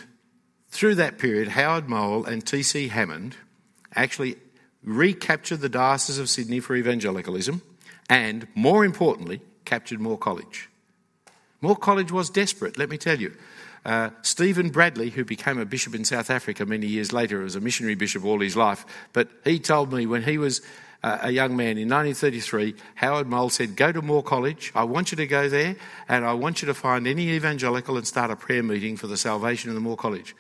through 0.69 0.97
that 0.97 1.17
period, 1.17 1.49
Howard 1.49 1.87
Mowll 1.87 2.27
and 2.27 2.47
T.C. 2.47 2.89
Hammond 2.89 3.37
actually 3.99 4.37
recaptured 4.83 5.61
the 5.61 5.69
Diocese 5.69 6.19
of 6.19 6.29
Sydney 6.29 6.61
for 6.61 6.77
evangelicalism 6.77 7.63
and, 8.09 8.47
more 8.55 8.85
importantly, 8.85 9.41
captured 9.65 10.01
Moore 10.01 10.17
College. 10.17 10.71
Moore 11.61 11.77
College 11.77 12.13
was 12.13 12.31
desperate, 12.31 12.79
let 12.79 12.89
me 12.89 12.97
tell 12.97 13.19
you. 13.19 13.35
Uh, 13.85 14.11
Stephen 14.23 14.71
Bradley, 14.71 15.11
who 15.11 15.25
became 15.25 15.59
a 15.59 15.65
bishop 15.65 15.95
in 15.95 16.05
South 16.05 16.31
Africa 16.31 16.65
many 16.65 16.87
years 16.87 17.13
later, 17.13 17.41
was 17.41 17.57
a 17.57 17.61
missionary 17.61 17.95
bishop 17.95 18.25
all 18.25 18.41
his 18.41 18.57
life, 18.57 18.87
but 19.13 19.29
he 19.45 19.59
told 19.59 19.93
me 19.93 20.07
when 20.07 20.23
he 20.23 20.39
was 20.39 20.61
uh, 21.03 21.19
a 21.23 21.31
young 21.31 21.57
man 21.57 21.79
in 21.79 21.89
1933, 21.89 22.75
Howard 22.97 23.29
Mowll 23.29 23.51
said, 23.51 23.77
Go 23.77 23.93
to 23.93 24.03
Moore 24.03 24.23
College. 24.23 24.73
I 24.75 24.85
want 24.85 25.13
you 25.13 25.17
to 25.17 25.27
go 25.27 25.49
there 25.49 25.77
and 26.09 26.25
I 26.25 26.33
want 26.33 26.61
you 26.61 26.67
to 26.67 26.75
find 26.75 27.07
any 27.07 27.31
evangelical 27.31 27.97
and 27.97 28.07
start 28.07 28.31
a 28.31 28.37
prayer 28.37 28.63
meeting 28.63 28.97
for 28.97 29.07
the 29.07 29.17
salvation 29.17 29.71
of 29.71 29.75
the 29.75 29.81
Moore 29.81 29.97
College. 29.97 30.35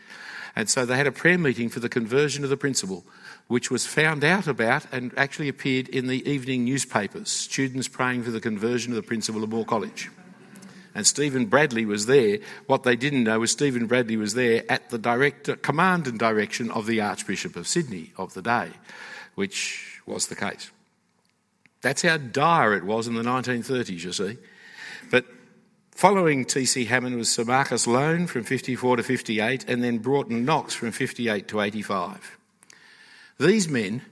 And 0.57 0.69
so 0.69 0.85
they 0.85 0.97
had 0.97 1.07
a 1.07 1.13
prayer 1.13 1.39
meeting 1.39 1.69
for 1.69 1.79
the 1.79 1.89
conversion 1.89 2.43
of 2.43 2.51
the 2.51 2.57
principal, 2.57 3.05
which 3.49 3.71
was 3.71 3.87
found 3.87 4.23
out 4.23 4.47
about 4.47 4.87
and 4.93 5.13
actually 5.17 5.49
appeared 5.49 5.89
in 5.89 6.07
the 6.07 6.27
evening 6.31 6.65
newspapers. 6.65 7.31
Students 7.31 7.89
praying 7.89 8.23
for 8.23 8.31
the 8.31 8.41
conversion 8.41 8.93
of 8.93 8.97
the 8.97 9.03
principal 9.03 9.43
of 9.43 9.51
Moore 9.51 9.65
College. 9.65 10.11
And 10.95 11.07
Stephen 11.07 11.47
Bradley 11.47 11.87
was 11.87 12.07
there. 12.07 12.39
What 12.67 12.83
they 12.83 12.97
didn't 12.97 13.25
know 13.25 13.41
was 13.41 13.51
Stephen 13.53 13.87
Bradley 13.87 14.17
was 14.17 14.35
there 14.35 14.65
at 14.69 14.91
the 14.91 14.99
direct 14.99 15.63
command 15.63 16.07
and 16.07 16.19
direction 16.19 16.71
of 16.71 16.87
the 16.87 17.01
Archbishop 17.01 17.57
of 17.57 17.67
Sydney 17.67 18.13
of 18.17 18.35
the 18.35 18.43
day, 18.43 18.71
which 19.35 20.01
was 20.07 20.27
the 20.27 20.37
case. 20.37 20.71
That's 21.81 22.03
how 22.03 22.17
dire 22.17 22.75
it 22.75 22.85
was 22.85 23.07
in 23.07 23.15
the 23.15 23.23
1930s, 23.23 24.05
you 24.05 24.13
see. 24.13 24.39
But 25.11 25.27
following 25.93 26.45
T.C. 26.45 26.85
Hammond 26.87 27.17
was 27.17 27.33
Sir 27.33 27.45
Marcus 27.45 27.87
Loane 27.87 28.27
from 28.27 28.43
54 28.43 28.97
to 28.97 29.03
58, 29.03 29.69
and 29.69 29.83
then 29.83 29.99
Broughton 29.99 30.45
Knox 30.45 30.75
from 30.75 30.91
58 30.91 31.47
to 31.49 31.61
85. 31.61 32.38
These 33.39 33.69
men 33.69 34.03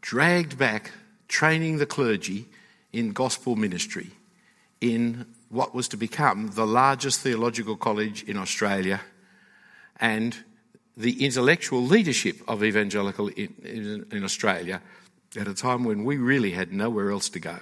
dragged 0.00 0.56
back 0.56 0.92
training 1.28 1.78
the 1.78 1.86
clergy 1.86 2.46
in 2.92 3.12
gospel 3.12 3.56
ministry 3.56 4.10
in 4.80 5.26
what 5.48 5.74
was 5.74 5.88
to 5.88 5.96
become 5.96 6.48
the 6.48 6.66
largest 6.66 7.20
theological 7.20 7.76
college 7.76 8.22
in 8.24 8.36
Australia 8.36 9.00
and 9.98 10.36
the 10.96 11.24
intellectual 11.24 11.82
leadership 11.82 12.40
of 12.48 12.62
evangelical 12.62 13.28
in, 13.28 13.54
in, 13.62 14.06
in, 14.12 14.24
Australia 14.24 14.80
at 15.38 15.48
a 15.48 15.54
time 15.54 15.84
when 15.84 16.04
we 16.04 16.16
really 16.16 16.52
had 16.52 16.72
nowhere 16.72 17.10
else 17.10 17.28
to 17.30 17.40
go. 17.40 17.58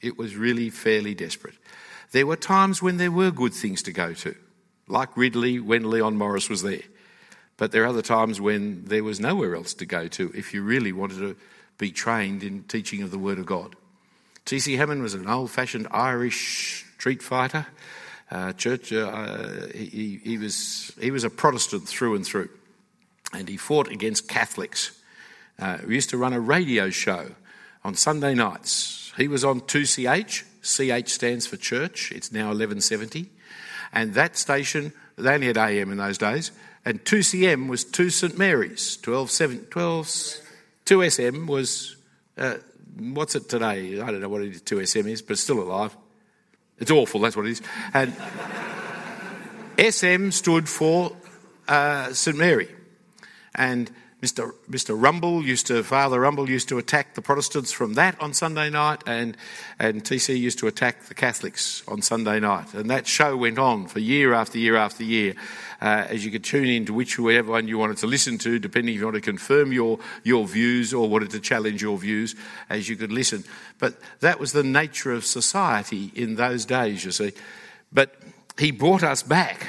It 0.00 0.18
was 0.18 0.36
really 0.36 0.70
fairly 0.70 1.14
desperate. 1.14 1.54
There 2.12 2.26
were 2.26 2.36
times 2.36 2.82
when 2.82 2.96
there 2.96 3.10
were 3.10 3.30
good 3.30 3.54
things 3.54 3.82
to 3.84 3.92
go 3.92 4.14
to, 4.14 4.34
like 4.88 5.16
Ridley 5.16 5.58
when 5.58 5.90
Leon 5.90 6.16
Morris 6.16 6.48
was 6.48 6.62
there. 6.62 6.82
But 7.56 7.72
there 7.72 7.84
are 7.84 7.88
other 7.88 8.02
times 8.02 8.40
when 8.40 8.84
there 8.84 9.04
was 9.04 9.18
nowhere 9.18 9.54
else 9.54 9.72
to 9.74 9.86
go 9.86 10.08
to 10.08 10.30
if 10.34 10.52
you 10.52 10.62
really 10.62 10.92
wanted 10.92 11.18
to 11.18 11.36
be 11.78 11.90
trained 11.90 12.42
in 12.42 12.64
teaching 12.64 13.02
of 13.02 13.10
the 13.10 13.18
Word 13.18 13.38
of 13.38 13.46
God. 13.46 13.76
T.C. 14.44 14.76
Hammond 14.76 15.02
was 15.02 15.14
an 15.14 15.28
old 15.28 15.50
fashioned 15.50 15.88
Irish 15.90 16.84
street 16.96 17.22
fighter. 17.22 17.66
Uh, 18.30 18.52
church, 18.52 18.92
uh, 18.92 19.66
he, 19.74 20.20
he, 20.22 20.38
was, 20.38 20.92
he 21.00 21.10
was 21.10 21.24
a 21.24 21.30
Protestant 21.30 21.88
through 21.88 22.14
and 22.14 22.26
through, 22.26 22.48
and 23.32 23.48
he 23.48 23.56
fought 23.56 23.88
against 23.88 24.28
Catholics. 24.28 25.00
Uh, 25.58 25.78
used 25.88 26.10
to 26.10 26.18
run 26.18 26.32
a 26.32 26.40
radio 26.40 26.90
show 26.90 27.30
on 27.84 27.94
Sunday 27.94 28.34
nights. 28.34 29.12
He 29.16 29.28
was 29.28 29.44
on 29.44 29.60
2CH. 29.62 30.42
CH 30.62 31.08
stands 31.08 31.46
for 31.46 31.56
church. 31.56 32.12
It's 32.12 32.32
now 32.32 32.48
1170. 32.48 33.30
And 33.92 34.14
that 34.14 34.36
station, 34.36 34.92
they 35.16 35.34
only 35.34 35.46
had 35.46 35.56
AM 35.56 35.90
in 35.90 35.98
those 35.98 36.18
days, 36.18 36.50
and 36.86 37.04
2CM 37.04 37.68
was 37.68 37.82
2 37.82 38.10
St 38.10 38.38
Mary's. 38.38 38.96
12, 38.98 39.30
7, 39.30 39.58
12 39.66 40.06
2SM 40.86 41.46
was, 41.48 41.96
uh, 42.38 42.54
what's 42.96 43.34
it 43.34 43.48
today? 43.48 44.00
I 44.00 44.06
don't 44.06 44.20
know 44.20 44.28
what 44.28 44.42
it 44.42 44.54
is, 44.54 44.62
2SM 44.62 45.10
is, 45.10 45.20
but 45.20 45.32
it's 45.32 45.42
still 45.42 45.60
alive. 45.60 45.96
It's 46.78 46.92
awful, 46.92 47.20
that's 47.20 47.36
what 47.36 47.46
it 47.46 47.50
is. 47.50 47.62
And 47.92 48.14
SM 49.92 50.30
stood 50.30 50.68
for 50.68 51.16
uh, 51.66 52.12
St 52.12 52.38
Mary. 52.38 52.68
And 53.52 53.90
Mr. 54.22 54.52
Mr. 54.70 54.96
Rumble 54.98 55.44
used 55.44 55.66
to, 55.66 55.82
Father 55.82 56.18
Rumble 56.18 56.48
used 56.48 56.70
to 56.70 56.78
attack 56.78 57.14
the 57.14 57.20
Protestants 57.20 57.70
from 57.70 57.94
that 57.94 58.18
on 58.18 58.32
Sunday 58.32 58.70
night, 58.70 59.02
and, 59.06 59.36
and 59.78 60.02
TC 60.02 60.38
used 60.38 60.58
to 60.60 60.66
attack 60.66 61.04
the 61.04 61.14
Catholics 61.14 61.82
on 61.86 62.00
Sunday 62.00 62.40
night. 62.40 62.72
And 62.72 62.88
that 62.88 63.06
show 63.06 63.36
went 63.36 63.58
on 63.58 63.86
for 63.86 63.98
year 64.00 64.32
after 64.32 64.56
year 64.56 64.74
after 64.74 65.04
year, 65.04 65.34
uh, 65.82 66.06
as 66.08 66.24
you 66.24 66.30
could 66.30 66.44
tune 66.44 66.66
in 66.66 66.86
to 66.86 66.94
whichever 66.94 67.52
one 67.52 67.68
you 67.68 67.76
wanted 67.76 67.98
to 67.98 68.06
listen 68.06 68.38
to, 68.38 68.58
depending 68.58 68.94
if 68.94 69.00
you 69.00 69.04
wanted 69.04 69.22
to 69.22 69.30
confirm 69.30 69.70
your, 69.70 69.98
your 70.24 70.46
views 70.46 70.94
or 70.94 71.10
wanted 71.10 71.30
to 71.30 71.40
challenge 71.40 71.82
your 71.82 71.98
views, 71.98 72.34
as 72.70 72.88
you 72.88 72.96
could 72.96 73.12
listen. 73.12 73.44
But 73.78 73.96
that 74.20 74.40
was 74.40 74.52
the 74.52 74.64
nature 74.64 75.12
of 75.12 75.26
society 75.26 76.10
in 76.14 76.36
those 76.36 76.64
days, 76.64 77.04
you 77.04 77.10
see. 77.10 77.32
But 77.92 78.14
he 78.58 78.70
brought 78.70 79.02
us 79.02 79.22
back 79.22 79.66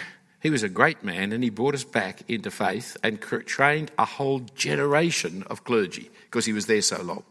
he 0.48 0.52
was 0.52 0.64
a 0.64 0.70
great 0.70 1.04
man 1.04 1.34
and 1.34 1.44
he 1.44 1.50
brought 1.50 1.76
us 1.76 1.84
back 1.84 2.22
into 2.30 2.50
faith 2.50 2.96
and 3.04 3.20
trained 3.22 3.92
a 3.98 4.06
whole 4.06 4.40
generation 4.56 5.44
of 5.48 5.66
clergy 5.66 6.10
because 6.24 6.46
he 6.46 6.54
was 6.54 6.68
there 6.68 6.82
so 6.82 7.02
long. 7.02 7.24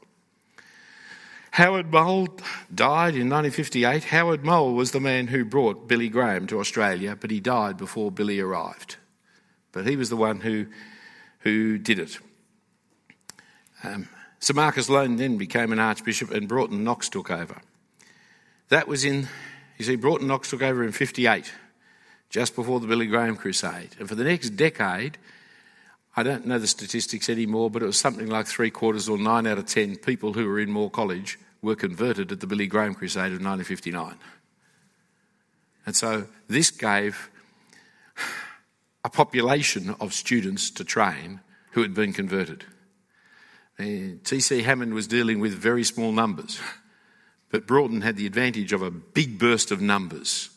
Howard 1.53 1.91
Mowll 1.91 2.27
died 2.75 3.15
in 3.15 3.31
1958. 3.31 4.05
Howard 4.05 4.43
Mowll 4.43 4.75
was 4.75 4.91
the 4.91 5.01
man 5.01 5.29
who 5.29 5.47
brought 5.47 5.89
Billy 5.89 6.11
Graham 6.11 6.47
to 6.49 6.61
Australia, 6.61 7.17
but 7.19 7.31
he 7.31 7.41
died 7.41 7.79
before 7.79 8.13
Billy 8.13 8.39
arrived. 8.39 8.97
But 9.73 9.87
he 9.87 9.97
was 9.97 10.11
the 10.11 10.17
one 10.17 10.41
who, 10.41 10.67
who 11.39 11.79
did 11.79 11.99
it. 11.99 12.19
Um, 13.83 14.11
Sir 14.41 14.53
Marcus 14.53 14.91
Loane 14.91 15.17
then 15.17 15.39
became 15.39 15.73
an 15.73 15.79
archbishop 15.79 16.33
and 16.33 16.47
Broughton 16.47 16.85
Knox 16.85 17.09
took 17.09 17.31
over. 17.31 17.63
That 18.69 18.87
was 18.87 19.07
in, 19.07 19.27
you 19.79 19.87
see, 19.87 19.97
Broughton 19.97 20.27
Knox 20.27 20.51
took 20.51 20.61
over 20.61 20.85
in 20.85 20.93
58 20.93 21.51
just 22.31 22.55
before 22.55 22.81
the 22.81 22.87
Billy 22.87 23.07
Graham 23.07 23.37
crusade. 23.37 23.91
And 23.99 24.09
for 24.09 24.15
the 24.15 24.25
next 24.25 24.51
decade, 24.51 25.19
I 26.17 26.23
don't 26.23 26.47
know 26.47 26.59
the 26.59 26.67
statistics 26.67 27.29
anymore, 27.29 27.71
but 27.71 27.83
it 27.83 27.87
was 27.87 27.99
something 27.99 28.29
like 28.29 28.47
three 28.47 28.71
quarters 28.71 29.09
or 29.09 29.19
nine 29.19 29.47
out 29.47 29.59
of 29.59 29.67
ten 29.67 29.97
people 29.97 30.33
who 30.33 30.47
were 30.47 30.59
in 30.59 30.71
Moore 30.71 30.91
College 30.91 31.39
were 31.63 31.77
converted 31.77 32.33
at 32.33 32.41
the 32.41 32.47
Billy 32.47 32.67
Graham 32.67 32.95
crusade 32.95 33.33
of 33.33 33.43
1959. 33.43 34.15
And 35.85 35.95
so 35.95 36.27
this 36.49 36.71
gave 36.71 37.31
a 39.05 39.11
population 39.11 39.95
of 40.01 40.13
students 40.13 40.71
to 40.71 40.85
train 40.85 41.41
who 41.73 41.83
had 41.83 41.95
been 41.95 42.13
converted. 42.13 42.65
T.C. 43.79 44.63
Hammond 44.63 44.95
was 44.95 45.07
dealing 45.07 45.39
with 45.39 45.53
very 45.53 45.85
small 45.85 46.13
numbers, 46.13 46.59
but 47.51 47.67
Broughton 47.67 48.01
had 48.01 48.17
the 48.17 48.27
advantage 48.27 48.73
of 48.73 48.81
a 48.81 48.91
big 48.91 49.39
burst 49.39 49.71
of 49.71 49.83
numbers 49.83 50.49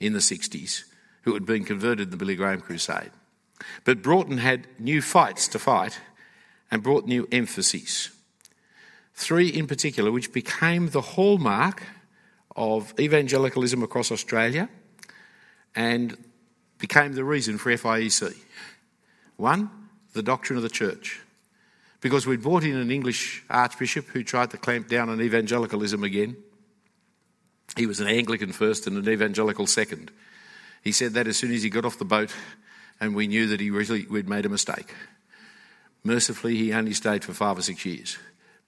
in 0.00 0.14
the 0.14 0.18
60s 0.18 0.84
who 1.24 1.34
had 1.34 1.44
been 1.44 1.64
converted 1.64 2.08
in 2.08 2.10
the 2.10 2.16
Billy 2.16 2.36
Graham 2.36 2.60
crusade. 2.60 3.10
But 3.84 4.02
Broughton 4.02 4.38
had 4.38 4.66
new 4.78 5.00
fights 5.00 5.48
to 5.48 5.58
fight 5.58 6.00
and 6.70 6.82
brought 6.82 7.06
new 7.06 7.26
emphases. 7.32 8.10
Three 9.14 9.48
in 9.48 9.66
particular, 9.66 10.10
which 10.10 10.32
became 10.32 10.90
the 10.90 11.00
hallmark 11.00 11.82
of 12.56 12.92
evangelicalism 12.98 13.82
across 13.82 14.12
Australia 14.12 14.68
and 15.74 16.16
became 16.78 17.14
the 17.14 17.24
reason 17.24 17.58
for 17.58 17.70
FIEC. 17.70 18.36
One, 19.36 19.70
the 20.12 20.22
doctrine 20.22 20.56
of 20.56 20.62
the 20.62 20.68
church. 20.68 21.20
Because 22.00 22.26
we'd 22.26 22.42
brought 22.42 22.64
in 22.64 22.76
an 22.76 22.90
English 22.90 23.42
archbishop 23.48 24.08
who 24.08 24.22
tried 24.22 24.50
to 24.50 24.58
clamp 24.58 24.88
down 24.88 25.08
on 25.08 25.22
evangelicalism 25.22 26.04
again. 26.04 26.36
He 27.76 27.86
was 27.86 28.00
an 28.00 28.08
Anglican 28.08 28.52
first 28.52 28.86
and 28.86 28.98
an 28.98 29.08
evangelical 29.10 29.66
second. 29.66 30.10
He 30.84 30.92
said 30.92 31.14
that 31.14 31.26
as 31.26 31.38
soon 31.38 31.52
as 31.52 31.62
he 31.62 31.70
got 31.70 31.86
off 31.86 31.98
the 31.98 32.04
boat, 32.04 32.32
and 33.00 33.16
we 33.16 33.26
knew 33.26 33.48
that 33.48 33.60
he 33.60 33.70
really 33.70 34.06
we'd 34.06 34.28
made 34.28 34.46
a 34.46 34.50
mistake. 34.50 34.94
Mercifully, 36.04 36.56
he 36.56 36.74
only 36.74 36.92
stayed 36.92 37.24
for 37.24 37.32
five 37.32 37.58
or 37.58 37.62
six 37.62 37.86
years. 37.86 38.18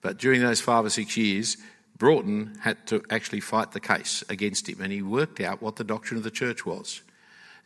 But 0.00 0.16
during 0.16 0.40
those 0.40 0.62
five 0.62 0.86
or 0.86 0.90
six 0.90 1.16
years, 1.16 1.58
Broughton 1.98 2.58
had 2.62 2.86
to 2.88 3.02
actually 3.10 3.40
fight 3.40 3.72
the 3.72 3.80
case 3.80 4.24
against 4.30 4.68
him, 4.68 4.80
and 4.80 4.92
he 4.92 5.02
worked 5.02 5.40
out 5.40 5.60
what 5.60 5.76
the 5.76 5.84
doctrine 5.84 6.16
of 6.16 6.24
the 6.24 6.30
church 6.30 6.64
was. 6.64 7.02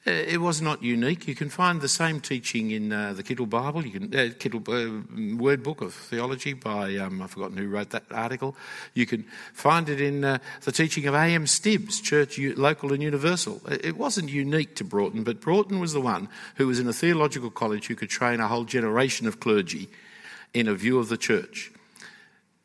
Uh, 0.06 0.12
it 0.12 0.40
was 0.40 0.62
not 0.62 0.82
unique. 0.82 1.28
You 1.28 1.34
can 1.34 1.50
find 1.50 1.82
the 1.82 1.88
same 1.88 2.20
teaching 2.20 2.70
in 2.70 2.90
uh, 2.90 3.12
the 3.12 3.22
Kittel 3.22 3.48
Bible, 3.48 3.84
you 3.84 4.00
can 4.00 4.04
uh, 4.04 4.32
Kittel 4.32 4.66
uh, 4.66 5.36
Word 5.36 5.62
Book 5.62 5.82
of 5.82 5.92
Theology 5.92 6.54
by 6.54 6.96
um, 6.96 7.20
I've 7.20 7.32
forgotten 7.32 7.58
who 7.58 7.68
wrote 7.68 7.90
that 7.90 8.04
article. 8.10 8.56
You 8.94 9.04
can 9.04 9.26
find 9.52 9.90
it 9.90 10.00
in 10.00 10.24
uh, 10.24 10.38
the 10.62 10.72
teaching 10.72 11.06
of 11.06 11.12
A.M. 11.12 11.46
Stibbs, 11.46 12.00
Church 12.00 12.38
Local 12.38 12.94
and 12.94 13.02
Universal. 13.02 13.60
It 13.68 13.98
wasn't 13.98 14.30
unique 14.30 14.74
to 14.76 14.84
Broughton, 14.84 15.22
but 15.22 15.38
Broughton 15.38 15.80
was 15.80 15.92
the 15.92 16.00
one 16.00 16.30
who 16.54 16.66
was 16.66 16.78
in 16.78 16.88
a 16.88 16.94
theological 16.94 17.50
college 17.50 17.86
who 17.88 17.94
could 17.94 18.08
train 18.08 18.40
a 18.40 18.48
whole 18.48 18.64
generation 18.64 19.26
of 19.26 19.38
clergy 19.38 19.90
in 20.54 20.66
a 20.66 20.74
view 20.74 20.98
of 20.98 21.10
the 21.10 21.18
church. 21.18 21.72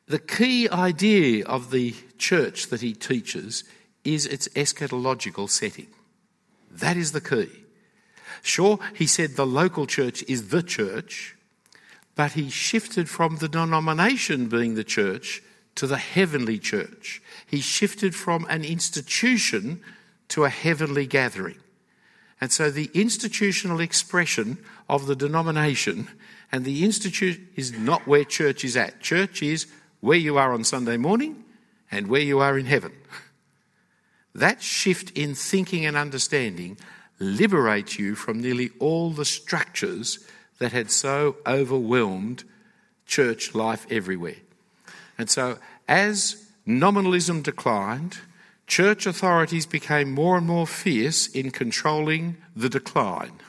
The 0.07 0.19
key 0.19 0.69
idea 0.69 1.45
of 1.45 1.71
the 1.71 1.95
church 2.17 2.67
that 2.67 2.79
he 2.79 2.93
teaches 2.93 3.65
is 4.05 4.25
its 4.25 4.47
eschatological 4.49 5.49
setting. 5.49 5.87
That 6.79 6.97
is 6.97 7.11
the 7.11 7.21
key. 7.21 7.49
Sure, 8.41 8.79
he 8.93 9.07
said 9.07 9.31
the 9.31 9.45
local 9.45 9.87
church 9.87 10.23
is 10.27 10.49
the 10.49 10.61
church, 10.61 11.35
but 12.15 12.33
he 12.33 12.49
shifted 12.49 13.09
from 13.09 13.37
the 13.37 13.49
denomination 13.49 14.47
being 14.47 14.75
the 14.75 14.83
church 14.83 15.41
to 15.75 15.87
the 15.87 15.97
heavenly 15.97 16.59
church. 16.59 17.21
He 17.45 17.59
shifted 17.59 18.15
from 18.15 18.45
an 18.49 18.63
institution 18.63 19.81
to 20.29 20.45
a 20.45 20.49
heavenly 20.49 21.05
gathering. 21.05 21.57
And 22.41 22.51
so 22.51 22.69
the 22.69 22.91
institutional 22.93 23.79
expression 23.79 24.57
of 24.89 25.07
the 25.07 25.15
denomination 25.15 26.09
and 26.51 26.63
the 26.63 26.83
institute 26.83 27.39
is 27.55 27.71
not 27.73 28.07
where 28.07 28.23
church 28.23 28.63
is 28.63 28.77
at. 28.77 29.01
Church 29.01 29.41
is 29.41 29.67
where 30.01 30.17
you 30.17 30.37
are 30.37 30.53
on 30.53 30.63
Sunday 30.63 30.97
morning 30.97 31.43
and 31.91 32.07
where 32.07 32.21
you 32.21 32.39
are 32.39 32.57
in 32.57 32.65
heaven. 32.65 32.91
That 34.35 34.61
shift 34.61 35.11
in 35.11 35.33
thinking 35.33 35.85
and 35.85 35.95
understanding 35.95 36.77
liberates 37.19 37.97
you 37.97 38.15
from 38.15 38.41
nearly 38.41 38.71
all 38.79 39.11
the 39.11 39.23
structures 39.23 40.19
that 40.59 40.73
had 40.73 40.91
so 40.91 41.37
overwhelmed 41.47 42.43
church 43.05 43.55
life 43.55 43.87
everywhere. 43.89 44.35
And 45.17 45.29
so, 45.29 45.57
as 45.87 46.49
nominalism 46.65 47.43
declined, 47.43 48.17
church 48.67 49.05
authorities 49.05 49.65
became 49.65 50.11
more 50.11 50.37
and 50.37 50.45
more 50.45 50.67
fierce 50.67 51.27
in 51.27 51.51
controlling 51.51 52.35
the 52.55 52.69
decline. 52.69 53.39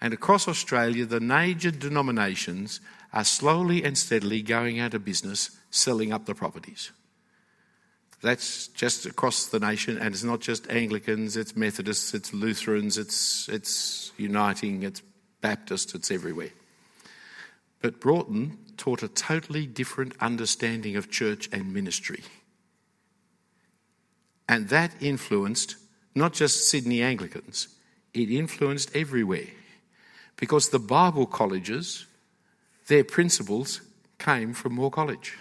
And 0.00 0.14
across 0.14 0.48
Australia, 0.48 1.04
the 1.04 1.20
major 1.20 1.70
denominations 1.70 2.80
are 3.12 3.24
slowly 3.24 3.84
and 3.84 3.98
steadily 3.98 4.40
going 4.40 4.80
out 4.80 4.94
of 4.94 5.04
business, 5.04 5.50
selling 5.70 6.12
up 6.12 6.24
the 6.24 6.34
properties. 6.34 6.92
That's 8.22 8.68
just 8.68 9.04
across 9.04 9.46
the 9.46 9.58
nation, 9.58 9.98
and 9.98 10.14
it's 10.14 10.22
not 10.22 10.40
just 10.40 10.70
Anglicans, 10.70 11.36
it's 11.36 11.56
Methodists, 11.56 12.14
it's 12.14 12.32
Lutherans, 12.32 12.96
it's, 12.96 13.48
it's 13.48 14.12
Uniting, 14.16 14.84
it's 14.84 15.02
Baptist, 15.40 15.94
it's 15.96 16.10
everywhere. 16.10 16.50
But 17.80 17.98
Broughton 17.98 18.58
taught 18.76 19.02
a 19.02 19.08
totally 19.08 19.66
different 19.66 20.14
understanding 20.20 20.94
of 20.96 21.10
church 21.10 21.48
and 21.52 21.74
ministry. 21.74 22.22
And 24.48 24.68
that 24.68 24.92
influenced 25.00 25.76
not 26.14 26.32
just 26.32 26.68
Sydney 26.68 27.02
Anglicans, 27.02 27.68
it 28.14 28.30
influenced 28.30 28.94
everywhere. 28.94 29.48
Because 30.36 30.68
the 30.68 30.78
Bible 30.78 31.26
colleges, 31.26 32.06
their 32.86 33.04
principles 33.04 33.80
came 34.18 34.52
from 34.52 34.74
Moore 34.74 34.90
College. 34.90 35.38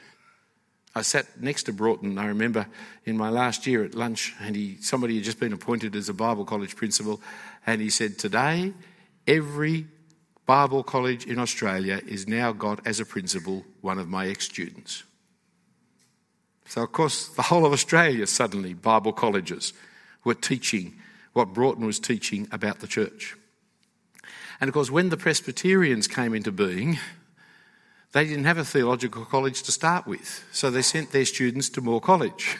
I 0.93 1.03
sat 1.03 1.41
next 1.41 1.63
to 1.63 1.73
Broughton, 1.73 2.17
I 2.17 2.25
remember 2.25 2.67
in 3.05 3.17
my 3.17 3.29
last 3.29 3.65
year 3.65 3.83
at 3.83 3.95
lunch, 3.95 4.33
and 4.41 4.55
he, 4.55 4.77
somebody 4.81 5.15
had 5.15 5.23
just 5.23 5.39
been 5.39 5.53
appointed 5.53 5.95
as 5.95 6.09
a 6.09 6.13
Bible 6.13 6.43
college 6.43 6.75
principal, 6.75 7.21
and 7.65 7.79
he 7.79 7.89
said, 7.89 8.17
Today, 8.17 8.73
every 9.25 9.87
Bible 10.45 10.83
college 10.83 11.25
in 11.25 11.39
Australia 11.39 12.01
is 12.05 12.27
now 12.27 12.51
got 12.51 12.85
as 12.85 12.99
a 12.99 13.05
principal 13.05 13.63
one 13.79 13.99
of 13.99 14.09
my 14.09 14.27
ex 14.27 14.45
students. 14.45 15.03
So, 16.65 16.83
of 16.83 16.91
course, 16.91 17.27
the 17.29 17.43
whole 17.43 17.65
of 17.65 17.71
Australia 17.71 18.27
suddenly, 18.27 18.73
Bible 18.73 19.13
colleges 19.13 19.73
were 20.23 20.33
teaching 20.33 20.95
what 21.33 21.53
Broughton 21.53 21.85
was 21.85 21.99
teaching 21.99 22.47
about 22.51 22.79
the 22.79 22.87
church. 22.87 23.35
And 24.59 24.67
of 24.67 24.73
course, 24.73 24.91
when 24.91 25.09
the 25.09 25.17
Presbyterians 25.17 26.07
came 26.07 26.33
into 26.33 26.51
being, 26.51 26.99
they 28.11 28.25
didn't 28.25 28.45
have 28.45 28.57
a 28.57 28.65
theological 28.65 29.25
college 29.25 29.63
to 29.63 29.71
start 29.71 30.05
with, 30.05 30.43
so 30.51 30.69
they 30.69 30.81
sent 30.81 31.11
their 31.11 31.25
students 31.25 31.69
to 31.69 31.81
Moore 31.81 32.01
College. 32.01 32.57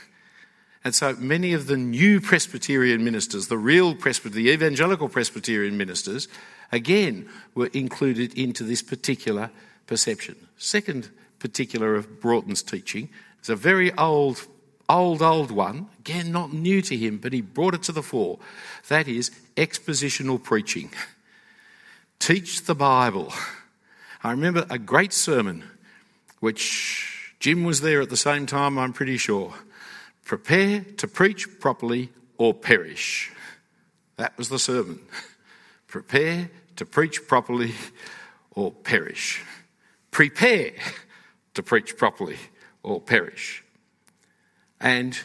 And 0.84 0.96
so 0.96 1.14
many 1.16 1.54
of 1.54 1.68
the 1.68 1.78
new 1.78 2.20
Presbyterian 2.20 3.04
ministers, 3.04 3.48
the 3.48 3.58
real 3.58 3.94
Presbyterian, 3.94 4.46
the 4.46 4.52
evangelical 4.52 5.10
Presbyterian 5.10 5.78
ministers, 5.78 6.28
again 6.72 7.30
were 7.54 7.70
included 7.74 8.34
into 8.38 8.64
this 8.64 8.82
particular 8.82 9.52
perception. 9.88 10.36
Second 10.58 11.10
particular 11.38 11.96
of 11.96 12.22
Broughton's 12.22 12.64
teaching 12.64 13.10
is 13.44 13.50
a 13.50 13.56
very 13.56 13.92
old, 13.98 14.48
old, 14.88 15.22
old 15.22 15.52
one, 15.52 15.88
again 16.00 16.32
not 16.32 16.54
new 16.54 16.82
to 16.82 16.98
him, 16.98 17.18
but 17.18 17.34
he 17.34 17.42
brought 17.42 17.76
it 17.76 17.84
to 17.84 17.92
the 17.92 18.04
fore. 18.04 18.40
That 18.88 19.08
is 19.08 19.32
expositional 19.58 20.42
preaching. 20.42 20.92
Teach 22.20 22.64
the 22.64 22.76
Bible. 22.76 23.34
I 24.24 24.32
remember 24.32 24.68
a 24.70 24.78
great 24.78 25.14
sermon, 25.14 25.64
which 26.42 27.34
Jim 27.40 27.64
was 27.64 27.82
there 27.82 28.02
at 28.02 28.12
the 28.12 28.18
same 28.18 28.46
time, 28.46 28.78
I'm 28.78 28.94
pretty 28.94 29.18
sure. 29.18 29.56
Prepare 30.26 30.86
to 30.98 31.08
preach 31.08 31.60
properly 31.60 32.10
or 32.38 32.54
perish. 32.54 33.32
That 34.18 34.38
was 34.38 34.50
the 34.50 34.60
sermon. 34.60 35.00
Prepare 35.88 36.52
to 36.76 36.86
preach 36.86 37.28
properly 37.28 37.74
or 38.52 38.72
perish. 38.72 39.42
Prepare 40.12 40.74
to 41.56 41.64
preach 41.64 41.98
properly 41.98 42.38
or 42.84 43.02
perish. 43.02 43.64
And 44.80 45.18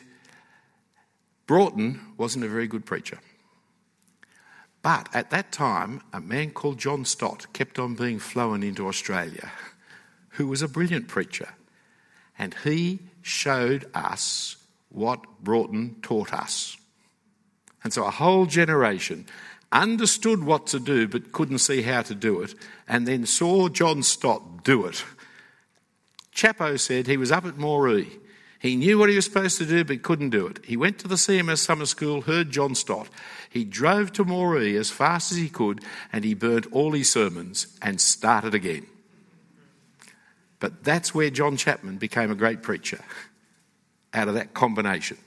Broughton 1.46 2.00
wasn't 2.16 2.46
a 2.46 2.48
very 2.48 2.66
good 2.66 2.86
preacher. 2.86 3.18
But 4.86 5.08
at 5.12 5.30
that 5.30 5.50
time, 5.50 6.00
a 6.12 6.20
man 6.20 6.52
called 6.52 6.78
John 6.78 7.04
Stott 7.04 7.52
kept 7.52 7.80
on 7.80 7.96
being 7.96 8.20
flown 8.20 8.62
into 8.62 8.86
Australia, 8.86 9.50
who 10.28 10.46
was 10.46 10.62
a 10.62 10.68
brilliant 10.68 11.08
preacher. 11.08 11.48
And 12.38 12.54
he 12.62 13.00
showed 13.20 13.90
us 13.94 14.54
what 14.90 15.40
Broughton 15.42 15.96
taught 16.02 16.32
us. 16.32 16.76
And 17.82 17.92
so 17.92 18.04
a 18.04 18.12
whole 18.12 18.46
generation 18.46 19.26
understood 19.72 20.44
what 20.44 20.68
to 20.68 20.78
do 20.78 21.08
but 21.08 21.32
couldn't 21.32 21.58
see 21.58 21.82
how 21.82 22.02
to 22.02 22.14
do 22.14 22.40
it, 22.42 22.54
and 22.86 23.08
then 23.08 23.26
saw 23.26 23.68
John 23.68 24.04
Stott 24.04 24.62
do 24.62 24.86
it. 24.86 25.04
Chapo 26.32 26.78
said 26.78 27.08
he 27.08 27.16
was 27.16 27.32
up 27.32 27.44
at 27.44 27.56
Moree 27.56 28.20
he 28.66 28.76
knew 28.76 28.98
what 28.98 29.08
he 29.08 29.16
was 29.16 29.24
supposed 29.24 29.58
to 29.58 29.66
do 29.66 29.84
but 29.84 30.02
couldn't 30.02 30.30
do 30.30 30.46
it. 30.46 30.64
He 30.64 30.76
went 30.76 30.98
to 30.98 31.08
the 31.08 31.14
CMS 31.14 31.58
summer 31.58 31.86
school, 31.86 32.22
heard 32.22 32.50
John 32.50 32.74
Stott. 32.74 33.08
He 33.48 33.64
drove 33.64 34.12
to 34.12 34.24
Moree 34.24 34.78
as 34.78 34.90
fast 34.90 35.30
as 35.32 35.38
he 35.38 35.48
could 35.48 35.82
and 36.12 36.24
he 36.24 36.34
burnt 36.34 36.66
all 36.72 36.92
his 36.92 37.10
sermons 37.10 37.66
and 37.80 38.00
started 38.00 38.54
again. 38.54 38.86
But 40.58 40.84
that's 40.84 41.14
where 41.14 41.30
John 41.30 41.56
Chapman 41.56 41.98
became 41.98 42.30
a 42.30 42.34
great 42.34 42.62
preacher, 42.62 43.04
out 44.14 44.28
of 44.28 44.34
that 44.34 44.54
combination. 44.54 45.18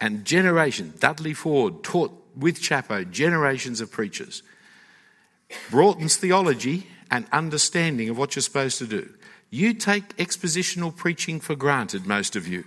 And 0.00 0.24
generation, 0.24 0.94
Dudley 0.98 1.34
Foord 1.34 1.82
taught 1.82 2.12
with 2.36 2.60
Chapo 2.60 3.08
generations 3.10 3.80
of 3.80 3.90
preachers. 3.90 4.42
Broughton's 5.70 6.16
theology 6.16 6.86
and 7.10 7.26
understanding 7.32 8.08
of 8.08 8.18
what 8.18 8.34
you're 8.34 8.42
supposed 8.42 8.78
to 8.78 8.86
do. 8.86 9.12
You 9.54 9.72
take 9.72 10.16
expositional 10.16 10.96
preaching 10.96 11.38
for 11.38 11.54
granted, 11.54 12.08
most 12.08 12.34
of 12.34 12.48
you. 12.48 12.64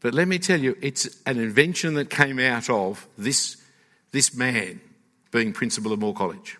But 0.00 0.14
let 0.14 0.26
me 0.26 0.40
tell 0.40 0.58
you, 0.58 0.76
it's 0.82 1.08
an 1.26 1.38
invention 1.38 1.94
that 1.94 2.10
came 2.10 2.40
out 2.40 2.68
of 2.68 3.06
this, 3.16 3.56
this 4.10 4.34
man 4.34 4.80
being 5.30 5.52
principal 5.52 5.92
of 5.92 6.00
Moore 6.00 6.14
College. 6.14 6.58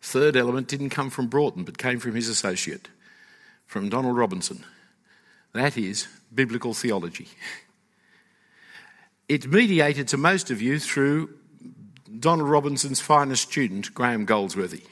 Third 0.00 0.34
element 0.34 0.66
didn't 0.66 0.90
come 0.90 1.10
from 1.10 1.26
Broughton, 1.26 1.64
but 1.64 1.76
came 1.76 1.98
from 1.98 2.14
his 2.14 2.26
associate, 2.26 2.88
from 3.66 3.90
Donald 3.90 4.16
Robinson. 4.16 4.64
That 5.52 5.76
is 5.76 6.08
biblical 6.34 6.72
theology. 6.72 7.28
It 9.28 9.46
mediated 9.46 10.08
to 10.08 10.16
most 10.16 10.50
of 10.50 10.62
you 10.62 10.78
through 10.78 11.34
Donald 12.18 12.48
Robinson's 12.48 13.02
finest 13.02 13.42
student, 13.42 13.92
Graham 13.92 14.24
Goldsworthy. 14.24 14.84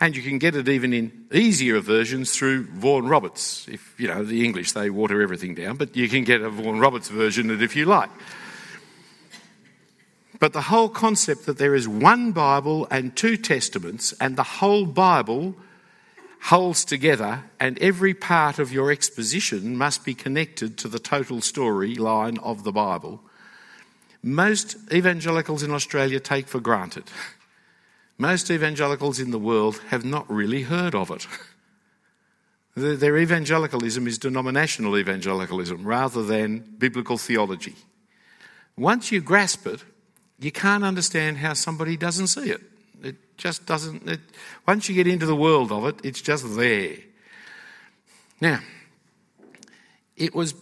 And 0.00 0.14
you 0.14 0.22
can 0.22 0.38
get 0.38 0.54
it 0.54 0.68
even 0.68 0.92
in 0.92 1.26
easier 1.32 1.80
versions 1.80 2.36
through 2.36 2.66
Vaughan 2.66 3.08
Roberts. 3.08 3.66
If, 3.68 3.98
you 3.98 4.06
know, 4.06 4.22
the 4.22 4.44
English, 4.44 4.72
they 4.72 4.90
water 4.90 5.20
everything 5.20 5.54
down, 5.54 5.76
but 5.76 5.96
you 5.96 6.08
can 6.08 6.22
get 6.22 6.40
a 6.40 6.50
Vaughan 6.50 6.78
Roberts 6.78 7.08
version 7.08 7.50
of 7.50 7.60
it 7.60 7.64
if 7.64 7.74
you 7.74 7.84
like. 7.84 8.10
But 10.38 10.52
the 10.52 10.62
whole 10.62 10.88
concept 10.88 11.46
that 11.46 11.58
there 11.58 11.74
is 11.74 11.88
one 11.88 12.30
Bible 12.30 12.86
and 12.90 13.16
two 13.16 13.36
Testaments, 13.36 14.14
and 14.20 14.36
the 14.36 14.44
whole 14.44 14.86
Bible 14.86 15.56
holds 16.42 16.84
together, 16.84 17.42
and 17.58 17.76
every 17.80 18.14
part 18.14 18.60
of 18.60 18.72
your 18.72 18.92
exposition 18.92 19.76
must 19.76 20.04
be 20.04 20.14
connected 20.14 20.78
to 20.78 20.88
the 20.88 21.00
total 21.00 21.38
storyline 21.38 22.38
of 22.42 22.62
the 22.62 22.70
Bible, 22.70 23.20
most 24.22 24.76
evangelicals 24.92 25.62
in 25.64 25.72
Australia 25.72 26.20
take 26.20 26.46
for 26.46 26.60
granted. 26.60 27.04
Most 28.18 28.50
evangelicals 28.50 29.20
in 29.20 29.30
the 29.30 29.38
world 29.38 29.80
have 29.88 30.04
not 30.04 30.28
really 30.28 30.62
heard 30.62 30.94
of 30.94 31.10
it. 31.10 31.26
Their 32.74 33.16
evangelicalism 33.16 34.06
is 34.06 34.18
denominational 34.18 34.98
evangelicalism 34.98 35.84
rather 35.84 36.22
than 36.22 36.58
biblical 36.78 37.16
theology. 37.16 37.74
Once 38.76 39.10
you 39.10 39.20
grasp 39.20 39.66
it, 39.66 39.84
you 40.38 40.52
can't 40.52 40.84
understand 40.84 41.38
how 41.38 41.54
somebody 41.54 41.96
doesn't 41.96 42.28
see 42.28 42.50
it. 42.50 42.60
It 43.02 43.36
just 43.36 43.66
doesn't. 43.66 44.08
It, 44.08 44.20
once 44.66 44.88
you 44.88 44.94
get 44.94 45.06
into 45.06 45.26
the 45.26 45.34
world 45.34 45.72
of 45.72 45.86
it, 45.86 45.96
it's 46.04 46.20
just 46.20 46.56
there. 46.56 46.96
Now, 48.40 48.60
it 50.16 50.34
was 50.34 50.54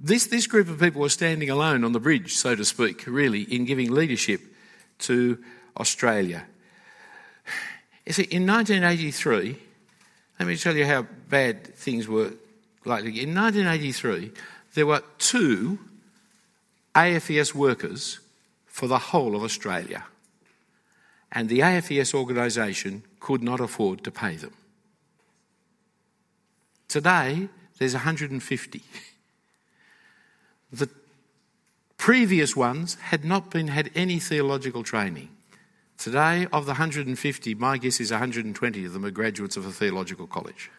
this, 0.00 0.26
this 0.26 0.46
group 0.46 0.68
of 0.68 0.80
people 0.80 1.00
were 1.00 1.08
standing 1.08 1.50
alone 1.50 1.84
on 1.84 1.92
the 1.92 2.00
bridge, 2.00 2.34
so 2.34 2.54
to 2.56 2.64
speak, 2.64 3.06
really, 3.06 3.42
in 3.42 3.64
giving 3.66 3.90
leadership 3.90 4.40
to 5.00 5.38
Australia. 5.76 6.46
You 8.06 8.12
see, 8.12 8.24
in 8.24 8.46
1983, 8.46 9.56
let 10.38 10.48
me 10.48 10.56
tell 10.56 10.76
you 10.76 10.86
how 10.86 11.06
bad 11.28 11.74
things 11.74 12.08
were 12.08 12.32
like. 12.84 13.04
In 13.04 13.34
1983, 13.34 14.32
there 14.74 14.86
were 14.86 15.02
two 15.18 15.78
AFES 16.94 17.54
workers 17.54 18.18
for 18.66 18.86
the 18.86 18.98
whole 18.98 19.36
of 19.36 19.42
Australia, 19.44 20.04
and 21.30 21.48
the 21.48 21.60
AFES 21.60 22.14
organisation 22.14 23.02
could 23.20 23.42
not 23.42 23.60
afford 23.60 24.02
to 24.04 24.10
pay 24.10 24.36
them. 24.36 24.52
Today, 26.88 27.48
there's 27.78 27.94
150. 27.94 28.82
The 30.72 30.88
previous 31.96 32.56
ones 32.56 32.94
had 32.94 33.24
not 33.24 33.50
been 33.50 33.68
had 33.68 33.90
any 33.94 34.18
theological 34.18 34.82
training. 34.82 35.28
Today, 35.98 36.46
of 36.52 36.66
the 36.66 36.72
150, 36.72 37.54
my 37.54 37.78
guess 37.78 38.00
is 38.00 38.10
120 38.10 38.84
of 38.84 38.92
them 38.92 39.04
are 39.04 39.10
graduates 39.10 39.56
of 39.56 39.66
a 39.66 39.70
theological 39.70 40.26
college. 40.26 40.70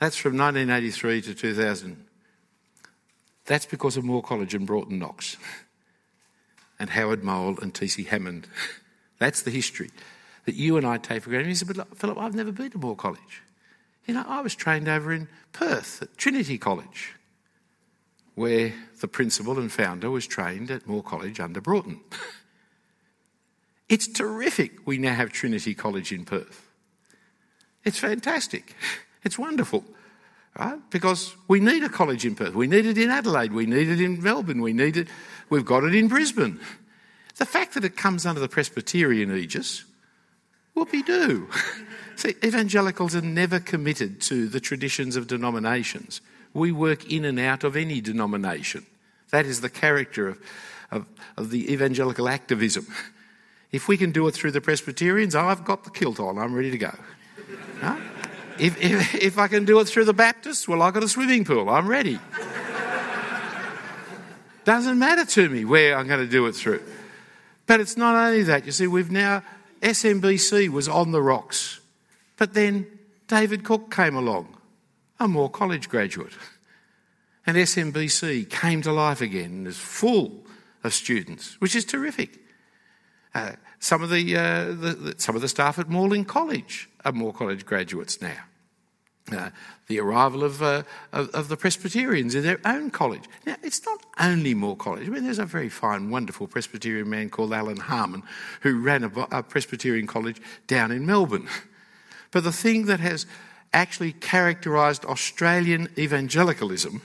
That's 0.00 0.16
from 0.16 0.36
1983 0.36 1.22
to 1.22 1.34
2000. 1.34 2.04
That's 3.46 3.66
because 3.66 3.96
of 3.96 4.04
Moore 4.04 4.22
College 4.22 4.54
and 4.54 4.66
Broughton 4.66 4.98
Knox 4.98 5.36
and 6.78 6.90
Howard 6.90 7.22
Mowll 7.22 7.60
and 7.62 7.74
T.C. 7.74 8.04
Hammond. 8.04 8.46
That's 9.18 9.42
the 9.42 9.50
history 9.50 9.90
that 10.44 10.54
you 10.54 10.76
and 10.76 10.86
I 10.86 10.98
take 10.98 11.22
for 11.22 11.30
granted. 11.30 11.48
He 11.48 11.54
said, 11.54 11.68
but 11.68 11.98
Philip, 11.98 12.18
I've 12.18 12.34
never 12.34 12.52
been 12.52 12.70
to 12.70 12.78
Moore 12.78 12.96
College. 12.96 13.42
You 14.06 14.14
know, 14.14 14.24
I 14.26 14.40
was 14.40 14.54
trained 14.54 14.88
over 14.88 15.12
in 15.12 15.28
Perth 15.52 16.02
at 16.02 16.16
Trinity 16.16 16.56
College, 16.56 17.14
where 18.34 18.72
the 19.00 19.08
principal 19.08 19.58
and 19.58 19.70
founder 19.70 20.10
was 20.10 20.26
trained 20.26 20.70
at 20.70 20.86
Moore 20.86 21.02
College 21.02 21.40
under 21.40 21.60
Broughton. 21.60 22.00
it's 23.88 24.06
terrific 24.06 24.86
we 24.86 24.98
now 24.98 25.14
have 25.14 25.32
Trinity 25.32 25.74
College 25.74 26.12
in 26.12 26.24
Perth. 26.24 26.68
It's 27.84 27.98
fantastic. 27.98 28.74
It's 29.24 29.36
wonderful. 29.36 29.84
Right? 30.56 30.78
Because 30.90 31.34
we 31.48 31.58
need 31.58 31.82
a 31.82 31.88
college 31.88 32.24
in 32.24 32.36
Perth. 32.36 32.54
We 32.54 32.68
need 32.68 32.86
it 32.86 32.96
in 32.96 33.10
Adelaide. 33.10 33.52
We 33.52 33.66
need 33.66 33.88
it 33.88 34.00
in 34.00 34.22
Melbourne. 34.22 34.62
We 34.62 34.72
need 34.72 34.96
it, 34.96 35.08
we've 35.50 35.64
got 35.64 35.82
it 35.82 35.94
in 35.94 36.06
Brisbane. 36.06 36.60
The 37.36 37.44
fact 37.44 37.74
that 37.74 37.84
it 37.84 37.96
comes 37.96 38.24
under 38.24 38.40
the 38.40 38.48
Presbyterian 38.48 39.36
aegis, 39.36 39.84
whoopie 40.76 41.04
do. 41.04 41.48
See, 42.16 42.36
evangelicals 42.44 43.14
are 43.16 43.20
never 43.20 43.60
committed 43.60 44.20
to 44.22 44.48
the 44.48 44.60
traditions 44.60 45.16
of 45.16 45.26
denominations. 45.26 46.20
We 46.54 46.72
work 46.72 47.12
in 47.12 47.24
and 47.24 47.38
out 47.38 47.64
of 47.64 47.76
any 47.76 48.00
denomination. 48.00 48.86
That 49.30 49.46
is 49.46 49.60
the 49.60 49.68
character 49.68 50.28
of, 50.28 50.40
of, 50.90 51.06
of 51.36 51.50
the 51.50 51.72
evangelical 51.72 52.28
activism. 52.28 52.86
If 53.70 53.88
we 53.88 53.96
can 53.96 54.12
do 54.12 54.26
it 54.28 54.32
through 54.32 54.52
the 54.52 54.60
Presbyterians, 54.60 55.34
oh, 55.34 55.46
I've 55.46 55.64
got 55.64 55.84
the 55.84 55.90
kilt 55.90 56.20
on, 56.20 56.38
I'm 56.38 56.54
ready 56.54 56.70
to 56.70 56.78
go. 56.78 56.94
If, 58.58 58.82
if, 58.82 59.14
if, 59.14 59.38
I 59.38 59.46
can 59.46 59.64
do 59.64 59.78
it 59.78 59.84
through 59.84 60.06
the 60.06 60.12
Baptists, 60.12 60.66
well, 60.66 60.82
I've 60.82 60.94
got 60.94 61.04
a 61.04 61.08
swimming 61.08 61.44
pool, 61.44 61.68
I'm 61.68 61.86
ready. 61.86 62.18
Doesn't 64.64 64.98
matter 64.98 65.24
to 65.24 65.48
me 65.48 65.64
where 65.64 65.96
I'm 65.96 66.08
going 66.08 66.20
to 66.20 66.30
do 66.30 66.46
it 66.46 66.52
through. 66.52 66.82
But 67.66 67.80
it's 67.80 67.96
not 67.96 68.16
only 68.16 68.42
that, 68.44 68.66
you 68.66 68.72
see, 68.72 68.86
we've 68.86 69.10
now, 69.10 69.42
SMBC 69.80 70.70
was 70.70 70.88
on 70.88 71.12
the 71.12 71.22
rocks. 71.22 71.80
But 72.36 72.54
then 72.54 72.86
David 73.28 73.64
Cook 73.64 73.94
came 73.94 74.16
along, 74.16 74.56
a 75.20 75.28
Moore 75.28 75.50
College 75.50 75.88
graduate. 75.88 76.32
And 77.46 77.56
SMBC 77.56 78.50
came 78.50 78.82
to 78.82 78.92
life 78.92 79.20
again 79.20 79.50
and 79.50 79.66
is 79.66 79.78
full 79.78 80.44
of 80.82 80.92
students, 80.92 81.60
which 81.60 81.76
is 81.76 81.84
terrific. 81.84 82.38
Uh, 83.34 83.52
some, 83.78 84.02
of 84.02 84.10
the, 84.10 84.36
uh, 84.36 84.64
the, 84.66 84.96
the, 84.98 85.14
some 85.18 85.36
of 85.36 85.42
the 85.42 85.48
staff 85.48 85.78
at 85.78 85.88
Morling 85.88 86.24
College 86.24 86.88
are 87.04 87.12
Moore 87.12 87.32
College 87.32 87.64
graduates 87.64 88.20
now. 88.20 88.36
Uh, 89.30 89.50
the 89.88 90.00
arrival 90.00 90.42
of, 90.42 90.62
uh, 90.62 90.82
of, 91.12 91.28
of, 91.30 91.48
the 91.48 91.56
Presbyterians 91.56 92.34
in 92.34 92.42
their 92.42 92.60
own 92.64 92.90
college. 92.90 93.24
Now, 93.44 93.56
it's 93.62 93.84
not 93.84 94.02
only 94.18 94.54
Moore 94.54 94.76
College. 94.76 95.06
I 95.06 95.10
mean, 95.10 95.24
there's 95.24 95.38
a 95.38 95.44
very 95.44 95.68
fine, 95.68 96.10
wonderful 96.10 96.46
Presbyterian 96.46 97.10
man 97.10 97.28
called 97.28 97.52
Alan 97.52 97.76
Harman 97.76 98.22
who 98.62 98.80
ran 98.80 99.04
a, 99.04 99.10
a 99.30 99.42
Presbyterian 99.42 100.06
college 100.06 100.40
down 100.66 100.90
in 100.90 101.06
Melbourne. 101.06 101.48
But 102.30 102.44
the 102.44 102.52
thing 102.52 102.84
that 102.86 103.00
has 103.00 103.24
actually 103.72 104.12
characterised 104.12 105.06
Australian 105.06 105.88
evangelicalism 105.96 107.00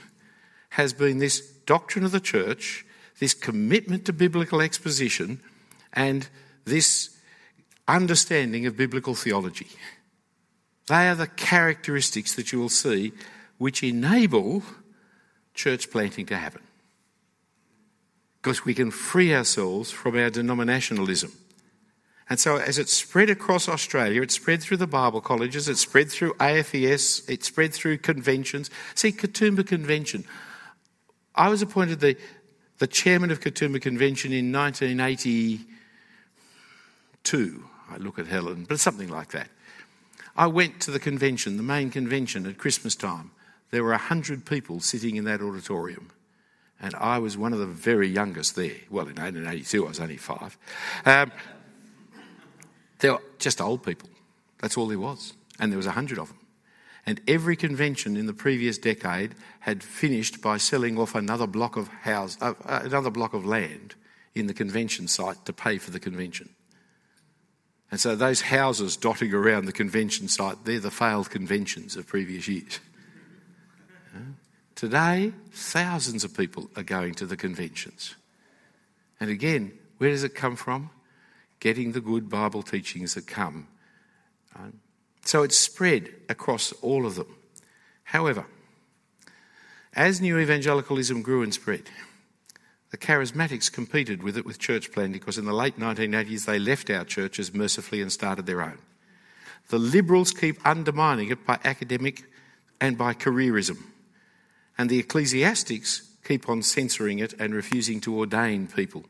has 0.70 0.92
been 0.92 1.18
this 1.18 1.40
doctrine 1.40 2.04
of 2.04 2.12
the 2.12 2.20
church, 2.20 2.84
this 3.20 3.32
commitment 3.32 4.04
to 4.04 4.12
biblical 4.12 4.60
exposition, 4.60 5.40
and 5.94 6.28
this 6.64 7.16
understanding 7.88 8.66
of 8.66 8.76
biblical 8.76 9.14
theology. 9.14 9.68
They 10.86 11.08
are 11.08 11.14
the 11.14 11.26
characteristics 11.26 12.34
that 12.34 12.52
you 12.52 12.60
will 12.60 12.68
see 12.68 13.12
which 13.58 13.82
enable 13.82 14.62
church 15.54 15.90
planting 15.90 16.26
to 16.26 16.36
happen. 16.36 16.60
Because 18.42 18.64
we 18.64 18.74
can 18.74 18.90
free 18.90 19.34
ourselves 19.34 19.90
from 19.90 20.16
our 20.16 20.30
denominationalism. 20.30 21.32
And 22.28 22.40
so, 22.40 22.56
as 22.56 22.78
it 22.78 22.88
spread 22.88 23.30
across 23.30 23.68
Australia, 23.68 24.22
it 24.22 24.30
spread 24.30 24.62
through 24.62 24.78
the 24.78 24.86
Bible 24.86 25.20
colleges, 25.20 25.68
it 25.68 25.76
spread 25.76 26.10
through 26.10 26.34
AFES, 26.34 27.28
it 27.28 27.44
spread 27.44 27.72
through 27.72 27.98
conventions. 27.98 28.70
See, 28.94 29.12
Katoomba 29.12 29.66
Convention. 29.66 30.24
I 31.34 31.48
was 31.48 31.62
appointed 31.62 32.00
the, 32.00 32.16
the 32.78 32.86
chairman 32.86 33.30
of 33.30 33.40
Katoomba 33.40 33.80
Convention 33.80 34.32
in 34.32 34.50
1982. 37.32 37.64
I 37.90 37.96
look 37.98 38.18
at 38.18 38.26
Helen, 38.26 38.64
but 38.68 38.80
something 38.80 39.08
like 39.08 39.32
that. 39.32 39.48
I 40.36 40.46
went 40.46 40.80
to 40.80 40.90
the 40.90 40.98
convention, 40.98 41.56
the 41.56 41.62
main 41.62 41.90
convention 41.90 42.46
at 42.46 42.58
Christmas 42.58 42.94
time. 42.94 43.30
There 43.70 43.84
were 43.84 43.90
100 43.90 44.44
people 44.44 44.80
sitting 44.80 45.16
in 45.16 45.24
that 45.24 45.40
auditorium. 45.40 46.10
And 46.80 46.94
I 46.96 47.18
was 47.18 47.36
one 47.36 47.52
of 47.52 47.60
the 47.60 47.66
very 47.66 48.08
youngest 48.08 48.56
there. 48.56 48.76
Well, 48.90 49.06
in 49.06 49.16
1882, 49.16 49.84
I 49.84 49.88
was 49.88 50.00
only 50.00 50.16
five. 50.16 50.58
Um, 51.04 51.32
they 52.98 53.10
were 53.10 53.22
just 53.38 53.60
old 53.60 53.84
people. 53.84 54.08
That's 54.60 54.76
all 54.76 54.88
there 54.88 54.98
was. 54.98 55.34
And 55.58 55.70
there 55.70 55.76
was 55.76 55.86
a 55.86 55.92
hundred 55.92 56.18
of 56.18 56.28
them. 56.28 56.38
And 57.06 57.20
every 57.28 57.54
convention 57.54 58.16
in 58.16 58.26
the 58.26 58.32
previous 58.32 58.78
decade 58.78 59.34
had 59.60 59.82
finished 59.82 60.40
by 60.40 60.56
selling 60.56 60.98
off 60.98 61.14
another 61.14 61.46
block 61.46 61.76
of 61.76 61.88
house, 61.88 62.36
uh, 62.40 62.54
uh, 62.64 62.80
another 62.82 63.10
block 63.10 63.34
of 63.34 63.44
land 63.44 63.94
in 64.34 64.46
the 64.46 64.54
convention 64.54 65.06
site 65.06 65.44
to 65.44 65.52
pay 65.52 65.78
for 65.78 65.90
the 65.90 66.00
convention. 66.00 66.48
And 67.94 68.00
so 68.00 68.16
those 68.16 68.40
houses 68.40 68.96
dotting 68.96 69.32
around 69.32 69.66
the 69.66 69.72
convention 69.72 70.26
site, 70.26 70.64
they're 70.64 70.80
the 70.80 70.90
failed 70.90 71.30
conventions 71.30 71.94
of 71.94 72.08
previous 72.08 72.48
years. 72.48 72.80
Today, 74.74 75.30
thousands 75.52 76.24
of 76.24 76.36
people 76.36 76.68
are 76.74 76.82
going 76.82 77.14
to 77.14 77.24
the 77.24 77.36
conventions. 77.36 78.16
And 79.20 79.30
again, 79.30 79.78
where 79.98 80.10
does 80.10 80.24
it 80.24 80.34
come 80.34 80.56
from? 80.56 80.90
getting 81.60 81.92
the 81.92 82.00
good 82.00 82.28
Bible 82.28 82.62
teachings 82.62 83.14
that 83.14 83.26
come. 83.26 83.68
So 85.24 85.44
it's 85.44 85.56
spread 85.56 86.10
across 86.28 86.72
all 86.82 87.06
of 87.06 87.14
them. 87.14 87.34
However, 88.02 88.44
as 89.94 90.20
new 90.20 90.38
evangelicalism 90.38 91.22
grew 91.22 91.42
and 91.42 91.54
spread, 91.54 91.84
the 92.94 92.98
charismatics 92.98 93.72
competed 93.72 94.22
with 94.22 94.36
it 94.36 94.46
with 94.46 94.60
church 94.60 94.92
planting 94.92 95.14
because 95.14 95.36
in 95.36 95.46
the 95.46 95.52
late 95.52 95.80
1980s 95.80 96.44
they 96.44 96.60
left 96.60 96.88
our 96.90 97.04
churches 97.04 97.52
mercifully 97.52 98.00
and 98.00 98.12
started 98.12 98.46
their 98.46 98.62
own. 98.62 98.78
The 99.66 99.80
liberals 99.80 100.30
keep 100.30 100.64
undermining 100.64 101.28
it 101.28 101.44
by 101.44 101.58
academic 101.64 102.22
and 102.80 102.96
by 102.96 103.14
careerism. 103.14 103.82
And 104.78 104.88
the 104.88 105.00
ecclesiastics 105.00 106.08
keep 106.22 106.48
on 106.48 106.62
censoring 106.62 107.18
it 107.18 107.34
and 107.40 107.52
refusing 107.52 108.00
to 108.02 108.16
ordain 108.16 108.68
people. 108.68 109.06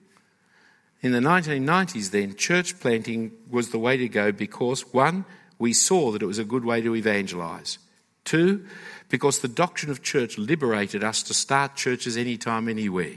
In 1.03 1.13
the 1.13 1.19
1990s, 1.19 2.11
then, 2.11 2.37
church 2.37 2.81
planting 2.81 3.33
was 3.51 3.69
the 3.69 3.79
way 3.79 3.99
to 3.99 4.09
go 4.09 4.33
because, 4.33 4.95
one, 4.95 5.27
we 5.59 5.75
saw 5.75 6.11
that 6.11 6.23
it 6.23 6.27
was 6.27 6.39
a 6.39 6.45
good 6.45 6.65
way 6.65 6.81
to 6.81 6.97
evangelize. 6.97 7.77
Two, 8.25 8.65
because 9.11 9.41
the 9.41 9.47
doctrine 9.47 9.91
of 9.91 10.03
church 10.03 10.39
liberated 10.39 11.05
us 11.05 11.23
to 11.25 11.35
start 11.35 11.77
churches 11.77 12.17
anytime, 12.17 12.67
anywhere. 12.71 13.17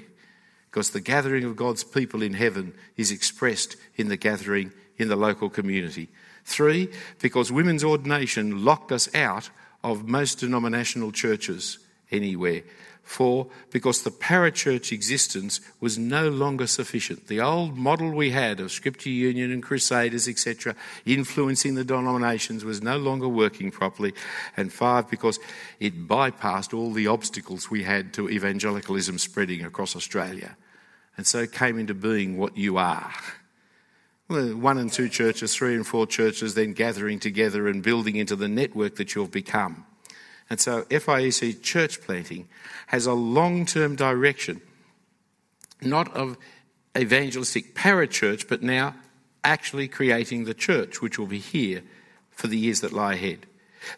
Because 0.77 0.91
the 0.91 1.01
gathering 1.01 1.43
of 1.43 1.55
God's 1.55 1.83
people 1.83 2.21
in 2.21 2.35
heaven 2.35 2.75
is 2.97 3.09
expressed 3.09 3.77
in 3.95 4.09
the 4.09 4.15
gathering 4.15 4.71
in 4.99 5.07
the 5.07 5.15
local 5.15 5.49
community. 5.49 6.07
Three, 6.45 6.89
because 7.19 7.51
women's 7.51 7.83
ordination 7.83 8.63
locked 8.63 8.91
us 8.91 9.09
out 9.15 9.49
of 9.83 10.07
most 10.07 10.35
denominational 10.35 11.11
churches 11.11 11.79
anywhere. 12.11 12.61
Four, 13.01 13.47
because 13.71 14.03
the 14.03 14.11
parachurch 14.11 14.91
existence 14.91 15.61
was 15.79 15.97
no 15.97 16.29
longer 16.29 16.67
sufficient. 16.67 17.25
The 17.25 17.41
old 17.41 17.75
model 17.75 18.11
we 18.11 18.29
had 18.29 18.59
of 18.59 18.71
Scripture 18.71 19.09
Union 19.09 19.51
and 19.51 19.63
Crusaders, 19.63 20.27
etc., 20.27 20.75
influencing 21.07 21.73
the 21.73 21.83
denominations 21.83 22.63
was 22.63 22.83
no 22.83 22.97
longer 22.97 23.27
working 23.27 23.71
properly. 23.71 24.13
And 24.55 24.71
five, 24.71 25.09
because 25.09 25.39
it 25.79 26.07
bypassed 26.07 26.77
all 26.77 26.93
the 26.93 27.07
obstacles 27.07 27.71
we 27.71 27.81
had 27.81 28.13
to 28.13 28.29
evangelicalism 28.29 29.17
spreading 29.17 29.65
across 29.65 29.95
Australia. 29.95 30.55
And 31.17 31.25
so 31.25 31.47
came 31.47 31.79
into 31.79 31.93
being 31.93 32.37
what 32.37 32.57
you 32.57 32.77
are. 32.77 33.11
One 34.27 34.77
and 34.77 34.91
two 34.91 35.09
churches, 35.09 35.55
three 35.55 35.73
and 35.73 35.87
four 35.87 36.05
churches, 36.05 36.53
then 36.53 36.73
gathering 36.73 37.19
together 37.19 37.67
and 37.67 37.81
building 37.81 38.17
into 38.17 38.35
the 38.35 38.47
network 38.47 38.97
that 38.97 39.15
you've 39.15 39.31
become. 39.31 39.85
And 40.49 40.59
so 40.59 40.83
FIEC 40.83 41.61
church 41.61 42.01
planting 42.01 42.47
has 42.87 43.05
a 43.05 43.13
long 43.13 43.65
term 43.65 43.95
direction, 43.95 44.61
not 45.81 46.13
of 46.15 46.37
evangelistic 46.97 47.75
parachurch, 47.75 48.47
but 48.47 48.61
now 48.61 48.95
actually 49.43 49.87
creating 49.87 50.43
the 50.43 50.53
church, 50.53 51.01
which 51.01 51.17
will 51.17 51.27
be 51.27 51.39
here 51.39 51.83
for 52.31 52.47
the 52.47 52.57
years 52.57 52.81
that 52.81 52.93
lie 52.93 53.13
ahead. 53.13 53.45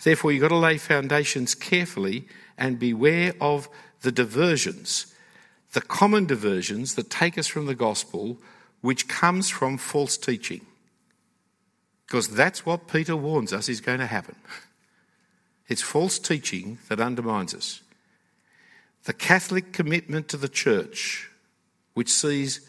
Therefore, 0.03 0.31
you've 0.31 0.41
got 0.41 0.49
to 0.49 0.55
lay 0.55 0.77
foundations 0.77 1.55
carefully 1.55 2.27
and 2.57 2.77
beware 2.77 3.33
of 3.41 3.67
the 4.01 4.11
diversions, 4.11 5.13
the 5.73 5.81
common 5.81 6.25
diversions 6.25 6.95
that 6.95 7.09
take 7.09 7.37
us 7.37 7.47
from 7.47 7.65
the 7.65 7.75
gospel, 7.75 8.37
which 8.81 9.07
comes 9.07 9.49
from 9.49 9.77
false 9.77 10.17
teaching. 10.17 10.61
Because 12.05 12.29
that's 12.29 12.65
what 12.65 12.87
Peter 12.87 13.15
warns 13.15 13.53
us 13.53 13.69
is 13.69 13.81
going 13.81 13.99
to 13.99 14.07
happen. 14.07 14.35
It's 15.67 15.83
false 15.83 16.17
teaching 16.17 16.79
that 16.87 16.99
undermines 16.99 17.53
us. 17.53 17.81
The 19.03 19.13
Catholic 19.13 19.71
commitment 19.71 20.27
to 20.29 20.37
the 20.37 20.49
church, 20.49 21.29
which 21.93 22.09
sees 22.11 22.67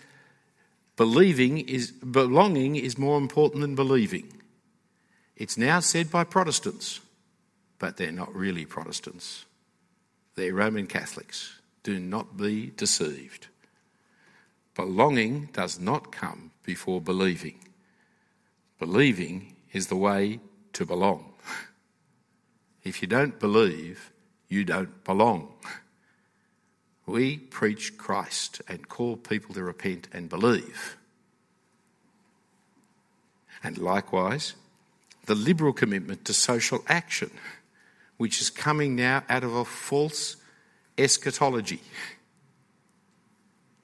believing 0.97 1.59
is 1.59 1.91
belonging 1.93 2.77
is 2.77 2.99
more 2.99 3.17
important 3.17 3.63
than 3.63 3.75
believing. 3.75 4.31
It's 5.35 5.57
now 5.57 5.81
said 5.81 6.11
by 6.11 6.25
Protestants, 6.25 7.01
but 7.79 7.97
they're 7.97 8.13
not 8.13 8.35
really 8.35 8.67
Protestants. 8.67 9.47
They're 10.35 10.53
Roman 10.53 10.87
Catholics. 10.87 11.60
Do 11.83 11.99
not 11.99 12.37
be 12.37 12.73
deceived. 12.77 13.49
Belonging 14.75 15.49
does 15.53 15.79
not 15.79 16.13
come 16.13 16.53
before 16.63 17.01
believing. 17.01 17.59
Believing 18.79 19.57
is 19.73 19.89
the 19.89 19.97
way 19.97 20.41
to 20.75 20.87
belong. 20.87 21.33
If 22.83 23.03
you 23.03 23.09
don't 23.09 23.39
believe, 23.39 24.11
you 24.49 24.65
don't 24.65 25.05
belong. 25.05 25.53
We 27.05 27.37
preach 27.37 27.99
Christ 27.99 28.63
and 28.69 28.89
call 28.89 29.17
people 29.17 29.55
to 29.55 29.63
repent 29.63 30.09
and 30.13 30.31
believe. 30.31 30.97
And 33.63 33.77
likewise, 33.77 34.55
the 35.27 35.35
liberal 35.35 35.73
commitment 35.73 36.25
to 36.25 36.33
social 36.33 36.83
action, 36.89 37.31
which 38.17 38.41
is 38.41 38.49
coming 38.49 38.97
now 38.97 39.25
out 39.29 39.45
of 39.45 39.55
a 39.55 39.65
false 39.65 40.37
eschatology, 41.01 41.81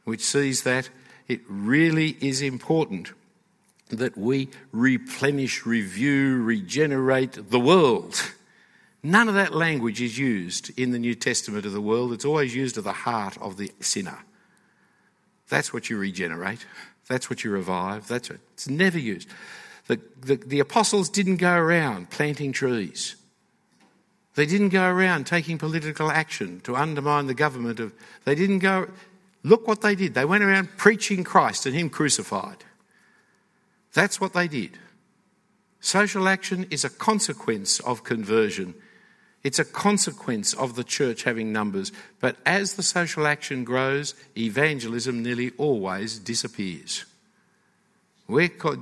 which 0.05 0.23
sees 0.23 0.63
that 0.63 0.89
it 1.29 1.41
really 1.49 2.17
is 2.21 2.43
important 2.43 3.13
that 3.89 4.17
we 4.17 4.49
replenish, 4.73 5.65
review, 5.65 6.43
regenerate 6.43 7.51
the 7.51 7.61
world 7.61 8.21
None 9.07 9.29
of 9.29 9.37
that 9.37 9.55
language 9.55 10.01
is 10.01 10.19
used 10.19 10.77
in 10.77 10.91
the 10.91 10.99
New 10.99 11.15
Testament 11.15 11.65
of 11.65 11.73
the 11.73 11.81
world. 11.81 12.13
It's 12.13 12.25
always 12.25 12.57
used 12.57 12.77
of 12.77 12.83
the 12.83 12.93
heart 12.93 13.39
of 13.41 13.57
the 13.57 13.71
sinner. 13.79 14.19
That's 15.49 15.73
what 15.73 15.89
you 15.89 15.97
regenerate. 15.97 16.67
That's 17.07 17.31
what 17.31 17.45
you 17.45 17.53
revive. 17.53 18.09
That's 18.09 18.31
what, 18.31 18.41
it's 18.55 18.69
never 18.69 18.99
used. 18.99 19.29
The, 19.87 20.01
the, 20.21 20.35
the 20.35 20.59
apostles 20.59 21.09
didn't 21.09 21.37
go 21.37 21.55
around 21.55 22.11
planting 22.11 22.51
trees. 22.51 23.15
They 24.37 24.47
didn't 24.47 24.69
go 24.69 24.89
around 24.89 25.27
taking 25.27 25.59
political 25.59 26.11
action 26.11 26.61
to 26.61 26.77
undermine 26.77 27.27
the 27.27 27.35
government 27.35 27.81
of. 27.81 27.93
They 28.25 28.35
didn't 28.35 28.61
go. 28.61 28.89
Look 29.43 29.67
what 29.67 29.81
they 29.81 29.95
did. 29.95 30.15
They 30.15 30.25
went 30.25 30.45
around 30.45 30.77
preaching 30.77 31.25
Christ 31.25 31.67
and 31.67 31.75
Him 31.75 31.91
crucified. 31.91 32.59
That's 33.93 34.21
what 34.21 34.33
they 34.33 34.47
did. 34.47 34.79
Social 35.81 36.29
action 36.29 36.67
is 36.71 36.85
a 36.85 36.91
consequence 36.91 37.81
of 37.81 38.05
conversion 38.05 38.75
it's 39.47 39.61
a 39.61 39.65
consequence 39.65 40.55
of 40.55 40.75
the 40.75 40.83
church 40.83 41.23
having 41.23 41.53
numbers. 41.53 41.93
But 42.19 42.37
as 42.45 42.75
the 42.75 42.83
social 42.83 43.29
action 43.29 43.63
grows, 43.63 44.17
evangelism 44.37 45.23
nearly 45.23 45.53
always 45.57 46.19
disappears. 46.19 47.05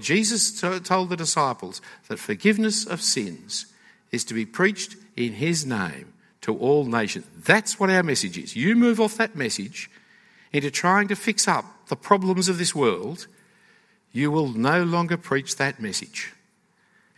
Jesus 0.01 0.59
told 0.59 1.11
the 1.11 1.19
disciples 1.19 1.83
that 2.09 2.19
forgiveness 2.19 2.87
of 2.87 3.03
sins 3.03 3.67
is 4.11 4.25
to 4.25 4.33
be 4.33 4.47
preached 4.47 4.97
in 5.17 5.35
his 5.35 5.65
name 5.65 6.13
to 6.43 6.57
all 6.57 6.85
nations. 6.85 7.27
That's 7.37 7.81
what 7.81 7.91
our 7.91 8.03
message 8.03 8.37
is. 8.37 8.55
You 8.55 8.77
move 8.77 9.01
off 9.01 9.17
that 9.17 9.37
message 9.37 9.91
into 10.53 10.71
trying 10.71 11.09
to 11.09 11.17
fix 11.17 11.49
up 11.49 11.65
the 11.89 11.97
problems 11.97 12.49
of 12.49 12.59
this 12.59 12.75
world, 12.75 13.27
you 14.13 14.31
will 14.31 14.49
no 14.49 14.85
longer 14.85 15.17
preach 15.17 15.57
that 15.57 15.81
message. 15.81 16.33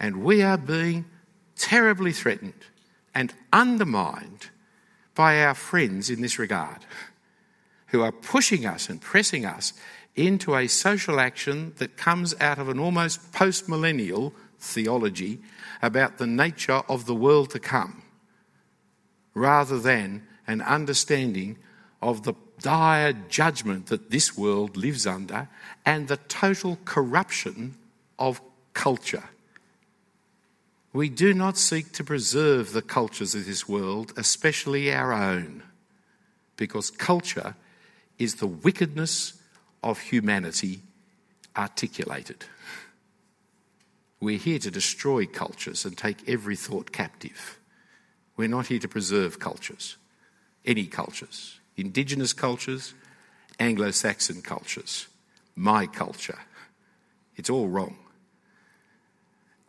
And 0.00 0.24
we 0.24 0.42
are 0.42 0.56
being 0.56 1.04
terribly 1.56 2.12
threatened 2.12 2.54
and 3.14 3.34
undermined 3.52 4.50
by 5.14 5.42
our 5.42 5.54
friends 5.54 6.10
in 6.10 6.20
this 6.20 6.38
regard, 6.38 6.78
who 7.88 8.02
are 8.02 8.12
pushing 8.12 8.66
us 8.66 8.88
and 8.88 9.00
pressing 9.00 9.44
us 9.44 9.72
into 10.14 10.54
a 10.54 10.66
social 10.66 11.20
action 11.20 11.72
that 11.78 11.96
comes 11.96 12.34
out 12.40 12.58
of 12.58 12.68
an 12.68 12.78
almost 12.78 13.32
post 13.32 13.68
millennial 13.68 14.32
theology 14.58 15.40
about 15.82 16.18
the 16.18 16.26
nature 16.26 16.82
of 16.88 17.06
the 17.06 17.14
world 17.14 17.50
to 17.50 17.58
come, 17.58 18.02
rather 19.34 19.78
than 19.78 20.26
an 20.46 20.60
understanding 20.62 21.58
of 22.00 22.22
the 22.22 22.34
dire 22.60 23.12
judgment 23.28 23.86
that 23.86 24.10
this 24.10 24.36
world 24.36 24.76
lives 24.76 25.06
under 25.06 25.48
and 25.84 26.08
the 26.08 26.16
total 26.16 26.78
corruption 26.84 27.76
of 28.18 28.40
culture. 28.72 29.24
We 30.92 31.10
do 31.10 31.34
not 31.34 31.58
seek 31.58 31.92
to 31.92 32.04
preserve 32.04 32.72
the 32.72 32.80
cultures 32.80 33.34
of 33.34 33.44
this 33.44 33.68
world, 33.68 34.14
especially 34.16 34.92
our 34.92 35.12
own, 35.12 35.62
because 36.56 36.90
culture 36.90 37.54
is 38.18 38.36
the 38.36 38.46
wickedness 38.46 39.34
of 39.82 40.00
humanity 40.00 40.80
articulated. 41.54 42.46
We're 44.20 44.38
here 44.38 44.58
to 44.60 44.70
destroy 44.70 45.26
cultures 45.26 45.84
and 45.84 45.96
take 45.96 46.28
every 46.28 46.56
thought 46.56 46.92
captive. 46.92 47.58
We're 48.36 48.48
not 48.48 48.66
here 48.66 48.78
to 48.78 48.88
preserve 48.88 49.38
cultures, 49.38 49.96
any 50.64 50.86
cultures, 50.86 51.60
indigenous 51.76 52.32
cultures, 52.32 52.94
Anglo 53.58 53.90
Saxon 53.90 54.42
cultures, 54.42 55.06
my 55.54 55.86
culture. 55.86 56.38
It's 57.36 57.50
all 57.50 57.68
wrong 57.68 57.96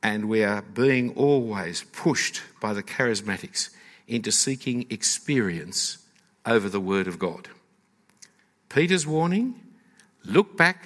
and 0.03 0.30
we 0.30 0.44
are 0.44 0.61
being 0.61 1.14
always 1.15 1.84
pushed 1.91 2.41
by 2.61 2.74
the 2.74 2.84
charismatics 2.84 3.69
into 4.07 4.32
seeking 4.32 4.86
experience 4.90 5.98
over 6.45 6.69
the 6.69 6.80
Word 6.80 7.07
of 7.07 7.19
God. 7.19 7.49
Peter's 8.69 9.07
warning 9.07 9.60
look 10.24 10.56
back, 10.56 10.86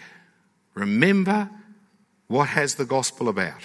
remember 0.73 1.49
what 2.31 2.49
has 2.49 2.75
the 2.75 2.85
gospel 2.85 3.27
about. 3.27 3.61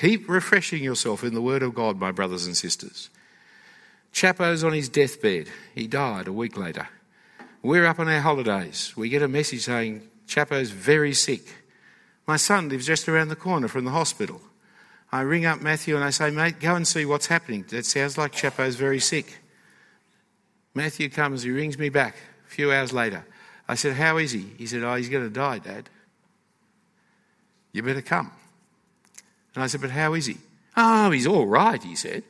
Keep 0.00 0.28
refreshing 0.28 0.82
yourself 0.82 1.22
in 1.22 1.34
the 1.34 1.42
Word 1.42 1.62
of 1.62 1.74
God, 1.74 1.98
my 1.98 2.10
brothers 2.10 2.46
and 2.46 2.56
sisters. 2.56 3.10
Chapo's 4.12 4.64
on 4.64 4.72
his 4.72 4.88
deathbed. 4.88 5.48
He 5.74 5.86
died 5.86 6.28
a 6.28 6.32
week 6.32 6.56
later. 6.56 6.88
We're 7.62 7.86
up 7.86 8.00
on 8.00 8.08
our 8.08 8.20
holidays. 8.20 8.94
We 8.96 9.08
get 9.08 9.22
a 9.22 9.28
message 9.28 9.62
saying 9.62 10.02
Chapo's 10.26 10.70
very 10.70 11.12
sick. 11.12 11.42
My 12.26 12.36
son 12.36 12.68
lives 12.68 12.86
just 12.86 13.08
around 13.08 13.28
the 13.28 13.36
corner 13.36 13.68
from 13.68 13.84
the 13.84 13.90
hospital. 13.90 14.40
I 15.10 15.20
ring 15.20 15.44
up 15.44 15.60
Matthew 15.60 15.94
and 15.94 16.04
I 16.04 16.10
say, 16.10 16.30
mate, 16.30 16.58
go 16.58 16.74
and 16.74 16.88
see 16.88 17.04
what's 17.04 17.26
happening. 17.26 17.66
That 17.68 17.84
sounds 17.84 18.16
like 18.16 18.32
Chapo's 18.32 18.76
very 18.76 19.00
sick. 19.00 19.38
Matthew 20.74 21.10
comes, 21.10 21.42
he 21.42 21.50
rings 21.50 21.78
me 21.78 21.90
back 21.90 22.16
a 22.46 22.50
few 22.50 22.72
hours 22.72 22.92
later. 22.94 23.26
I 23.68 23.74
said, 23.74 23.94
How 23.94 24.16
is 24.16 24.32
he? 24.32 24.52
He 24.56 24.66
said, 24.66 24.82
Oh, 24.82 24.94
he's 24.94 25.08
going 25.08 25.24
to 25.24 25.30
die, 25.30 25.58
Dad. 25.58 25.88
You 27.72 27.82
better 27.82 28.02
come. 28.02 28.30
And 29.54 29.64
I 29.64 29.66
said, 29.66 29.80
But 29.80 29.90
how 29.90 30.14
is 30.14 30.26
he? 30.26 30.36
Oh, 30.76 31.10
he's 31.10 31.26
all 31.26 31.46
right, 31.46 31.82
he 31.82 31.94
said. 31.94 32.22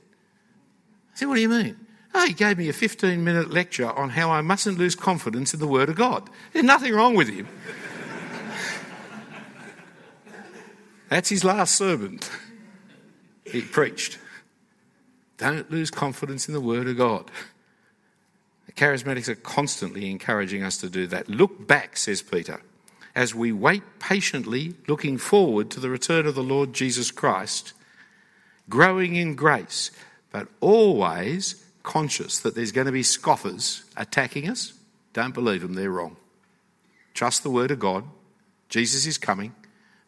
I 1.14 1.18
said, 1.18 1.28
What 1.28 1.36
do 1.36 1.40
you 1.40 1.48
mean? 1.48 1.76
Oh, 2.14 2.26
he 2.26 2.34
gave 2.34 2.58
me 2.58 2.68
a 2.68 2.72
15 2.72 3.24
minute 3.24 3.50
lecture 3.50 3.90
on 3.90 4.10
how 4.10 4.30
I 4.30 4.42
mustn't 4.42 4.78
lose 4.78 4.94
confidence 4.94 5.54
in 5.54 5.60
the 5.60 5.66
Word 5.66 5.88
of 5.88 5.96
God. 5.96 6.28
There's 6.52 6.64
nothing 6.64 6.94
wrong 6.94 7.14
with 7.14 7.28
him. 7.28 7.48
That's 11.08 11.30
his 11.30 11.44
last 11.44 11.74
sermon. 11.74 12.20
He 13.44 13.62
preached. 13.62 14.18
Don't 15.38 15.70
lose 15.70 15.90
confidence 15.90 16.48
in 16.48 16.54
the 16.54 16.60
Word 16.60 16.86
of 16.86 16.96
God. 16.96 17.30
The 18.66 18.72
charismatics 18.72 19.28
are 19.28 19.34
constantly 19.34 20.10
encouraging 20.10 20.62
us 20.62 20.76
to 20.78 20.88
do 20.88 21.06
that. 21.08 21.28
Look 21.28 21.66
back, 21.66 21.96
says 21.96 22.22
Peter, 22.22 22.60
as 23.14 23.34
we 23.34 23.52
wait 23.52 23.82
patiently, 23.98 24.74
looking 24.88 25.18
forward 25.18 25.70
to 25.70 25.80
the 25.80 25.90
return 25.90 26.26
of 26.26 26.34
the 26.34 26.42
Lord 26.42 26.72
Jesus 26.72 27.10
Christ, 27.10 27.72
growing 28.68 29.16
in 29.16 29.34
grace, 29.34 29.90
but 30.30 30.48
always 30.60 31.64
conscious 31.82 32.38
that 32.38 32.54
there's 32.54 32.72
going 32.72 32.86
to 32.86 32.92
be 32.92 33.02
scoffers 33.02 33.84
attacking 33.96 34.48
us. 34.48 34.72
Don't 35.12 35.34
believe 35.34 35.62
them, 35.62 35.74
they're 35.74 35.90
wrong. 35.90 36.16
Trust 37.12 37.42
the 37.42 37.50
Word 37.50 37.70
of 37.70 37.78
God. 37.78 38.04
Jesus 38.68 39.06
is 39.06 39.18
coming. 39.18 39.54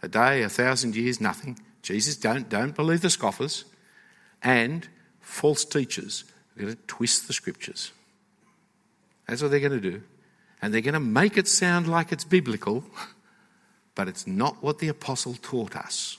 A 0.02 0.08
day, 0.08 0.42
a 0.42 0.48
thousand 0.48 0.96
years, 0.96 1.20
nothing. 1.20 1.58
Jesus, 1.82 2.16
don't, 2.16 2.48
don't 2.48 2.74
believe 2.74 3.02
the 3.02 3.10
scoffers. 3.10 3.64
And 4.42 4.88
false 5.20 5.64
teachers 5.64 6.24
are 6.56 6.62
going 6.62 6.74
to 6.74 6.82
twist 6.86 7.26
the 7.26 7.34
scriptures. 7.34 7.92
That's 9.26 9.42
what 9.42 9.50
they're 9.50 9.60
going 9.60 9.72
to 9.72 9.90
do. 9.90 10.02
And 10.64 10.72
they're 10.72 10.80
going 10.80 10.94
to 10.94 11.00
make 11.00 11.36
it 11.36 11.46
sound 11.46 11.86
like 11.86 12.10
it's 12.10 12.24
biblical, 12.24 12.84
but 13.94 14.08
it's 14.08 14.26
not 14.26 14.62
what 14.62 14.78
the 14.78 14.88
apostle 14.88 15.34
taught 15.34 15.76
us. 15.76 16.16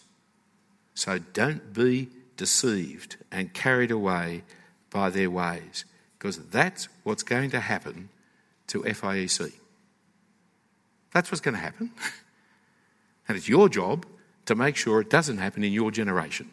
So 0.93 1.17
don't 1.17 1.73
be 1.73 2.09
deceived 2.37 3.17
and 3.31 3.55
carried 3.55 3.89
away 3.89 4.43
by 4.91 5.09
their 5.09 5.31
ways. 5.31 5.85
Because 6.15 6.37
that's 6.49 6.89
what's 7.01 7.23
going 7.23 7.49
to 7.49 7.59
happen 7.59 8.09
to 8.67 8.83
FIEC. 8.83 9.51
That's 11.11 11.31
what's 11.31 11.41
going 11.41 11.55
to 11.55 11.61
happen. 11.61 11.89
And 13.27 13.35
it's 13.35 13.49
your 13.49 13.69
job 13.69 14.05
to 14.45 14.53
make 14.53 14.75
sure 14.75 15.01
it 15.01 15.09
doesn't 15.09 15.39
happen 15.39 15.63
in 15.63 15.73
your 15.73 15.89
generation. 15.89 16.51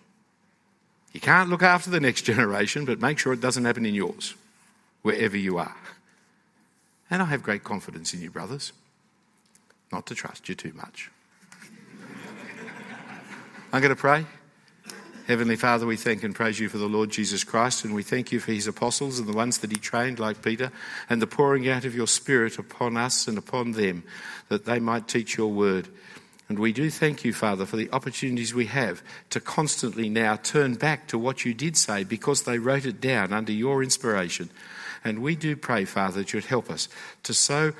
You 1.12 1.20
can't 1.20 1.50
look 1.50 1.62
after 1.62 1.90
the 1.90 2.00
next 2.00 2.22
generation, 2.32 2.86
but 2.86 2.98
make 2.98 3.18
sure 3.18 3.34
it 3.34 3.42
doesn't 3.42 3.66
happen 3.66 3.84
in 3.84 3.94
yours, 3.94 4.34
wherever 5.02 5.36
you 5.36 5.58
are. 5.58 5.76
And 7.12 7.20
I 7.20 7.26
have 7.26 7.42
great 7.42 7.62
confidence 7.62 8.14
in 8.14 8.22
you, 8.22 8.30
brothers, 8.30 8.72
not 9.92 10.06
to 10.06 10.14
trust 10.14 10.48
you 10.48 10.54
too 10.54 10.72
much. 10.72 11.10
I'm 13.70 13.82
going 13.82 13.94
to 13.94 14.00
pray. 14.00 14.24
Heavenly 15.26 15.56
Father, 15.56 15.84
we 15.84 15.98
thank 15.98 16.22
and 16.22 16.34
praise 16.34 16.58
you 16.58 16.70
for 16.70 16.78
the 16.78 16.88
Lord 16.88 17.10
Jesus 17.10 17.44
Christ, 17.44 17.84
and 17.84 17.94
we 17.94 18.02
thank 18.02 18.32
you 18.32 18.40
for 18.40 18.52
his 18.52 18.66
apostles 18.66 19.18
and 19.18 19.28
the 19.28 19.36
ones 19.36 19.58
that 19.58 19.70
he 19.70 19.76
trained, 19.76 20.20
like 20.20 20.40
Peter, 20.40 20.72
and 21.10 21.20
the 21.20 21.26
pouring 21.26 21.68
out 21.68 21.84
of 21.84 21.94
your 21.94 22.06
Spirit 22.06 22.58
upon 22.58 22.96
us 22.96 23.28
and 23.28 23.36
upon 23.36 23.72
them, 23.72 24.04
that 24.48 24.64
they 24.64 24.80
might 24.80 25.06
teach 25.06 25.36
your 25.36 25.52
word. 25.52 25.88
And 26.48 26.58
we 26.58 26.72
do 26.72 26.88
thank 26.88 27.26
you, 27.26 27.34
Father, 27.34 27.66
for 27.66 27.76
the 27.76 27.90
opportunities 27.92 28.54
we 28.54 28.66
have 28.66 29.02
to 29.28 29.38
constantly 29.38 30.08
now 30.08 30.36
turn 30.36 30.76
back 30.76 31.08
to 31.08 31.18
what 31.18 31.44
you 31.44 31.52
did 31.52 31.76
say 31.76 32.04
because 32.04 32.44
they 32.44 32.58
wrote 32.58 32.86
it 32.86 33.02
down 33.02 33.34
under 33.34 33.52
your 33.52 33.82
inspiration. 33.82 34.48
And 35.04 35.20
we 35.20 35.34
do 35.36 35.56
pray, 35.56 35.84
Father, 35.84 36.20
that 36.20 36.32
you'd 36.32 36.44
help 36.44 36.70
us 36.70 36.88
to 37.24 37.34
so 37.34 37.72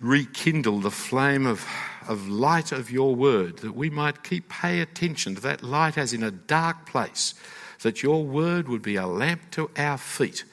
rekindle 0.00 0.80
the 0.80 0.90
flame 0.90 1.46
of, 1.46 1.66
of 2.06 2.28
light 2.28 2.72
of 2.72 2.90
your 2.90 3.14
word, 3.14 3.58
that 3.58 3.74
we 3.74 3.90
might 3.90 4.22
keep 4.22 4.48
pay 4.48 4.80
attention 4.80 5.34
to 5.34 5.40
that 5.40 5.62
light 5.62 5.98
as 5.98 6.12
in 6.12 6.22
a 6.22 6.30
dark 6.30 6.86
place, 6.86 7.34
that 7.82 8.02
your 8.02 8.24
word 8.24 8.68
would 8.68 8.82
be 8.82 8.96
a 8.96 9.06
lamp 9.06 9.50
to 9.52 9.70
our 9.76 9.98
feet 9.98 10.44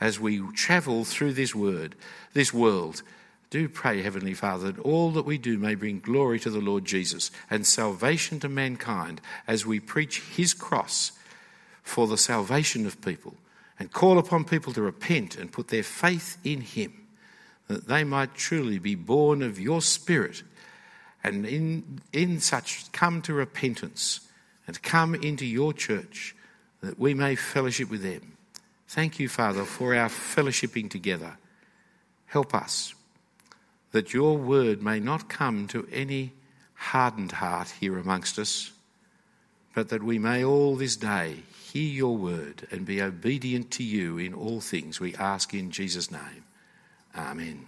as 0.00 0.20
we 0.20 0.40
travel 0.52 1.04
through 1.04 1.32
this 1.32 1.54
word, 1.54 1.94
this 2.32 2.52
world. 2.52 3.02
Do 3.50 3.68
pray, 3.68 4.02
Heavenly 4.02 4.34
Father, 4.34 4.72
that 4.72 4.80
all 4.80 5.10
that 5.12 5.24
we 5.24 5.38
do 5.38 5.58
may 5.58 5.74
bring 5.74 6.00
glory 6.00 6.38
to 6.40 6.50
the 6.50 6.60
Lord 6.60 6.84
Jesus 6.84 7.30
and 7.50 7.66
salvation 7.66 8.40
to 8.40 8.48
mankind 8.48 9.20
as 9.46 9.64
we 9.64 9.80
preach 9.80 10.20
his 10.20 10.52
cross 10.52 11.12
for 11.82 12.06
the 12.06 12.18
salvation 12.18 12.86
of 12.86 13.00
people 13.00 13.34
and 13.78 13.92
call 13.92 14.18
upon 14.18 14.44
people 14.44 14.72
to 14.72 14.82
repent 14.82 15.36
and 15.36 15.52
put 15.52 15.68
their 15.68 15.82
faith 15.82 16.38
in 16.44 16.60
him 16.60 17.06
that 17.68 17.86
they 17.86 18.02
might 18.02 18.34
truly 18.34 18.78
be 18.78 18.94
born 18.94 19.42
of 19.42 19.60
your 19.60 19.80
spirit 19.80 20.42
and 21.22 21.46
in, 21.46 22.00
in 22.12 22.40
such 22.40 22.90
come 22.92 23.20
to 23.22 23.34
repentance 23.34 24.20
and 24.66 24.82
come 24.82 25.14
into 25.14 25.44
your 25.44 25.72
church 25.72 26.34
that 26.80 26.98
we 26.98 27.14
may 27.14 27.34
fellowship 27.34 27.90
with 27.90 28.02
them. 28.02 28.36
Thank 28.88 29.18
you, 29.18 29.28
Father, 29.28 29.64
for 29.64 29.94
our 29.94 30.08
fellowshipping 30.08 30.90
together. 30.90 31.36
Help 32.26 32.54
us 32.54 32.94
that 33.92 34.14
your 34.14 34.36
word 34.36 34.82
may 34.82 35.00
not 35.00 35.28
come 35.28 35.66
to 35.68 35.86
any 35.92 36.32
hardened 36.74 37.32
heart 37.32 37.74
here 37.80 37.98
amongst 37.98 38.38
us, 38.38 38.72
but 39.74 39.88
that 39.88 40.02
we 40.02 40.18
may 40.18 40.44
all 40.44 40.76
this 40.76 40.96
day 40.96 41.42
hear 41.72 41.90
your 41.90 42.16
word 42.16 42.66
and 42.70 42.86
be 42.86 43.02
obedient 43.02 43.70
to 43.72 43.82
you 43.82 44.18
in 44.18 44.34
all 44.34 44.60
things. 44.60 45.00
We 45.00 45.14
ask 45.16 45.52
in 45.54 45.70
Jesus' 45.70 46.10
name. 46.10 46.44
Amen. 47.16 47.66